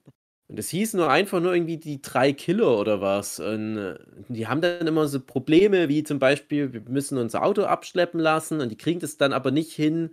Und 0.50 0.60
es 0.60 0.70
hieß 0.70 0.96
nur 0.96 1.12
einfach 1.12 1.40
nur 1.42 1.54
irgendwie 1.54 1.78
die 1.78 2.02
drei 2.02 2.34
Killer 2.34 2.80
oder 2.80 3.02
was. 3.02 3.40
Und 3.40 3.78
äh, 3.78 4.00
die 4.30 4.48
haben 4.48 4.62
dann 4.62 4.88
immer 4.88 5.08
so 5.08 5.20
Probleme, 5.22 5.90
wie 5.90 6.04
zum 6.04 6.20
Beispiel, 6.20 6.74
wir 6.74 6.82
müssen 6.82 7.18
unser 7.20 7.44
Auto 7.44 7.64
abschleppen 7.64 8.20
lassen 8.20 8.60
und 8.62 8.70
die 8.70 8.78
kriegen 8.78 9.00
das 9.00 9.18
dann 9.18 9.34
aber 9.34 9.52
nicht 9.52 9.74
hin, 9.74 10.12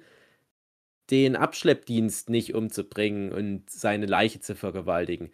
den 1.10 1.36
Abschleppdienst 1.36 2.30
nicht 2.30 2.54
umzubringen 2.54 3.32
und 3.32 3.70
seine 3.70 4.06
Leiche 4.06 4.40
zu 4.40 4.56
vergewaltigen. 4.56 5.30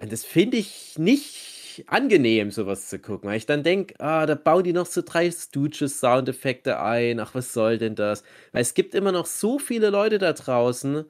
Und 0.00 0.12
das 0.12 0.24
finde 0.24 0.58
ich 0.58 0.98
nicht 0.98 1.84
angenehm, 1.88 2.50
sowas 2.50 2.88
zu 2.88 2.98
gucken, 3.00 3.30
weil 3.30 3.38
ich 3.38 3.46
dann 3.46 3.62
denke, 3.64 3.94
ah, 4.00 4.26
da 4.26 4.34
bauen 4.36 4.64
die 4.64 4.72
noch 4.74 4.86
so 4.86 5.02
drei 5.02 5.30
Stooges-Soundeffekte 5.30 6.80
ein. 6.80 7.20
Ach, 7.20 7.34
was 7.34 7.52
soll 7.54 7.78
denn 7.78 7.94
das? 7.96 8.24
Weil 8.52 8.62
es 8.62 8.74
gibt 8.74 8.94
immer 8.94 9.12
noch 9.12 9.26
so 9.26 9.58
viele 9.58 9.90
Leute 9.90 10.18
da 10.18 10.32
draußen, 10.34 11.04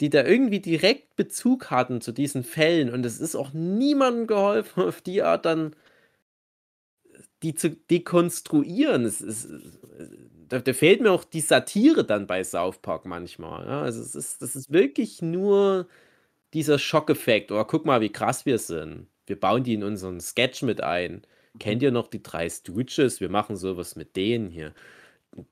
die 0.00 0.10
da 0.10 0.24
irgendwie 0.24 0.60
direkt 0.60 1.16
Bezug 1.16 1.70
hatten 1.70 2.00
zu 2.00 2.12
diesen 2.12 2.44
Fällen 2.44 2.92
und 2.92 3.06
es 3.06 3.20
ist 3.20 3.36
auch 3.36 3.52
niemandem 3.52 4.26
geholfen, 4.26 4.82
auf 4.88 5.00
die 5.00 5.22
Art 5.22 5.44
dann 5.46 5.74
die 7.42 7.54
zu 7.54 7.70
dekonstruieren. 7.70 9.04
Es 9.04 9.20
ist, 9.20 9.48
da, 10.48 10.60
da 10.60 10.72
fehlt 10.72 11.00
mir 11.00 11.12
auch 11.12 11.24
die 11.24 11.40
Satire 11.40 12.04
dann 12.04 12.26
bei 12.26 12.42
South 12.42 12.78
Park 12.78 13.04
manchmal. 13.04 13.66
Ja? 13.66 13.82
Also 13.82 14.00
es 14.00 14.14
ist, 14.14 14.42
das 14.42 14.56
ist 14.56 14.72
wirklich 14.72 15.22
nur 15.22 15.86
dieser 16.54 16.78
Schockeffekt. 16.78 17.52
Oh, 17.52 17.64
guck 17.64 17.84
mal, 17.84 18.00
wie 18.00 18.12
krass 18.12 18.46
wir 18.46 18.58
sind. 18.58 19.08
Wir 19.26 19.38
bauen 19.38 19.64
die 19.64 19.74
in 19.74 19.84
unseren 19.84 20.20
Sketch 20.20 20.62
mit 20.62 20.82
ein. 20.82 21.22
Kennt 21.58 21.82
ihr 21.82 21.92
noch 21.92 22.08
die 22.08 22.22
drei 22.22 22.48
Stooges? 22.48 23.20
Wir 23.20 23.28
machen 23.28 23.56
sowas 23.56 23.96
mit 23.96 24.16
denen 24.16 24.48
hier. 24.50 24.74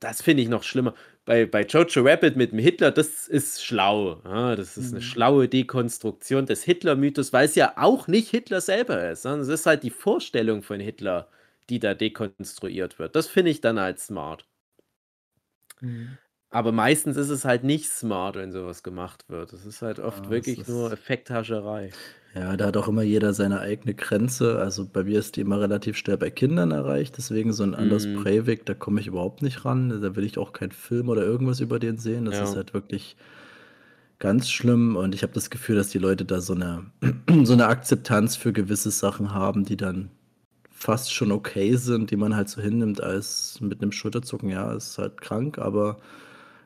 Das 0.00 0.22
finde 0.22 0.42
ich 0.42 0.48
noch 0.48 0.62
schlimmer. 0.62 0.94
Bei, 1.24 1.46
bei 1.46 1.62
Jojo 1.64 2.02
Rabbit 2.02 2.36
mit 2.36 2.52
dem 2.52 2.58
Hitler, 2.58 2.90
das 2.90 3.28
ist 3.28 3.64
schlau. 3.64 4.20
Ja, 4.24 4.56
das 4.56 4.76
ist 4.76 4.90
eine 4.92 5.00
mhm. 5.00 5.04
schlaue 5.04 5.48
Dekonstruktion 5.48 6.46
des 6.46 6.62
Hitler-Mythos, 6.64 7.32
weil 7.32 7.46
es 7.46 7.54
ja 7.54 7.74
auch 7.76 8.08
nicht 8.08 8.30
Hitler 8.30 8.60
selber 8.60 9.10
ist. 9.10 9.24
Es 9.24 9.48
ist 9.48 9.66
halt 9.66 9.82
die 9.82 9.90
Vorstellung 9.90 10.62
von 10.62 10.80
Hitler, 10.80 11.28
die 11.70 11.78
da 11.78 11.94
dekonstruiert 11.94 12.98
wird. 12.98 13.16
Das 13.16 13.28
finde 13.28 13.50
ich 13.50 13.60
dann 13.60 13.80
halt 13.80 13.98
smart. 14.00 14.46
Mhm. 15.80 16.18
Aber 16.50 16.70
meistens 16.70 17.16
ist 17.16 17.30
es 17.30 17.44
halt 17.44 17.64
nicht 17.64 17.88
smart, 17.88 18.36
wenn 18.36 18.52
sowas 18.52 18.82
gemacht 18.82 19.24
wird. 19.28 19.52
Es 19.52 19.64
ist 19.64 19.80
halt 19.82 19.98
oft 19.98 20.26
Ja, 20.26 20.30
wirklich 20.30 20.66
nur 20.68 20.92
Effekthascherei. 20.92 21.90
Ja, 22.34 22.56
da 22.56 22.66
hat 22.66 22.76
auch 22.78 22.88
immer 22.88 23.02
jeder 23.02 23.34
seine 23.34 23.60
eigene 23.60 23.94
Grenze. 23.94 24.58
Also 24.58 24.86
bei 24.90 25.04
mir 25.04 25.18
ist 25.18 25.36
die 25.36 25.42
immer 25.42 25.60
relativ 25.60 25.96
schnell 25.98 26.16
bei 26.16 26.30
Kindern 26.30 26.70
erreicht. 26.70 27.16
Deswegen 27.18 27.52
so 27.52 27.62
ein 27.62 27.74
Anders 27.74 28.06
Mhm. 28.06 28.14
Breivik, 28.14 28.64
da 28.64 28.72
komme 28.74 29.00
ich 29.00 29.06
überhaupt 29.06 29.42
nicht 29.42 29.64
ran. 29.66 30.00
Da 30.00 30.16
will 30.16 30.24
ich 30.24 30.38
auch 30.38 30.52
keinen 30.54 30.72
Film 30.72 31.08
oder 31.10 31.22
irgendwas 31.22 31.60
über 31.60 31.78
den 31.78 31.98
sehen. 31.98 32.24
Das 32.24 32.40
ist 32.40 32.56
halt 32.56 32.72
wirklich 32.72 33.16
ganz 34.18 34.50
schlimm. 34.50 34.96
Und 34.96 35.14
ich 35.14 35.22
habe 35.22 35.32
das 35.32 35.50
Gefühl, 35.50 35.76
dass 35.76 35.90
die 35.90 35.98
Leute 35.98 36.24
da 36.24 36.40
so 36.40 36.54
eine, 36.54 36.86
so 37.44 37.52
eine 37.52 37.66
Akzeptanz 37.66 38.36
für 38.36 38.52
gewisse 38.52 38.90
Sachen 38.90 39.32
haben, 39.34 39.64
die 39.64 39.76
dann 39.76 40.10
fast 40.70 41.14
schon 41.14 41.32
okay 41.32 41.76
sind, 41.76 42.10
die 42.10 42.16
man 42.16 42.36
halt 42.36 42.48
so 42.48 42.62
hinnimmt 42.62 43.02
als 43.02 43.58
mit 43.60 43.82
einem 43.82 43.92
Schulterzucken. 43.92 44.50
Ja, 44.50 44.72
ist 44.74 44.98
halt 44.98 45.20
krank, 45.20 45.58
aber 45.58 45.98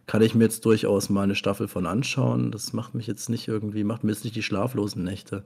kann 0.06 0.22
ich 0.22 0.34
mir 0.34 0.44
jetzt 0.44 0.64
durchaus 0.64 1.08
mal 1.08 1.22
eine 1.22 1.34
Staffel 1.34 1.68
von 1.68 1.86
anschauen. 1.86 2.52
Das 2.52 2.72
macht 2.72 2.94
mich 2.94 3.06
jetzt 3.06 3.28
nicht 3.28 3.48
irgendwie, 3.48 3.84
macht 3.84 4.04
mir 4.04 4.12
jetzt 4.12 4.24
nicht 4.24 4.36
die 4.36 4.42
schlaflosen 4.42 5.02
Nächte. 5.02 5.44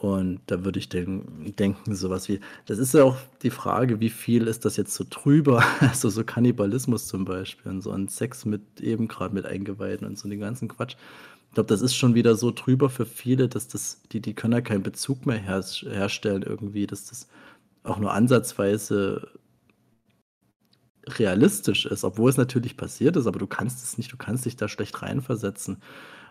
Und 0.00 0.40
da 0.46 0.64
würde 0.64 0.78
ich 0.78 0.88
den, 0.88 1.54
denken, 1.58 1.94
sowas 1.94 2.26
wie, 2.30 2.40
das 2.64 2.78
ist 2.78 2.94
ja 2.94 3.04
auch 3.04 3.18
die 3.42 3.50
Frage, 3.50 4.00
wie 4.00 4.08
viel 4.08 4.46
ist 4.46 4.64
das 4.64 4.78
jetzt 4.78 4.94
so 4.94 5.04
drüber? 5.08 5.62
Also 5.80 6.08
so 6.08 6.24
Kannibalismus 6.24 7.06
zum 7.06 7.26
Beispiel 7.26 7.70
und 7.70 7.82
so 7.82 7.90
ein 7.90 8.08
Sex 8.08 8.46
mit 8.46 8.80
eben 8.80 9.08
gerade 9.08 9.34
mit 9.34 9.44
Eingeweihten 9.44 10.06
und 10.06 10.18
so 10.18 10.26
den 10.28 10.40
ganzen 10.40 10.68
Quatsch. 10.68 10.96
Ich 11.48 11.54
glaube, 11.54 11.66
das 11.66 11.82
ist 11.82 11.96
schon 11.96 12.14
wieder 12.14 12.34
so 12.36 12.50
drüber 12.50 12.88
für 12.88 13.04
viele, 13.04 13.48
dass 13.48 13.68
das, 13.68 14.00
die, 14.12 14.20
die 14.20 14.34
können 14.34 14.54
ja 14.54 14.60
keinen 14.62 14.82
Bezug 14.82 15.26
mehr 15.26 15.36
her, 15.36 15.62
herstellen 15.62 16.42
irgendwie, 16.42 16.86
dass 16.86 17.06
das 17.06 17.28
auch 17.82 17.98
nur 17.98 18.12
ansatzweise 18.14 19.28
realistisch 21.06 21.86
ist, 21.86 22.04
obwohl 22.04 22.30
es 22.30 22.36
natürlich 22.36 22.76
passiert 22.76 23.16
ist, 23.16 23.26
aber 23.26 23.38
du 23.38 23.46
kannst 23.46 23.82
es 23.82 23.98
nicht, 23.98 24.12
du 24.12 24.16
kannst 24.16 24.44
dich 24.44 24.56
da 24.56 24.68
schlecht 24.68 25.02
reinversetzen. 25.02 25.78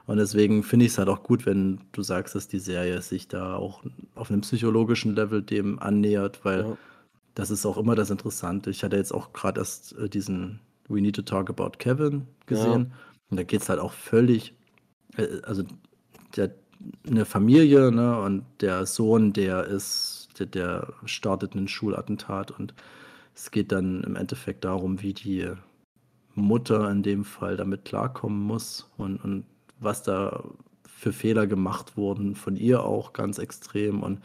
Und 0.05 0.17
deswegen 0.17 0.63
finde 0.63 0.85
ich 0.85 0.93
es 0.93 0.97
halt 0.97 1.09
auch 1.09 1.23
gut, 1.23 1.45
wenn 1.45 1.81
du 1.91 2.01
sagst, 2.01 2.33
dass 2.33 2.47
die 2.47 2.59
Serie 2.59 3.01
sich 3.01 3.27
da 3.27 3.55
auch 3.55 3.83
auf 4.15 4.31
einem 4.31 4.41
psychologischen 4.41 5.15
Level 5.15 5.41
dem 5.41 5.79
annähert, 5.79 6.43
weil 6.43 6.61
ja. 6.61 6.77
das 7.35 7.51
ist 7.51 7.65
auch 7.65 7.77
immer 7.77 7.95
das 7.95 8.09
Interessante. 8.09 8.69
Ich 8.69 8.83
hatte 8.83 8.97
jetzt 8.97 9.13
auch 9.13 9.33
gerade 9.33 9.61
erst 9.61 9.97
äh, 9.97 10.09
diesen 10.09 10.61
We 10.87 11.01
Need 11.01 11.15
to 11.15 11.21
Talk 11.21 11.49
About 11.49 11.77
Kevin 11.77 12.25
gesehen. 12.47 12.87
Ja. 12.89 12.97
Und 13.29 13.37
da 13.37 13.43
geht 13.43 13.61
es 13.61 13.69
halt 13.69 13.79
auch 13.79 13.93
völlig, 13.93 14.55
äh, 15.17 15.27
also 15.43 15.63
der, 16.35 16.55
eine 17.07 17.25
Familie, 17.25 17.91
ne, 17.91 18.19
und 18.19 18.45
der 18.61 18.85
Sohn, 18.85 19.33
der 19.33 19.65
ist, 19.65 20.29
der, 20.39 20.45
der 20.47 20.93
startet 21.05 21.55
einen 21.55 21.67
Schulattentat 21.67 22.51
und 22.51 22.73
es 23.35 23.51
geht 23.51 23.71
dann 23.71 24.03
im 24.03 24.15
Endeffekt 24.15 24.65
darum, 24.65 25.01
wie 25.01 25.13
die 25.13 25.51
Mutter 26.35 26.89
in 26.89 27.03
dem 27.03 27.25
Fall 27.25 27.57
damit 27.57 27.85
klarkommen 27.85 28.41
muss 28.41 28.89
und, 28.97 29.17
und 29.23 29.45
was 29.79 30.03
da 30.03 30.43
für 30.85 31.13
Fehler 31.13 31.47
gemacht 31.47 31.95
wurden, 31.97 32.35
von 32.35 32.57
ihr 32.57 32.83
auch 32.83 33.13
ganz 33.13 33.37
extrem. 33.37 34.03
Und 34.03 34.19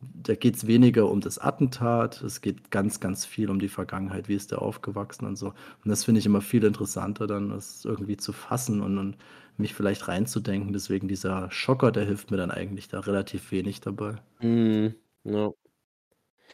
da 0.00 0.34
geht 0.34 0.56
es 0.56 0.66
weniger 0.66 1.10
um 1.10 1.20
das 1.20 1.38
Attentat, 1.38 2.22
es 2.22 2.40
geht 2.40 2.70
ganz, 2.70 3.00
ganz 3.00 3.24
viel 3.24 3.50
um 3.50 3.58
die 3.58 3.68
Vergangenheit, 3.68 4.28
wie 4.28 4.34
ist 4.34 4.50
der 4.50 4.62
aufgewachsen 4.62 5.26
und 5.26 5.36
so. 5.36 5.48
Und 5.48 5.88
das 5.88 6.04
finde 6.04 6.20
ich 6.20 6.26
immer 6.26 6.40
viel 6.40 6.64
interessanter, 6.64 7.26
dann 7.26 7.50
das 7.50 7.84
irgendwie 7.84 8.16
zu 8.16 8.32
fassen 8.32 8.80
und, 8.80 8.98
und 8.98 9.16
mich 9.56 9.74
vielleicht 9.74 10.08
reinzudenken. 10.08 10.72
Deswegen 10.72 11.08
dieser 11.08 11.50
Schocker, 11.50 11.92
der 11.92 12.04
hilft 12.04 12.30
mir 12.30 12.36
dann 12.36 12.50
eigentlich 12.50 12.88
da 12.88 13.00
relativ 13.00 13.50
wenig 13.50 13.80
dabei. 13.80 14.16
Mm, 14.40 14.88
ja. 15.24 15.52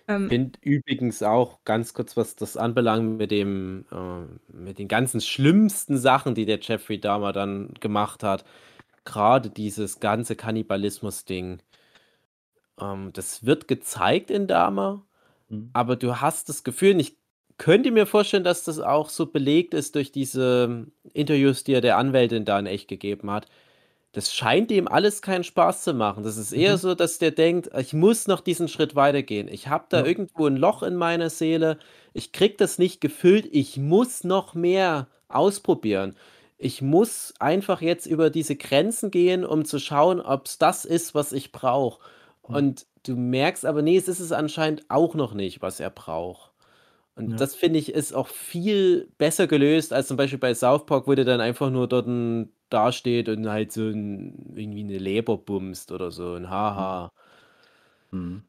Ähm, 0.07 0.29
Finde 0.29 0.59
übrigens 0.63 1.23
auch 1.23 1.65
ganz 1.65 1.95
kurz, 1.95 2.17
was 2.17 2.37
das 2.37 2.57
anbelangt, 2.57 3.17
mit 3.17 3.31
dem, 3.31 3.87
äh, 3.91 4.55
mit 4.55 4.79
den 4.79 4.89
ganzen 4.89 5.21
schlimmsten 5.21 5.97
Sachen, 5.97 6.35
die 6.35 6.45
der 6.45 6.59
Jeffrey 6.61 7.01
Dahmer 7.01 7.33
dann 7.33 7.73
gemacht 7.81 8.23
hat. 8.23 8.45
Gerade 9.05 9.51
dieses 9.51 10.01
ganze 10.01 10.37
Kannibalismus-Ding. 10.37 11.61
Ähm, 12.81 13.11
das 13.15 13.47
wird 13.47 13.69
gezeigt 13.69 14.31
in 14.31 14.47
Dahmer, 14.47 15.05
mhm. 15.49 15.71
aber 15.73 15.97
du 15.97 16.21
hast 16.21 16.49
das 16.49 16.65
Gefühl, 16.65 17.01
ich 17.01 17.17
könnte 17.57 17.91
mir 17.91 18.07
vorstellen, 18.07 18.45
dass 18.45 18.65
das 18.65 18.81
auch 18.81 19.09
so 19.09 19.27
belegt 19.27 19.75
ist 19.75 19.95
durch 19.95 20.13
diese 20.13 20.87
Interviews, 21.13 21.65
die 21.65 21.73
er 21.75 21.81
der 21.81 21.99
Anwältin 21.99 22.45
da 22.45 22.59
in 22.59 22.67
echt 22.67 22.89
gegeben 22.89 23.31
hat 23.31 23.47
das 24.15 24.33
scheint 24.33 24.71
ihm 24.71 24.87
alles 24.87 25.23
keinen 25.23 25.43
Spaß 25.43 25.83
zu 25.83 25.93
machen. 25.93 26.23
Das 26.23 26.37
ist 26.37 26.53
eher 26.53 26.75
mhm. 26.75 26.79
so, 26.79 26.95
dass 26.95 27.19
der 27.19 27.33
denkt, 27.33 27.69
ich 27.77 27.93
muss 27.93 28.29
noch 28.29 28.41
diesen 28.41 28.69
Schritt 28.69 28.95
weitergehen. 28.95 29.49
Ich 29.49 29.67
habe 29.67 29.87
da 29.89 30.01
ja. 30.01 30.07
irgendwo 30.07 30.47
ein 30.47 30.57
Loch 30.57 30.85
in 30.85 30.95
meiner 30.95 31.31
Seele. 31.31 31.79
Ich 32.13 32.31
krieg 32.31 32.57
das 32.57 32.79
nicht 32.79 33.01
gefüllt. 33.01 33.49
Ich 33.51 33.77
muss 33.77 34.23
noch 34.23 34.55
mehr 34.55 35.09
ausprobieren. 35.27 36.15
Ich 36.59 36.81
muss 36.81 37.35
einfach 37.41 37.83
jetzt 37.83 38.07
über 38.07 38.31
diese 38.31 38.55
Grenzen 38.55 39.11
gehen, 39.11 39.45
um 39.45 39.65
zu 39.65 39.81
schauen, 39.81 40.21
ob 40.21 40.47
es 40.47 40.59
das 40.59 40.85
ist, 40.85 41.17
was 41.17 41.33
ich 41.33 41.51
brauche. 41.51 42.01
Mhm. 42.47 42.55
Und 42.55 42.87
du 43.03 43.17
merkst 43.17 43.67
aber, 43.67 43.83
nee, 43.83 43.97
es 43.97 44.07
ist 44.07 44.21
es 44.21 44.31
anscheinend 44.31 44.85
auch 44.89 45.17
noch 45.17 45.35
nicht, 45.35 45.61
was 45.61 45.81
er 45.81 45.91
braucht. 45.91 46.53
Und 47.17 47.33
ja. 47.33 47.37
das 47.37 47.57
finde 47.57 47.81
ich 47.81 47.93
ist 47.93 48.13
auch 48.13 48.29
viel 48.29 49.09
besser 49.19 49.49
gelöst 49.49 49.93
als 49.93 50.07
zum 50.07 50.17
Beispiel 50.17 50.39
bei 50.39 50.55
South 50.55 50.87
Park, 50.87 51.09
wo 51.09 51.15
der 51.15 51.25
dann 51.25 51.41
einfach 51.41 51.71
nur 51.71 51.89
dort 51.89 52.07
ein 52.07 52.53
dasteht 52.75 53.31
und 53.31 53.49
halt 53.49 53.73
so 53.73 53.83
'n 53.89 54.53
irgendwie 54.57 54.81
eine 54.83 54.99
Leber 54.99 55.39
bumst 55.39 55.93
oder 55.93 56.11
so 56.13 56.35
'n 56.37 56.51
Haha. 56.51 57.11
Mhm. 58.13 58.45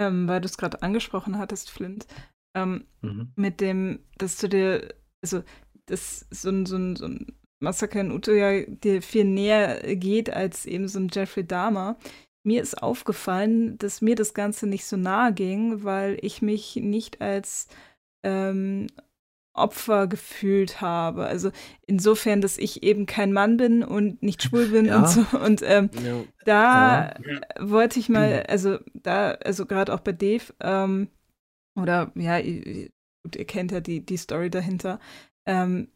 Ähm, 0.00 0.28
weil 0.28 0.44
es 0.44 0.58
gerade 0.58 0.82
angesprochen 0.82 1.38
hattest, 1.38 1.70
Flint, 1.70 2.06
ähm, 2.54 2.84
Mhm. 3.02 3.36
mit 3.36 3.60
dem, 3.60 4.00
dass 4.18 4.36
du 4.38 4.48
dir 4.48 4.94
also, 5.22 5.42
dass 5.86 6.26
so 6.30 6.50
ein 6.50 6.66
so 6.66 6.76
'n 6.76 6.96
so 6.96 7.06
'n 7.06 7.26
Massaker 7.60 8.00
in 8.00 8.12
Utøya 8.12 8.64
dir 8.68 9.00
viel 9.02 9.24
näher 9.24 9.96
geht 9.96 10.30
als 10.30 10.66
eben 10.66 10.88
so 10.88 10.98
ein 10.98 11.08
Jeffrey 11.12 11.46
Dahmer. 11.46 11.96
Mir 12.44 12.62
ist 12.62 12.80
aufgefallen, 12.82 13.78
dass 13.78 14.02
mir 14.02 14.14
das 14.14 14.34
Ganze 14.34 14.66
nicht 14.66 14.84
so 14.84 14.96
nahe 14.96 15.32
ging, 15.32 15.82
weil 15.84 16.18
ich 16.20 16.42
mich 16.42 16.76
nicht 16.76 17.20
als, 17.22 17.68
ähm 18.24 18.88
Opfer 19.56 20.06
gefühlt 20.06 20.80
habe. 20.80 21.26
Also 21.26 21.50
insofern, 21.86 22.40
dass 22.40 22.58
ich 22.58 22.82
eben 22.82 23.06
kein 23.06 23.32
Mann 23.32 23.56
bin 23.56 23.82
und 23.82 24.22
nicht 24.22 24.42
schwul 24.42 24.68
bin 24.68 24.86
ja. 24.86 24.98
und 24.98 25.08
so. 25.08 25.38
Und 25.38 25.62
ähm, 25.64 25.90
ja. 26.04 26.24
da 26.44 27.14
ja. 27.24 27.40
wollte 27.58 27.98
ich 27.98 28.08
mal, 28.08 28.44
also 28.48 28.78
da, 28.94 29.32
also 29.32 29.66
gerade 29.66 29.92
auch 29.94 30.00
bei 30.00 30.12
Dave, 30.12 30.54
ähm, 30.60 31.08
oder 31.78 32.10
ja, 32.14 32.38
ihr, 32.38 32.88
ihr 33.34 33.44
kennt 33.44 33.72
ja 33.72 33.80
die, 33.80 34.04
die 34.04 34.16
Story 34.16 34.50
dahinter. 34.50 34.98
Ähm, 35.46 35.88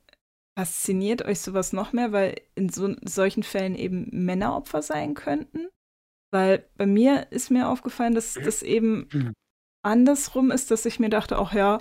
fasziniert 0.59 1.24
euch 1.24 1.41
sowas 1.41 1.73
noch 1.73 1.93
mehr, 1.93 2.12
weil 2.12 2.37
in 2.55 2.69
so, 2.69 2.95
solchen 3.03 3.43
Fällen 3.43 3.74
eben 3.74 4.09
Männer 4.12 4.55
Opfer 4.55 4.82
sein 4.82 5.15
könnten? 5.15 5.69
Weil 6.32 6.65
bei 6.77 6.87
mir 6.87 7.28
ist 7.31 7.51
mir 7.51 7.69
aufgefallen, 7.69 8.15
dass 8.15 8.35
das 8.35 8.62
eben 8.62 9.35
andersrum 9.82 10.51
ist, 10.51 10.70
dass 10.70 10.87
ich 10.87 11.01
mir 11.01 11.11
dachte, 11.11 11.39
auch 11.39 11.53
ja, 11.53 11.78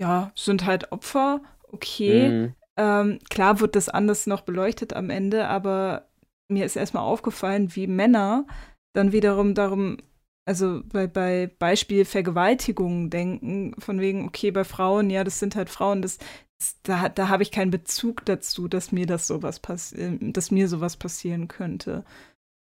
ja, 0.00 0.32
sind 0.34 0.66
halt 0.66 0.92
Opfer, 0.92 1.40
okay. 1.70 2.28
Mhm. 2.28 2.54
Ähm, 2.76 3.18
klar 3.30 3.60
wird 3.60 3.74
das 3.74 3.88
anders 3.88 4.26
noch 4.26 4.42
beleuchtet 4.42 4.92
am 4.92 5.10
Ende, 5.10 5.48
aber 5.48 6.08
mir 6.48 6.66
ist 6.66 6.76
erstmal 6.76 7.02
aufgefallen, 7.02 7.74
wie 7.74 7.86
Männer 7.86 8.46
dann 8.94 9.12
wiederum 9.12 9.54
darum, 9.54 9.98
also 10.46 10.82
bei, 10.84 11.06
bei 11.06 11.50
Beispiel 11.58 12.04
Vergewaltigungen 12.04 13.10
denken, 13.10 13.74
von 13.78 14.00
wegen, 14.00 14.26
okay, 14.26 14.50
bei 14.50 14.64
Frauen, 14.64 15.10
ja, 15.10 15.24
das 15.24 15.38
sind 15.38 15.56
halt 15.56 15.70
Frauen, 15.70 16.02
das, 16.02 16.18
das 16.58 16.80
da, 16.82 17.08
da 17.08 17.28
habe 17.28 17.42
ich 17.42 17.50
keinen 17.50 17.70
Bezug 17.70 18.24
dazu, 18.26 18.68
dass 18.68 18.92
mir 18.92 19.06
das 19.06 19.26
sowas 19.26 19.60
passiert, 19.60 20.18
dass 20.20 20.50
mir 20.50 20.68
sowas 20.68 20.96
passieren 20.96 21.48
könnte. 21.48 22.04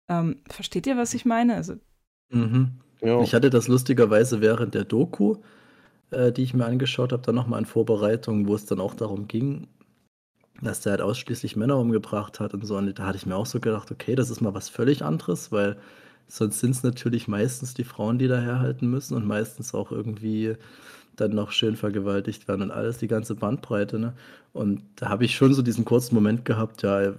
Ähm, 0.09 0.41
versteht 0.49 0.87
ihr, 0.87 0.97
was 0.97 1.13
ich 1.13 1.25
meine? 1.25 1.55
Also 1.55 1.75
Mhm. 2.29 2.79
Ja. 3.01 3.21
Ich 3.21 3.33
hatte 3.33 3.49
das 3.49 3.67
lustigerweise 3.67 4.41
während 4.41 4.73
der 4.73 4.85
Doku, 4.85 5.37
äh, 6.11 6.31
die 6.31 6.43
ich 6.43 6.53
mir 6.53 6.65
angeschaut 6.65 7.11
habe, 7.13 7.23
dann 7.23 7.35
nochmal 7.35 7.59
in 7.59 7.65
Vorbereitung, 7.65 8.47
wo 8.47 8.55
es 8.55 8.65
dann 8.65 8.79
auch 8.79 8.93
darum 8.93 9.27
ging, 9.27 9.67
dass 10.61 10.81
der 10.81 10.91
halt 10.91 11.01
ausschließlich 11.01 11.55
Männer 11.55 11.77
umgebracht 11.77 12.39
hat 12.39 12.53
und 12.53 12.65
so. 12.65 12.77
Und 12.77 12.97
da 12.97 13.05
hatte 13.05 13.17
ich 13.17 13.25
mir 13.25 13.35
auch 13.35 13.45
so 13.45 13.59
gedacht, 13.59 13.91
okay, 13.91 14.15
das 14.15 14.29
ist 14.29 14.41
mal 14.41 14.53
was 14.53 14.69
völlig 14.69 15.03
anderes, 15.03 15.51
weil 15.51 15.77
sonst 16.27 16.59
sind 16.59 16.71
es 16.71 16.83
natürlich 16.83 17.27
meistens 17.27 17.73
die 17.73 17.83
Frauen, 17.83 18.17
die 18.19 18.27
da 18.27 18.39
herhalten 18.39 18.89
müssen 18.89 19.15
und 19.15 19.25
meistens 19.25 19.73
auch 19.73 19.91
irgendwie 19.91 20.55
dann 21.15 21.31
noch 21.31 21.51
schön 21.51 21.75
vergewaltigt 21.75 22.47
werden 22.47 22.63
und 22.63 22.71
alles, 22.71 22.97
die 22.97 23.07
ganze 23.07 23.35
Bandbreite. 23.35 23.99
Ne? 23.99 24.13
Und 24.53 24.81
da 24.97 25.09
habe 25.09 25.25
ich 25.25 25.35
schon 25.35 25.53
so 25.53 25.61
diesen 25.61 25.85
kurzen 25.85 26.15
Moment 26.15 26.45
gehabt, 26.45 26.83
ja, 26.83 27.13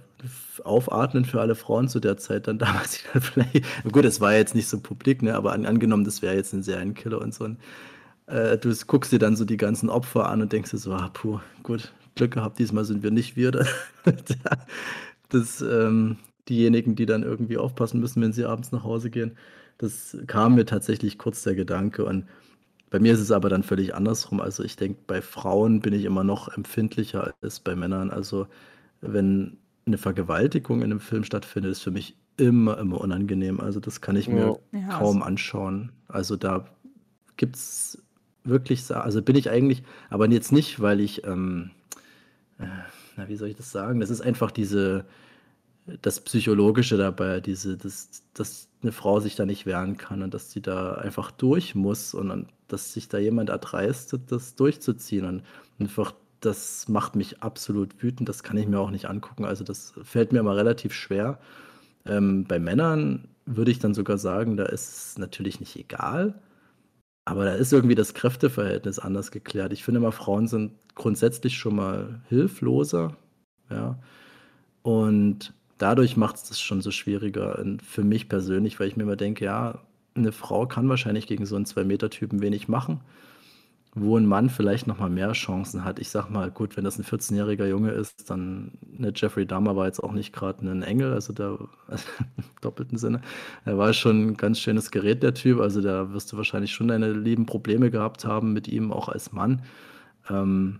aufatmen 0.63 1.25
für 1.25 1.41
alle 1.41 1.55
Frauen 1.55 1.87
zu 1.87 1.99
der 1.99 2.17
Zeit 2.17 2.47
dann 2.47 2.57
damals. 2.59 3.03
vielleicht, 3.19 3.63
gut, 3.91 4.05
es 4.05 4.21
war 4.21 4.35
jetzt 4.35 4.55
nicht 4.55 4.67
so 4.67 4.79
publik, 4.79 5.21
ne? 5.21 5.35
aber 5.35 5.53
an, 5.53 5.65
angenommen, 5.65 6.03
das 6.03 6.21
wäre 6.21 6.35
jetzt 6.35 6.53
ein 6.53 6.63
Serienkiller 6.63 7.21
und 7.21 7.33
so. 7.33 7.45
Und, 7.45 7.57
äh, 8.27 8.57
du 8.57 8.73
guckst 8.87 9.11
dir 9.11 9.19
dann 9.19 9.35
so 9.35 9.45
die 9.45 9.57
ganzen 9.57 9.89
Opfer 9.89 10.29
an 10.29 10.41
und 10.41 10.53
denkst 10.53 10.71
dir 10.71 10.77
so, 10.77 10.93
ah, 10.93 11.09
puh, 11.13 11.39
gut, 11.63 11.93
Glück 12.15 12.31
gehabt, 12.31 12.59
diesmal 12.59 12.85
sind 12.85 13.03
wir 13.03 13.11
nicht 13.11 13.35
wir. 13.35 13.51
das, 15.29 15.61
ähm, 15.61 16.17
diejenigen, 16.49 16.95
die 16.95 17.05
dann 17.05 17.23
irgendwie 17.23 17.57
aufpassen 17.57 17.99
müssen, 17.99 18.21
wenn 18.21 18.33
sie 18.33 18.45
abends 18.45 18.71
nach 18.71 18.83
Hause 18.83 19.09
gehen. 19.09 19.37
Das 19.77 20.17
kam 20.27 20.55
mir 20.55 20.65
tatsächlich 20.65 21.17
kurz 21.17 21.43
der 21.43 21.55
Gedanke. 21.55 22.05
Und 22.05 22.25
bei 22.89 22.99
mir 22.99 23.13
ist 23.13 23.19
es 23.19 23.31
aber 23.31 23.49
dann 23.49 23.63
völlig 23.63 23.93
andersrum. 23.95 24.41
Also 24.41 24.63
ich 24.63 24.75
denke, 24.75 24.99
bei 25.07 25.21
Frauen 25.21 25.81
bin 25.81 25.93
ich 25.93 26.05
immer 26.05 26.23
noch 26.23 26.55
empfindlicher 26.55 27.33
als 27.41 27.59
bei 27.59 27.75
Männern. 27.75 28.09
Also 28.11 28.47
wenn 29.01 29.57
eine 29.85 29.97
Vergewaltigung 29.97 30.79
in 30.79 30.91
einem 30.91 30.99
Film 30.99 31.23
stattfindet, 31.23 31.73
ist 31.73 31.81
für 31.81 31.91
mich 31.91 32.15
immer, 32.37 32.77
immer 32.77 33.01
unangenehm. 33.01 33.59
Also 33.59 33.79
das 33.79 34.01
kann 34.01 34.15
ich 34.15 34.27
mir 34.27 34.59
ja. 34.71 34.97
kaum 34.97 35.21
anschauen. 35.21 35.91
Also 36.07 36.35
da 36.35 36.65
gibt 37.35 37.55
es 37.55 38.01
wirklich, 38.47 38.89
also 38.91 39.21
bin 39.21 39.35
ich 39.35 39.49
eigentlich, 39.49 39.83
aber 40.09 40.29
jetzt 40.29 40.51
nicht, 40.51 40.81
weil 40.81 40.99
ich, 40.99 41.25
ähm, 41.25 41.71
äh, 42.59 42.65
na, 43.15 43.27
wie 43.27 43.35
soll 43.35 43.49
ich 43.49 43.55
das 43.55 43.71
sagen? 43.71 43.99
Das 43.99 44.09
ist 44.09 44.21
einfach 44.21 44.51
diese, 44.51 45.05
das 46.01 46.19
Psychologische 46.21 46.97
dabei, 46.97 47.39
diese, 47.39 47.77
dass, 47.77 48.23
dass 48.33 48.67
eine 48.81 48.91
Frau 48.91 49.19
sich 49.19 49.35
da 49.35 49.45
nicht 49.45 49.65
wehren 49.65 49.97
kann 49.97 50.21
und 50.21 50.33
dass 50.33 50.51
sie 50.51 50.61
da 50.61 50.95
einfach 50.95 51.31
durch 51.31 51.75
muss 51.75 52.13
und, 52.13 52.31
und 52.31 52.47
dass 52.67 52.93
sich 52.93 53.07
da 53.07 53.17
jemand 53.17 53.49
erdreistet, 53.49 54.31
das 54.31 54.55
durchzuziehen. 54.55 55.25
Und 55.25 55.43
einfach, 55.79 56.13
das 56.41 56.87
macht 56.87 57.15
mich 57.15 57.41
absolut 57.41 58.03
wütend, 58.03 58.29
das 58.29 58.43
kann 58.43 58.57
ich 58.57 58.67
mir 58.67 58.79
auch 58.79 58.91
nicht 58.91 59.09
angucken. 59.09 59.45
Also 59.45 59.63
das 59.63 59.93
fällt 60.03 60.33
mir 60.33 60.39
immer 60.39 60.55
relativ 60.55 60.93
schwer. 60.93 61.39
Ähm, 62.05 62.45
bei 62.45 62.59
Männern 62.59 63.27
würde 63.45 63.71
ich 63.71 63.79
dann 63.79 63.93
sogar 63.93 64.17
sagen, 64.17 64.57
da 64.57 64.65
ist 64.65 64.89
es 64.89 65.17
natürlich 65.17 65.59
nicht 65.59 65.77
egal, 65.77 66.35
aber 67.27 67.43
da 67.43 67.51
ist 67.51 67.73
irgendwie 67.73 67.93
das 67.93 68.13
Kräfteverhältnis 68.13 68.99
anders 68.99 69.31
geklärt. 69.31 69.73
Ich 69.73 69.83
finde 69.83 69.99
immer, 69.99 70.13
Frauen 70.13 70.47
sind 70.47 70.71
grundsätzlich 70.95 71.57
schon 71.57 71.75
mal 71.75 72.21
hilfloser. 72.29 73.17
Ja. 73.69 73.99
Und 74.81 75.53
dadurch 75.77 76.15
macht 76.15 76.37
es 76.37 76.43
das 76.43 76.61
schon 76.61 76.79
so 76.79 76.89
schwieriger 76.89 77.61
für 77.85 78.05
mich 78.05 78.29
persönlich, 78.29 78.79
weil 78.79 78.87
ich 78.87 78.95
mir 78.95 79.03
immer 79.03 79.17
denke, 79.17 79.43
ja, 79.43 79.79
eine 80.15 80.31
Frau 80.31 80.67
kann 80.67 80.87
wahrscheinlich 80.87 81.27
gegen 81.27 81.45
so 81.45 81.57
einen 81.57 81.65
Zwei-Meter-Typen 81.65 82.41
wenig 82.41 82.69
machen, 82.69 83.01
wo 83.99 84.17
ein 84.17 84.25
Mann 84.25 84.49
vielleicht 84.49 84.87
noch 84.87 84.99
mal 84.99 85.09
mehr 85.09 85.31
Chancen 85.33 85.83
hat. 85.83 85.99
Ich 85.99 86.09
sag 86.09 86.29
mal, 86.29 86.51
gut, 86.51 86.77
wenn 86.77 86.83
das 86.83 86.97
ein 86.97 87.03
14-jähriger 87.05 87.67
Junge 87.67 87.91
ist, 87.91 88.29
dann 88.29 88.73
ne, 88.85 89.11
Jeffrey 89.15 89.45
Dahmer 89.45 89.75
war 89.75 89.85
jetzt 89.85 89.99
auch 90.03 90.11
nicht 90.11 90.33
gerade 90.33 90.67
ein 90.69 90.83
Engel, 90.83 91.13
also 91.13 91.33
der 91.33 91.57
also 91.87 92.05
im 92.37 92.43
doppelten 92.61 92.97
Sinne. 92.97 93.21
Er 93.65 93.77
war 93.77 93.93
schon 93.93 94.27
ein 94.27 94.37
ganz 94.37 94.59
schönes 94.59 94.91
Gerät, 94.91 95.23
der 95.23 95.33
Typ, 95.33 95.59
also 95.59 95.81
da 95.81 96.13
wirst 96.13 96.31
du 96.31 96.37
wahrscheinlich 96.37 96.71
schon 96.71 96.87
deine 96.89 97.11
lieben 97.13 97.45
Probleme 97.45 97.91
gehabt 97.91 98.25
haben 98.25 98.53
mit 98.53 98.67
ihm, 98.67 98.91
auch 98.91 99.09
als 99.09 99.31
Mann. 99.31 99.63
Ähm, 100.29 100.79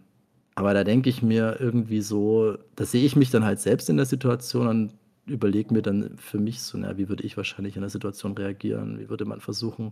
aber 0.55 0.73
da 0.73 0.83
denke 0.83 1.09
ich 1.09 1.21
mir 1.21 1.57
irgendwie 1.59 2.01
so, 2.01 2.57
da 2.75 2.85
sehe 2.85 3.05
ich 3.05 3.15
mich 3.15 3.29
dann 3.29 3.45
halt 3.45 3.59
selbst 3.59 3.89
in 3.89 3.97
der 3.97 4.07
Situation 4.07 4.67
und 4.67 4.93
überlege 5.27 5.73
mir 5.73 5.81
dann 5.81 6.17
für 6.17 6.39
mich 6.39 6.61
so, 6.61 6.77
na, 6.77 6.97
wie 6.97 7.09
würde 7.09 7.23
ich 7.23 7.37
wahrscheinlich 7.37 7.75
in 7.75 7.81
der 7.81 7.89
Situation 7.89 8.33
reagieren? 8.33 8.99
Wie 8.99 9.09
würde 9.09 9.25
man 9.25 9.39
versuchen, 9.41 9.91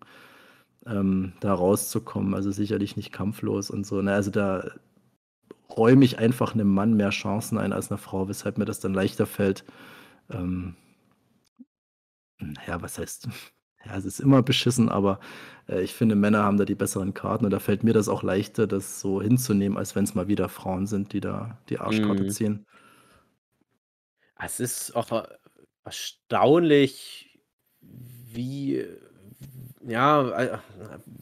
ähm, 0.86 1.34
da 1.40 1.54
rauszukommen? 1.54 2.34
Also 2.34 2.52
sicherlich 2.52 2.96
nicht 2.98 3.12
kampflos 3.12 3.70
und 3.72 3.86
so. 3.86 4.02
Na, 4.02 4.14
also 4.14 4.32
da 4.32 4.72
räume 5.70 6.06
ich 6.06 6.18
einfach 6.20 6.54
einem 6.54 6.74
Mann 6.74 6.96
mehr 6.96 7.10
Chancen 7.12 7.58
ein 7.60 7.74
als 7.74 7.92
einer 7.92 7.98
Frau, 8.00 8.28
weshalb 8.28 8.58
mir 8.58 8.66
das 8.66 8.80
dann 8.80 8.94
leichter 8.94 9.26
fällt. 9.28 9.64
Ähm, 10.32 10.76
naja, 12.40 12.82
was 12.82 12.98
heißt, 12.98 13.28
ja, 13.86 13.96
es 13.98 14.06
ist 14.06 14.20
immer 14.20 14.42
beschissen, 14.44 14.90
aber 14.90 15.20
äh, 15.70 15.82
ich 15.82 15.94
finde, 15.94 16.16
Männer 16.16 16.44
haben 16.44 16.58
da 16.58 16.66
die 16.66 16.76
besseren 16.76 17.14
Karten 17.14 17.46
und 17.46 17.52
da 17.52 17.60
fällt 17.60 17.84
mir 17.84 17.94
das 17.94 18.10
auch 18.10 18.24
leichter, 18.24 18.68
das 18.68 19.00
so 19.00 19.22
hinzunehmen, 19.22 19.78
als 19.78 19.96
wenn 19.96 20.04
es 20.06 20.16
mal 20.16 20.28
wieder 20.28 20.50
Frauen 20.50 20.88
sind, 20.88 21.14
die 21.14 21.22
da 21.22 21.60
die 21.70 21.80
Arschkarte 21.80 22.26
Mhm. 22.26 22.28
ziehen. 22.28 22.66
Es 24.38 24.60
ist 24.60 24.96
auch 24.96 25.26
erstaunlich, 25.84 27.40
wie 27.82 28.86
ja, 29.88 30.40
äh, 30.40 30.58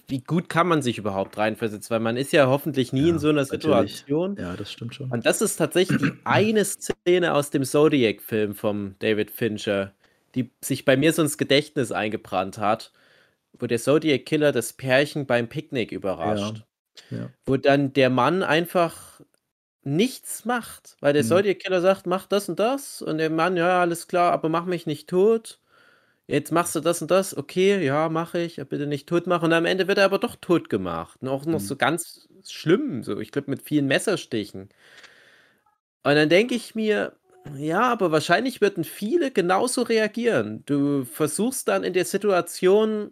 wie 0.07 0.21
gut 0.21 0.49
kann 0.49 0.67
man 0.67 0.81
sich 0.81 0.97
überhaupt 0.97 1.37
reinversetzen, 1.37 1.89
weil 1.91 1.99
man 1.99 2.17
ist 2.17 2.31
ja 2.31 2.47
hoffentlich 2.47 2.93
nie 2.93 3.09
in 3.09 3.19
so 3.19 3.29
einer 3.29 3.41
natürlich. 3.41 3.97
Situation. 3.97 4.37
Ja, 4.39 4.55
das 4.55 4.71
stimmt 4.71 4.95
schon. 4.95 5.11
Und 5.11 5.25
das 5.25 5.41
ist 5.41 5.57
tatsächlich 5.57 6.01
die 6.01 6.13
eine 6.23 6.65
Szene 6.65 7.33
aus 7.33 7.49
dem 7.49 7.63
Zodiac-Film 7.63 8.55
von 8.55 8.95
David 8.99 9.31
Fincher, 9.31 9.93
die 10.35 10.51
sich 10.61 10.85
bei 10.85 10.97
mir 10.97 11.13
so 11.13 11.21
ins 11.21 11.37
Gedächtnis 11.37 11.91
eingebrannt 11.91 12.57
hat 12.57 12.91
wo 13.59 13.67
der 13.67 13.79
Zodiac 13.79 14.25
Killer 14.25 14.51
das 14.51 14.73
Pärchen 14.73 15.25
beim 15.25 15.47
Picknick 15.47 15.91
überrascht. 15.91 16.63
Ja. 17.09 17.17
Ja. 17.17 17.29
Wo 17.45 17.57
dann 17.57 17.93
der 17.93 18.09
Mann 18.09 18.43
einfach 18.43 19.21
nichts 19.83 20.45
macht, 20.45 20.95
weil 20.99 21.13
der 21.13 21.23
mhm. 21.23 21.27
Zodiac 21.27 21.59
Killer 21.59 21.81
sagt, 21.81 22.05
mach 22.05 22.27
das 22.27 22.49
und 22.49 22.59
das 22.59 23.01
und 23.01 23.17
der 23.17 23.29
Mann, 23.29 23.57
ja, 23.57 23.81
alles 23.81 24.07
klar, 24.07 24.31
aber 24.31 24.49
mach 24.49 24.65
mich 24.65 24.85
nicht 24.85 25.09
tot. 25.09 25.59
Jetzt 26.27 26.51
machst 26.51 26.73
du 26.75 26.79
das 26.79 27.01
und 27.01 27.11
das, 27.11 27.35
okay, 27.35 27.83
ja, 27.83 28.07
mache 28.07 28.39
ich, 28.39 28.55
bitte 28.55 28.87
nicht 28.87 29.07
tot 29.07 29.27
machen. 29.27 29.45
Und 29.45 29.53
am 29.53 29.65
Ende 29.65 29.87
wird 29.87 29.97
er 29.97 30.05
aber 30.05 30.19
doch 30.19 30.35
tot 30.37 30.69
gemacht. 30.69 31.19
Und 31.21 31.27
auch 31.27 31.45
noch 31.45 31.59
mhm. 31.59 31.65
so 31.65 31.75
ganz 31.75 32.29
schlimm, 32.47 33.03
so, 33.03 33.19
ich 33.19 33.31
glaube, 33.31 33.51
mit 33.51 33.61
vielen 33.61 33.87
Messerstichen. 33.87 34.69
Und 36.03 36.15
dann 36.15 36.29
denke 36.29 36.55
ich 36.55 36.75
mir, 36.75 37.13
ja, 37.57 37.81
aber 37.81 38.11
wahrscheinlich 38.11 38.61
würden 38.61 38.83
viele 38.85 39.31
genauso 39.31 39.81
reagieren. 39.81 40.63
Du 40.65 41.03
versuchst 41.03 41.67
dann 41.67 41.83
in 41.83 41.93
der 41.93 42.05
Situation 42.05 43.11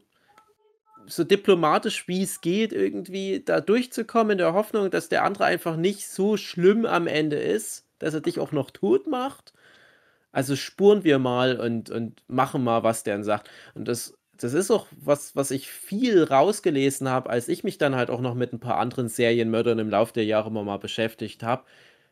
so 1.08 1.24
diplomatisch 1.24 2.08
wie 2.08 2.24
es 2.24 2.42
geht, 2.42 2.72
irgendwie 2.72 3.42
da 3.44 3.60
durchzukommen, 3.60 4.34
in 4.34 4.38
der 4.38 4.54
Hoffnung, 4.54 4.90
dass 4.90 5.10
der 5.10 5.24
andere 5.24 5.46
einfach 5.46 5.76
nicht 5.76 6.08
so 6.08 6.38
schlimm 6.38 6.86
am 6.86 7.08
Ende 7.08 7.38
ist, 7.38 7.86
dass 8.00 8.14
er 8.14 8.22
dich 8.22 8.40
auch 8.40 8.52
noch 8.52 8.72
tot 8.72 9.08
macht. 9.08 9.54
Also 10.32 10.56
spuren 10.56 11.04
wir 11.04 11.20
mal 11.20 11.60
und, 11.60 11.90
und 11.90 12.24
machen 12.28 12.64
mal, 12.64 12.84
was 12.84 13.04
der 13.04 13.16
dann 13.16 13.24
sagt. 13.24 13.50
Und 13.76 13.88
das, 13.88 14.18
das 14.38 14.54
ist 14.54 14.72
auch 14.72 14.88
was, 14.92 15.36
was 15.36 15.52
ich 15.52 15.70
viel 15.70 16.24
rausgelesen 16.24 17.10
habe, 17.10 17.30
als 17.30 17.48
ich 17.48 17.64
mich 17.64 17.78
dann 17.78 17.96
halt 17.96 18.10
auch 18.10 18.22
noch 18.22 18.36
mit 18.36 18.54
ein 18.54 18.60
paar 18.60 18.78
anderen 18.78 19.10
Serienmördern 19.10 19.80
im 19.80 19.90
Laufe 19.90 20.14
der 20.14 20.26
Jahre 20.26 20.50
immer 20.50 20.64
mal 20.64 20.78
beschäftigt 20.78 21.44
habe. 21.44 21.64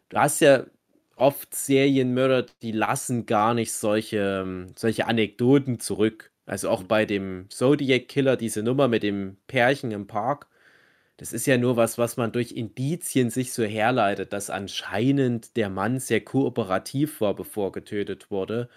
Du 0.09 0.17
hast 0.17 0.41
ja 0.41 0.65
oft 1.15 1.53
Serienmörder, 1.55 2.45
die 2.61 2.71
lassen 2.71 3.25
gar 3.25 3.53
nicht 3.53 3.73
solche, 3.73 4.67
solche 4.75 5.07
Anekdoten 5.07 5.79
zurück. 5.79 6.31
Also 6.45 6.69
auch 6.69 6.83
bei 6.83 7.05
dem 7.05 7.45
Zodiac 7.49 8.07
Killer, 8.07 8.37
diese 8.37 8.63
Nummer 8.63 8.87
mit 8.87 9.03
dem 9.03 9.37
Pärchen 9.47 9.91
im 9.91 10.07
Park, 10.07 10.47
das 11.19 11.33
ist 11.33 11.45
ja 11.47 11.57
nur 11.57 11.75
was, 11.75 11.97
was 11.97 12.15
man 12.15 12.31
durch 12.31 12.53
Indizien 12.53 13.29
sich 13.29 13.51
so 13.51 13.63
herleitet, 13.65 14.31
dass 14.31 14.49
anscheinend 14.49 15.57
der 15.57 15.69
Mann 15.69 15.99
sehr 15.99 16.21
kooperativ 16.21 17.19
war, 17.19 17.35
bevor 17.35 17.73
getötet 17.73 18.31
wurde, 18.31 18.69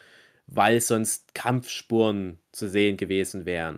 weil 0.48 0.81
sonst 0.81 1.35
Kampfspuren 1.35 2.39
zu 2.51 2.69
sehen 2.69 2.97
gewesen 2.97 3.47
wären. 3.47 3.77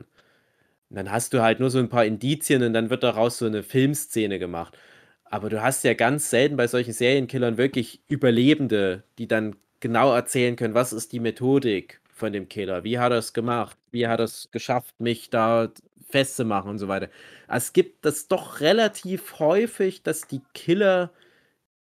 Und 0.91 0.97
dann 0.97 1.11
hast 1.13 1.35
du 1.35 1.43
halt 1.43 1.61
nur 1.61 1.71
so 1.71 1.79
ein 1.79 1.91
paar 1.91 2.07
Indizien 2.07 2.63
und 2.63 2.73
dann 2.73 2.89
wird 2.89 3.03
daraus 3.03 3.39
so 3.39 3.47
eine 3.47 3.63
Filmszene 3.63 4.39
gemacht. 4.39 4.79
Aber 5.27 5.51
du 5.51 5.63
hast 5.63 5.85
ja 5.85 5.95
ganz 5.95 6.31
selten 6.31 6.57
bei 6.57 6.67
solchen 6.67 6.95
Serienkillern 6.95 7.59
wirklich 7.59 8.03
Überlebende, 8.09 9.05
die 9.19 9.29
dann 9.29 9.57
genau 9.81 10.15
erzählen 10.15 10.57
können, 10.57 10.75
was 10.75 10.95
ist 10.95 11.13
die 11.13 11.21
Methodik, 11.21 12.01
von 12.15 12.33
dem 12.33 12.49
Killer. 12.49 12.85
Wie 12.85 12.99
hat 12.99 13.13
er 13.13 13.19
es 13.19 13.33
gemacht? 13.33 13.77
Wie 13.91 14.07
hat 14.07 14.21
er 14.21 14.25
es 14.25 14.49
geschafft, 14.51 14.95
mich 15.01 15.31
da 15.31 15.71
festzumachen 16.09 16.71
und 16.71 16.79
so 16.79 16.87
weiter. 16.87 17.09
Es 17.49 17.73
gibt 17.73 18.05
das 18.05 18.29
doch 18.29 18.61
relativ 18.61 19.41
häufig, 19.41 20.05
dass 20.05 20.29
die 20.29 20.43
Killer 20.53 21.11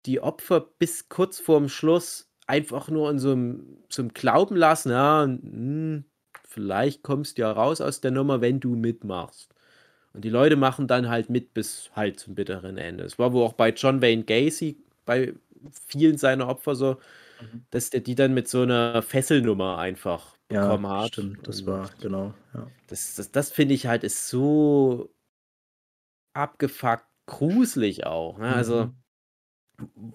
die 0.04 0.20
Opfer 0.20 0.60
bis 0.60 1.08
kurz 1.08 1.38
vorm 1.38 1.68
Schluss 1.68 2.28
einfach 2.46 2.88
nur 2.88 3.10
in 3.10 3.20
so 3.20 3.32
einem, 3.32 3.78
so 3.88 4.02
einem 4.02 4.14
Glauben 4.14 4.56
lassen, 4.56 4.90
ja, 4.90 5.24
hm, 5.24 6.04
vielleicht 6.44 7.02
kommst 7.04 7.38
du 7.38 7.42
ja 7.42 7.52
raus 7.52 7.80
aus 7.80 8.00
der 8.00 8.10
Nummer, 8.10 8.40
wenn 8.40 8.58
du 8.58 8.74
mitmachst. 8.74 9.54
Und 10.12 10.24
die 10.24 10.30
Leute 10.30 10.56
machen 10.56 10.88
dann 10.88 11.08
halt 11.08 11.30
mit 11.30 11.54
bis 11.54 11.90
halt 11.94 12.18
zum 12.18 12.34
bitteren 12.34 12.78
Ende. 12.78 13.04
Es 13.04 13.18
war 13.18 13.32
wohl 13.32 13.44
auch 13.44 13.52
bei 13.52 13.70
John 13.70 14.02
Wayne 14.02 14.24
Gacy, 14.24 14.76
bei 15.04 15.34
vielen 15.86 16.18
seiner 16.18 16.48
Opfer 16.48 16.74
so, 16.74 16.96
Mhm. 17.40 17.66
dass 17.70 17.90
der 17.90 18.00
die 18.00 18.14
dann 18.14 18.34
mit 18.34 18.48
so 18.48 18.62
einer 18.62 19.02
Fesselnummer 19.02 19.78
einfach 19.78 20.36
Ja, 20.50 20.78
bekommen 20.78 20.86
hat. 20.88 21.28
stimmt, 21.34 21.46
das 21.48 21.66
war 21.66 21.90
genau, 22.00 22.34
ja. 22.54 22.72
das 22.86 23.14
das 23.14 23.32
das 23.32 23.50
finde 23.50 23.74
ich 23.74 23.86
halt 23.86 24.04
ist 24.04 24.28
so 24.28 25.10
abgefuckt 26.34 27.06
gruselig 27.26 28.06
auch, 28.06 28.38
ne? 28.38 28.46
Also, 28.54 28.88
Mhm. 28.88 29.02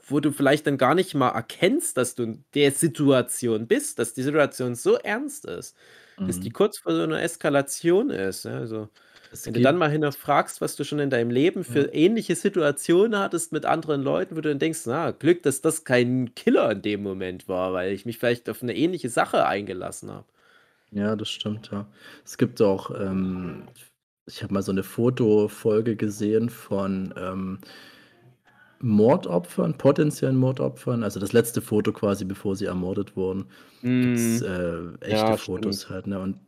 wo 0.07 0.19
du 0.19 0.31
vielleicht 0.31 0.68
dann 0.68 0.77
gar 0.77 0.95
nicht 0.95 1.14
mal 1.15 1.30
erkennst, 1.30 1.98
dass 1.98 2.15
du 2.15 2.23
in 2.23 2.45
der 2.56 2.72
Situation 2.72 3.68
bist, 3.68 3.99
dass 3.99 4.14
die 4.14 4.23
Situation 4.23 4.76
so 4.76 4.95
ernst 4.98 5.45
ist, 5.45 5.77
dass 6.23 6.39
die 6.39 6.49
Mhm. 6.49 6.52
kurz 6.52 6.80
vor 6.80 6.93
so 6.95 7.06
'ner 7.06 7.22
Eskalation 7.22 8.10
ist, 8.11 8.45
ne? 8.45 8.57
Also, 8.57 8.89
Es 9.34 9.45
wenn 9.45 9.53
du 9.53 9.62
dann 9.62 9.78
mal 9.78 9.90
hinterfragst, 9.90 10.60
was 10.60 10.76
du 10.76 10.84
schon 10.84 10.99
in 10.99 11.10
deinem 11.10 11.30
Leben 11.32 11.64
für 11.64 11.84
Ja. 11.84 11.91
ähnliche 11.94 12.36
Situationen 12.36 13.18
hattest 13.18 13.53
mit 13.53 13.66
anderen 13.66 14.02
Leuten, 14.03 14.36
wo 14.36 14.41
du 14.41 14.49
dann 14.49 14.60
denkst: 14.60 14.82
„Na, 14.86 15.12
Glück, 15.12 15.41
dass 15.44 15.62
das 15.62 15.86
kein 15.86 16.36
Killer 16.36 16.72
in 16.72 16.82
dem 16.82 17.02
Moment 17.03 17.48
war, 17.48 17.72
weil 17.72 17.94
ich 17.94 18.06
mich 18.06 18.18
vielleicht 18.18 18.49
auf 18.49 18.62
'ne 18.62 18.76
ähnliche 18.76 19.10
Sache 19.10 19.45
eingelassen 19.48 20.12
habe.“ 20.12 20.26
Ja, 20.94 21.16
das 21.16 21.30
stimmt, 21.30 21.72
ja. 21.72 21.88
Es 22.26 22.38
gibt 22.38 22.62
auch, 22.62 22.91
ähm 22.91 23.70
ich 24.28 24.44
habe 24.44 24.53
mal 24.53 24.62
so 24.62 24.72
'ne 24.74 24.84
Fotofolge 24.84 25.95
gesehen 25.95 26.49
von, 26.49 27.14
ähm 27.18 27.60
Mordopfern, 28.84 29.78
potenziellen 29.78 30.38
Mordopfern, 30.38 31.03
also 31.03 31.20
das 31.20 31.34
letzte 31.34 31.62
Foto 31.62 31.94
quasi, 31.94 32.26
bevor 32.26 32.56
sie 32.56 32.66
ermordet 32.66 33.16
wurden. 33.16 33.45
Gibt's, 34.02 34.41
Mhm. 34.41 34.41
äh, 34.41 34.80
echte 35.02 35.34
Ja, 35.34 35.38
Fotos 35.38 35.90
stimmt. 35.90 35.90
halt, 35.90 36.08
ne? 36.08 36.20
Und 36.20 36.40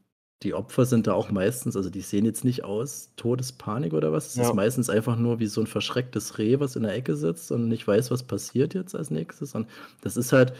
die 0.44 0.54
Opfer 0.54 0.86
sind 0.86 1.08
da 1.08 1.14
auch 1.14 1.32
meistens 1.32 1.76
also 1.76 1.90
die 1.90 2.02
sehen 2.02 2.26
jetzt 2.26 2.44
nicht 2.46 2.64
aus 2.64 3.14
Todespanik 3.18 3.94
oder 3.94 4.12
was. 4.12 4.28
Es 4.28 4.40
ist 4.40 4.54
Ja. 4.54 4.54
meistens 4.54 4.90
einfach 4.90 5.16
nur 5.18 5.40
wie 5.40 5.48
so 5.48 5.62
'n 5.62 5.68
verschrecktes 5.68 6.38
Reh, 6.38 6.60
was 6.60 6.76
in 6.76 6.84
der 6.84 6.94
Ecke 6.96 7.16
sitzt 7.16 7.52
und 7.52 7.68
nicht 7.68 7.88
weiß, 7.88 8.12
was 8.12 8.24
passiert 8.24 8.74
jetzt 8.74 8.96
als 8.96 9.10
Nächstes. 9.12 9.56
Und 9.56 9.68
das 10.02 10.18
ist 10.18 10.32
halt 10.34 10.54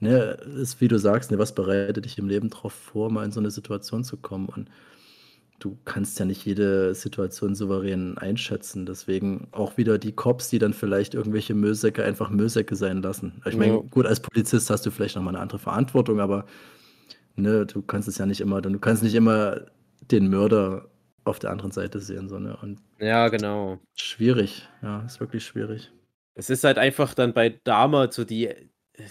ne, 0.00 0.32
ist 0.60 0.80
wie 0.80 0.88
du 0.88 0.98
sagst, 0.98 1.30
ne, 1.32 1.38
was 1.38 1.54
bereitet 1.54 2.04
dich 2.06 2.18
im 2.18 2.28
Leben 2.28 2.50
drauf 2.50 2.72
vor, 2.74 3.10
mal 3.10 3.24
in 3.24 3.32
so 3.32 3.40
'ne 3.40 3.50
Situation 3.50 4.04
zu 4.04 4.16
kommen? 4.18 4.48
Und 4.48 4.70
du 5.60 5.78
kannst 5.86 6.18
ja 6.20 6.26
nicht 6.26 6.44
jede 6.46 6.94
Situation 6.94 7.54
souverän 7.56 8.18
einschätzen. 8.18 8.86
Deswegen 8.86 9.48
auch 9.52 9.76
wieder 9.78 9.98
die 9.98 10.12
Cops, 10.12 10.50
die 10.50 10.58
dann 10.60 10.74
vielleicht 10.74 11.14
irgendwelche 11.14 11.54
Müllsäcke 11.54 12.04
einfach 12.04 12.30
Müllsäcke 12.30 12.76
sein 12.76 13.02
lassen. 13.02 13.42
Ich 13.46 13.58
meine, 13.58 13.78
Ja. 13.78 13.92
gut, 13.92 14.06
als 14.06 14.20
Polizist 14.22 14.70
hast 14.70 14.86
du 14.86 14.90
vielleicht 14.92 15.16
noch 15.16 15.22
mal 15.24 15.32
'ne 15.32 15.40
andere 15.40 15.58
Verantwortung, 15.60 16.20
aber, 16.20 16.46
ne, 17.36 17.66
du 17.66 17.82
kannst 17.82 18.08
es 18.08 18.18
ja 18.18 18.26
nicht 18.26 18.40
immer 18.40 18.60
du 18.62 18.78
kannst 18.78 19.02
nicht 19.02 19.14
immer 19.14 19.66
den 20.10 20.28
Mörder 20.30 20.88
auf 21.24 21.38
der 21.38 21.50
anderen 21.50 21.70
Seite 21.72 22.00
sehen, 22.00 22.28
so, 22.28 22.38
ne? 22.38 22.56
Und 22.56 22.80
Ja, 23.00 23.28
genau. 23.28 23.82
schwierig, 23.94 24.68
ja, 24.82 25.00
ist 25.06 25.18
wirklich 25.20 25.44
schwierig. 25.46 25.92
Es 26.36 26.48
ist 26.50 26.64
halt 26.64 26.78
einfach 26.78 27.14
dann 27.14 27.34
bei 27.34 27.50
damals 27.64 28.16
so 28.16 28.24
die 28.24 28.50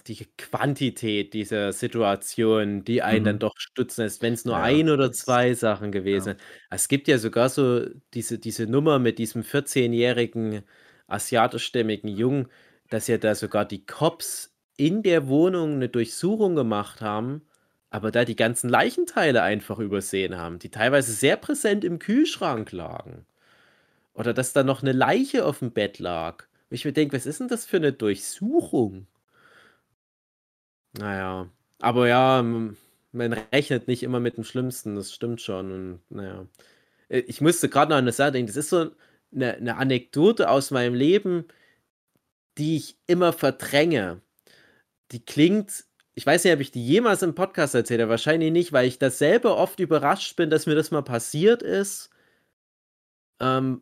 die 0.08 0.26
Quantität 0.38 1.34
dieser 1.34 1.74
Situation, 1.74 2.84
die 2.84 3.02
einen 3.02 3.26
dann 3.26 3.40
Mhm. 3.40 3.40
doch 3.40 3.54
stutzen 3.58 4.02
lässt, 4.04 4.22
wenn's 4.22 4.46
nur 4.46 4.60
Ja, 4.60 4.62
1 4.62 4.90
oder 4.90 5.12
2 5.12 5.54
Sachen 5.56 5.92
gewesen 5.92 6.24
ja. 6.24 6.36
sind. 6.36 6.40
Es 6.70 6.88
gibt 6.88 7.08
ja 7.08 7.18
sogar 7.18 7.50
so 7.50 7.86
diese 8.14 8.38
diese 8.40 8.68
Nummer 8.68 9.00
mit 9.00 9.18
diesem 9.18 9.44
14-jährigen 9.44 10.62
asiatischstämmigen 11.08 12.10
Jungen, 12.10 12.48
dass 12.90 13.08
ja 13.08 13.18
da 13.18 13.34
sogar 13.36 13.66
die 13.66 13.86
Cops 13.86 14.56
in 14.78 15.02
der 15.04 15.28
Wohnung 15.28 15.80
'ne 15.80 15.90
Durchsuchung 15.90 16.56
gemacht 16.56 17.02
haben, 17.02 17.42
aber 17.92 18.12
da 18.12 18.26
die 18.26 18.36
ganzen 18.38 18.70
Leichenteile 18.70 19.44
einfach 19.44 19.80
übersehen 19.80 20.38
haben, 20.38 20.60
die 20.60 20.70
teilweise 20.72 21.14
sehr 21.14 21.38
präsent 21.38 21.84
im 21.86 22.00
Kühlschrank 22.00 22.72
lagen. 22.74 23.26
Oder 24.16 24.34
dass 24.34 24.54
da 24.54 24.64
noch 24.64 24.84
'ne 24.84 24.94
Leiche 24.94 25.46
aufm 25.46 25.72
Bett 25.72 26.00
lag. 26.00 26.46
Wo 26.70 26.76
ich 26.76 26.86
mir 26.86 26.94
denke: 26.94 27.16
„Was 27.18 27.26
ist 27.28 27.42
'n 27.42 27.48
das 27.50 27.66
für 27.66 27.80
'ne 27.82 27.94
Durchsuchung?“ 27.94 29.08
Na 30.96 31.16
ja, 31.18 31.50
aber 31.80 32.08
ja, 32.08 32.44
man 32.44 33.34
rechnet 33.54 33.88
nicht 33.88 34.04
immer 34.04 34.20
mit 34.20 34.36
dem 34.38 34.44
Schlimmsten, 34.44 34.96
das 34.96 35.14
stimmt 35.14 35.42
schon 35.42 35.72
und 35.72 36.00
na 36.10 36.24
ja. 36.26 36.46
Äh, 37.10 37.20
ich 37.22 37.42
musste 37.42 37.70
grad 37.70 37.90
noch 37.90 37.98
an 37.98 38.06
'ne 38.06 38.12
Sache 38.14 38.32
denken, 38.34 38.48
das 38.48 38.58
ist 38.58 38.70
so 38.72 38.92
'ne 39.32 39.58
'ne 39.62 39.78
Anekdote 39.78 40.50
aus 40.50 40.72
meinem 40.72 40.96
Leben, 40.96 41.46
die 42.58 42.76
ich 42.78 42.98
immer 43.08 43.34
verdränge. 43.34 44.22
Die 45.12 45.24
klingt 45.26 45.86
ich 46.16 46.26
weiß 46.26 46.44
nicht, 46.44 46.54
ob 46.54 46.60
ich 46.60 46.72
die 46.72 46.86
jemals 46.86 47.22
im 47.24 47.36
Podcast 47.36 47.76
erzählt 47.76 48.02
habe, 48.02 48.10
wahrscheinlich 48.12 48.52
nicht, 48.52 48.74
weil 48.74 48.88
ich 48.88 49.00
da 49.00 49.10
selber 49.10 49.58
oft 49.58 49.80
überrascht 49.80 50.36
bin, 50.36 50.50
dass 50.50 50.66
mir 50.66 50.76
das 50.76 50.92
mal 50.92 51.04
passiert 51.04 51.64
ist. 51.64 52.10
Ähm, 53.40 53.82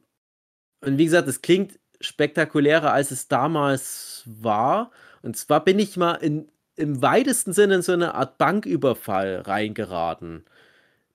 und 0.82 0.98
wie 0.98 1.06
gesagt, 1.06 1.28
es 1.28 1.42
klingt 1.42 1.80
spektakulärer, 2.02 2.94
als 2.94 3.12
es 3.12 3.30
damals 3.30 4.24
war. 4.26 4.92
Und 5.24 5.38
zwar 5.38 5.64
bin 5.66 5.80
ich 5.80 5.98
mal 5.98 6.16
in 6.16 6.50
im 6.78 7.02
weitesten 7.02 7.54
Sinne 7.54 7.76
in 7.76 7.82
so 7.84 7.96
'ne 7.96 8.16
Art 8.16 8.38
Banküberfall 8.40 9.42
reingeraten. 9.42 10.46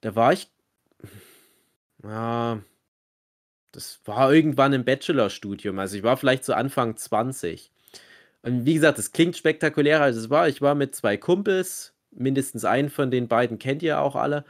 Da 0.03 0.17
war 0.17 0.33
ich 0.35 0.51
ja, 2.03 2.63
das 3.73 4.01
war 4.07 4.33
irgendwann 4.33 4.73
im 4.73 4.85
Bachelorstudium. 4.87 5.79
Also, 5.79 5.97
ich 5.99 6.03
war 6.03 6.17
vielleicht 6.17 6.45
so 6.45 6.55
Anfang 6.55 6.97
20. 6.97 7.73
Und 8.45 8.67
wie 8.67 8.75
gesagt, 8.75 8.99
das 8.99 9.13
klingt 9.13 9.37
spektakulärer, 9.39 10.03
als 10.03 10.17
es 10.17 10.29
war. 10.29 10.49
Ich 10.49 10.61
war 10.61 10.75
mit 10.75 10.95
2 10.95 11.17
Kumpels, 11.17 11.95
mindestens 12.11 12.67
einen 12.67 12.91
von 12.91 13.11
den 13.11 13.27
beiden 13.27 13.59
kennt 13.59 13.83
ihr 13.83 14.01
auch 14.01 14.17
alle, 14.17 14.45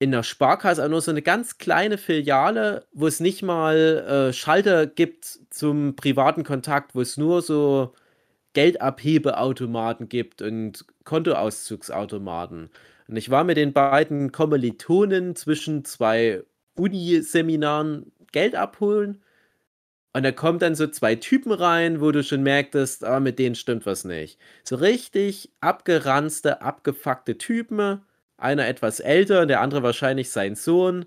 in 0.00 0.10
'ner 0.10 0.24
Sparkasse, 0.24 0.82
aber 0.82 0.90
nur 0.90 1.00
so 1.02 1.12
'ne 1.12 1.22
ganz 1.22 1.58
kleine 1.58 1.98
Filiale, 1.98 2.86
wo 2.92 3.06
es 3.08 3.20
nicht 3.20 3.42
mal, 3.42 4.28
äh, 4.30 4.32
Schalter 4.34 4.86
gibt 4.86 5.26
zum 5.50 5.96
privaten 5.96 6.44
Kontakt, 6.44 6.94
wo 6.94 7.00
es 7.02 7.16
nur 7.18 7.42
so 7.42 7.94
Geldabhebeautomaten 8.54 10.08
gibt 10.08 10.42
und 10.42 10.86
Kontoauszugsautomaten. 11.04 12.70
Und 13.08 13.16
ich 13.16 13.30
war 13.30 13.44
mit 13.44 13.56
den 13.58 13.72
beiden 13.74 14.32
Kommilitonen 14.32 15.36
zwischen 15.36 15.84
2 15.86 16.42
Uniseminaren 16.76 18.12
Geld 18.32 18.54
abholen. 18.56 19.22
Und 20.14 20.24
da 20.24 20.32
kommen 20.32 20.58
dann 20.58 20.74
so 20.74 20.86
2 20.86 21.14
Typen 21.16 21.52
rein, 21.52 22.00
wo 22.02 22.10
du 22.12 22.22
schon 22.22 22.42
merktest, 22.42 23.04
ah, 23.04 23.18
mit 23.20 23.38
denen 23.38 23.54
stimmt 23.54 23.86
was 23.86 24.04
nicht. 24.04 24.38
So 24.62 24.76
richtig 24.76 25.50
abgeranzte, 25.60 26.60
abgefuckte 26.60 27.38
Typen. 27.38 28.02
Einer 28.36 28.66
etwas 28.68 29.00
älter, 29.00 29.46
der 29.46 29.60
andere 29.60 29.82
wahrscheinlich 29.82 30.30
sein 30.30 30.54
Sohn. 30.54 31.06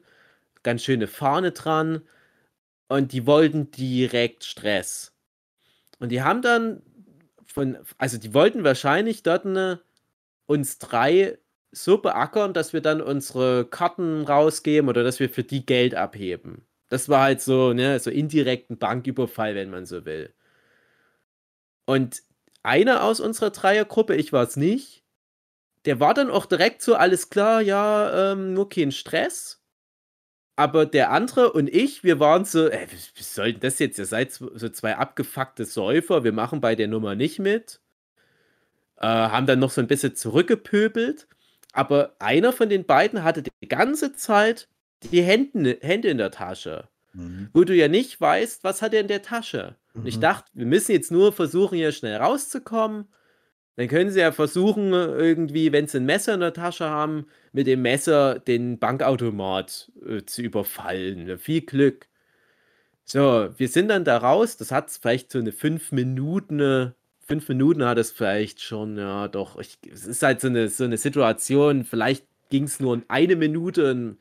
Ganz 0.64 0.84
schöne 0.84 1.08
Fahne 1.08 1.52
dran. 1.52 2.02
Und 2.90 3.14
die 3.14 3.28
wollten 3.28 3.72
direkt 3.72 4.46
Stress. 4.46 5.14
Und 6.00 6.10
die 6.12 6.24
haben 6.24 6.42
dann 6.42 6.84
von 7.48 7.78
also, 8.00 8.18
die 8.20 8.34
wollten 8.34 8.64
wahrscheinlich 8.66 9.24
dort, 9.24 9.46
ne, 9.46 9.82
uns 10.48 10.80
3 10.80 11.38
so 11.74 12.00
beackern, 12.00 12.54
dass 12.54 12.74
wir 12.74 12.82
dann 12.82 13.02
unsere 13.02 13.66
Karten 13.68 14.24
rausgeben 14.26 14.90
oder 14.90 15.04
dass 15.04 15.20
wir 15.22 15.30
für 15.30 15.44
die 15.44 15.66
Geld 15.66 15.96
abheben. 15.96 16.65
Das 16.92 17.10
war 17.10 17.22
halt 17.24 17.42
so, 17.42 17.74
ne, 17.74 18.00
so 18.00 18.12
indirekt 18.12 18.70
'n 18.70 18.78
Banküberfall, 18.78 19.56
wenn 19.56 19.70
man 19.72 19.86
so 19.86 20.06
will. 20.06 20.32
Und 21.90 22.22
einer 22.64 23.04
aus 23.04 23.20
unserer 23.20 23.52
Dreiergruppe, 23.52 24.16
ich 24.16 24.34
war's 24.34 24.58
nicht, 24.58 25.04
der 25.86 26.00
war 26.00 26.14
dann 26.14 26.32
auch 26.32 26.46
direkt 26.48 26.82
so: 26.84 26.96
„Alles 26.96 27.30
klar, 27.30 27.62
ja, 27.62 28.34
ähm, 28.34 28.54
nur 28.54 28.70
kein 28.70 28.92
Stress.“ 28.92 29.62
Aber 30.58 30.86
der 30.86 31.12
andere 31.12 31.52
und 31.52 31.68
ich, 31.70 32.04
wir 32.04 32.20
waren 32.20 32.46
so: 32.46 32.70
„Ey, 32.70 32.88
was 32.92 33.12
was 33.18 33.36
soll 33.36 33.52
denn 33.54 33.62
das 33.62 33.80
jetzt? 33.80 34.00
Ihr 34.00 34.06
seid 34.06 34.32
so 34.32 34.70
2 34.70 34.96
abgefuckte 34.96 35.66
Säufer, 35.66 36.24
wir 36.24 36.32
machen 36.32 36.62
bei 36.62 36.76
der 36.76 36.88
Nummer 36.88 37.16
nicht 37.16 37.40
mit.“ 37.40 37.80
Äh, 38.98 39.06
haben 39.08 39.46
dann 39.46 39.60
noch 39.60 39.72
so 39.72 39.82
'n 39.82 39.88
bisschen 39.88 40.16
zurückgepöbelt, 40.16 41.28
aber 41.74 42.16
einer 42.20 42.54
von 42.54 42.70
den 42.70 42.86
beiden 42.86 43.24
hatte 43.24 43.44
die 43.44 43.68
ganze 43.68 44.14
Zeit 44.14 44.68
die 45.04 45.22
Händen 45.24 45.66
Hände 45.82 46.08
in 46.10 46.18
der 46.18 46.32
Tasche, 46.32 46.90
Mhm. 47.14 47.50
wo 47.54 47.64
du 47.64 47.76
ja 47.76 47.88
nicht 47.90 48.20
weißt, 48.22 48.64
was 48.64 48.82
hat 48.82 48.94
er 48.94 49.02
in 49.02 49.08
der 49.08 49.24
Tasche? 49.24 49.78
Und 50.02 50.10
ich 50.10 50.20
Mhm. 50.20 50.20
dachte, 50.20 50.52
wir 50.56 50.66
müssen 50.68 50.94
jetzt 50.94 51.12
nur 51.12 51.34
versuchen, 51.34 51.78
hier 51.78 51.92
schnell 51.94 52.18
rauszukommen. 52.18 53.08
Dann 53.78 53.88
können 53.90 54.12
sie 54.12 54.22
ja 54.22 54.32
versuchen, 54.34 54.94
irgendwie, 54.94 55.72
wenn 55.74 55.88
sie 55.88 55.98
'n 56.00 56.06
Messer 56.06 56.36
in 56.36 56.42
der 56.42 56.54
Tasche 56.54 56.86
haben, 56.90 57.28
mit 57.54 57.68
dem 57.68 57.82
Messer 57.84 58.40
den 58.40 58.80
Bankautomat, 58.80 59.92
äh, 60.08 60.24
zu 60.26 60.44
überfallen, 60.44 61.26
ne? 61.26 61.38
Viel 61.40 61.62
Glück. 61.64 62.08
So, 63.08 63.50
wir 63.58 63.68
sind 63.68 63.90
dann 63.90 64.04
da 64.04 64.18
raus. 64.18 64.58
Das 64.58 64.72
hat 64.72 64.90
vielleicht 64.92 65.32
so 65.32 65.40
'ne 65.40 65.52
5 65.52 65.92
Minuten 65.92 66.94
5 67.28 67.48
Minuten 67.50 67.86
hat 67.86 67.98
es 68.00 68.12
vielleicht 68.12 68.62
schon, 68.62 68.98
ja 68.98 69.28
doch. 69.28 69.58
Ich 69.60 69.78
es 69.92 70.06
ist 70.08 70.24
halt 70.24 70.42
so 70.42 70.50
'ne 70.50 70.70
so 70.70 70.86
'ne 70.88 70.98
Situation, 70.98 71.84
vielleicht 71.86 72.26
ging's 72.50 72.80
nur 72.80 73.02
1 73.10 73.36
Minute 73.36 73.92
und 73.92 74.18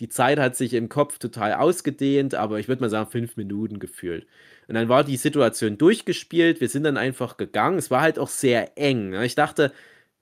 die 0.00 0.08
Zeit 0.08 0.38
hat 0.38 0.56
sich 0.56 0.74
im 0.74 0.88
Kopf 0.88 1.18
total 1.18 1.54
ausgedehnt, 1.54 2.34
aber 2.34 2.58
ich 2.58 2.68
würde 2.68 2.82
mal 2.82 2.90
sagen 2.90 3.10
5 3.10 3.36
Minuten 3.36 3.78
gefühlt. 3.78 4.26
Und 4.68 4.74
dann 4.74 4.88
war 4.88 5.04
die 5.04 5.16
Situation 5.16 5.78
durchgespielt. 5.78 6.60
Wir 6.60 6.68
sind 6.68 6.84
dann 6.84 6.96
einfach 6.96 7.36
gegangen. 7.36 7.78
Es 7.78 7.90
war 7.90 8.00
halt 8.02 8.18
auch 8.18 8.28
sehr 8.28 8.76
eng, 8.78 9.10
ne? 9.10 9.24
Ich 9.26 9.34
dachte, 9.34 9.72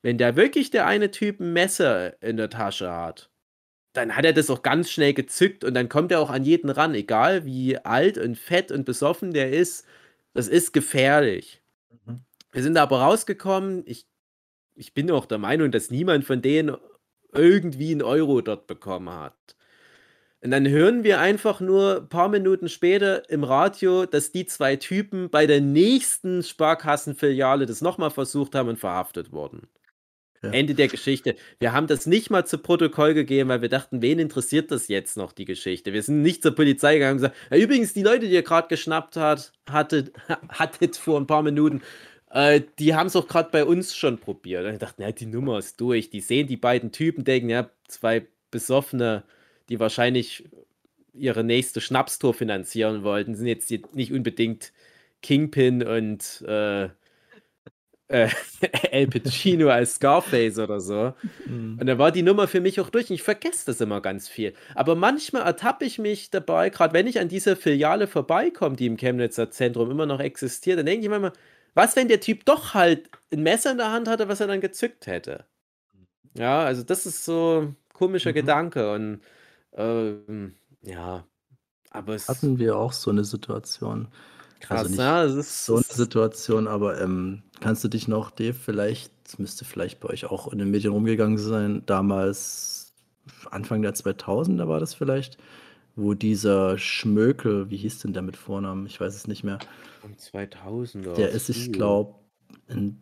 wenn 0.03 0.19
da 0.19 0.37
wirklich 0.37 0.71
der 0.71 0.87
eine 0.87 1.11
Typ 1.11 1.41
'n 1.41 1.53
Messer 1.53 2.21
in 2.23 2.37
der 2.37 2.51
Tasche 2.51 2.91
hat, 2.93 3.31
dann 3.95 4.17
hat 4.17 4.25
er 4.25 4.33
das 4.33 4.51
auch 4.51 4.63
ganz 4.63 4.91
schnell 4.91 5.15
gezückt 5.15 5.65
und 5.65 5.75
dann 5.75 5.89
kommt 5.89 6.13
er 6.13 6.21
auch 6.21 6.31
an 6.31 6.45
jeden 6.45 6.71
ran, 6.71 6.95
egal 6.95 7.45
wie 7.47 7.79
alt 7.79 8.19
und 8.19 8.39
fett 8.39 8.73
und 8.73 8.85
besoffen 8.87 9.33
der 9.33 9.53
ist. 9.53 9.87
Das 10.35 10.49
ist 10.49 10.73
gefährlich. 10.73 11.63
Mhm. 12.07 12.21
Wir 12.53 12.63
sind 12.63 12.75
da 12.75 12.83
aber 12.85 13.01
rausgekommen. 13.03 13.83
Ich 13.87 14.07
ich 14.75 14.95
bin 14.95 15.11
auch 15.11 15.27
der 15.27 15.39
Meinung, 15.39 15.71
dass 15.71 15.91
niemand 15.91 16.25
von 16.25 16.43
denen 16.43 16.77
irgendwie 17.33 17.93
einen 17.93 18.03
Euro 18.03 18.41
dort 18.43 18.67
bekommen 18.67 19.11
hat. 19.11 19.57
Und 20.45 20.51
dann 20.51 20.69
hören 20.69 21.05
wir 21.05 21.21
einfach 21.21 21.61
nur 21.61 21.99
ein 21.99 22.09
paar 22.09 22.29
Minuten 22.29 22.69
später 22.69 23.29
im 23.31 23.45
Radio, 23.45 24.07
dass 24.07 24.33
die 24.33 24.45
zwei 24.45 24.75
Typen 24.75 25.31
bei 25.31 25.47
der 25.47 25.61
nächsten 25.61 26.43
Sparkassenfiliale 26.43 27.65
das 27.65 27.81
nochmal 27.81 28.11
versucht 28.11 28.57
haben 28.57 28.69
und 28.69 28.79
verhaftet 28.79 29.31
wurden. 29.31 29.69
Ja. 30.43 30.51
Ende 30.51 30.75
der 30.75 30.89
Geschichte. 30.89 31.37
Wir 31.61 31.73
haben 31.73 31.87
das 31.87 32.07
nicht 32.07 32.29
mal 32.29 32.45
zu 32.45 32.59
Protokoll 32.59 33.15
gegeben, 33.15 33.51
weil 33.51 33.63
wir 33.63 33.69
dachten, 33.69 34.03
wen 34.03 34.19
interessiert 34.19 34.73
das 34.73 34.89
jetzt 34.89 35.17
noch, 35.17 35.33
die 35.33 35.45
Geschichte? 35.45 35.93
Wir 35.93 36.03
sind 36.03 36.23
nicht 36.23 36.43
zur 36.43 36.57
Polizei 36.57 36.95
gegangen 36.95 37.13
und 37.13 37.19
gesagt, 37.19 37.37
ja, 37.53 37.57
übrigens, 37.59 37.93
die 37.93 38.03
Leute, 38.03 38.27
die 38.27 38.35
ihr 38.35 38.43
gerade 38.43 38.67
geschnappt 38.67 39.17
hat, 39.17 39.53
hattet, 39.71 40.13
hattet 40.49 40.97
vor 40.97 41.21
ein 41.21 41.29
paar 41.29 41.45
Minuten, 41.45 41.83
äh, 42.33 42.63
die 42.81 42.97
haben 42.97 43.07
es 43.07 43.15
auch 43.15 43.29
gerade 43.29 43.51
bei 43.53 43.65
uns 43.65 43.95
schon 43.95 44.19
probiert. 44.19 44.65
Und 44.65 44.73
ich 44.73 44.79
dachte, 44.81 44.97
na, 44.99 45.13
die 45.13 45.27
Nummer 45.27 45.59
ist 45.59 45.81
durch. 45.81 46.11
Die 46.11 46.21
sehen 46.21 46.49
die 46.49 46.57
beiden 46.57 46.91
Typen, 46.91 47.23
denken, 47.23 47.49
ja, 47.49 47.71
zwei 47.87 48.27
besoffene 48.51 49.23
die 49.69 49.81
wahrscheinlich 49.81 50.45
ihre 51.15 51.45
nächste 51.45 51.81
Schnapstour 51.81 52.35
finanzieren 52.35 53.03
wollten, 53.03 53.35
sind 53.35 53.47
jetzt 53.47 53.71
nicht 53.95 54.13
unbedingt 54.13 54.73
Kingpin 55.21 55.87
und 55.87 56.43
äh, 56.47 56.89
äh, 58.13 58.29
El 58.91 59.09
Pacino 59.09 59.69
als 59.69 59.95
Scarface 59.95 60.59
oder 60.59 60.81
so. 60.81 61.15
Mhm. 61.47 61.79
Und 61.81 61.87
dann 61.87 61.99
war 61.99 62.13
die 62.13 62.23
Nummer 62.23 62.47
für 62.47 62.61
mich 62.61 62.81
auch 62.81 62.91
durch. 62.91 63.09
Und 63.11 63.15
ich 63.15 63.23
vergesse 63.23 63.67
das 63.67 63.81
immer 63.81 64.01
ganz 64.01 64.29
viel. 64.29 64.55
Aber 64.75 64.95
manchmal 64.95 65.43
ertappe 65.43 65.85
ich 65.85 65.99
mich 65.99 66.31
dabei, 66.31 66.71
gerade 66.71 66.95
wenn 66.95 67.07
ich 67.07 67.19
an 67.21 67.29
dieser 67.29 67.57
Filiale 67.57 68.07
vorbeikomme, 68.07 68.77
die 68.77 68.87
im 68.87 68.97
Chemnitzer 68.97 69.51
Zentrum 69.51 69.91
immer 69.91 70.07
noch 70.07 70.21
existiert, 70.21 70.79
dann 70.79 70.87
denke 70.87 71.05
ich 71.05 71.11
mir 71.11 71.17
immer, 71.17 71.33
was, 71.75 71.97
wenn 71.97 72.09
der 72.09 72.21
Typ 72.21 72.45
doch 72.45 72.75
halt 72.75 73.09
ein 73.33 73.43
Messer 73.43 73.73
in 73.73 73.79
der 73.79 73.93
Hand 73.93 74.09
hatte, 74.09 74.29
was 74.29 74.41
er 74.41 74.47
dann 74.47 74.61
gezückt 74.61 75.07
hätte? 75.07 75.47
Ja, 76.35 76.65
also 76.65 76.83
das 76.83 77.07
ist 77.07 77.25
so 77.25 77.63
ein 77.63 77.77
komischer 77.95 78.31
mhm. 78.31 78.35
Gedanke. 78.35 78.93
Und 78.93 79.21
ähm, 79.77 80.55
ja, 80.83 81.25
aber 81.91 82.15
es 82.15 82.29
Hatten 82.29 82.59
wir 82.59 82.77
auch 82.77 82.93
so 82.93 83.11
eine 83.11 83.25
Situation. 83.25 84.09
Also 84.69 84.85
krass, 84.85 84.89
nicht 84.89 84.99
ja, 84.99 85.25
es 85.25 85.35
ist, 85.35 85.67
so 85.67 85.77
eine 85.77 85.85
Situation, 85.85 86.69
aber 86.69 87.01
ähm, 87.01 87.43
kannst 87.61 87.85
du 87.85 87.89
dich 87.89 88.09
noch, 88.09 88.31
Dave, 88.31 88.55
vielleicht, 88.55 89.13
das 89.25 89.39
müsste 89.39 89.65
vielleicht 89.65 90.01
bei 90.01 90.09
euch 90.09 90.27
auch 90.27 90.53
in 90.53 90.59
den 90.59 90.71
Medien 90.71 90.93
rumgegangen 90.93 91.39
sein, 91.39 91.83
damals 91.87 92.93
Anfang 93.51 93.83
der 93.83 93.95
2000er 93.95 94.69
war 94.69 94.81
das 94.81 94.95
vielleicht, 94.95 95.39
wo 95.97 96.15
dieser 96.15 96.79
Schmökel, 96.79 97.71
wie 97.71 97.77
hieß 97.77 98.01
denn 98.01 98.13
der 98.13 98.23
mit 98.23 98.37
Vornamen? 98.37 98.87
Ich 98.87 99.01
weiß 99.01 99.15
es 99.15 99.27
nicht 99.27 99.45
mehr. 99.45 99.59
um 100.01 100.15
2000er, 100.15 101.15
Der 101.15 101.31
ist, 101.31 101.49
ich 101.49 101.73
glaube, 101.73 102.15
in 102.69 103.01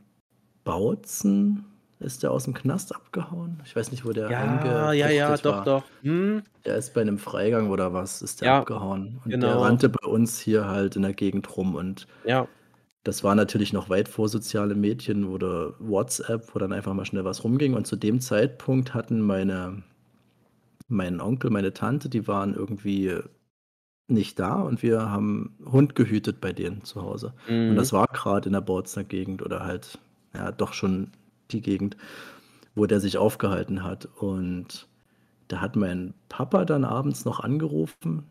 Bautzen 0.64 1.69
ist 2.00 2.22
der 2.22 2.30
aus 2.30 2.44
dem 2.44 2.54
Knast 2.54 2.94
abgehauen? 2.94 3.60
Ich 3.64 3.76
weiß 3.76 3.90
nicht, 3.90 4.04
wo 4.04 4.12
der 4.12 4.30
Ja, 4.30 4.92
ja, 4.92 5.08
ja, 5.10 5.36
doch, 5.36 5.58
war. 5.58 5.64
doch. 5.64 5.84
Hm. 6.02 6.42
Der 6.64 6.76
ist 6.76 6.94
bei 6.94 7.02
einem 7.02 7.18
Freigang 7.18 7.70
oder 7.70 7.92
was, 7.92 8.22
ist 8.22 8.40
der 8.40 8.48
Ja, 8.48 8.58
abgehauen. 8.60 9.20
Und 9.24 9.30
der 9.30 9.38
genau. 9.38 9.62
rannte 9.62 9.88
bei 9.88 10.08
uns 10.08 10.38
hier 10.40 10.66
halt 10.66 10.96
in 10.96 11.02
der 11.02 11.12
Gegend 11.12 11.56
rum. 11.56 11.74
Und 11.74 12.06
Ja. 12.24 12.48
das 13.04 13.22
war 13.22 13.34
natürlich 13.34 13.72
noch 13.72 13.90
weit 13.90 14.08
vor 14.08 14.28
soziale 14.28 14.74
Medien 14.74 15.24
oder 15.26 15.74
WhatsApp, 15.78 16.54
wo 16.54 16.58
dann 16.58 16.72
einfach 16.72 16.94
mal 16.94 17.04
schnell 17.04 17.24
was 17.24 17.44
rumging. 17.44 17.74
Und 17.74 17.86
zu 17.86 17.96
dem 17.96 18.20
Zeitpunkt 18.20 18.94
hatten 18.94 19.20
meine, 19.20 19.82
mein 20.88 21.20
Onkel, 21.20 21.50
meine 21.50 21.72
Tante, 21.74 22.08
die 22.08 22.26
waren 22.26 22.54
irgendwie 22.54 23.18
nicht 24.08 24.38
da 24.40 24.54
und 24.60 24.82
wir 24.82 25.08
haben 25.10 25.56
Hund 25.64 25.94
gehütet 25.94 26.40
bei 26.40 26.52
denen 26.52 26.82
zu 26.84 27.02
Hause. 27.02 27.32
Und 27.48 27.76
das 27.76 27.92
mhm. 27.92 27.96
war 27.98 28.06
gerade 28.08 28.48
in 28.48 28.54
der 28.54 28.60
Bautzener 28.60 29.04
Gegend 29.04 29.40
oder 29.42 29.64
halt, 29.64 29.98
ja, 30.34 30.50
doch 30.50 30.72
schon 30.72 31.12
die 31.52 31.60
Gegend, 31.62 31.96
wo 32.74 32.86
der 32.86 33.00
sich 33.00 33.18
aufgehalten 33.18 33.82
hat. 33.84 34.08
Und 34.20 34.88
da 35.48 35.60
hat 35.60 35.76
mein 35.76 36.14
Papa 36.28 36.64
dann 36.64 36.84
abends 36.84 37.24
noch 37.24 37.40
angerufen, 37.40 38.24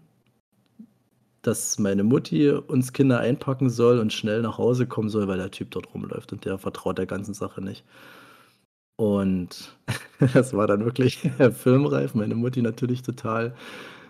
dass 1.41 1.79
meine 1.79 2.03
Mutti 2.03 2.49
uns 2.49 2.93
Kinder 2.93 3.19
einpacken 3.19 3.69
soll 3.69 3.99
und 3.99 4.13
schnell 4.13 4.41
nach 4.41 4.57
Hause 4.57 4.87
kommen 4.87 5.09
soll, 5.09 5.27
weil 5.27 5.37
der 5.37 5.51
Typ 5.51 5.71
dort 5.71 5.93
rumläuft 5.93 6.33
und 6.33 6.45
der 6.45 6.57
vertraut 6.57 6.97
der 6.97 7.05
ganzen 7.05 7.33
Sache 7.33 7.61
nicht. 7.61 7.85
Und 8.97 9.77
das 10.33 10.53
war 10.53 10.67
dann 10.67 10.85
wirklich 10.85 11.19
filmreif. 11.53 12.15
Meine 12.15 12.35
Mutti 12.35 12.61
natürlich 12.61 13.01
total 13.01 13.55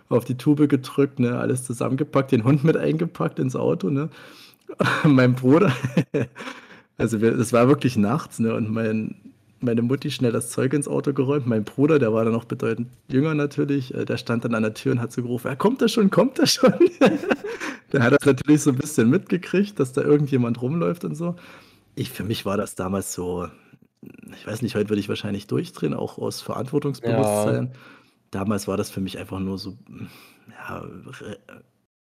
auf 0.09 0.25
die 0.25 0.37
Tube 0.37 0.67
gedrückt, 0.67 1.19
ne, 1.19 1.37
alles 1.37 1.63
zusammengepackt, 1.63 2.31
den 2.31 2.43
Hund 2.43 2.63
mit 2.63 2.75
eingepackt 2.75 3.37
ins 3.39 3.55
Auto, 3.55 3.89
ne. 3.91 4.09
mein 5.03 5.35
Bruder 5.35 5.71
also 6.99 7.21
wir, 7.21 7.37
es 7.39 7.53
war 7.53 7.67
wirklich 7.67 7.97
nachts, 7.97 8.39
ne? 8.39 8.53
Und 8.53 8.69
mein, 8.69 9.15
meine 9.61 9.81
Mutti 9.81 10.11
schnell 10.11 10.31
das 10.31 10.49
Zeug 10.49 10.73
ins 10.73 10.87
Auto 10.87 11.13
geräumt. 11.13 11.47
Mein 11.47 11.63
Bruder, 11.63 11.97
der 11.97 12.13
war 12.13 12.23
dann 12.23 12.33
noch 12.33 12.45
bedeutend 12.45 12.89
jünger 13.07 13.33
natürlich, 13.33 13.93
äh, 13.93 14.05
der 14.05 14.17
stand 14.17 14.45
dann 14.45 14.53
an 14.53 14.63
der 14.63 14.73
Tür 14.73 14.91
und 14.91 15.01
hat 15.01 15.11
so 15.11 15.21
gerufen, 15.21 15.47
ja, 15.47 15.55
kommt 15.55 15.81
er 15.81 15.87
schon, 15.87 16.09
kommt 16.09 16.39
er 16.39 16.47
schon. 16.47 16.73
der 17.91 18.03
hat 18.03 18.13
das 18.13 18.25
natürlich 18.25 18.61
so 18.61 18.71
ein 18.71 18.77
bisschen 18.77 19.09
mitgekriegt, 19.09 19.79
dass 19.79 19.93
da 19.93 20.01
irgendjemand 20.01 20.61
rumläuft 20.61 21.05
und 21.05 21.15
so. 21.15 21.35
Ich, 21.95 22.09
für 22.09 22.23
mich 22.23 22.45
war 22.45 22.57
das 22.57 22.75
damals 22.75 23.13
so, 23.13 23.47
ich 24.33 24.45
weiß 24.45 24.61
nicht, 24.61 24.75
heute 24.75 24.89
würde 24.89 24.99
ich 24.99 25.09
wahrscheinlich 25.09 25.47
durchdrehen, 25.47 25.93
auch 25.93 26.17
aus 26.17 26.41
Verantwortungsbewusstsein. 26.41 27.65
Ja. 27.65 27.71
Damals 28.31 28.67
war 28.67 28.77
das 28.77 28.89
für 28.91 29.01
mich 29.01 29.17
einfach 29.17 29.39
nur 29.39 29.57
so, 29.57 29.77
ja, 30.49 30.85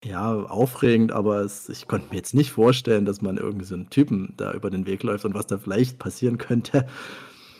ja, 0.03 0.33
aufregend, 0.33 1.11
aber 1.11 1.41
es 1.41 1.67
ich 1.69 1.87
konnte 1.87 2.07
mir 2.09 2.17
jetzt 2.17 2.33
nicht 2.33 2.51
vorstellen, 2.51 3.05
dass 3.05 3.21
man 3.21 3.37
irgendwie 3.37 3.65
so 3.65 3.75
'n 3.75 3.89
Typen 3.89 4.33
da 4.37 4.53
über 4.53 4.69
den 4.69 4.85
Weg 4.87 5.03
läuft 5.03 5.25
und 5.25 5.33
was 5.33 5.47
da 5.47 5.57
vielleicht 5.57 5.99
passieren 5.99 6.37
könnte. 6.37 6.87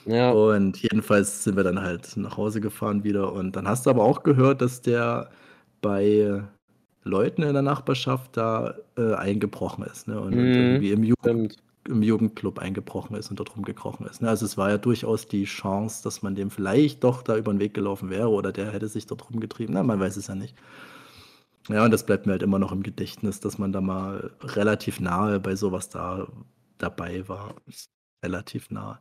Ja. 0.06 0.36
Und 0.36 0.78
jedenfalls 0.82 1.44
sind 1.44 1.56
wir 1.58 1.64
dann 1.64 1.82
halt 1.82 2.16
nach 2.18 2.38
Hause 2.38 2.62
gefahren 2.62 3.04
wieder 3.04 3.34
und 3.34 3.56
dann 3.56 3.68
hast 3.68 3.86
du 3.86 3.90
aber 3.90 4.04
auch 4.04 4.24
gehört, 4.24 4.62
dass 4.62 4.82
der 4.82 5.32
bei 5.82 6.44
Leuten 7.04 7.44
in 7.44 7.54
der 7.54 7.62
Nachbarschaft 7.64 8.38
da, 8.38 8.76
äh, 8.98 9.14
eingebrochen 9.16 9.86
ist, 9.86 10.08
ne, 10.08 10.20
und 10.22 10.40
und 10.40 10.58
Mhm, 10.58 10.82
irgendwie 10.82 10.92
im 10.92 11.04
Jugend 11.04 11.58
im 11.88 12.04
Jugendclub 12.04 12.60
eingebrochen 12.60 13.16
ist 13.16 13.32
und 13.32 13.40
dort 13.40 13.56
rumgekrochen 13.56 14.06
ist, 14.08 14.22
ne? 14.22 14.30
Also, 14.30 14.46
es 14.46 14.58
war 14.58 14.70
ja 14.70 14.78
durchaus 14.78 15.28
die 15.28 15.46
Chance, 15.46 16.04
dass 16.04 16.22
man 16.22 16.36
dem 16.36 16.52
vielleicht 16.52 17.04
doch 17.04 17.24
da 17.24 17.38
über 17.38 17.52
'n 17.52 17.60
Weg 17.60 17.74
gelaufen 17.74 18.10
wäre 18.12 18.30
oder 18.30 18.52
der 18.52 18.72
hätte 18.74 18.88
sich 18.90 19.08
dort 19.08 19.30
rumgetrieben. 19.32 19.74
Na, 19.76 19.84
man 19.84 20.00
weiß 20.00 20.18
es 20.18 20.28
ja 20.28 20.36
nicht. 20.36 20.56
Ja, 21.70 21.86
und 21.86 21.92
das 21.92 22.04
bleibt 22.06 22.26
mir 22.26 22.32
halt 22.32 22.42
immer 22.44 22.58
noch 22.58 22.72
im 22.72 22.82
Gedächtnis, 22.82 23.40
dass 23.42 23.60
man 23.60 23.72
da 23.72 23.80
mal 23.80 24.32
relativ 24.42 25.00
nahe 25.00 25.40
bei 25.40 25.56
sowas 25.56 25.88
da 25.90 26.28
dabei 26.80 27.28
war. 27.28 27.56
Relativ 28.24 28.72
nah. 28.72 29.00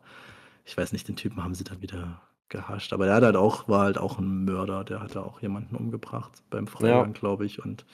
Ich 0.66 0.77
weiß 0.77 0.93
nicht, 0.93 1.09
den 1.09 1.16
Typen 1.16 1.43
haben 1.45 1.55
sie 1.55 1.65
dann 1.65 1.81
wieder 1.82 2.23
gehascht, 2.51 2.93
aber 2.93 3.07
der 3.07 3.15
hat 3.16 3.24
halt 3.24 3.36
auch 3.36 3.69
war 3.69 3.82
halt 3.85 3.99
auch 3.99 4.19
ein 4.19 4.45
Mörder, 4.45 4.85
der 4.85 5.01
hat 5.01 5.16
da 5.16 5.23
auch 5.23 5.40
jemanden 5.43 5.77
umgebracht 5.77 6.43
beim 6.51 6.66
Ja. 6.81 7.09
Freigang, 7.09 7.12
glaube 7.15 7.47
ich 7.47 7.65
und 7.65 7.86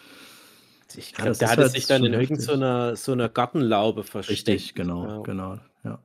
Ich 0.96 1.12
ja, 1.18 1.24
glaube, 1.24 1.36
das 1.36 1.40
der 1.40 1.50
hatte 1.50 1.64
halt 1.64 1.66
sich 1.66 1.86
dann 1.86 2.04
in 2.04 2.12
irgend 2.12 2.40
so 2.40 2.52
heftig. 2.52 2.56
'ner 2.56 2.94
so 2.96 3.12
'ner 3.14 3.28
Gartenlaube 3.28 4.04
Richtig, 4.28 4.74
versteckt. 4.74 4.74
genau, 4.74 5.12
Ja. 5.12 5.22
genau, 5.22 5.58
ja. 5.82 6.04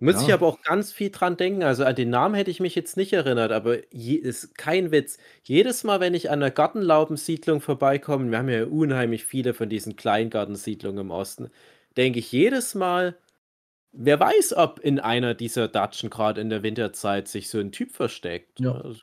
Muss 0.00 0.20
ich 0.20 0.32
Ja. 0.32 0.34
aber 0.34 0.46
auch 0.48 0.60
ganz 0.62 0.92
viel 0.92 1.10
dran 1.10 1.36
denken. 1.36 1.62
Also, 1.62 1.84
an 1.84 1.94
den 1.94 2.10
Namen 2.10 2.34
hätte 2.34 2.50
ich 2.50 2.58
mich 2.58 2.74
jetzt 2.74 2.96
nicht 2.96 3.12
erinnert, 3.12 3.52
aber 3.52 3.78
je 3.94 4.14
ist 4.16 4.58
kein 4.58 4.90
Witz. 4.90 5.18
Jedes 5.44 5.84
Mal, 5.84 6.00
wenn 6.00 6.14
ich 6.14 6.30
an 6.30 6.40
'ner 6.40 6.50
Gartenlaubensiedlung 6.50 7.60
vorbeikomme 7.60 8.30
wir 8.30 8.38
haben 8.38 8.48
ja 8.48 8.64
unheimlich 8.66 9.24
viele 9.24 9.54
von 9.54 9.68
diesen 9.68 9.94
Kleingartensiedlungen 9.94 10.98
im 11.06 11.10
Osten, 11.12 11.50
denke 11.96 12.18
ich 12.18 12.32
jedes 12.32 12.74
Mal: 12.74 13.16
„Wer 13.92 14.20
weiß, 14.20 14.54
ob 14.56 14.80
in 14.80 15.00
einer 15.00 15.34
dieser 15.34 15.68
Datschen 15.68 16.10
grad 16.10 16.38
in 16.38 16.50
der 16.50 16.62
Winterzeit 16.62 17.28
sich 17.28 17.50
so 17.50 17.58
'n 17.60 17.72
Typ 17.72 17.92
versteckt“, 17.92 18.60
Ja. 18.60 18.72
Also, 18.84 19.00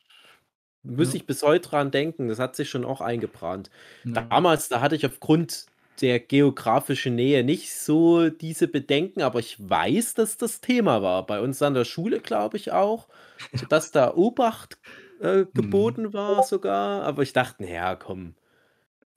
muss 0.83 1.13
Ja. 1.13 1.15
ich 1.15 1.25
bis 1.27 1.43
heute 1.43 1.69
dran 1.69 1.91
denken. 1.91 2.29
Das 2.29 2.39
hat 2.39 2.55
sich 2.57 2.69
schon 2.69 2.85
auch 2.85 3.01
eingebrannt. 3.01 3.71
Ja. 4.05 4.31
Damals, 4.31 4.69
da 4.69 4.81
hatte 4.81 4.95
ich 4.95 5.05
aufgrund 5.05 5.67
der 6.01 6.19
geografischen 6.19 7.15
Nähe 7.15 7.43
nicht 7.43 7.73
so 7.73 8.29
diese 8.29 8.67
Bedenken, 8.67 9.21
aber 9.21 9.39
ich 9.39 9.57
weiß, 9.59 10.15
dass 10.15 10.37
das 10.37 10.61
Thema 10.61 11.01
war. 11.01 11.25
Bei 11.25 11.41
uns 11.41 11.61
an 11.61 11.73
der 11.73 11.85
Schule, 11.85 12.21
glaube 12.21 12.57
ich 12.57 12.71
auch, 12.71 13.07
sodass 13.53 13.91
da 13.91 14.13
Obacht, 14.15 14.77
äh, 15.19 15.45
Mhm. 15.53 15.95
geboten 15.95 16.13
war 16.13 16.43
sogar, 16.43 17.03
aber 17.03 17.23
ich 17.23 17.33
dachte: 17.33 17.63
„Na 17.63 17.69
ja, 17.69 17.95
komm, 17.95 18.35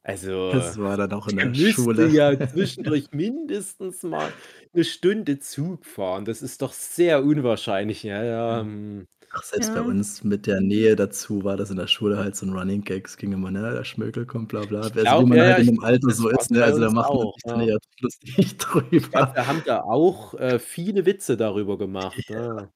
also, 0.02 0.50
Das 0.50 0.76
war 0.78 0.96
dann 0.96 1.12
auch 1.12 1.26
in 1.28 1.36
der 1.36 1.54
müsste 1.54 1.54
Schule. 1.54 2.08
ja 2.08 2.34
zwischendurch 2.46 3.08
mindestens 3.12 4.02
mal 4.04 4.34
'ne 4.74 4.84
Stunde 4.84 5.38
Zug 5.40 5.86
fahren. 5.86 6.24
Das 6.26 6.42
ist 6.42 6.62
doch 6.62 6.72
sehr 6.74 7.24
unwahrscheinlich.“ 7.24 8.02
Ja, 8.04 8.22
ja, 8.24 8.62
hm. 8.62 9.06
Ach, 9.36 9.42
selbst 9.42 9.72
bei 9.72 9.80
Ja. 9.80 9.82
uns 9.82 10.22
mit 10.22 10.46
der 10.46 10.60
Nähe 10.60 10.94
dazu 10.94 11.42
war 11.42 11.56
das 11.56 11.70
in 11.70 11.76
der 11.76 11.88
Schule 11.88 12.18
halt 12.18 12.36
so 12.36 12.46
'n 12.46 12.52
Running 12.56 12.82
Gag. 12.84 13.06
Es 13.08 13.16
ging 13.16 13.32
immer, 13.32 13.50
ne: 13.50 13.62
„Der 13.72 13.82
Schmökel 13.84 14.26
kommt, 14.26 14.48
bla 14.48 14.64
bla.“ 14.64 14.86
Ich 14.86 14.94
Also, 14.94 15.18
wie 15.18 15.24
man 15.24 15.40
ja, 15.40 15.42
halt 15.42 15.58
in 15.58 15.66
dem 15.66 15.82
Alter 15.82 16.10
so 16.12 16.28
ist, 16.28 16.50
ne? 16.52 16.62
bei 16.62 16.64
Also, 16.64 16.80
da 16.80 16.90
macht 16.90 17.12
man 17.14 17.26
auch, 17.26 17.34
sich 17.34 17.42
dann 17.46 17.60
ja. 17.60 17.76
lustig 18.00 18.56
drüber. 18.58 19.34
wir 19.34 19.46
haben 19.46 19.62
da 19.64 19.80
auch, 19.82 20.34
äh, 20.34 20.58
viele 20.58 21.06
Witze 21.06 21.36
darüber 21.36 21.78
gemacht, 21.78 22.28
Ja. 22.28 22.34
ja. 22.34 22.70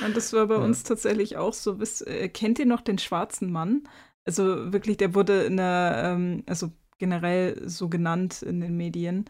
Und 0.00 0.16
das 0.16 0.32
war 0.32 0.48
bei 0.48 0.56
Ja. 0.56 0.64
uns 0.64 0.84
tatsächlich 0.84 1.36
auch 1.36 1.52
so. 1.54 1.80
Wisst 1.80 2.06
äh, 2.06 2.28
kennt 2.28 2.58
ihr 2.58 2.66
noch 2.66 2.80
den 2.82 2.98
schwarzen 2.98 3.52
Mann? 3.52 3.84
Also, 4.24 4.72
wirklich, 4.72 4.96
der 4.98 5.14
wurde 5.14 5.44
in 5.44 5.56
der 5.58 6.02
ähm, 6.16 6.44
also, 6.46 6.72
generell 6.98 7.68
so 7.68 7.88
genannt 7.88 8.42
in 8.42 8.60
den 8.60 8.76
Medien. 8.76 9.26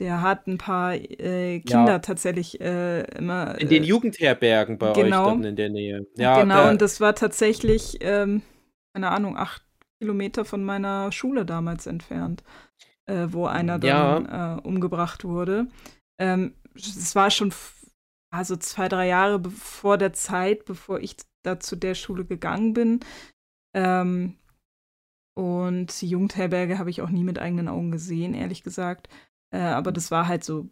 Der 0.00 0.22
hat 0.22 0.46
ein 0.46 0.58
paar 0.58 0.94
äh, 0.94 1.60
Kinder 1.60 1.92
ja. 1.92 1.98
tatsächlich 1.98 2.60
äh, 2.60 3.02
immer. 3.16 3.58
In 3.60 3.68
den 3.68 3.84
äh, 3.84 3.86
Jugendherbergen 3.86 4.78
bei 4.78 4.92
genau, 4.92 5.26
euch 5.26 5.32
dann 5.32 5.44
in 5.44 5.56
der 5.56 5.70
Nähe. 5.70 6.06
Ja, 6.16 6.40
genau, 6.40 6.70
und 6.70 6.82
das 6.82 7.00
war 7.00 7.14
tatsächlich, 7.14 7.98
ähm, 8.00 8.42
keine 8.94 9.10
Ahnung, 9.10 9.36
acht 9.36 9.62
Kilometer 10.00 10.44
von 10.44 10.64
meiner 10.64 11.12
Schule 11.12 11.44
damals 11.44 11.86
entfernt, 11.86 12.42
äh, 13.06 13.28
wo 13.28 13.46
einer 13.46 13.78
dann 13.78 14.24
ja. 14.26 14.56
Äh, 14.56 14.60
umgebracht 14.62 15.24
wurde. 15.24 15.68
Ähm, 16.18 16.54
es 16.74 17.14
war 17.14 17.30
schon 17.30 17.52
also 18.32 18.56
zwei, 18.56 18.88
drei 18.88 19.08
Jahre 19.08 19.42
vor 19.50 19.98
der 19.98 20.12
Zeit, 20.14 20.64
bevor 20.64 21.00
ich 21.00 21.16
da 21.44 21.60
zu 21.60 21.76
der 21.76 21.94
Schule 21.94 22.24
gegangen 22.24 22.72
bin. 22.72 23.00
Ähm, 23.74 24.38
und 25.34 26.00
die 26.00 26.08
Jugendherberge 26.08 26.78
habe 26.78 26.90
ich 26.90 27.02
auch 27.02 27.10
nie 27.10 27.24
mit 27.24 27.38
eigenen 27.38 27.68
Augen 27.68 27.90
gesehen, 27.90 28.34
ehrlich 28.34 28.62
gesagt. 28.62 29.08
Äh, 29.52 29.58
aber 29.58 29.90
mhm. 29.90 29.94
das 29.94 30.10
war 30.10 30.28
halt 30.28 30.44
so 30.44 30.68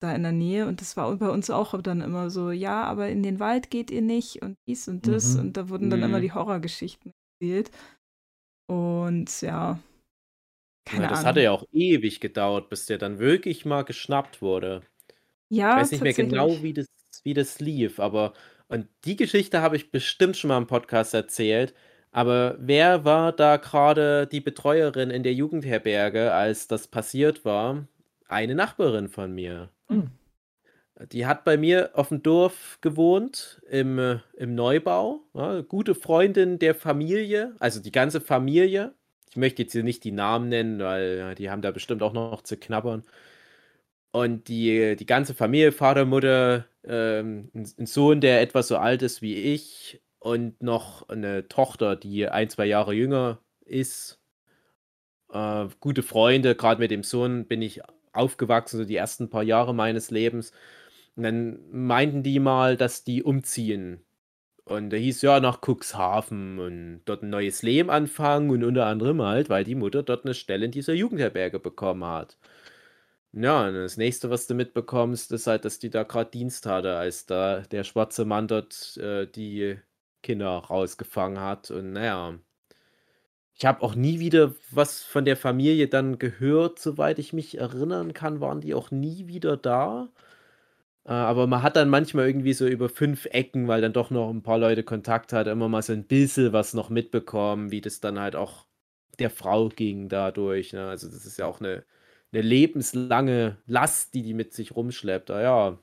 da 0.00 0.14
in 0.14 0.22
der 0.22 0.32
Nähe 0.32 0.66
und 0.66 0.80
das 0.80 0.96
war 0.96 1.14
bei 1.16 1.28
uns 1.28 1.48
auch 1.48 1.80
dann 1.80 2.00
immer 2.00 2.28
so, 2.30 2.50
ja, 2.50 2.82
aber 2.84 3.08
in 3.08 3.22
den 3.22 3.38
Wald 3.38 3.70
geht 3.70 3.90
ihr 3.90 4.02
nicht 4.02 4.42
und 4.42 4.56
dies 4.66 4.88
und 4.88 5.06
das. 5.06 5.34
Mhm. 5.34 5.40
Und 5.40 5.56
da 5.56 5.68
wurden 5.68 5.90
dann 5.90 6.00
mhm. 6.00 6.06
immer 6.06 6.20
die 6.20 6.32
Horrorgeschichten 6.32 7.12
erzählt. 7.40 7.70
Und 8.68 9.40
ja. 9.42 9.78
Keine 10.84 11.04
ja, 11.04 11.08
das 11.08 11.18
Ahnung. 11.20 11.28
hatte 11.28 11.42
ja 11.42 11.52
auch 11.52 11.64
ewig 11.72 12.20
gedauert, 12.20 12.68
bis 12.68 12.86
der 12.86 12.98
dann 12.98 13.20
wirklich 13.20 13.64
mal 13.64 13.82
geschnappt 13.82 14.42
wurde. 14.42 14.82
Ja, 15.48 15.76
ich 15.76 15.82
weiß 15.82 15.90
nicht 15.92 16.02
mehr 16.02 16.12
genau, 16.14 16.62
wie 16.62 16.72
das, 16.72 16.86
wie 17.22 17.34
das 17.34 17.60
lief, 17.60 18.00
aber 18.00 18.32
und 18.68 18.88
die 19.04 19.16
Geschichte 19.16 19.60
habe 19.60 19.76
ich 19.76 19.90
bestimmt 19.90 20.34
schon 20.36 20.48
mal 20.48 20.56
im 20.56 20.66
Podcast 20.66 21.12
erzählt. 21.12 21.74
Aber 22.10 22.56
wer 22.58 23.04
war 23.04 23.32
da 23.32 23.58
gerade 23.58 24.26
die 24.26 24.40
Betreuerin 24.40 25.10
in 25.10 25.22
der 25.22 25.34
Jugendherberge, 25.34 26.32
als 26.32 26.68
das 26.68 26.88
passiert 26.88 27.44
war? 27.44 27.86
Eine 28.32 28.54
Nachbarin 28.54 29.08
von 29.08 29.32
mir. 29.32 29.68
Hm. 29.88 30.10
Die 31.10 31.26
hat 31.26 31.44
bei 31.44 31.56
mir 31.56 31.90
auf 31.94 32.08
dem 32.08 32.22
Dorf 32.22 32.78
gewohnt, 32.80 33.60
im, 33.68 33.98
äh, 33.98 34.18
im 34.36 34.54
Neubau. 34.54 35.20
Ja, 35.34 35.60
gute 35.62 35.94
Freundin 35.94 36.58
der 36.58 36.74
Familie, 36.74 37.54
also 37.58 37.80
die 37.80 37.92
ganze 37.92 38.20
Familie. 38.20 38.94
Ich 39.30 39.36
möchte 39.36 39.62
jetzt 39.62 39.72
hier 39.72 39.82
nicht 39.82 40.04
die 40.04 40.12
Namen 40.12 40.48
nennen, 40.48 40.78
weil 40.80 41.16
ja, 41.18 41.34
die 41.34 41.50
haben 41.50 41.62
da 41.62 41.70
bestimmt 41.70 42.02
auch 42.02 42.12
noch 42.12 42.42
zu 42.42 42.56
knabbern. 42.56 43.02
Und 44.12 44.48
die, 44.48 44.96
die 44.96 45.06
ganze 45.06 45.34
Familie, 45.34 45.72
Vater, 45.72 46.04
Mutter, 46.04 46.66
ähm, 46.84 47.50
ein 47.54 47.86
Sohn, 47.86 48.20
der 48.20 48.42
etwas 48.42 48.68
so 48.68 48.76
alt 48.76 49.02
ist 49.02 49.22
wie 49.22 49.34
ich 49.34 50.02
und 50.18 50.62
noch 50.62 51.08
eine 51.08 51.48
Tochter, 51.48 51.96
die 51.96 52.28
ein, 52.28 52.50
zwei 52.50 52.66
Jahre 52.66 52.92
jünger 52.94 53.38
ist. 53.64 54.20
Äh, 55.32 55.68
gute 55.80 56.02
Freunde, 56.02 56.54
gerade 56.54 56.80
mit 56.80 56.90
dem 56.90 57.02
Sohn 57.02 57.46
bin 57.46 57.62
ich 57.62 57.80
aufgewachsen, 58.12 58.78
so 58.78 58.84
die 58.84 58.96
ersten 58.96 59.30
paar 59.30 59.42
Jahre 59.42 59.74
meines 59.74 60.10
Lebens. 60.10 60.52
Und 61.16 61.24
dann 61.24 61.58
meinten 61.70 62.22
die 62.22 62.40
mal, 62.40 62.76
dass 62.76 63.04
die 63.04 63.22
umziehen. 63.22 64.04
Und 64.64 64.90
da 64.90 64.96
hieß 64.96 65.22
ja 65.22 65.40
nach 65.40 65.60
Cuxhaven 65.60 66.58
und 66.58 67.02
dort 67.04 67.22
ein 67.22 67.30
neues 67.30 67.62
Leben 67.62 67.90
anfangen 67.90 68.50
und 68.50 68.64
unter 68.64 68.86
anderem 68.86 69.22
halt, 69.22 69.50
weil 69.50 69.64
die 69.64 69.74
Mutter 69.74 70.02
dort 70.02 70.24
eine 70.24 70.34
Stelle 70.34 70.66
in 70.66 70.70
dieser 70.72 70.94
Jugendherberge 70.94 71.58
bekommen 71.58 72.04
hat. 72.04 72.38
Ja, 73.34 73.66
und 73.66 73.74
das 73.74 73.96
nächste, 73.96 74.28
was 74.30 74.46
du 74.46 74.54
mitbekommst, 74.54 75.32
ist 75.32 75.46
halt, 75.46 75.64
dass 75.64 75.78
die 75.78 75.88
da 75.90 76.02
gerade 76.02 76.30
Dienst 76.30 76.66
hatte, 76.66 76.96
als 76.96 77.24
da 77.26 77.60
der 77.60 77.82
schwarze 77.84 78.24
Mann 78.26 78.46
dort 78.46 78.96
äh, 78.98 79.26
die 79.26 79.78
Kinder 80.22 80.50
rausgefangen 80.50 81.40
hat. 81.40 81.70
Und 81.70 81.92
naja, 81.92 82.38
ich 83.62 83.66
habe 83.66 83.82
auch 83.82 83.94
nie 83.94 84.18
wieder 84.18 84.56
was 84.72 85.04
von 85.04 85.24
der 85.24 85.36
Familie 85.36 85.86
dann 85.86 86.18
gehört, 86.18 86.80
soweit 86.80 87.20
ich 87.20 87.32
mich 87.32 87.58
erinnern 87.58 88.12
kann, 88.12 88.40
waren 88.40 88.60
die 88.60 88.74
auch 88.74 88.90
nie 88.90 89.28
wieder 89.28 89.56
da. 89.56 90.08
Äh, 91.04 91.12
aber 91.12 91.46
man 91.46 91.62
hat 91.62 91.76
dann 91.76 91.88
manchmal 91.88 92.26
irgendwie 92.26 92.54
so 92.54 92.66
über 92.66 92.88
fünf 92.88 93.26
Ecken, 93.26 93.68
weil 93.68 93.80
dann 93.80 93.92
doch 93.92 94.10
noch 94.10 94.30
ein 94.30 94.42
paar 94.42 94.58
Leute 94.58 94.82
Kontakt 94.82 95.32
hat, 95.32 95.46
immer 95.46 95.68
mal 95.68 95.82
so 95.82 95.92
ein 95.92 96.06
bisschen 96.06 96.52
was 96.52 96.74
noch 96.74 96.90
mitbekommen, 96.90 97.70
wie 97.70 97.80
das 97.80 98.00
dann 98.00 98.18
halt 98.18 98.34
auch 98.36 98.66
der 99.20 99.30
Frau 99.30 99.68
ging 99.68 100.08
dadurch. 100.08 100.72
Ne? 100.72 100.88
Also 100.88 101.08
das 101.08 101.24
ist 101.24 101.38
ja 101.38 101.46
auch 101.46 101.60
eine, 101.60 101.84
eine 102.32 102.42
lebenslange 102.42 103.58
Last, 103.66 104.14
die 104.14 104.22
die 104.24 104.34
mit 104.34 104.54
sich 104.54 104.74
rumschleppt. 104.74 105.30
Ah 105.30 105.42
ja, 105.42 105.78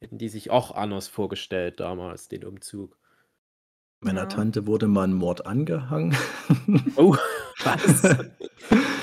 hätten 0.00 0.18
die 0.18 0.28
sich 0.28 0.50
auch 0.50 0.70
anders 0.72 1.08
vorgestellt 1.08 1.80
damals, 1.80 2.28
den 2.28 2.44
Umzug. 2.44 2.96
Meiner 4.00 4.22
ja. 4.22 4.26
Tante 4.26 4.66
wurde 4.66 4.86
mal 4.86 5.04
ein 5.04 5.12
Mord 5.12 5.46
angehangen. 5.46 6.16
Oh, 6.96 7.16
was? 7.64 8.02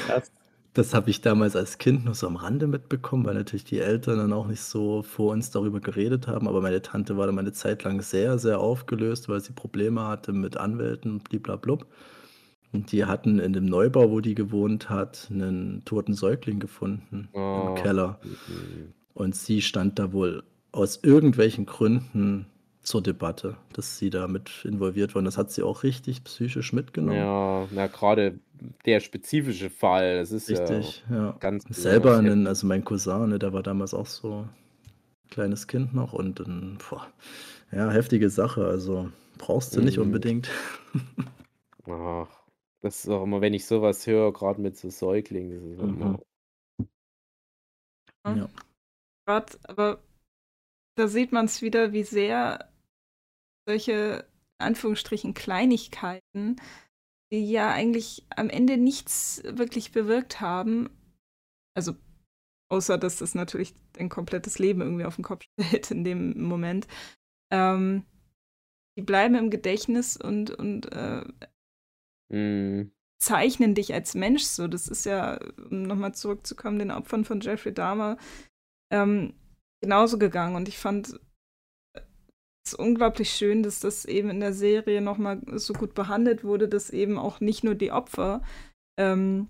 Krass. 0.07 0.31
Das 0.73 0.93
habe 0.93 1.09
ich 1.09 1.22
damals 1.22 1.55
als 1.55 1.77
Kind 1.77 2.03
nur 2.03 2.15
so 2.15 2.27
am 2.27 2.35
Rande 2.35 2.67
mitbekommen, 2.67 3.26
weil 3.26 3.35
natürlich 3.35 3.63
die 3.63 3.80
Eltern 3.80 4.17
dann 4.17 4.34
auch 4.34 4.47
nicht 4.47 4.61
so 4.61 5.03
vor 5.03 5.31
uns 5.31 5.49
darüber 5.49 5.80
geredet 5.80 6.27
haben. 6.27 6.49
Aber 6.49 6.61
meine 6.61 6.81
Tante 6.81 7.15
war 7.17 7.27
dann 7.27 7.39
eine 7.39 7.53
Zeit 7.53 7.84
lang 7.84 8.01
sehr, 8.01 8.38
sehr 8.39 8.59
aufgelöst, 8.59 9.30
weil 9.30 9.39
sie 9.39 9.53
Probleme 9.53 10.05
hatte 10.05 10.34
mit 10.34 10.57
Anwälten 10.57 11.11
und 11.11 11.30
blablabla. 11.30 11.77
Und 12.73 12.91
die 12.91 13.05
hatten 13.05 13.39
in 13.39 13.53
dem 13.53 13.65
Neubau, 13.65 14.11
wo 14.11 14.19
die 14.19 14.35
gewohnt 14.35 14.89
hat, 14.89 15.30
einen 15.31 15.84
toten 15.85 16.13
Säugling 16.13 16.59
gefunden 16.59 17.30
oh. 17.31 17.67
im 17.69 17.81
Keller. 17.81 18.19
Mhm. 18.23 18.93
Und 19.13 19.35
sie 19.35 19.61
stand 19.61 19.97
da 19.97 20.11
wohl 20.11 20.43
aus 20.73 20.99
irgendwelchen 21.01 21.65
Gründen 21.65 22.47
zur 22.86 23.02
Debatte, 23.02 23.57
dass 23.74 23.98
sie 23.98 24.10
da 24.10 24.28
mit 24.28 24.64
involviert 24.64 25.16
waren. 25.16 25.26
Das 25.26 25.38
hat 25.38 25.52
sie 25.52 25.64
auch 25.64 25.84
richtig 25.84 26.24
psychisch 26.24 26.72
mitgenommen. 26.72 27.18
Ja, 27.18 27.68
na 27.72 27.88
gerade 27.88 28.40
der 28.86 28.99
spezifische 28.99 29.70
Fall, 29.70 30.18
das 30.18 30.32
ist 30.32 30.49
richtig, 30.49 31.03
ja, 31.10 31.16
ja. 31.16 31.38
ganz 31.40 31.66
selber, 31.70 32.18
einen, 32.18 32.48
also 32.48 32.68
mein 32.68 32.86
Cousin, 32.86 33.30
ne, 33.30 33.40
der 33.40 33.53
war 33.53 33.64
damals 33.64 33.94
auch 33.94 34.06
so 34.06 34.41
ein 34.44 35.30
kleines 35.30 35.68
Kind 35.68 35.94
noch 35.94 36.14
und 36.14 36.40
ein, 36.40 36.78
boah, 36.78 37.07
ja, 37.72 37.90
heftige 37.90 38.30
Sache. 38.30 38.66
Also 38.66 39.10
brauchst 39.38 39.76
du 39.76 39.80
mhm. 39.80 39.86
nicht 39.86 39.99
unbedingt. 39.99 40.49
Ach, 41.88 42.28
das 42.82 43.03
ist 43.03 43.10
auch 43.10 43.24
immer, 43.24 43.41
wenn 43.41 43.53
ich 43.53 43.66
sowas 43.66 44.06
höre, 44.06 44.32
gerade 44.32 44.62
mit 44.62 44.78
so 44.78 44.90
Säuglingen, 44.90 45.52
das 45.52 45.64
ist 45.64 45.82
mhm. 45.82 46.02
immer. 46.02 46.20
Ja. 48.28 48.49
Grad, 49.26 49.60
aber 49.64 49.99
da 50.95 51.07
sieht 51.07 51.32
man 51.32 51.45
es 51.45 51.62
wieder, 51.62 51.94
wie 51.94 52.03
sehr 52.03 52.70
solche 53.67 54.27
Anführungsstrichen 54.57 55.33
Kleinigkeiten, 55.33 56.57
die 57.31 57.49
ja 57.49 57.71
eigentlich 57.71 58.25
am 58.35 58.49
Ende 58.49 58.77
nichts 58.77 59.41
wirklich 59.45 59.91
bewirkt 59.91 60.41
haben, 60.41 60.89
also 61.75 61.93
außer 62.69 62.97
dass 62.97 63.17
das 63.17 63.35
natürlich 63.35 63.75
dein 63.93 64.09
komplettes 64.09 64.59
Leben 64.59 64.81
irgendwie 64.81 65.05
auf 65.05 65.15
den 65.15 65.23
Kopf 65.23 65.43
stellt 65.59 65.91
in 65.91 66.03
dem 66.03 66.41
Moment, 66.41 66.87
ähm, 67.51 68.03
die 68.97 69.03
bleiben 69.03 69.35
im 69.35 69.49
Gedächtnis 69.49 70.15
und, 70.17 70.51
und 70.51 70.91
äh, 70.93 71.25
mm. 72.33 72.91
zeichnen 73.21 73.75
dich 73.75 73.93
als 73.93 74.15
Mensch 74.15 74.43
so. 74.43 74.67
Das 74.67 74.87
ist 74.87 75.05
ja, 75.05 75.37
um 75.69 75.83
nochmal 75.83 76.15
zurückzukommen, 76.15 76.79
den 76.79 76.91
Opfern 76.91 77.25
von 77.25 77.41
Jeffrey 77.41 77.73
Dahmer, 77.73 78.17
ähm, 78.91 79.33
genauso 79.81 80.17
gegangen. 80.17 80.55
Und 80.55 80.69
ich 80.69 80.77
fand 80.77 81.19
es 82.65 82.73
unglaublich 82.73 83.31
schön, 83.31 83.63
dass 83.63 83.79
das 83.79 84.05
eben 84.05 84.29
in 84.29 84.39
der 84.39 84.53
Serie 84.53 85.01
nochmal 85.01 85.41
so 85.57 85.73
gut 85.73 85.93
behandelt 85.93 86.43
wurde, 86.43 86.67
dass 86.67 86.89
eben 86.89 87.17
auch 87.17 87.39
nicht 87.39 87.63
nur 87.63 87.75
die 87.75 87.91
Opfer 87.91 88.41
ähm, 88.99 89.49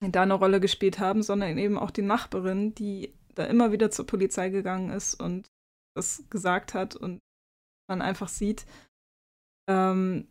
da 0.00 0.22
eine 0.22 0.34
Rolle 0.34 0.60
gespielt 0.60 0.98
haben, 0.98 1.22
sondern 1.22 1.58
eben 1.58 1.78
auch 1.78 1.90
die 1.90 2.02
Nachbarin, 2.02 2.74
die 2.74 3.14
da 3.34 3.44
immer 3.44 3.72
wieder 3.72 3.90
zur 3.90 4.06
Polizei 4.06 4.50
gegangen 4.50 4.90
ist 4.90 5.14
und 5.14 5.46
das 5.96 6.24
gesagt 6.30 6.74
hat 6.74 6.96
und 6.96 7.20
man 7.88 8.02
einfach 8.02 8.28
sieht, 8.28 8.66
ähm, 9.68 10.28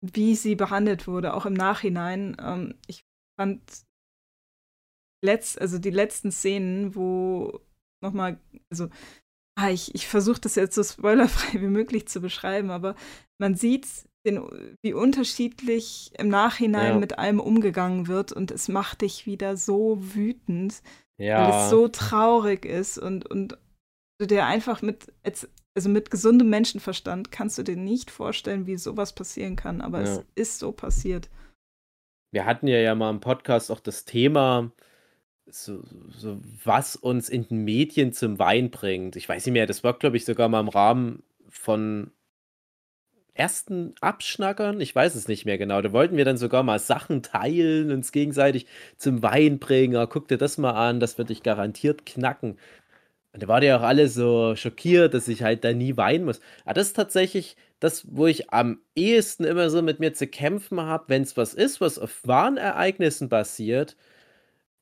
wie 0.00 0.34
sie 0.34 0.54
behandelt 0.54 1.06
wurde, 1.06 1.34
auch 1.34 1.46
im 1.46 1.54
Nachhinein. 1.54 2.36
Ähm, 2.40 2.74
ich 2.86 3.02
fand 3.38 3.62
letzt, 5.22 5.60
also 5.60 5.78
die 5.78 5.90
letzten 5.90 6.32
Szenen, 6.32 6.94
wo 6.94 7.60
nochmal, 8.02 8.40
also 8.70 8.88
ah, 9.58 9.70
ich, 9.70 9.94
ich 9.94 10.06
versuche 10.06 10.40
das 10.40 10.54
jetzt 10.54 10.74
so 10.74 10.82
spoilerfrei 10.82 11.60
wie 11.60 11.68
möglich 11.68 12.08
zu 12.08 12.20
beschreiben, 12.20 12.70
aber 12.70 12.94
man 13.38 13.54
sieht, 13.54 13.86
den, 14.26 14.42
wie 14.82 14.92
unterschiedlich 14.92 16.12
im 16.18 16.28
Nachhinein 16.28 16.94
ja. 16.94 16.98
mit 16.98 17.18
allem 17.18 17.40
umgegangen 17.40 18.06
wird 18.06 18.32
und 18.32 18.50
es 18.50 18.68
macht 18.68 19.00
dich 19.00 19.26
wieder 19.26 19.56
so 19.56 19.98
wütend, 19.98 20.82
ja. 21.18 21.42
weil 21.42 21.64
es 21.64 21.70
so 21.70 21.88
traurig 21.88 22.66
ist 22.66 22.98
und, 22.98 23.26
und 23.26 23.56
du 24.20 24.26
dir 24.26 24.44
einfach 24.44 24.82
mit, 24.82 25.12
also 25.74 25.88
mit 25.88 26.10
gesundem 26.10 26.50
Menschenverstand 26.50 27.32
kannst 27.32 27.56
du 27.56 27.62
dir 27.62 27.76
nicht 27.76 28.10
vorstellen, 28.10 28.66
wie 28.66 28.76
sowas 28.76 29.14
passieren 29.14 29.56
kann, 29.56 29.80
aber 29.80 30.02
ja. 30.02 30.04
es 30.04 30.24
ist 30.34 30.58
so 30.58 30.72
passiert. 30.72 31.30
Wir 32.32 32.44
hatten 32.44 32.68
ja 32.68 32.78
ja 32.78 32.94
mal 32.94 33.10
im 33.10 33.20
Podcast 33.20 33.70
auch 33.70 33.80
das 33.80 34.04
Thema, 34.04 34.70
so, 35.52 35.82
so, 36.16 36.38
was 36.64 36.96
uns 36.96 37.28
in 37.28 37.48
den 37.48 37.64
Medien 37.64 38.12
zum 38.12 38.38
Wein 38.38 38.70
bringt. 38.70 39.16
Ich 39.16 39.28
weiß 39.28 39.46
nicht 39.46 39.52
mehr, 39.52 39.66
das 39.66 39.84
war, 39.84 39.98
glaube 39.98 40.16
ich, 40.16 40.24
sogar 40.24 40.48
mal 40.48 40.60
im 40.60 40.68
Rahmen 40.68 41.22
von 41.48 42.12
ersten 43.34 43.94
Abschnackern, 44.00 44.80
ich 44.80 44.94
weiß 44.94 45.14
es 45.14 45.28
nicht 45.28 45.46
mehr 45.46 45.58
genau. 45.58 45.80
Da 45.80 45.92
wollten 45.92 46.16
wir 46.16 46.24
dann 46.24 46.36
sogar 46.36 46.62
mal 46.62 46.78
Sachen 46.78 47.22
teilen, 47.22 47.90
uns 47.90 48.12
gegenseitig 48.12 48.66
zum 48.96 49.22
Wein 49.22 49.58
bringen. 49.58 49.96
Ah, 49.96 50.06
guck 50.06 50.28
dir 50.28 50.38
das 50.38 50.58
mal 50.58 50.72
an, 50.72 51.00
das 51.00 51.16
wird 51.18 51.30
dich 51.30 51.42
garantiert 51.42 52.04
knacken. 52.06 52.58
Und 53.32 53.42
da 53.42 53.48
war 53.48 53.62
ja 53.62 53.78
auch 53.78 53.82
alle 53.82 54.08
so 54.08 54.56
schockiert, 54.56 55.14
dass 55.14 55.28
ich 55.28 55.42
halt 55.42 55.64
da 55.64 55.72
nie 55.72 55.96
weinen 55.96 56.24
muss. 56.24 56.40
Aber 56.64 56.74
das 56.74 56.88
ist 56.88 56.96
tatsächlich 56.96 57.56
das, 57.78 58.04
wo 58.10 58.26
ich 58.26 58.52
am 58.52 58.80
ehesten 58.94 59.44
immer 59.44 59.70
so 59.70 59.82
mit 59.82 60.00
mir 60.00 60.12
zu 60.14 60.26
kämpfen 60.26 60.80
habe, 60.80 61.04
wenn 61.08 61.22
es 61.22 61.36
was 61.36 61.54
ist, 61.54 61.80
was 61.80 61.98
auf 61.98 62.20
wahren 62.26 62.56
Ereignissen 62.56 63.28
basiert, 63.28 63.96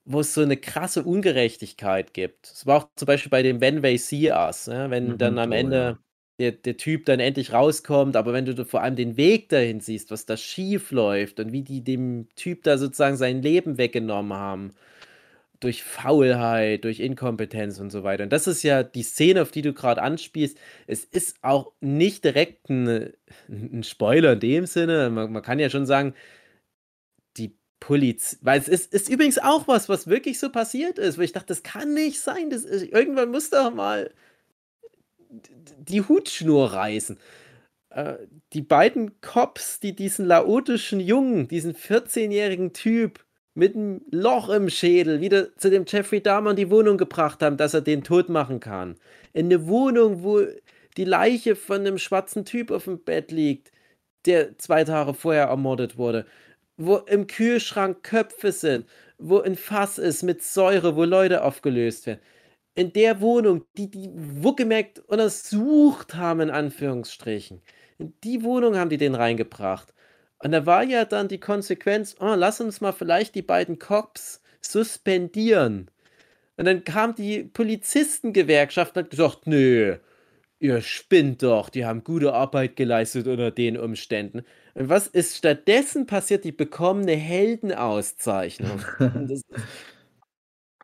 wo 0.09 0.21
es 0.21 0.33
so 0.33 0.41
eine 0.41 0.57
krasse 0.57 1.03
Ungerechtigkeit 1.03 2.13
gibt. 2.13 2.47
Es 2.47 2.65
war 2.65 2.77
auch 2.83 2.89
zum 2.95 3.05
Beispiel 3.05 3.29
bei 3.29 3.43
dem 3.43 3.61
When 3.61 3.81
They 3.81 3.97
See 3.97 4.31
Us, 4.31 4.65
ja, 4.67 4.89
wenn 4.89 5.17
Mhm. 5.17 5.19
dann 5.19 5.39
am 5.39 5.51
Oh, 5.51 5.53
Ende 5.53 5.69
ja. 5.69 5.99
der, 6.39 6.53
der 6.53 6.77
Typ 6.77 7.05
dann 7.05 7.19
endlich 7.19 7.53
rauskommt, 7.53 8.15
aber 8.15 8.33
wenn 8.33 8.45
du 8.45 8.65
vor 8.65 8.81
allem 8.81 8.95
den 8.95 9.17
Weg 9.17 9.49
dahin 9.49 9.81
siehst, 9.81 10.09
was 10.11 10.25
da 10.25 10.37
schief 10.37 10.91
läuft 10.91 11.39
und 11.39 11.51
wie 11.51 11.63
die 11.63 11.83
dem 11.83 12.27
Typ 12.35 12.63
da 12.63 12.77
sozusagen 12.77 13.17
sein 13.17 13.41
Leben 13.43 13.77
weggenommen 13.77 14.33
haben, 14.37 14.73
durch 15.59 15.83
Faulheit, 15.83 16.85
durch 16.85 17.01
Inkompetenz 17.01 17.79
und 17.79 17.89
so 17.89 18.03
weiter. 18.03 18.23
Und 18.23 18.31
das 18.31 18.47
ist 18.47 18.63
ja 18.63 18.81
die 18.83 19.03
Szene, 19.03 19.41
auf 19.41 19.51
die 19.51 19.61
du 19.61 19.73
gerade 19.73 20.01
anspielst. 20.01 20.57
Es 20.87 21.03
ist 21.03 21.37
auch 21.41 21.73
nicht 21.81 22.23
direkt 22.23 22.69
ein, 22.69 23.11
ein 23.49 23.83
Spoiler 23.83 24.33
in 24.33 24.39
dem 24.39 24.65
Sinne. 24.65 25.09
Man, 25.09 25.33
man 25.33 25.43
kann 25.43 25.59
ja 25.59 25.69
schon 25.69 25.85
sagen, 25.85 26.13
Polizei, 27.79 28.37
weil 28.41 28.59
es 28.59 28.67
ist, 28.67 28.93
ist 28.93 29.09
übrigens 29.09 29.37
auch 29.37 29.67
was, 29.67 29.89
was 29.89 30.07
wirklich 30.07 30.39
so 30.39 30.49
passiert 30.51 30.99
ist, 30.99 31.17
wo 31.17 31.21
ich 31.21 31.31
dachte, 31.31 31.47
das 31.47 31.63
kann 31.63 31.93
nicht 31.93 32.19
sein. 32.19 32.49
Das 32.49 32.63
ist, 32.63 32.83
irgendwann 32.83 33.31
muss 33.31 33.49
doch 33.49 33.73
mal 33.73 34.11
die 35.29 36.01
Hutschnur 36.01 36.73
reißen. 36.73 37.17
Äh, 37.89 38.15
die 38.53 38.61
beiden 38.61 39.21
Cops, 39.21 39.79
die 39.79 39.95
diesen 39.95 40.25
laotischen 40.25 40.99
Jungen, 40.99 41.47
diesen 41.47 41.73
14-jährigen 41.73 42.73
Typ 42.73 43.25
mit 43.53 43.75
einem 43.75 44.01
Loch 44.11 44.49
im 44.49 44.69
Schädel 44.69 45.21
wieder 45.21 45.55
zu 45.57 45.69
dem 45.69 45.85
Jeffrey 45.87 46.21
Dahmer 46.21 46.51
in 46.51 46.55
die 46.55 46.71
Wohnung 46.71 46.97
gebracht 46.97 47.41
haben, 47.41 47.57
dass 47.57 47.73
er 47.73 47.81
den 47.81 48.03
tot 48.03 48.29
machen 48.29 48.59
kann. 48.59 48.95
In 49.33 49.47
eine 49.47 49.67
Wohnung, 49.67 50.23
wo 50.23 50.41
die 50.97 51.05
Leiche 51.05 51.55
von 51.55 51.81
einem 51.81 51.97
schwarzen 51.97 52.45
Typ 52.45 52.71
auf 52.71 52.85
dem 52.85 53.03
Bett 53.03 53.31
liegt, 53.31 53.71
der 54.25 54.57
zwei 54.57 54.83
Tage 54.83 55.13
vorher 55.13 55.45
ermordet 55.45 55.97
wurde. 55.97 56.25
Wo 56.79 56.97
im 56.97 57.27
Kühlschrank 57.27 58.03
Köpfe 58.03 58.51
sind, 58.51 58.87
wo 59.17 59.39
ein 59.39 59.55
Fass 59.55 59.97
ist 59.97 60.23
mit 60.23 60.43
Säure, 60.43 60.95
wo 60.95 61.03
Leute 61.03 61.43
aufgelöst 61.43 62.07
werden 62.07 62.21
in 62.79 62.93
der 62.93 63.19
Wohnung, 63.19 63.65
die 63.77 63.91
die 63.91 64.09
wohlgemerkt 64.13 64.99
untersucht 64.99 66.15
haben, 66.15 66.39
in 66.39 66.49
Anführungsstrichen. 66.49 67.61
In 67.97 68.13
die 68.23 68.41
Wohnung 68.41 68.77
haben 68.77 68.89
die 68.89 68.97
den 68.97 69.15
reingebracht. 69.15 69.93
Und 70.41 70.53
da 70.53 70.65
war 70.65 70.83
ja 70.83 71.03
dann 71.03 71.27
die 71.27 71.41
Konsequenz, 71.41 72.15
oh, 72.21 72.35
lass 72.35 72.61
uns 72.61 72.79
mal 72.79 72.93
vielleicht 72.93 73.35
die 73.35 73.41
beiden 73.41 73.79
Cops 73.79 74.41
suspendieren. 74.61 75.91
Und 76.55 76.65
dann 76.65 76.85
kam 76.85 77.15
die 77.15 77.43
Polizistengewerkschaft 77.43 78.95
und 78.95 79.03
hat 79.03 79.11
gesagt, 79.11 79.45
nö, 79.45 79.97
ihr 80.59 80.81
spinnt 80.81 81.43
doch, 81.43 81.67
die 81.69 81.85
haben 81.85 82.05
gute 82.05 82.33
Arbeit 82.33 82.77
geleistet 82.77 83.27
unter 83.27 83.51
den 83.51 83.77
Umständen. 83.77 84.45
Und 84.75 84.89
was 84.89 85.07
ist 85.07 85.37
stattdessen 85.37 86.05
passiert? 86.05 86.43
Die 86.43 86.51
bekommen 86.51 87.03
eine 87.03 87.15
Heldenauszeichnung. 87.15 88.81
Das 89.27 89.41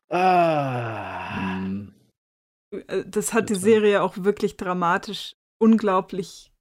ah. 0.09 1.59
Mhm. 1.59 1.93
Äh, 2.71 3.03
Das 3.05 3.33
hat 3.33 3.49
die. 3.49 3.55
Serie 3.55 4.01
auch 4.01 4.15
wirklich 4.17 4.57
dramatisch 4.57 5.35
unglaublich 5.57 6.51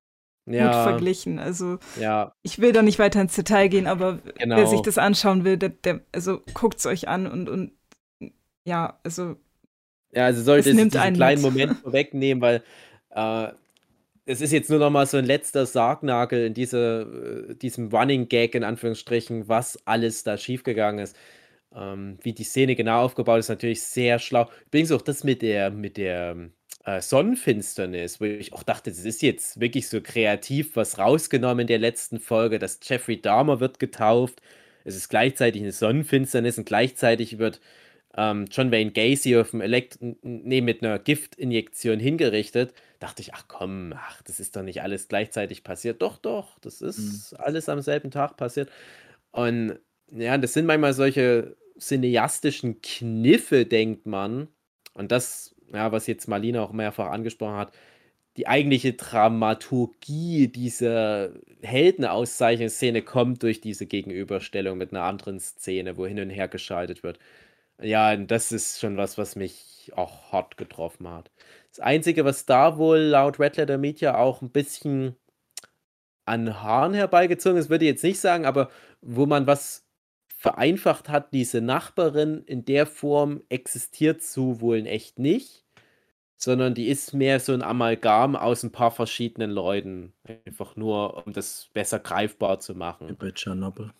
gut 0.46 0.54
Ja, 0.56 0.82
verglichen. 0.84 1.38
Also 1.38 1.78
ja, 2.00 2.32
ich 2.42 2.58
will 2.58 2.72
da 2.72 2.82
nicht 2.82 2.98
weiter 2.98 3.20
ins 3.20 3.34
Detail 3.34 3.68
gehen, 3.68 3.86
aber 3.86 4.18
wer 4.24 4.66
sich 4.66 4.70
genau. 4.70 4.82
das 4.82 4.98
anschauen 4.98 5.44
will, 5.44 5.56
der, 5.56 5.70
der 5.70 6.00
also 6.12 6.40
guckt 6.54 6.78
es 6.78 6.86
euch 6.86 7.08
an 7.08 7.26
und, 7.26 7.48
und 7.48 7.72
ja, 8.66 8.98
also 9.02 9.36
Ja, 10.12 10.26
also 10.26 10.42
sollte 10.42 10.70
Es 10.70 10.78
einen 10.78 10.90
kleinen 11.14 11.42
mit. 11.42 11.42
Moment 11.42 11.78
vorwegnehmen, 11.78 12.40
weil 12.42 12.62
äh, 13.10 13.52
es 14.26 14.40
ist 14.40 14.52
jetzt 14.52 14.70
nur 14.70 14.78
noch 14.78 14.90
mal 14.90 15.06
so 15.06 15.16
ein 15.18 15.24
letzter 15.24 15.66
Sargnagel 15.66 16.46
in 16.46 16.54
diese, 16.54 17.48
äh, 17.50 17.54
diesem 17.56 17.88
Running 17.88 18.28
Gag 18.28 18.54
in 18.54 18.64
Anführungsstrichen, 18.64 19.48
was 19.48 19.78
alles 19.86 20.22
da 20.24 20.38
schiefgegangen 20.38 21.04
ist. 21.04 21.16
Ähm, 21.74 22.18
wie 22.22 22.32
die 22.32 22.44
Szene 22.44 22.76
genau 22.76 23.02
aufgebaut 23.02 23.40
ist, 23.40 23.48
natürlich 23.48 23.82
sehr 23.82 24.18
schlau. 24.18 24.48
Übrigens 24.66 24.92
auch 24.92 25.02
das 25.02 25.24
mit 25.24 25.42
der, 25.42 25.70
mit 25.70 25.96
der 25.96 26.50
äh, 26.84 27.00
Sonnenfinsternis, 27.00 28.20
wo 28.20 28.24
ich 28.24 28.52
auch 28.52 28.62
dachte, 28.62 28.90
das 28.90 29.04
ist 29.04 29.22
jetzt 29.22 29.60
wirklich 29.60 29.88
so 29.88 30.00
kreativ 30.00 30.76
was 30.76 30.98
rausgenommen 30.98 31.60
in 31.62 31.66
der 31.66 31.78
letzten 31.78 32.20
Folge, 32.20 32.58
dass 32.58 32.78
Jeffrey 32.82 33.20
Dahmer 33.20 33.60
wird 33.60 33.78
getauft. 33.80 34.40
Es 34.84 34.96
ist 34.96 35.08
gleichzeitig 35.08 35.62
eine 35.62 35.72
Sonnenfinsternis 35.72 36.58
und 36.58 36.66
gleichzeitig 36.66 37.38
wird 37.38 37.60
ähm, 38.16 38.46
John 38.50 38.70
Wayne 38.70 38.92
Gacy 38.92 39.36
auf 39.36 39.50
dem 39.50 39.60
Elekt 39.60 39.98
nee, 40.22 40.60
mit 40.60 40.82
einer 40.82 40.98
Giftinjektion 40.98 41.98
hingerichtet, 41.98 42.74
dachte 43.04 43.22
ich, 43.22 43.34
ach 43.34 43.44
komm, 43.48 43.92
ach, 43.94 44.22
das 44.22 44.40
ist 44.40 44.56
doch 44.56 44.62
nicht 44.62 44.82
alles 44.82 45.08
gleichzeitig 45.08 45.62
passiert. 45.62 46.00
Doch, 46.02 46.16
doch, 46.18 46.58
das 46.60 46.80
ist 46.80 47.34
alles 47.34 47.68
am 47.68 47.82
selben 47.82 48.10
Tag 48.10 48.36
passiert. 48.36 48.70
Und 49.30 49.78
ja, 50.10 50.38
das 50.38 50.54
sind 50.54 50.66
manchmal 50.66 50.94
solche 50.94 51.56
cineastischen 51.78 52.80
Kniffe, 52.82 53.66
denkt 53.66 54.06
man. 54.06 54.48
Und 54.94 55.12
das, 55.12 55.54
ja, 55.72 55.92
was 55.92 56.06
jetzt 56.06 56.28
Marlina 56.28 56.62
auch 56.62 56.72
mehrfach 56.72 57.10
angesprochen 57.10 57.56
hat, 57.56 57.72
die 58.36 58.48
eigentliche 58.48 58.94
Dramaturgie 58.94 60.48
dieser 60.48 61.30
Heldenauszeichnungsszene 61.62 63.02
kommt 63.02 63.42
durch 63.42 63.60
diese 63.60 63.86
Gegenüberstellung 63.86 64.78
mit 64.78 64.92
einer 64.92 65.02
anderen 65.04 65.40
Szene, 65.40 65.96
wo 65.98 66.06
hin 66.06 66.20
und 66.20 66.30
her 66.30 66.48
geschaltet 66.48 67.02
wird. 67.02 67.18
Ja, 67.82 68.12
und 68.12 68.30
das 68.30 68.52
ist 68.52 68.80
schon 68.80 68.96
was, 68.96 69.18
was 69.18 69.36
mich 69.36 69.92
auch 69.96 70.32
hart 70.32 70.56
getroffen 70.56 71.08
hat. 71.08 71.30
Das 71.74 71.84
Einzige, 71.84 72.24
was 72.24 72.46
da 72.46 72.78
wohl 72.78 72.98
laut 72.98 73.40
Red 73.40 73.56
Letter 73.56 73.78
Media 73.78 74.16
auch 74.16 74.42
ein 74.42 74.50
bisschen 74.50 75.16
an 76.24 76.62
Haaren 76.62 76.94
herbeigezogen 76.94 77.58
ist, 77.58 77.68
würde 77.68 77.84
ich 77.84 77.90
jetzt 77.90 78.04
nicht 78.04 78.20
sagen, 78.20 78.46
aber 78.46 78.70
wo 79.00 79.26
man 79.26 79.48
was 79.48 79.84
vereinfacht 80.28 81.08
hat, 81.08 81.34
diese 81.34 81.60
Nachbarin 81.60 82.44
in 82.46 82.64
der 82.64 82.86
Form 82.86 83.42
existiert 83.48 84.22
so 84.22 84.60
wohl 84.60 84.76
in 84.76 84.86
echt 84.86 85.18
nicht, 85.18 85.64
sondern 86.36 86.74
die 86.74 86.86
ist 86.86 87.12
mehr 87.12 87.40
so 87.40 87.52
ein 87.52 87.62
Amalgam 87.62 88.36
aus 88.36 88.62
ein 88.62 88.70
paar 88.70 88.92
verschiedenen 88.92 89.50
Leuten. 89.50 90.12
Einfach 90.46 90.76
nur, 90.76 91.26
um 91.26 91.32
das 91.32 91.70
besser 91.74 91.98
greifbar 91.98 92.60
zu 92.60 92.76
machen. 92.76 93.16
Bei 93.18 93.32
Tschernobyl. 93.32 93.90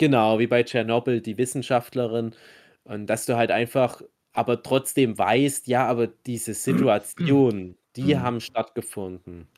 Genau, 0.00 0.40
wie 0.40 0.48
bei 0.48 0.64
Tschernobyl, 0.64 1.20
die 1.20 1.38
Wissenschaftlerin. 1.38 2.34
Und 2.82 3.06
dass 3.06 3.26
du 3.26 3.36
halt 3.36 3.52
einfach, 3.52 4.02
aber 4.32 4.62
trotzdem 4.62 5.18
weißt, 5.18 5.66
ja, 5.66 5.86
aber 5.86 6.06
diese 6.08 6.54
Situationen, 6.54 7.76
die 7.96 8.16
Mhm. 8.16 8.20
haben 8.20 8.40
stattgefunden. 8.40 9.48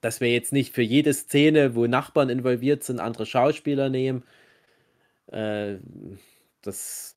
Dass 0.00 0.20
wir 0.20 0.32
jetzt 0.32 0.52
nicht 0.52 0.74
für 0.74 0.82
jede 0.82 1.12
Szene, 1.14 1.74
wo 1.74 1.86
Nachbarn 1.86 2.28
involviert 2.30 2.84
sind, 2.84 3.00
andere 3.00 3.26
Schauspieler 3.26 3.90
nehmen, 3.90 4.24
äh, 5.28 5.78
das 6.62 7.16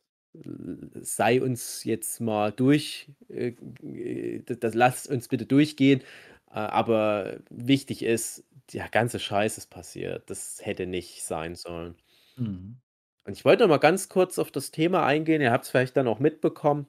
sei 1.01 1.41
uns 1.41 1.83
jetzt 1.83 2.21
mal 2.21 2.51
durch, 2.51 3.09
äh, 3.29 3.53
äh, 3.83 4.41
das, 4.45 4.59
das 4.59 4.73
lasst 4.73 5.09
uns 5.09 5.27
bitte 5.27 5.45
durchgehen. 5.45 6.01
Äh, 6.49 6.53
aber 6.55 7.39
wichtig 7.49 8.03
ist, 8.03 8.45
der 8.73 8.87
ganze 8.89 9.19
Scheiß 9.19 9.57
ist 9.57 9.67
passiert. 9.69 10.29
Das 10.29 10.59
hätte 10.63 10.85
nicht 10.87 11.23
sein 11.23 11.55
sollen. 11.55 11.95
Mhm. 12.37 12.81
Und 13.25 13.33
ich 13.33 13.45
wollte 13.45 13.63
noch 13.63 13.69
mal 13.69 13.77
ganz 13.77 14.09
kurz 14.09 14.39
auf 14.39 14.51
das 14.51 14.71
Thema 14.71 15.05
eingehen. 15.05 15.41
Ihr 15.41 15.51
habt 15.51 15.65
es 15.65 15.71
vielleicht 15.71 15.95
dann 15.97 16.07
auch 16.07 16.19
mitbekommen. 16.19 16.87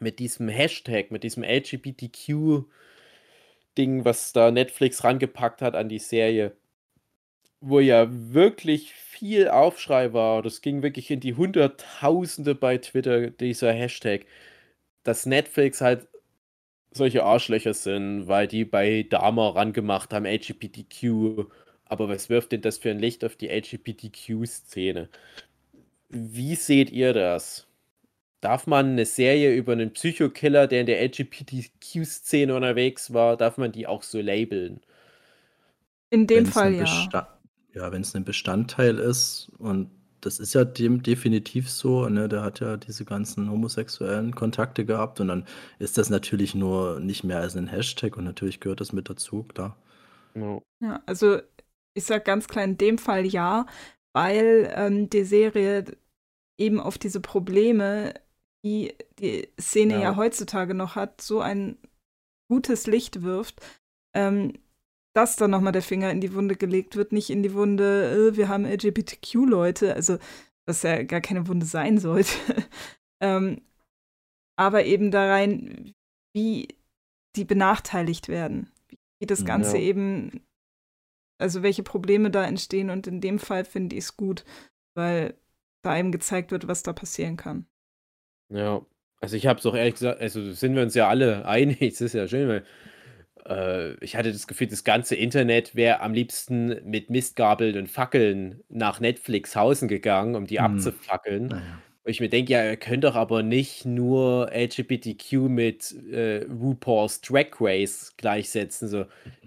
Mit 0.00 0.18
diesem 0.18 0.48
Hashtag, 0.48 1.10
mit 1.10 1.24
diesem 1.24 1.42
LGBTQ-Ding, 1.42 2.64
was 4.04 4.32
da 4.32 4.50
Netflix 4.50 5.04
rangepackt 5.04 5.62
hat 5.62 5.74
an 5.74 5.88
die 5.88 5.98
Serie. 5.98 6.56
Wo 7.60 7.80
ja 7.80 8.06
wirklich 8.10 8.92
viel 8.94 9.48
Aufschrei 9.48 10.12
war. 10.12 10.42
Das 10.42 10.60
ging 10.60 10.82
wirklich 10.82 11.10
in 11.10 11.20
die 11.20 11.34
Hunderttausende 11.34 12.54
bei 12.54 12.78
Twitter, 12.78 13.30
dieser 13.30 13.72
Hashtag. 13.72 14.26
Dass 15.04 15.26
Netflix 15.26 15.80
halt 15.80 16.08
solche 16.92 17.24
Arschlöcher 17.24 17.74
sind, 17.74 18.28
weil 18.28 18.46
die 18.48 18.64
bei 18.64 19.04
Dama 19.08 19.50
rangemacht 19.50 20.12
haben, 20.12 20.26
LGBTQ. 20.26 21.46
Aber 21.88 22.08
was 22.08 22.28
wirft 22.28 22.52
denn 22.52 22.62
das 22.62 22.78
für 22.78 22.90
ein 22.90 22.98
Licht 22.98 23.24
auf 23.24 23.36
die 23.36 23.48
LGBTQ-Szene? 23.48 25.08
Wie 26.10 26.54
seht 26.54 26.90
ihr 26.90 27.12
das? 27.12 27.66
Darf 28.40 28.66
man 28.66 28.92
eine 28.92 29.06
Serie 29.06 29.54
über 29.54 29.72
einen 29.72 29.92
Psychokiller, 29.92 30.66
der 30.66 30.82
in 30.82 30.86
der 30.86 31.02
LGBTQ-Szene 31.02 32.54
unterwegs 32.54 33.12
war, 33.12 33.36
darf 33.36 33.58
man 33.58 33.72
die 33.72 33.86
auch 33.86 34.02
so 34.02 34.20
labeln? 34.20 34.80
in 36.10 36.26
dem 36.26 36.44
Wenn's 36.44 36.54
Fall 36.54 36.74
ja. 36.74 36.80
Besta 36.80 37.34
ja, 37.74 37.92
wenn 37.92 38.00
es 38.00 38.14
ein 38.16 38.24
Bestandteil 38.24 38.98
ist 38.98 39.52
und 39.58 39.90
das 40.20 40.40
ist 40.40 40.54
ja 40.54 40.64
dem 40.64 41.02
definitiv 41.02 41.70
so, 41.70 42.08
ne? 42.08 42.28
Der 42.28 42.42
hat 42.42 42.58
ja 42.58 42.76
diese 42.76 43.04
ganzen 43.04 43.48
homosexuellen 43.50 44.34
Kontakte 44.34 44.84
gehabt 44.84 45.20
und 45.20 45.28
dann 45.28 45.44
ist 45.78 45.96
das 45.96 46.10
natürlich 46.10 46.56
nur 46.56 46.98
nicht 46.98 47.22
mehr 47.22 47.38
als 47.38 47.56
ein 47.56 47.68
Hashtag 47.68 48.16
und 48.16 48.24
natürlich 48.24 48.58
gehört 48.58 48.80
das 48.80 48.92
mit 48.92 49.08
dazu, 49.08 49.44
klar. 49.44 49.76
Ja. 50.34 50.60
Ja, 50.80 51.02
also 51.06 51.40
ich 51.98 52.04
sag 52.04 52.24
ganz 52.24 52.48
klar 52.48 52.64
in 52.64 52.78
dem 52.78 52.98
Fall 52.98 53.26
ja, 53.26 53.66
weil 54.14 54.72
ähm, 54.74 55.10
die 55.10 55.24
Serie 55.24 55.84
eben 56.58 56.80
auf 56.80 56.98
diese 56.98 57.20
Probleme, 57.20 58.14
die 58.64 58.94
die 59.18 59.48
Szene 59.60 59.94
ja. 59.94 60.00
Ja. 60.00 60.16
heutzutage 60.16 60.74
noch 60.74 60.96
hat, 60.96 61.20
so 61.20 61.40
ein 61.40 61.76
gutes 62.50 62.86
Licht 62.86 63.22
wirft, 63.22 63.60
ähm, 64.14 64.54
dass 65.14 65.36
dann 65.36 65.50
nochmal 65.50 65.72
der 65.72 65.82
Finger 65.82 66.10
in 66.10 66.20
die 66.20 66.34
Wunde 66.34 66.56
gelegt 66.56 66.96
wird, 66.96 67.12
nicht 67.12 67.30
in 67.30 67.42
die 67.42 67.54
Wunde, 67.54 68.30
äh, 68.32 68.36
wir 68.36 68.48
haben 68.48 68.64
LGBTQ-Leute, 68.64 69.94
also 69.94 70.18
was 70.66 70.82
ja 70.82 71.02
gar 71.02 71.20
keine 71.20 71.48
Wunde 71.48 71.66
sein 71.66 71.98
sollte. 71.98 72.32
ähm, 73.20 73.60
aber 74.56 74.84
eben 74.84 75.10
da 75.10 75.28
rein, 75.28 75.94
wie 76.34 76.68
die 77.36 77.44
benachteiligt 77.44 78.28
werden, 78.28 78.70
wie 79.20 79.26
das. 79.26 79.44
Ganze 79.44 79.76
Ja. 79.76 79.82
eben, 79.82 80.40
also 81.38 81.62
welche 81.62 81.82
Probleme 81.82 82.30
da 82.30 82.44
entstehen 82.44 82.90
und 82.90 83.06
in 83.06 83.20
dem 83.20 83.38
Fall 83.38 83.64
finde 83.64 83.96
ich 83.96 84.04
es 84.04 84.16
gut, 84.16 84.44
weil 84.94 85.34
da 85.82 85.96
eben 85.96 86.12
gezeigt 86.12 86.50
wird, 86.50 86.68
was 86.68 86.82
da 86.82 86.92
passieren 86.92 87.36
kann. 87.36 87.66
Ja, 88.50 88.84
also 89.20 89.36
ich 89.36 89.46
habe 89.46 89.58
es 89.58 89.66
auch 89.66 89.74
ehrlich 89.74 89.94
gesagt, 89.94 90.20
also 90.20 90.52
sind 90.52 90.74
wir 90.74 90.82
uns 90.82 90.94
ja 90.94 91.08
alle 91.08 91.46
einig, 91.46 91.80
es 91.82 92.00
ist 92.00 92.14
ja 92.14 92.26
schön, 92.28 92.48
weil 92.48 92.64
äh, 93.46 94.04
ich 94.04 94.16
hatte 94.16 94.32
das 94.32 94.46
Gefühl, 94.46 94.68
das 94.68 94.84
ganze 94.84 95.14
Internet 95.14 95.74
wäre 95.74 96.00
am 96.00 96.12
liebsten 96.14 96.80
mit 96.88 97.10
Mistgabeln 97.10 97.76
und 97.78 97.88
Fackeln 97.88 98.62
nach 98.68 99.00
Netflix 99.00 99.56
hausen 99.56 99.88
gegangen, 99.88 100.34
um 100.34 100.46
die 100.46 100.58
Hm. 100.58 100.64
abzufackeln. 100.64 101.46
Naja. 101.46 101.82
Wo 102.08 102.10
ich 102.10 102.20
mir 102.20 102.30
denke, 102.30 102.54
ja, 102.54 102.64
ihr 102.64 102.78
könnt 102.78 103.04
doch 103.04 103.16
aber 103.16 103.42
nicht 103.42 103.84
nur 103.84 104.50
LGBTQ 104.50 105.32
mit 105.50 105.94
äh, 106.10 106.46
RuPaul's 106.46 107.20
Drag 107.20 107.48
Race 107.60 108.14
gleichsetzen, 108.16 108.88
so 108.88 109.04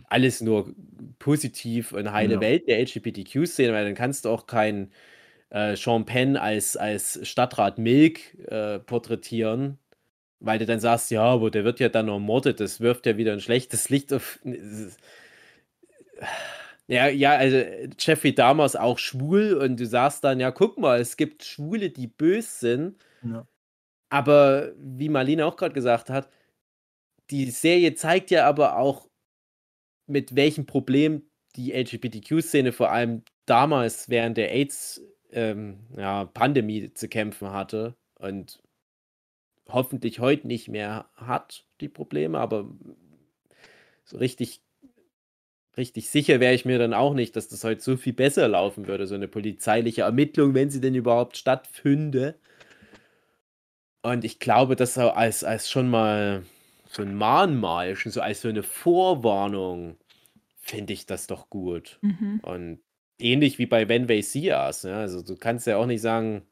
alles 0.09 0.41
nur 0.41 0.71
positiv 1.17 1.91
und 1.91 2.11
heile 2.11 2.35
Ja. 2.35 2.41
Welt 2.41 2.67
der 2.67 2.77
LGBTQ-Szene, 2.81 3.73
weil 3.73 3.85
dann 3.85 3.95
kannst 3.95 4.25
du 4.25 4.29
auch 4.29 4.45
keinen 4.45 4.91
äh, 5.49 5.75
Sean 5.75 6.05
Penn 6.05 6.38
als, 6.38 6.77
als 6.77 7.19
Stadtrat 7.27 7.79
Milk 7.79 8.35
äh, 8.47 8.77
porträtieren, 8.77 9.79
weil 10.39 10.59
du 10.59 10.67
dann 10.67 10.79
sagst, 10.79 11.09
ja, 11.09 11.23
aber 11.23 11.49
der 11.49 11.63
wird 11.63 11.79
ja 11.79 11.89
dann 11.89 12.09
ermordet, 12.09 12.59
das 12.59 12.79
wirft 12.79 13.07
ja 13.07 13.17
wieder 13.17 13.33
ein 13.33 13.41
schlechtes 13.41 13.89
Licht 13.89 14.13
auf. 14.13 14.39
Ja, 16.91 17.07
ja, 17.07 17.38
also 17.38 17.55
Jeffrey 17.97 18.35
Dahmer 18.35 18.65
ist 18.65 18.77
auch 18.77 18.99
schwul 18.99 19.53
und 19.53 19.80
du 19.80 19.85
sagst 19.85 20.26
dann, 20.26 20.41
ja, 20.41 20.51
guck 20.51 20.77
mal, 20.77 20.99
es 20.99 21.15
gibt 21.15 21.45
Schwule, 21.45 21.89
die 21.89 22.07
böse 22.07 22.49
sind, 22.49 23.05
Ja. 23.23 23.47
aber 24.09 24.73
wie 24.77 25.07
Marlene 25.07 25.45
auch 25.45 25.55
gerade 25.55 25.73
gesagt 25.73 26.09
hat, 26.09 26.30
die 27.30 27.49
Serie 27.49 27.95
zeigt 27.95 28.30
ja 28.30 28.45
aber 28.45 28.76
auch, 28.77 29.07
mit 30.05 30.35
welchem 30.35 30.65
Problem 30.65 31.23
die 31.55 31.72
LGBTQ-Szene 31.72 32.73
vor 32.73 32.91
allem 32.91 33.23
damals 33.45 34.09
während 34.09 34.35
der 34.35 34.51
AIDS 34.51 35.01
ähm, 35.31 35.88
ja, 35.95 36.30
zu 36.93 37.07
kämpfen 37.07 37.51
hatte 37.51 37.95
und 38.19 38.61
hoffentlich 39.69 40.19
heute 40.19 40.45
nicht 40.45 40.68
mehr 40.68 41.09
hat, 41.15 41.65
die 41.80 41.88
Probleme, 41.88 42.38
aber 42.38 42.69
so 44.03 44.18
richtig, 44.18 44.61
richtig 45.77 46.10
sicher 46.10 46.39
wäre 46.39 46.53
ich 46.53 46.65
mir 46.65 46.80
dann 46.80 46.93
auch 46.93 47.14
nicht, 47.14 47.35
dass 47.35 47.48
das 47.48 47.64
heute 47.64 47.81
so 47.81 47.98
viel 47.98 48.14
besser 48.14 48.48
laufen 48.48 48.88
würde, 48.88 49.07
so 49.07 49.15
eine 49.15 49.27
polizeiliche 49.27 50.02
Ermittlung, 50.02 50.53
wenn 50.53 50.69
sie 50.69 50.81
denn 50.81 50.95
überhaupt 50.95 51.38
stattfünde. 51.38 52.35
Und 54.02 54.26
ich 54.26 54.39
glaube, 54.39 54.76
dass 54.76 54.98
er 54.98 55.15
als, 55.15 55.43
als 55.43 55.69
schon 55.69 55.89
mal 55.89 56.43
so 56.89 57.03
ein 57.03 57.15
Mahnmal, 57.15 57.95
schon 57.95 58.11
so 58.11 58.22
als 58.22 58.41
so 58.41 58.49
eine 58.49 58.64
Vorwarnung, 58.64 59.98
finde 60.60 60.93
ich 60.93 61.06
das 61.06 61.27
doch 61.27 61.49
gut. 61.49 61.99
Mhm. 62.02 62.39
Und 62.43 62.80
ähnlich 63.19 63.60
wie 63.60 63.65
bei 63.65 63.88
When 63.88 64.07
They 64.07 64.22
See 64.22 64.52
Us. 64.52 64.84
Ja? 64.84 64.98
Also 64.99 65.22
du 65.22 65.35
kannst 65.35 65.68
ja 65.68 65.77
auch 65.77 65.85
nicht 65.85 66.02
sagen, 66.02 66.43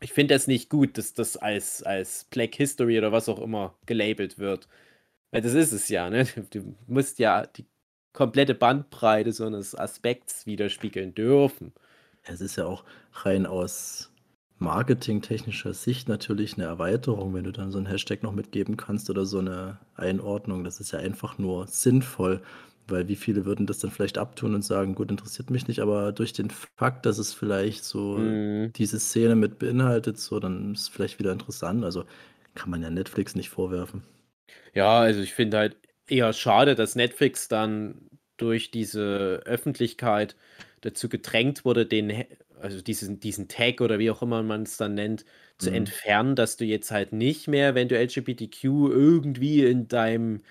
ich 0.00 0.12
finde 0.12 0.34
das 0.34 0.46
nicht 0.46 0.68
gut, 0.68 0.98
dass 0.98 1.14
das 1.14 1.36
als, 1.36 1.82
als 1.82 2.24
Black 2.24 2.54
History 2.54 2.98
oder 2.98 3.12
was 3.12 3.28
auch 3.28 3.40
immer 3.40 3.78
gelabelt 3.86 4.38
wird. 4.38 4.68
Weil 5.30 5.40
das 5.42 5.54
ist 5.54 5.72
es 5.72 5.88
ja, 5.88 6.10
ne? 6.10 6.26
Du 6.50 6.74
musst 6.86 7.18
ja 7.18 7.46
die 7.46 7.64
komplette 8.16 8.54
Bandbreite 8.56 9.32
so 9.32 9.46
eines 9.46 9.74
Aspekts 9.76 10.46
widerspiegeln 10.46 11.14
dürfen. 11.14 11.74
Es 12.24 12.40
ist 12.40 12.56
ja 12.56 12.66
auch 12.66 12.84
rein 13.12 13.46
aus 13.46 14.10
marketingtechnischer 14.58 15.74
Sicht 15.74 16.08
natürlich 16.08 16.54
eine 16.54 16.64
Erweiterung, 16.64 17.34
wenn 17.34 17.44
du 17.44 17.52
dann 17.52 17.70
so 17.70 17.78
'n 17.78 17.86
Hashtag 17.86 18.22
noch 18.22 18.32
mitgeben 18.32 18.76
kannst 18.76 19.10
oder 19.10 19.26
so 19.26 19.38
eine 19.38 19.78
Einordnung. 19.94 20.64
Das 20.64 20.80
ist 20.80 20.92
ja 20.92 20.98
einfach 20.98 21.38
nur 21.38 21.66
sinnvoll, 21.68 22.42
weil 22.88 23.08
wie 23.08 23.16
viele 23.16 23.44
würden 23.44 23.66
das 23.66 23.78
dann 23.78 23.90
vielleicht 23.90 24.18
abtun 24.18 24.54
und 24.54 24.62
sagen: 24.62 24.94
„Gut, 24.94 25.10
interessiert 25.10 25.50
mich 25.50 25.68
nicht“, 25.68 25.80
aber 25.80 26.12
durch 26.12 26.32
den 26.32 26.50
Fakt, 26.50 27.06
dass 27.06 27.18
es 27.18 27.32
vielleicht 27.34 27.84
so 27.84 28.32
Mhm. 28.32 28.72
diese 28.76 28.98
Szene 29.00 29.36
mit 29.36 29.58
beinhaltet, 29.58 30.18
so, 30.18 30.40
dann 30.40 30.72
ist 30.74 30.82
es 30.82 30.88
vielleicht 30.88 31.18
wieder 31.18 31.32
interessant. 31.32 31.84
Also, 31.84 32.04
kann 32.54 32.70
man 32.70 32.82
ja 32.82 32.90
Netflix 32.90 33.34
nicht 33.34 33.50
vorwerfen. 33.50 34.02
Ja, 34.74 35.00
also 35.00 35.20
ich 35.20 35.34
finde 35.34 35.58
halt 35.58 35.76
eher 36.08 36.32
schade, 36.32 36.74
dass 36.74 36.94
Netflix 36.96 37.48
dann 37.48 38.08
durch 38.36 38.70
diese 38.70 39.42
Öffentlichkeit 39.44 40.36
dazu 40.82 41.08
gedrängt 41.08 41.64
wurde, 41.64 41.86
den 41.86 42.24
also 42.60 42.80
diesen 42.82 43.20
diesen 43.20 43.48
Tag 43.48 43.80
oder 43.80 43.98
wie 43.98 44.10
auch 44.10 44.22
immer 44.22 44.42
man's 44.42 44.76
dann 44.78 44.94
nennt, 44.94 45.24
zu 45.58 45.70
Mhm. 45.70 45.72
entfernen, 45.72 46.36
dass 46.36 46.56
du 46.56 46.64
jetzt 46.64 46.90
halt 46.90 47.12
nicht 47.12 47.48
mehr, 47.48 47.74
wenn 47.74 47.88
du 47.88 47.98
LGBTQ 47.98 48.64
irgendwie 48.90 49.64
in 49.64 49.88
deinem 49.88 50.42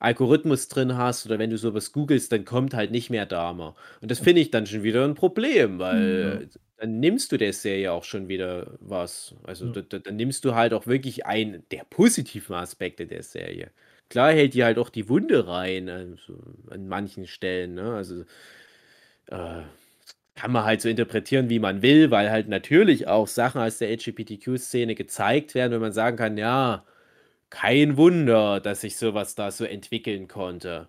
Algorithmus 0.00 0.68
drin 0.68 0.96
hast 0.96 1.26
oder 1.26 1.38
wenn 1.38 1.50
du 1.50 1.58
so 1.58 1.74
was 1.74 1.92
googelst, 1.92 2.32
dann 2.32 2.44
kommt 2.44 2.74
halt 2.74 2.90
nicht 2.92 3.10
mehr 3.10 3.26
Dahmer. 3.26 3.76
Und 4.02 4.10
das 4.10 4.20
finde 4.20 4.42
ich 4.42 4.50
dann 4.50 4.66
schon 4.66 4.82
wieder 4.84 5.04
'n 5.04 5.14
Problem, 5.14 5.78
Mhm. 5.90 6.40
weil 6.40 6.48
dann 6.78 7.00
nimmst 7.00 7.32
du 7.32 7.36
der 7.38 7.52
Serie 7.54 7.92
auch 7.92 8.04
schon 8.04 8.28
wieder 8.28 8.76
was. 8.80 9.34
Also 9.44 9.66
Ja. 9.66 9.72
da 9.72 9.82
da 9.82 9.98
dann 10.00 10.16
nimmst 10.16 10.44
du 10.44 10.54
halt 10.54 10.72
auch 10.74 10.86
wirklich 10.86 11.26
einen 11.26 11.64
der 11.70 11.84
positiven 11.90 12.54
Aspekte 12.56 13.06
der 13.06 13.22
Serie. 13.24 13.70
Klar 14.10 14.32
hält 14.32 14.54
die 14.54 14.64
halt 14.64 14.78
auch 14.78 14.88
die 14.90 15.08
Wunde 15.08 15.46
rein, 15.46 15.88
also 15.88 16.38
an 16.70 16.88
manchen 16.88 17.26
Stellen, 17.26 17.74
ne? 17.74 17.94
Also, 17.94 18.24
äh, 19.26 19.62
kann 20.36 20.52
man 20.52 20.64
halt 20.64 20.82
so 20.82 20.88
interpretieren, 20.88 21.50
wie 21.50 21.58
man 21.60 21.82
will, 21.82 22.10
weil 22.10 22.30
halt 22.30 22.48
natürlich 22.48 23.08
auch 23.08 23.28
Sachen 23.28 23.60
aus 23.62 23.78
der 23.78 23.90
LGBTQ-Szene 23.90 24.94
gezeigt 24.94 25.54
werden, 25.54 25.72
wenn 25.74 25.80
man 25.82 25.92
sagen 25.92 26.16
kann: 26.18 26.38
„Ja, 26.38 26.86
kein 27.50 27.96
Wunder, 27.98 28.60
dass 28.60 28.82
sich 28.82 28.96
so 28.98 29.14
was 29.14 29.34
da 29.36 29.50
so 29.52 29.64
entwickeln 29.66 30.28
konnte.“ 30.28 30.88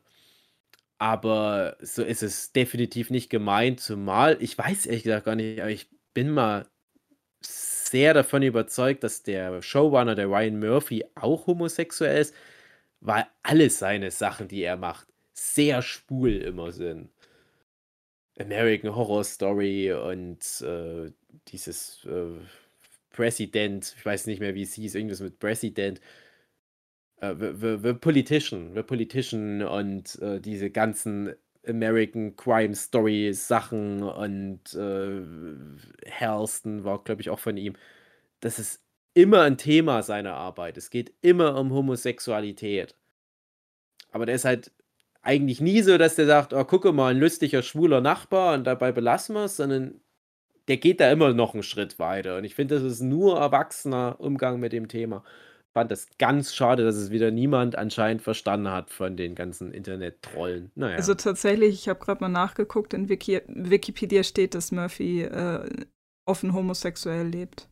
Aber 0.98 1.78
so 1.82 2.04
ist 2.04 2.24
es 2.24 2.52
definitiv 2.52 3.10
nicht 3.10 3.30
gemeint, 3.30 3.80
zumal 3.80 4.38
ich 4.42 4.58
weiß 4.58 4.86
ehrlich 4.86 5.04
gesagt 5.04 5.26
gar 5.26 5.36
nicht, 5.36 5.62
aber 5.62 5.72
ich 5.72 5.90
bin 6.14 6.30
mal 6.32 6.68
sehr 7.44 8.14
davon 8.14 8.44
überzeugt, 8.44 9.04
dass 9.04 9.24
der 9.24 9.62
Showrunner, 9.62 10.16
der 10.16 10.28
Ryan 10.28 10.60
Murphy, 10.60 11.06
auch 11.16 11.48
homosexuell 11.48 12.22
ist, 12.22 12.36
weil 13.02 13.26
alle 13.44 13.70
seine 13.70 14.12
Sachen, 14.12 14.48
die 14.48 14.64
er 14.64 14.78
macht, 14.78 15.08
sehr 15.34 15.82
schwul 15.82 16.32
immer 16.38 16.72
sind. 16.72 17.10
American 18.40 18.96
Horror 18.96 19.24
Story 19.24 19.92
und, 19.94 20.62
äh, 20.62 21.12
dieses, 21.50 22.06
äh, 22.06 22.40
President, 23.12 23.94
ich 23.98 24.06
weiß 24.06 24.28
nicht 24.28 24.40
mehr, 24.40 24.56
wie 24.56 24.62
es 24.64 24.74
hieß, 24.76 24.96
irgendwas 24.96 25.20
mit 25.20 25.40
President. 25.40 26.00
Äh, 27.22 27.36
The 27.36 27.54
The 27.56 27.78
The 27.84 27.94
Politician 27.94 28.74
The 28.76 28.84
Politician 28.84 29.62
und, 29.64 30.20
äh, 30.22 30.40
diese 30.40 30.70
ganzen 30.70 31.34
American 31.68 32.36
Crime 32.36 32.76
Story 32.76 33.34
Sachen 33.34 34.04
und, 34.04 34.74
äh, 34.76 35.22
Halston 36.12 36.84
war, 36.84 37.04
glaube 37.04 37.22
ich, 37.22 37.30
auch 37.30 37.40
von 37.40 37.58
ihm. 37.58 37.76
Das 38.42 38.60
ist 38.60 38.84
immer 39.22 39.44
'n 39.46 39.58
Thema 39.58 40.04
seiner 40.04 40.34
Arbeit. 40.36 40.78
Es 40.78 40.90
geht 40.90 41.14
immer 41.22 41.58
um 41.60 41.72
Homosexualität. 41.74 42.94
Aber 44.14 44.26
der 44.26 44.36
ist 44.36 44.46
halt 44.46 44.72
eigentlich 45.22 45.62
nie 45.62 45.82
so, 45.82 45.98
dass 45.98 46.16
der 46.16 46.26
sagt: 46.26 46.54
„Oh, 46.54 46.64
gucke 46.66 46.92
mal, 46.92 47.14
'n 47.14 47.20
lustiger 47.20 47.62
schwuler 47.62 48.02
Nachbar 48.02 48.56
und 48.56 48.66
dabei 48.66 48.92
belassen 48.92 49.36
wir's“, 49.36 49.58
sondern 49.58 50.02
der 50.68 50.78
geht 50.78 51.00
da 51.02 51.12
immer 51.12 51.34
noch 51.34 51.56
'n 51.56 51.64
Schritt 51.64 52.00
weiter. 52.00 52.38
Und 52.38 52.46
ich 52.46 52.56
finde, 52.56 52.76
das 52.76 52.84
ist 52.84 53.02
nur 53.02 53.40
erwachsener 53.40 54.18
Umgang 54.20 54.60
mit 54.60 54.74
dem 54.74 54.88
Thema. 54.88 55.24
Fand 55.74 55.92
das 55.92 56.08
ganz 56.20 56.56
schade, 56.56 56.84
dass 56.86 56.96
es 56.96 57.12
wieder 57.12 57.32
niemand 57.32 57.78
anscheinend 57.78 58.22
verstanden 58.24 58.72
hat 58.72 58.90
von 58.92 59.18
den 59.18 59.36
ganzen 59.36 59.72
Internet-Trollen. 59.74 60.72
Na 60.76 60.88
Also 60.96 61.14
tatsächlich, 61.16 61.76
ich 61.76 61.90
habe 61.90 62.00
grad 62.00 62.22
mal 62.22 62.30
nachgeguckt, 62.30 62.94
in 62.94 63.10
Wiki 63.10 63.42
Wikipedia 63.48 64.24
steht, 64.24 64.56
dass 64.56 64.72
Murphy, 64.72 65.24
äh, 65.24 65.70
offen 66.26 66.54
homosexuell 66.54 67.28
lebt. 67.28 67.68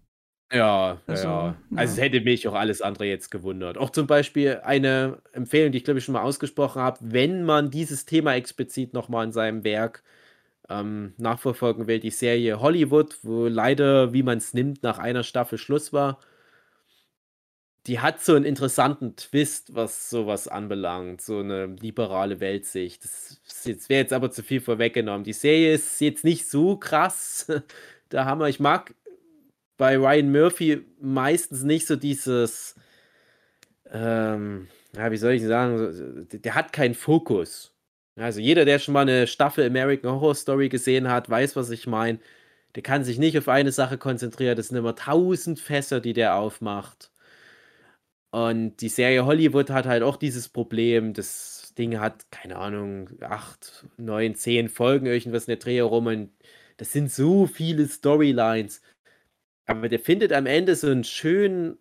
Ja, 0.51 1.01
ja, 1.07 1.13
Also, 1.13 1.27
ja. 1.27 1.55
Also, 1.75 1.91
es 1.91 1.97
ja. 1.97 2.03
hätte 2.03 2.21
mich 2.21 2.47
auch 2.47 2.53
alles 2.53 2.81
andere 2.81 3.05
jetzt 3.05 3.31
gewundert. 3.31 3.77
Auch 3.77 3.89
zum 3.89 4.07
Beispiel 4.07 4.61
eine 4.63 5.21
Empfehlung, 5.33 5.71
die 5.73 5.79
ich, 5.79 5.83
glaube 5.83 5.99
ich, 5.99 6.05
schon 6.05 6.13
mal 6.13 6.21
ausgesprochen 6.21 6.81
habe, 6.81 6.99
wenn 7.01 7.43
man 7.43 7.69
dieses 7.69 8.05
Thema 8.05 8.33
explizit 8.35 8.93
noch 8.93 9.09
mal 9.09 9.25
in 9.25 9.33
seinem 9.33 9.63
Werk, 9.65 10.03
ähm, 10.69 11.13
nachverfolgen 11.17 11.87
will, 11.87 11.99
die 11.99 12.11
Serie 12.11 12.61
Hollywood, 12.61 13.17
wo 13.23 13.47
leider, 13.47 14.13
wie 14.13 14.23
man's 14.23 14.53
nimmt, 14.53 14.83
nach 14.83 14.99
einer 14.99 15.23
Staffel 15.23 15.57
Schluss 15.57 15.93
war. 15.93 16.19
die 17.87 17.99
hat 17.99 18.21
so 18.21 18.35
einen 18.35 18.43
interessanten 18.45 19.15
Twist, 19.15 19.73
was 19.73 20.09
sowas 20.09 20.47
anbelangt, 20.49 21.21
so 21.21 21.39
eine 21.39 21.67
liberale 21.67 22.39
Weltsicht. 22.41 23.05
Das 23.05 23.39
wäre 23.89 24.01
jetzt 24.01 24.11
aber 24.13 24.29
zu 24.31 24.43
viel 24.43 24.59
vorweggenommen. 24.61 25.23
Die 25.23 25.33
Serie 25.33 25.73
ist 25.73 26.01
jetzt 26.01 26.25
nicht 26.25 26.49
so 26.49 26.75
krass. 26.77 27.47
Der 28.11 28.25
Hammer. 28.25 28.49
Ich 28.49 28.59
mag 28.59 28.93
bei 29.77 29.97
Ryan 29.97 30.31
Murphy 30.31 30.85
meistens 30.99 31.63
nicht 31.63 31.87
so 31.87 31.95
dieses, 31.95 32.75
ähm, 33.91 34.67
ja, 34.95 35.11
wie 35.11 35.17
soll 35.17 35.33
ich 35.33 35.43
sagen, 35.43 36.27
der 36.31 36.55
hat 36.55 36.73
keinen 36.73 36.95
Fokus. 36.95 37.73
Also 38.15 38.39
jeder, 38.39 38.65
der 38.65 38.79
schon 38.79 38.93
mal 38.93 39.01
eine 39.01 39.27
Staffel 39.27 39.65
American 39.67 40.11
Horror 40.11 40.35
Story 40.35 40.69
gesehen 40.69 41.09
hat, 41.09 41.29
weiß, 41.29 41.55
was 41.55 41.69
ich 41.69 41.87
meine. 41.87 42.19
Der 42.75 42.83
kann 42.83 43.03
sich 43.03 43.19
nicht 43.19 43.37
auf 43.37 43.47
eine 43.49 43.71
Sache 43.71 43.97
konzentrieren. 43.97 44.55
Das 44.57 44.69
sind 44.69 44.77
immer 44.77 44.95
tausend 44.95 45.59
Fässer, 45.59 45.99
die 46.01 46.13
der 46.13 46.35
aufmacht. 46.35 47.11
Und 48.31 48.77
die 48.81 48.89
Serie 48.89 49.25
Hollywood 49.25 49.69
hat 49.69 49.85
halt 49.85 50.03
auch 50.03 50.17
dieses 50.17 50.49
Problem. 50.49 51.13
Das 51.13 51.73
Ding 51.77 51.99
hat, 51.99 52.29
keine 52.31 52.57
Ahnung, 52.57 53.09
acht, 53.21 53.85
neun, 53.97 54.35
zehn 54.35 54.69
Folgen, 54.69 55.05
irgendwas 55.05 55.43
in 55.45 55.51
der 55.51 55.57
Dreh 55.57 55.79
rum. 55.79 56.07
Und 56.07 56.31
das 56.77 56.91
sind 56.91 57.11
so 57.11 57.47
viele 57.47 57.87
Storylines. 57.87 58.81
Aber 59.67 59.89
der 59.89 59.99
findet 59.99 60.33
am 60.33 60.45
Ende 60.45 60.75
so 60.75 60.87
einen 60.87 61.03
schönen 61.03 61.77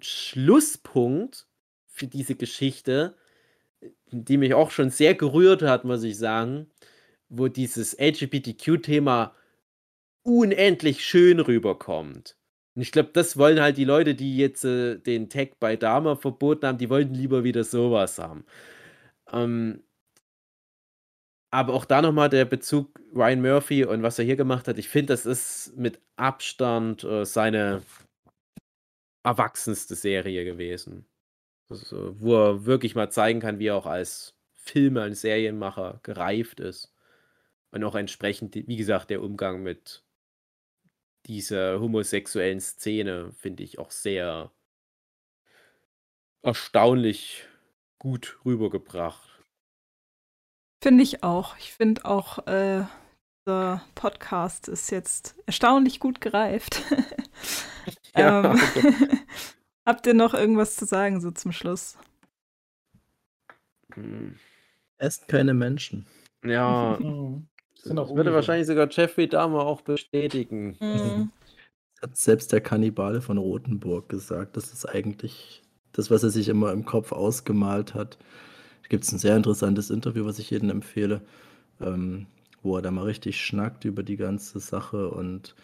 Schlusspunkt 0.00 1.46
für 1.86 2.06
diese 2.06 2.34
Geschichte, 2.36 3.16
die 4.10 4.36
mich 4.36 4.54
auch 4.54 4.70
schon 4.70 4.90
sehr 4.90 5.14
gerührt 5.14 5.62
hat, 5.62 5.84
muss 5.84 6.04
ich 6.04 6.18
sagen, 6.18 6.70
wo 7.28 7.48
dieses 7.48 7.98
LGBTQ-Thema 7.98 9.34
unendlich 10.22 11.04
schön 11.04 11.40
rüberkommt. 11.40 12.36
Und 12.74 12.82
ich 12.82 12.92
glaube, 12.92 13.10
das 13.12 13.36
wollen 13.36 13.60
halt 13.60 13.76
die 13.76 13.84
Leute, 13.84 14.14
die 14.14 14.36
jetzt 14.36 14.64
äh, 14.64 14.98
den 14.98 15.28
Tag 15.28 15.58
bei 15.58 15.76
Dama 15.76 16.16
verboten 16.16 16.66
haben, 16.66 16.78
die 16.78 16.90
wollten 16.90 17.14
lieber 17.14 17.44
wieder 17.44 17.64
sowas 17.64 18.18
haben. 18.18 18.44
Ähm, 19.32 19.82
aber 21.52 21.74
auch 21.74 21.84
da 21.84 22.00
nochmal 22.00 22.30
der 22.30 22.46
Bezug 22.46 22.98
Ryan 23.14 23.42
Murphy 23.42 23.84
und 23.84 24.02
was 24.02 24.18
er 24.18 24.24
hier 24.24 24.36
gemacht 24.36 24.66
hat. 24.66 24.78
Ich 24.78 24.88
finde, 24.88 25.12
das 25.12 25.26
ist 25.26 25.76
mit 25.76 26.00
Abstand 26.16 27.04
äh, 27.04 27.26
seine 27.26 27.82
erwachsenste 29.22 29.94
Serie 29.94 30.44
gewesen. 30.44 31.06
Also, 31.68 32.18
wo 32.18 32.34
er 32.36 32.64
wirklich 32.64 32.94
mal 32.94 33.10
zeigen 33.10 33.40
kann, 33.40 33.58
wie 33.58 33.66
er 33.66 33.76
auch 33.76 33.86
als 33.86 34.34
Filme, 34.54 35.02
als 35.02 35.20
Serienmacher 35.20 36.00
gereift 36.02 36.58
ist. 36.58 36.94
Und 37.70 37.84
auch 37.84 37.94
entsprechend, 37.96 38.54
wie 38.54 38.76
gesagt, 38.76 39.10
der 39.10 39.22
Umgang 39.22 39.62
mit 39.62 40.02
dieser 41.26 41.80
homosexuellen 41.80 42.60
Szene 42.60 43.30
finde 43.32 43.62
ich 43.62 43.78
auch 43.78 43.90
sehr 43.90 44.50
erstaunlich 46.42 47.46
gut 47.98 48.38
rübergebracht. 48.44 49.31
Finde 50.82 51.04
ich 51.04 51.22
auch. 51.22 51.56
Ich 51.58 51.72
finde 51.72 52.04
auch, 52.04 52.44
äh, 52.48 52.82
der 53.46 53.82
Podcast 53.94 54.66
ist 54.66 54.90
jetzt 54.90 55.36
erstaunlich 55.46 56.00
gut 56.00 56.20
gereift. 56.20 56.82
ja, 58.16 58.52
ähm, 58.52 58.60
habt 59.86 60.08
ihr 60.08 60.14
noch 60.14 60.34
irgendwas 60.34 60.74
zu 60.74 60.84
sagen, 60.84 61.20
so 61.20 61.30
zum 61.30 61.52
Schluss? 61.52 61.96
Hm. 63.94 64.40
Esst 64.98 65.28
keine 65.28 65.54
Menschen. 65.54 66.06
Ja. 66.44 66.98
Das 67.84 68.14
würde 68.14 68.32
wahrscheinlich 68.32 68.68
sogar 68.68 68.86
Jeffrey 68.88 69.28
Dahmer 69.28 69.66
auch 69.66 69.80
bestätigen. 69.80 70.76
Mhm. 70.78 71.32
Hat 72.00 72.16
selbst 72.16 72.52
der 72.52 72.60
Kannibale 72.60 73.20
von 73.20 73.38
Rothenburg 73.38 74.08
gesagt. 74.08 74.56
Das 74.56 74.72
ist 74.72 74.86
eigentlich 74.86 75.64
das, 75.90 76.08
was 76.08 76.22
er 76.22 76.30
sich 76.30 76.48
immer 76.48 76.70
im 76.70 76.84
Kopf 76.84 77.10
ausgemalt 77.10 77.94
hat. 77.94 78.18
Da 78.82 78.88
gibt 78.88 79.04
es 79.04 79.12
ein 79.12 79.18
sehr 79.18 79.36
interessantes 79.36 79.90
Interview, 79.90 80.24
was 80.24 80.38
ich 80.38 80.50
jedem 80.50 80.70
empfehle, 80.70 81.22
ähm, 81.80 82.26
wo 82.62 82.76
er 82.76 82.82
da 82.82 82.90
mal 82.90 83.04
richtig 83.04 83.40
schnackt 83.40 83.84
über 83.84 84.02
die 84.02 84.16
ganze 84.16 84.60
Sache 84.60 85.08
und 85.10 85.54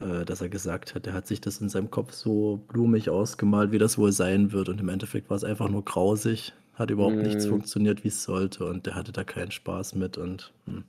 äh, 0.00 0.24
dass 0.24 0.40
er 0.40 0.48
gesagt 0.48 0.94
hat, 0.94 1.06
er 1.06 1.12
hat 1.12 1.26
sich 1.26 1.40
das 1.40 1.60
in 1.60 1.68
seinem 1.68 1.90
Kopf 1.90 2.12
so 2.12 2.64
blumig 2.68 3.10
ausgemalt, 3.10 3.72
wie 3.72 3.78
das 3.78 3.96
wohl 3.98 4.12
sein 4.12 4.52
wird. 4.52 4.68
Und 4.68 4.80
im 4.80 4.88
Endeffekt 4.88 5.30
war 5.30 5.36
es 5.36 5.44
einfach 5.44 5.68
nur 5.68 5.84
grausig, 5.84 6.52
hat 6.74 6.90
überhaupt 6.90 7.16
mm. 7.16 7.22
nichts 7.22 7.46
mhm. 7.46 7.50
funktioniert, 7.50 8.04
wie 8.04 8.08
es 8.08 8.22
sollte. 8.24 8.66
Und 8.66 8.86
der 8.86 8.96
hatte 8.96 9.12
da 9.12 9.24
keinen 9.24 9.52
Spaß 9.52 9.94
mit. 9.94 10.18
Und 10.18 10.52
hm. 10.66 10.84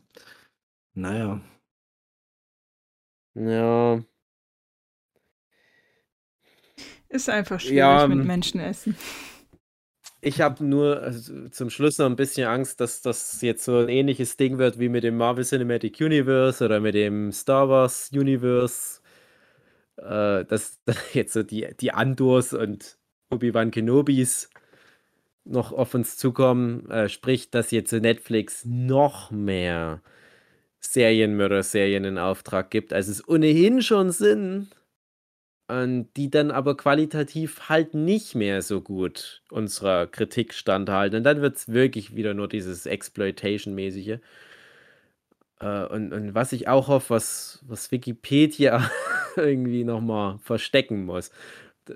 naja. 0.95 1.41
Ja. 3.35 4.03
Ist 7.10 7.30
einfach 7.30 7.60
schwierig 7.60 7.77
ja, 7.77 8.07
mit 8.07 8.26
Menschen 8.26 8.60
essen. 8.60 8.97
Ich 10.27 10.41
habe 10.41 10.65
nur 10.65 11.03
also 11.03 11.49
zum 11.49 11.69
Schluss 11.69 11.99
noch 11.99 12.07
ein 12.07 12.15
bisschen 12.15 12.47
Angst, 12.47 12.81
dass 12.81 13.03
das 13.03 13.43
jetzt 13.43 13.64
so 13.64 13.77
ein 13.77 13.89
ähnliches 13.89 14.38
Ding 14.38 14.57
wird 14.57 14.80
wie 14.80 14.89
mit 14.89 15.03
dem 15.03 15.18
Marvel 15.18 15.45
Cinematic 15.45 16.02
Universe 16.02 16.65
oder 16.65 16.80
mit 16.80 16.95
dem 16.95 17.31
Star 17.31 17.69
Wars 17.69 18.10
Universe. 18.11 19.02
Äh, 19.97 20.45
dass 20.45 20.80
jetzt 21.14 21.34
so 21.34 21.43
die, 21.43 21.68
die 21.80 21.91
Andors 21.91 22.53
und 22.53 22.97
Obi-Wan 23.30 23.69
Kenobis 23.69 24.49
noch 25.43 25.72
auf 25.72 25.93
uns 25.93 26.18
zukommen. 26.18 26.89
Äh, 26.89 27.07
sprich, 27.07 27.52
dass 27.52 27.69
jetzt 27.69 27.91
Netflix 27.91 28.65
noch 28.65 29.30
mehr 29.30 30.02
Serienmörder-Serien 30.80 32.03
in 32.03 32.18
Auftrag 32.18 32.72
gibt, 32.72 32.93
als 32.93 33.10
es 33.10 33.27
ohnehin 33.27 33.84
schon 33.84 34.10
sind. 34.10 34.69
Und 35.67 36.09
die 36.15 36.29
dann 36.29 36.51
aber 36.51 36.77
qualitativ 36.77 37.69
halt 37.69 37.95
nicht 37.95 38.35
mehr 38.35 38.61
so 38.61 38.81
gut 38.81 39.41
unserer 39.49 40.05
Kritik 40.05 40.53
standhalten. 40.53 41.17
Und 41.17 41.23
dann 41.23 41.41
wird 41.41 41.57
es 41.57 41.69
wirklich 41.69 42.15
wieder 42.15 42.35
nur 42.35 42.47
dieses 42.47 42.85
Exploitation-mäßige. 42.85 44.19
Äh, 45.59 45.85
und, 45.87 46.13
und 46.13 46.35
was 46.35 46.51
ich 46.53 46.67
auch 46.67 46.87
hoffe, 46.87 47.11
was, 47.11 47.63
was 47.67 47.91
Wikipedia 47.91 48.89
irgendwie 49.35 49.83
nochmal 49.83 50.39
verstecken 50.39 51.05
muss. 51.05 51.29
Äh, 51.89 51.93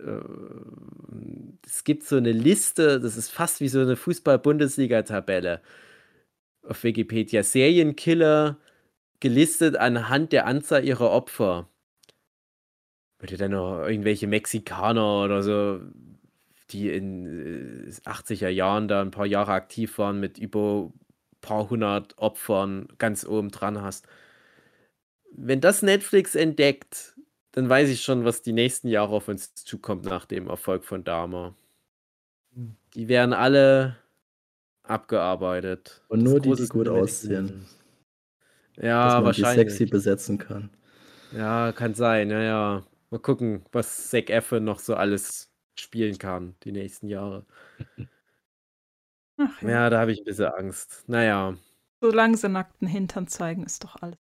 es 1.66 1.84
gibt 1.84 2.04
so 2.04 2.18
eine 2.18 2.32
Liste, 2.32 3.00
das 3.00 3.18
ist 3.18 3.30
fast 3.30 3.62
wie 3.62 3.70
so 3.70 3.82
eine 3.82 3.96
Fußball-Bundesliga-Tabelle 3.96 5.62
auf 6.64 6.84
Wikipedia. 6.84 7.44
Serienkiller 7.44 8.58
gelistet 9.20 9.76
anhand 9.78 10.32
der 10.34 10.46
Anzahl 10.48 10.86
ihrer 10.86 11.12
Opfer 11.12 11.70
würde 13.20 13.38
dann 13.38 13.52
noch 13.52 13.86
irgendwelche 13.86 14.28
Mexikaner 14.28 15.24
oder 15.24 15.44
so, 15.44 15.82
die 16.72 16.90
in 16.90 17.92
80er 18.06 18.48
äh, 18.48 18.52
Jahren 18.52 18.88
da 18.88 19.02
ein 19.02 19.12
paar 19.12 19.26
Jahre 19.26 19.52
aktiv 19.52 19.98
waren, 19.98 20.20
mit 20.20 20.38
über 20.38 20.86
ein 20.86 20.94
paar 21.42 21.70
hundert 21.70 22.18
Opfern 22.18 22.88
ganz 22.98 23.26
oben 23.26 23.50
dran 23.50 23.82
hast. 23.82 24.08
Wenn 25.32 25.62
das 25.62 25.82
Netflix 25.82 26.36
entdeckt, 26.36 27.16
dann 27.52 27.68
weiß 27.68 27.90
ich 27.90 28.04
schon, 28.04 28.26
was 28.26 28.42
die 28.42 28.54
nächsten 28.54 28.88
Jahre 28.88 29.16
auf 29.16 29.28
uns 29.28 29.54
zukommt 29.56 30.06
nach 30.06 30.26
dem 30.26 30.48
Erfolg 30.48 30.86
von 30.86 31.04
Dama. 31.04 31.56
Hm. 32.56 32.76
Die 32.94 33.08
werden 33.08 33.34
alle 33.34 33.98
abgearbeitet. 34.84 36.04
Und 36.08 36.24
nur 36.24 36.40
die, 36.40 36.54
die 36.54 36.68
gut 36.68 36.88
aussehen. 36.88 37.66
Ja, 38.78 39.06
Dass 39.06 39.14
man 39.16 39.26
wahrscheinlich. 39.26 39.68
Die 39.68 39.72
sexy 39.72 39.86
besetzen 39.86 40.38
kann. 40.38 40.70
Ja, 41.32 41.72
kann 41.74 41.94
sein, 41.94 42.32
ja, 42.32 42.42
ja. 42.42 42.84
Mal 43.12 43.20
gucken, 43.20 43.66
was 43.72 44.10
Zac 44.10 44.30
Efron 44.30 44.64
noch 44.64 44.80
so 44.80 44.96
alles 44.96 45.52
spielen 45.80 46.18
kann, 46.18 46.56
die 46.64 46.72
nächsten 46.72 47.08
Jahre. 47.08 47.46
Ach, 49.38 49.62
ja. 49.62 49.70
ja, 49.70 49.90
da 49.90 50.00
habe 50.00 50.12
ich 50.12 50.20
ein 50.20 50.26
bisschen 50.26 50.54
Angst. 50.54 51.06
Naja. 51.08 51.58
Solange 52.02 52.38
sie 52.38 52.50
nackten 52.50 52.88
Hintern 52.88 53.28
zeigen, 53.28 53.64
ist 53.64 53.84
doch 53.84 53.96
alles. 54.02 54.18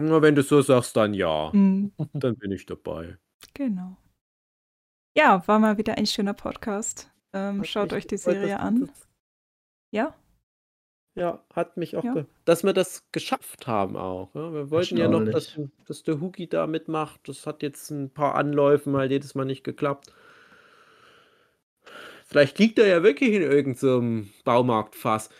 Na, 0.00 0.22
wenn 0.22 0.34
du 0.34 0.42
so 0.42 0.62
sagst, 0.62 0.96
dann 0.96 1.14
ja. 1.14 1.50
Mhm. 1.52 1.92
Dann 2.12 2.36
bin 2.36 2.52
ich 2.52 2.66
dabei. 2.66 3.18
Genau. 3.54 3.96
Ja, 5.16 5.46
war 5.46 5.58
mal 5.58 5.78
wieder 5.78 5.98
ein 5.98 6.06
schöner 6.06 6.34
Podcast. 6.34 7.10
Ähm, 7.32 7.64
schaut 7.64 7.92
euch 7.92 8.06
die 8.06 8.16
Serie 8.16 8.60
an. 8.60 8.90
Ja? 9.90 10.14
Ja, 11.18 11.44
hat 11.52 11.76
mich 11.76 11.96
auch, 11.96 12.04
Ja. 12.04 12.26
dass 12.44 12.62
wir 12.62 12.72
das 12.72 13.04
geschafft 13.10 13.66
haben 13.66 13.96
auch. 13.96 14.32
Ja, 14.34 14.52
wir 14.52 14.70
wollten 14.70 14.96
ja 14.96 15.08
noch, 15.08 15.26
dass, 15.28 15.58
dass 15.86 16.04
der 16.04 16.20
Hugi 16.20 16.48
da 16.48 16.66
mitmacht. 16.68 17.20
Das 17.28 17.44
hat 17.46 17.62
jetzt 17.62 17.90
ein 17.90 18.10
paar 18.10 18.36
Anläufen 18.36 18.92
mal 18.92 19.10
jedes 19.10 19.34
Mal 19.34 19.44
nicht 19.44 19.64
geklappt. 19.64 20.12
Vielleicht 22.26 22.58
liegt 22.58 22.78
er 22.78 22.86
ja 22.86 23.02
wirklich 23.02 23.32
in 23.32 23.42
irgendeinem 23.42 24.24
so 24.36 24.42
Baumarktfass. 24.44 25.30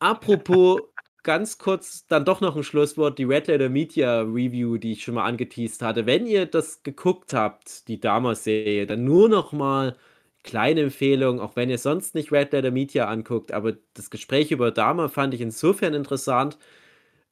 Apropos, 0.00 0.80
ganz 1.22 1.58
kurz, 1.58 2.06
dann 2.06 2.24
doch 2.24 2.40
noch 2.40 2.56
ein 2.56 2.64
Schlusswort, 2.64 3.18
die 3.18 3.24
Red 3.24 3.48
Letter 3.48 3.68
Media 3.68 4.20
Review, 4.22 4.78
die 4.78 4.92
ich 4.92 5.04
schon 5.04 5.14
mal 5.14 5.24
angeteased 5.26 5.82
hatte. 5.82 6.06
Wenn 6.06 6.26
ihr 6.26 6.46
das 6.46 6.82
geguckt 6.82 7.34
habt, 7.34 7.88
die 7.88 8.00
Dama-Serie, 8.00 8.86
dann 8.86 9.04
nur 9.04 9.28
noch 9.28 9.52
mal 9.52 9.96
kleine 10.42 10.82
Empfehlung, 10.82 11.40
auch 11.40 11.56
wenn 11.56 11.70
ihr 11.70 11.78
sonst 11.78 12.14
nicht 12.14 12.32
Red 12.32 12.52
Letter 12.52 12.70
Media 12.70 13.06
anguckt, 13.06 13.52
aber 13.52 13.74
das 13.94 14.10
Gespräch 14.10 14.50
über 14.50 14.70
Dama 14.70 15.08
fand 15.08 15.34
ich 15.34 15.40
insofern 15.40 15.94
interessant, 15.94 16.58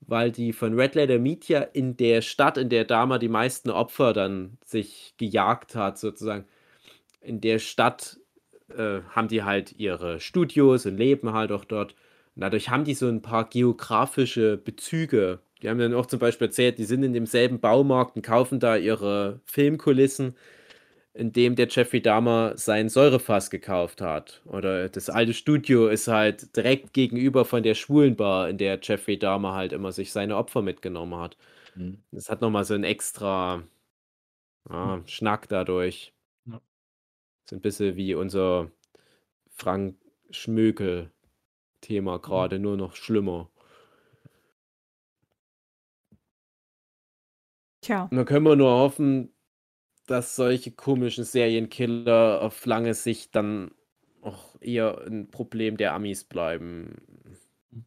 weil 0.00 0.30
die 0.30 0.52
von 0.52 0.78
Red 0.78 0.94
Letter 0.94 1.18
Media 1.18 1.60
in 1.60 1.96
der 1.96 2.22
Stadt, 2.22 2.58
in 2.58 2.68
der 2.68 2.84
Dama 2.84 3.18
die 3.18 3.28
meisten 3.28 3.70
Opfer 3.70 4.12
dann 4.12 4.58
sich 4.64 5.14
gejagt 5.16 5.74
hat, 5.74 5.98
sozusagen, 5.98 6.44
in 7.20 7.40
der 7.40 7.58
Stadt 7.58 8.18
äh, 8.76 9.00
haben 9.10 9.28
die 9.28 9.42
halt 9.42 9.72
ihre 9.78 10.20
Studios 10.20 10.86
und 10.86 10.96
leben 10.96 11.32
halt 11.32 11.52
auch 11.52 11.64
dort. 11.64 11.94
Und 12.36 12.42
dadurch 12.42 12.70
haben 12.70 12.84
die 12.84 12.94
so 12.94 13.08
ein 13.08 13.22
paar 13.22 13.48
geografische 13.48 14.56
Bezüge. 14.56 15.40
Die 15.62 15.68
haben 15.68 15.78
dann 15.78 15.94
auch 15.94 16.06
zum 16.06 16.20
Beispiel 16.20 16.46
erzählt, 16.48 16.78
die 16.78 16.84
sind 16.84 17.02
in 17.02 17.12
demselben 17.12 17.60
Baumarkt 17.60 18.16
und 18.16 18.22
kaufen 18.22 18.60
da 18.60 18.76
ihre 18.76 19.40
Filmkulissen, 19.44 20.36
in 21.18 21.32
dem 21.32 21.56
der 21.56 21.66
Jeffrey 21.68 22.00
Dahmer 22.00 22.56
sein 22.56 22.88
Säurefass 22.88 23.50
gekauft 23.50 24.00
hat. 24.00 24.40
Oder 24.44 24.88
das 24.88 25.10
alte 25.10 25.34
Studio 25.34 25.88
ist 25.88 26.06
halt 26.06 26.54
direkt 26.56 26.92
gegenüber 26.92 27.44
von 27.44 27.64
der 27.64 27.74
Schwulenbar, 27.74 28.48
in 28.48 28.56
der 28.56 28.78
Jeffrey 28.80 29.18
Dahmer 29.18 29.52
halt 29.52 29.72
immer 29.72 29.90
sich 29.90 30.12
seine 30.12 30.36
Opfer 30.36 30.62
mitgenommen 30.62 31.18
hat. 31.18 31.36
Mhm. 31.74 31.98
Das 32.12 32.30
hat 32.30 32.40
nochmal 32.40 32.64
so 32.64 32.74
einen 32.74 32.84
extra 32.84 33.64
ah, 34.68 35.00
Schnack 35.06 35.48
dadurch. 35.48 36.12
Ja. 36.46 36.60
So 37.50 37.56
ein 37.56 37.62
bisschen 37.62 37.96
wie 37.96 38.14
unser 38.14 38.70
Frank 39.50 39.96
Schmökel-Thema 40.30 42.20
gerade, 42.20 42.60
nur 42.60 42.76
noch 42.76 42.94
schlimmer. 42.94 43.50
Tja, 47.80 48.04
Und 48.04 48.16
dann 48.16 48.24
können 48.24 48.46
wir 48.46 48.54
nur 48.54 48.70
hoffen, 48.70 49.32
dass 50.10 50.36
solche 50.36 50.70
komischen 50.72 51.24
Serienkiller 51.24 52.40
auf 52.42 52.64
lange 52.66 52.94
Sicht 52.94 53.34
dann 53.36 53.70
auch 54.22 54.56
eher 54.60 55.02
ein 55.06 55.28
Problem 55.30 55.76
der 55.76 55.94
Amis 55.94 56.24
bleiben. 56.24 56.96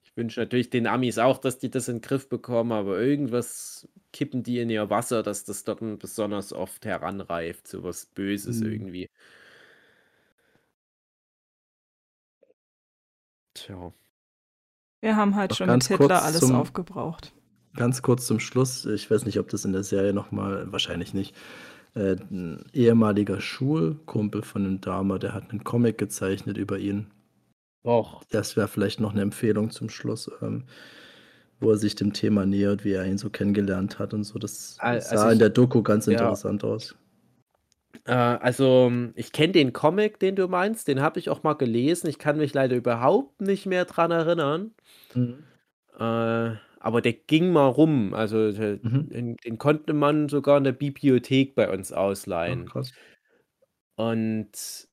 Ich 0.03 0.15
wünsche 0.15 0.39
natürlich 0.39 0.69
den 0.69 0.87
Amis 0.87 1.17
auch, 1.17 1.37
dass 1.39 1.57
die 1.59 1.69
das 1.69 1.87
in 1.87 1.97
den 1.97 2.01
Griff 2.01 2.29
bekommen, 2.29 2.71
aber 2.71 2.99
irgendwas 3.01 3.87
kippen 4.13 4.43
die 4.43 4.59
in 4.59 4.69
ihr 4.69 4.89
Wasser, 4.89 5.23
dass 5.23 5.43
das 5.45 5.63
dort 5.63 5.79
besonders 5.99 6.53
oft 6.53 6.85
heranreift, 6.85 7.67
so 7.67 7.83
was 7.83 8.05
Böses 8.07 8.59
Mhm. 8.61 8.71
irgendwie. 8.71 9.09
Tja. 13.53 13.93
wir 15.01 15.15
haben 15.15 15.35
halt 15.35 15.51
Noch 15.51 15.57
schon 15.57 15.69
mit 15.69 15.83
Hitler 15.83 16.23
alles 16.23 16.39
zum- 16.39 16.55
aufgebraucht. 16.55 17.33
Ganz 17.75 18.01
kurz 18.01 18.27
zum 18.27 18.39
Schluss, 18.41 18.85
ich 18.85 19.09
weiß 19.09 19.25
nicht, 19.25 19.39
ob 19.39 19.47
das 19.49 19.63
in 19.65 19.71
der 19.71 19.83
Serie 19.83 20.13
nochmal, 20.13 20.71
wahrscheinlich 20.71 21.13
nicht. 21.13 21.35
Äh, 21.93 22.15
ein 22.31 22.65
ehemaliger 22.73 23.41
Schulkumpel 23.41 24.43
von 24.43 24.63
dem 24.63 24.81
Dahmer, 24.81 25.19
der 25.19 25.33
hat 25.33 25.49
einen 25.51 25.63
Comic 25.63 25.97
gezeichnet 25.97 26.57
über 26.57 26.77
ihn. 26.79 27.07
Och. 27.83 28.23
Das 28.29 28.55
wäre 28.55 28.67
vielleicht 28.67 28.99
noch 28.99 29.11
eine 29.11 29.21
Empfehlung 29.21 29.71
zum 29.71 29.89
Schluss, 29.89 30.31
ähm, 30.41 30.65
wo 31.59 31.71
er 31.71 31.77
sich 31.77 31.95
dem 31.95 32.13
Thema 32.13 32.45
nähert, 32.45 32.85
wie 32.85 32.93
er 32.93 33.05
ihn 33.05 33.17
so 33.17 33.29
kennengelernt 33.29 33.99
hat 33.99 34.13
und 34.13 34.23
so. 34.23 34.39
Das 34.39 34.77
Al- 34.79 35.01
sah 35.01 35.11
also 35.11 35.25
in 35.27 35.33
ich- 35.33 35.39
der 35.39 35.49
Doku 35.49 35.81
ganz 35.83 36.05
ja. 36.05 36.13
interessant 36.13 36.63
aus. 36.63 36.95
Äh, 38.05 38.13
also, 38.13 38.91
ich 39.15 39.31
kenne 39.31 39.51
den 39.53 39.73
Comic, 39.73 40.17
den 40.19 40.35
du 40.35 40.47
meinst, 40.47 40.87
den 40.87 41.01
habe 41.01 41.19
ich 41.19 41.29
auch 41.29 41.43
mal 41.43 41.53
gelesen. 41.53 42.07
Ich 42.07 42.17
kann 42.19 42.37
mich 42.37 42.53
leider 42.53 42.75
überhaupt 42.75 43.41
nicht 43.41 43.65
mehr 43.65 43.85
dran 43.85 44.11
erinnern. 44.11 44.71
Äh, 45.13 46.51
aber 46.81 47.01
der 47.01 47.13
ging 47.13 47.51
mal 47.51 47.67
rum. 47.67 48.13
Also, 48.13 48.51
der, 48.51 48.79
Mhm. 48.81 49.09
den, 49.09 49.37
den 49.37 49.57
konnte 49.57 49.93
man 49.93 50.29
sogar 50.29 50.57
in 50.57 50.63
der 50.63 50.71
Bibliothek 50.73 51.55
bei 51.55 51.69
uns 51.71 51.91
Ja, 51.91 51.97
ausleihen. 51.97 52.65
krass. 52.65 52.91
Und 53.95 54.87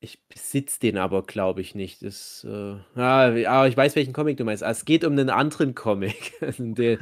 ich 0.00 0.22
besitze 0.28 0.78
den 0.80 0.96
aber, 0.96 1.22
glaube 1.22 1.60
ich, 1.60 1.74
nicht. 1.74 2.02
Das, 2.02 2.46
äh, 2.48 2.76
ja, 2.96 3.48
aber 3.48 3.68
ich 3.68 3.76
weiß, 3.76 3.96
welchen 3.96 4.12
Comic 4.12 4.36
du 4.36 4.44
meinst. 4.44 4.62
Ah, 4.62 4.70
Es 4.70 4.84
geht 4.84 5.04
um 5.04 5.12
einen 5.12 5.30
anderen 5.30 5.74
Comic. 5.74 6.32
Also 6.40 6.64
der, 6.74 6.98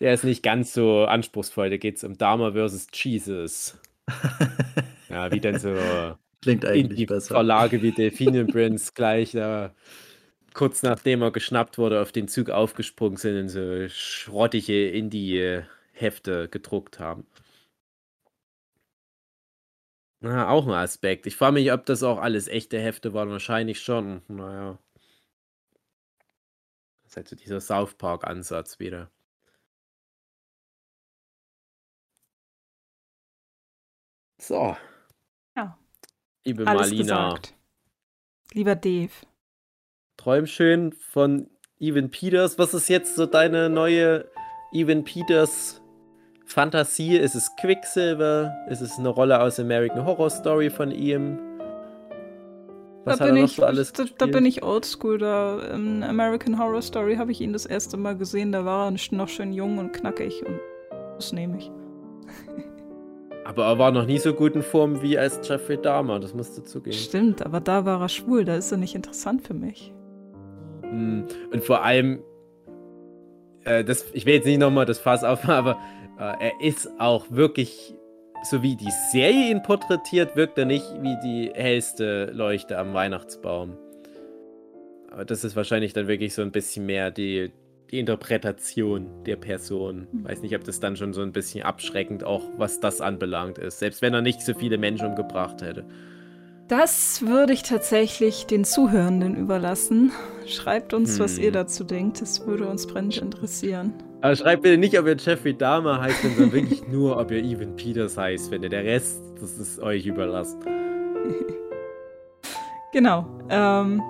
der 0.00 0.14
ist 0.14 0.24
nicht 0.24 0.42
ganz 0.42 0.74
so 0.74 1.04
anspruchsvoll. 1.04 1.70
Da 1.70 1.76
geht 1.78 1.96
es 1.96 2.04
um 2.04 2.18
Dharma 2.18 2.52
versus 2.52 2.88
Jesus. 2.92 3.78
Ja, 5.08 5.30
wie 5.30 5.40
dann 5.40 5.58
so 5.58 6.16
Klingt 6.42 6.66
eigentlich 6.66 7.06
besser. 7.06 7.34
Verlage 7.34 7.80
wie 7.80 7.92
Delphinium 7.92 8.48
Prince 8.48 8.92
gleich 8.92 9.32
da 9.32 9.72
kurz 10.56 10.82
nachdem 10.82 11.20
er 11.22 11.30
geschnappt 11.30 11.76
wurde, 11.76 12.00
auf 12.00 12.12
den 12.12 12.28
Zug 12.28 12.48
aufgesprungen 12.48 13.18
sind 13.18 13.38
und 13.38 13.48
so 13.50 13.88
schrottige 13.88 14.90
Indie-Hefte 14.90 16.48
gedruckt 16.48 16.98
haben. 16.98 17.26
Na, 20.20 20.48
auch 20.48 20.66
ein 20.66 20.72
Aspekt. 20.72 21.26
Ich 21.26 21.36
frage 21.36 21.52
mich, 21.52 21.70
ob 21.72 21.84
das 21.84 22.02
auch 22.02 22.18
alles 22.18 22.48
echte 22.48 22.80
Hefte 22.80 23.12
waren. 23.12 23.28
Wahrscheinlich 23.28 23.82
schon. 23.82 24.22
Naja. 24.28 24.78
Das 27.02 27.12
ist 27.12 27.16
halt 27.16 27.28
so 27.28 27.36
dieser 27.36 27.60
South 27.60 27.94
Park-Ansatz 27.94 28.80
wieder. 28.80 29.10
So. 34.40 34.74
Ja. 35.54 35.78
Liebe 36.44 36.66
Alles 36.66 36.88
Marlina. 36.88 37.28
gesagt. 37.34 37.54
Lieber 38.54 38.74
Dave. 38.74 39.12
Träum 40.16 40.46
schön 40.46 40.92
von 40.92 41.48
Evan 41.78 42.10
Peters. 42.10 42.58
Was 42.58 42.74
ist 42.74 42.88
jetzt 42.88 43.16
so 43.16 43.26
deine 43.26 43.68
neue 43.68 44.26
Evan 44.72 45.04
Peters 45.04 45.82
Fantasie? 46.46 47.16
Ist 47.16 47.34
es 47.34 47.50
Quicksilver? 47.60 48.54
Ist 48.68 48.80
es 48.80 48.98
eine 48.98 49.08
Rolle 49.08 49.40
aus 49.40 49.60
American 49.60 50.04
Horror 50.04 50.30
Story 50.30 50.70
von 50.70 50.90
ihm? 50.90 51.38
Was 53.04 53.18
da 53.18 53.24
hat 53.24 53.30
er 53.30 53.34
bin, 53.34 53.42
noch 53.42 53.50
ich, 53.50 53.56
so 53.56 53.64
alles 53.64 53.92
da, 53.92 54.04
da 54.18 54.26
bin 54.26 54.44
ich 54.46 54.64
oldschool. 54.64 55.18
Da 55.18 55.60
in 55.74 56.02
American 56.02 56.58
Horror 56.58 56.82
Story 56.82 57.16
habe 57.16 57.30
ich 57.30 57.40
ihn 57.40 57.52
das 57.52 57.66
erste 57.66 57.96
Mal 57.96 58.16
gesehen. 58.16 58.52
Da 58.52 58.64
war 58.64 58.90
er 58.90 58.96
noch 59.12 59.28
schön 59.28 59.52
jung 59.52 59.78
und 59.78 59.92
knackig. 59.92 60.44
Und 60.44 60.58
das 61.16 61.32
nehme 61.32 61.58
ich. 61.58 61.70
Aber 63.44 63.66
er 63.66 63.78
war 63.78 63.92
noch 63.92 64.06
nie 64.06 64.18
so 64.18 64.34
gut 64.34 64.56
in 64.56 64.62
Form 64.62 65.02
wie 65.02 65.16
als 65.16 65.38
Jeffrey 65.46 65.80
Dahmer, 65.80 66.18
das 66.18 66.34
musst 66.34 66.58
du 66.58 66.62
zugeben. 66.62 66.96
Stimmt, 66.96 67.46
aber 67.46 67.60
da 67.60 67.84
war 67.84 68.00
er 68.00 68.08
schwul. 68.08 68.44
Da 68.44 68.56
ist 68.56 68.72
er 68.72 68.78
nicht 68.78 68.96
interessant 68.96 69.46
für 69.46 69.54
mich. 69.54 69.94
Mm, 70.92 71.24
Und 71.52 71.64
vor 71.64 71.82
allem, 71.82 72.20
äh, 73.64 73.84
das, 73.84 74.06
ich 74.12 74.26
will 74.26 74.34
jetzt 74.34 74.46
nicht 74.46 74.58
nochmal 74.58 74.86
das 74.86 74.98
Fass 74.98 75.24
aufmachen, 75.24 75.54
aber 75.54 75.78
äh, 76.18 76.50
er 76.50 76.60
ist 76.60 76.88
auch 76.98 77.26
wirklich, 77.30 77.94
so 78.44 78.62
wie 78.62 78.76
die 78.76 78.90
Serie 79.12 79.50
ihn 79.50 79.62
porträtiert, 79.62 80.36
wirkt 80.36 80.58
er 80.58 80.64
nicht 80.64 80.86
wie 81.00 81.16
die 81.22 81.50
hellste 81.54 82.26
Leuchte 82.32 82.78
am 82.78 82.94
Weihnachtsbaum. 82.94 83.76
Aber 85.10 85.24
das 85.24 85.44
ist 85.44 85.56
wahrscheinlich 85.56 85.92
dann 85.92 86.08
wirklich 86.08 86.34
so 86.34 86.42
ein 86.42 86.52
bisschen 86.52 86.86
mehr 86.86 87.10
die, 87.10 87.50
die 87.90 87.98
Interpretation 87.98 89.06
der 89.24 89.36
Person. 89.36 90.06
Mhm. 90.12 90.24
Weiß 90.24 90.42
nicht, 90.42 90.54
ob 90.54 90.64
das 90.64 90.80
dann 90.80 90.96
schon 90.96 91.12
so 91.12 91.22
ein 91.22 91.32
bisschen 91.32 91.64
abschreckend 91.64 92.22
auch, 92.24 92.42
was 92.56 92.80
das 92.80 93.00
anbelangt 93.00 93.58
ist. 93.58 93.78
Selbst 93.78 94.02
wenn 94.02 94.12
er 94.14 94.22
nicht 94.22 94.42
so 94.42 94.54
viele 94.54 94.78
Menschen 94.78 95.06
umgebracht 95.08 95.62
hätte. 95.62 95.86
Das 96.68 97.22
würde 97.24 97.52
ich 97.52 97.62
tatsächlich 97.62 98.46
den 98.46 98.64
Zuhörenden 98.64 99.36
überlassen. 99.36 100.10
Schreibt 100.46 100.94
uns, 100.94 101.20
was 101.20 101.36
Hm. 101.36 101.44
ihr 101.44 101.52
dazu 101.52 101.84
denkt. 101.84 102.20
Das 102.20 102.44
würde 102.46 102.66
uns 102.66 102.86
brennend 102.86 103.18
interessieren. 103.18 103.94
Aber 104.20 104.34
schreibt 104.34 104.62
bitte 104.62 104.76
nicht, 104.76 104.98
ob 104.98 105.06
ihr 105.06 105.16
Jeffrey 105.16 105.56
Dahmer 105.56 106.00
heißt, 106.00 106.22
sondern 106.22 106.52
wirklich 106.52 106.86
nur, 106.88 107.18
ob 107.18 107.30
ihr 107.30 107.38
Evan 107.44 107.76
Peters 107.76 108.16
heißt, 108.16 108.50
wenn 108.50 108.62
ihr 108.64 108.68
der 108.68 108.82
Rest, 108.84 109.22
das 109.40 109.58
ist 109.58 109.78
euch 109.80 110.06
überlassen. 110.06 110.58
Genau. 112.92 113.26
Ähm, 113.50 114.00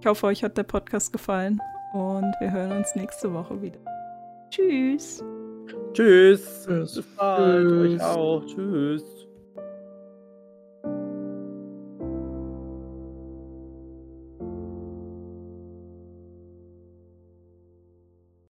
ich 0.00 0.06
hoffe, 0.06 0.26
euch 0.26 0.42
hat 0.42 0.56
der 0.58 0.64
Podcast 0.64 1.12
gefallen 1.12 1.60
und 1.92 2.34
wir 2.40 2.50
hören 2.50 2.72
uns 2.72 2.96
nächste 2.96 3.32
Woche 3.32 3.62
wieder. 3.62 3.78
Tschüss. 4.50 5.22
Tschüss. 5.92 6.64
Tschüss. 6.66 6.94
Bis 6.96 7.04
bald. 7.16 7.70
Euch 7.70 7.90
Tschüss. 7.92 8.02
auch. 8.02 8.42
Tschüss. 8.46 9.15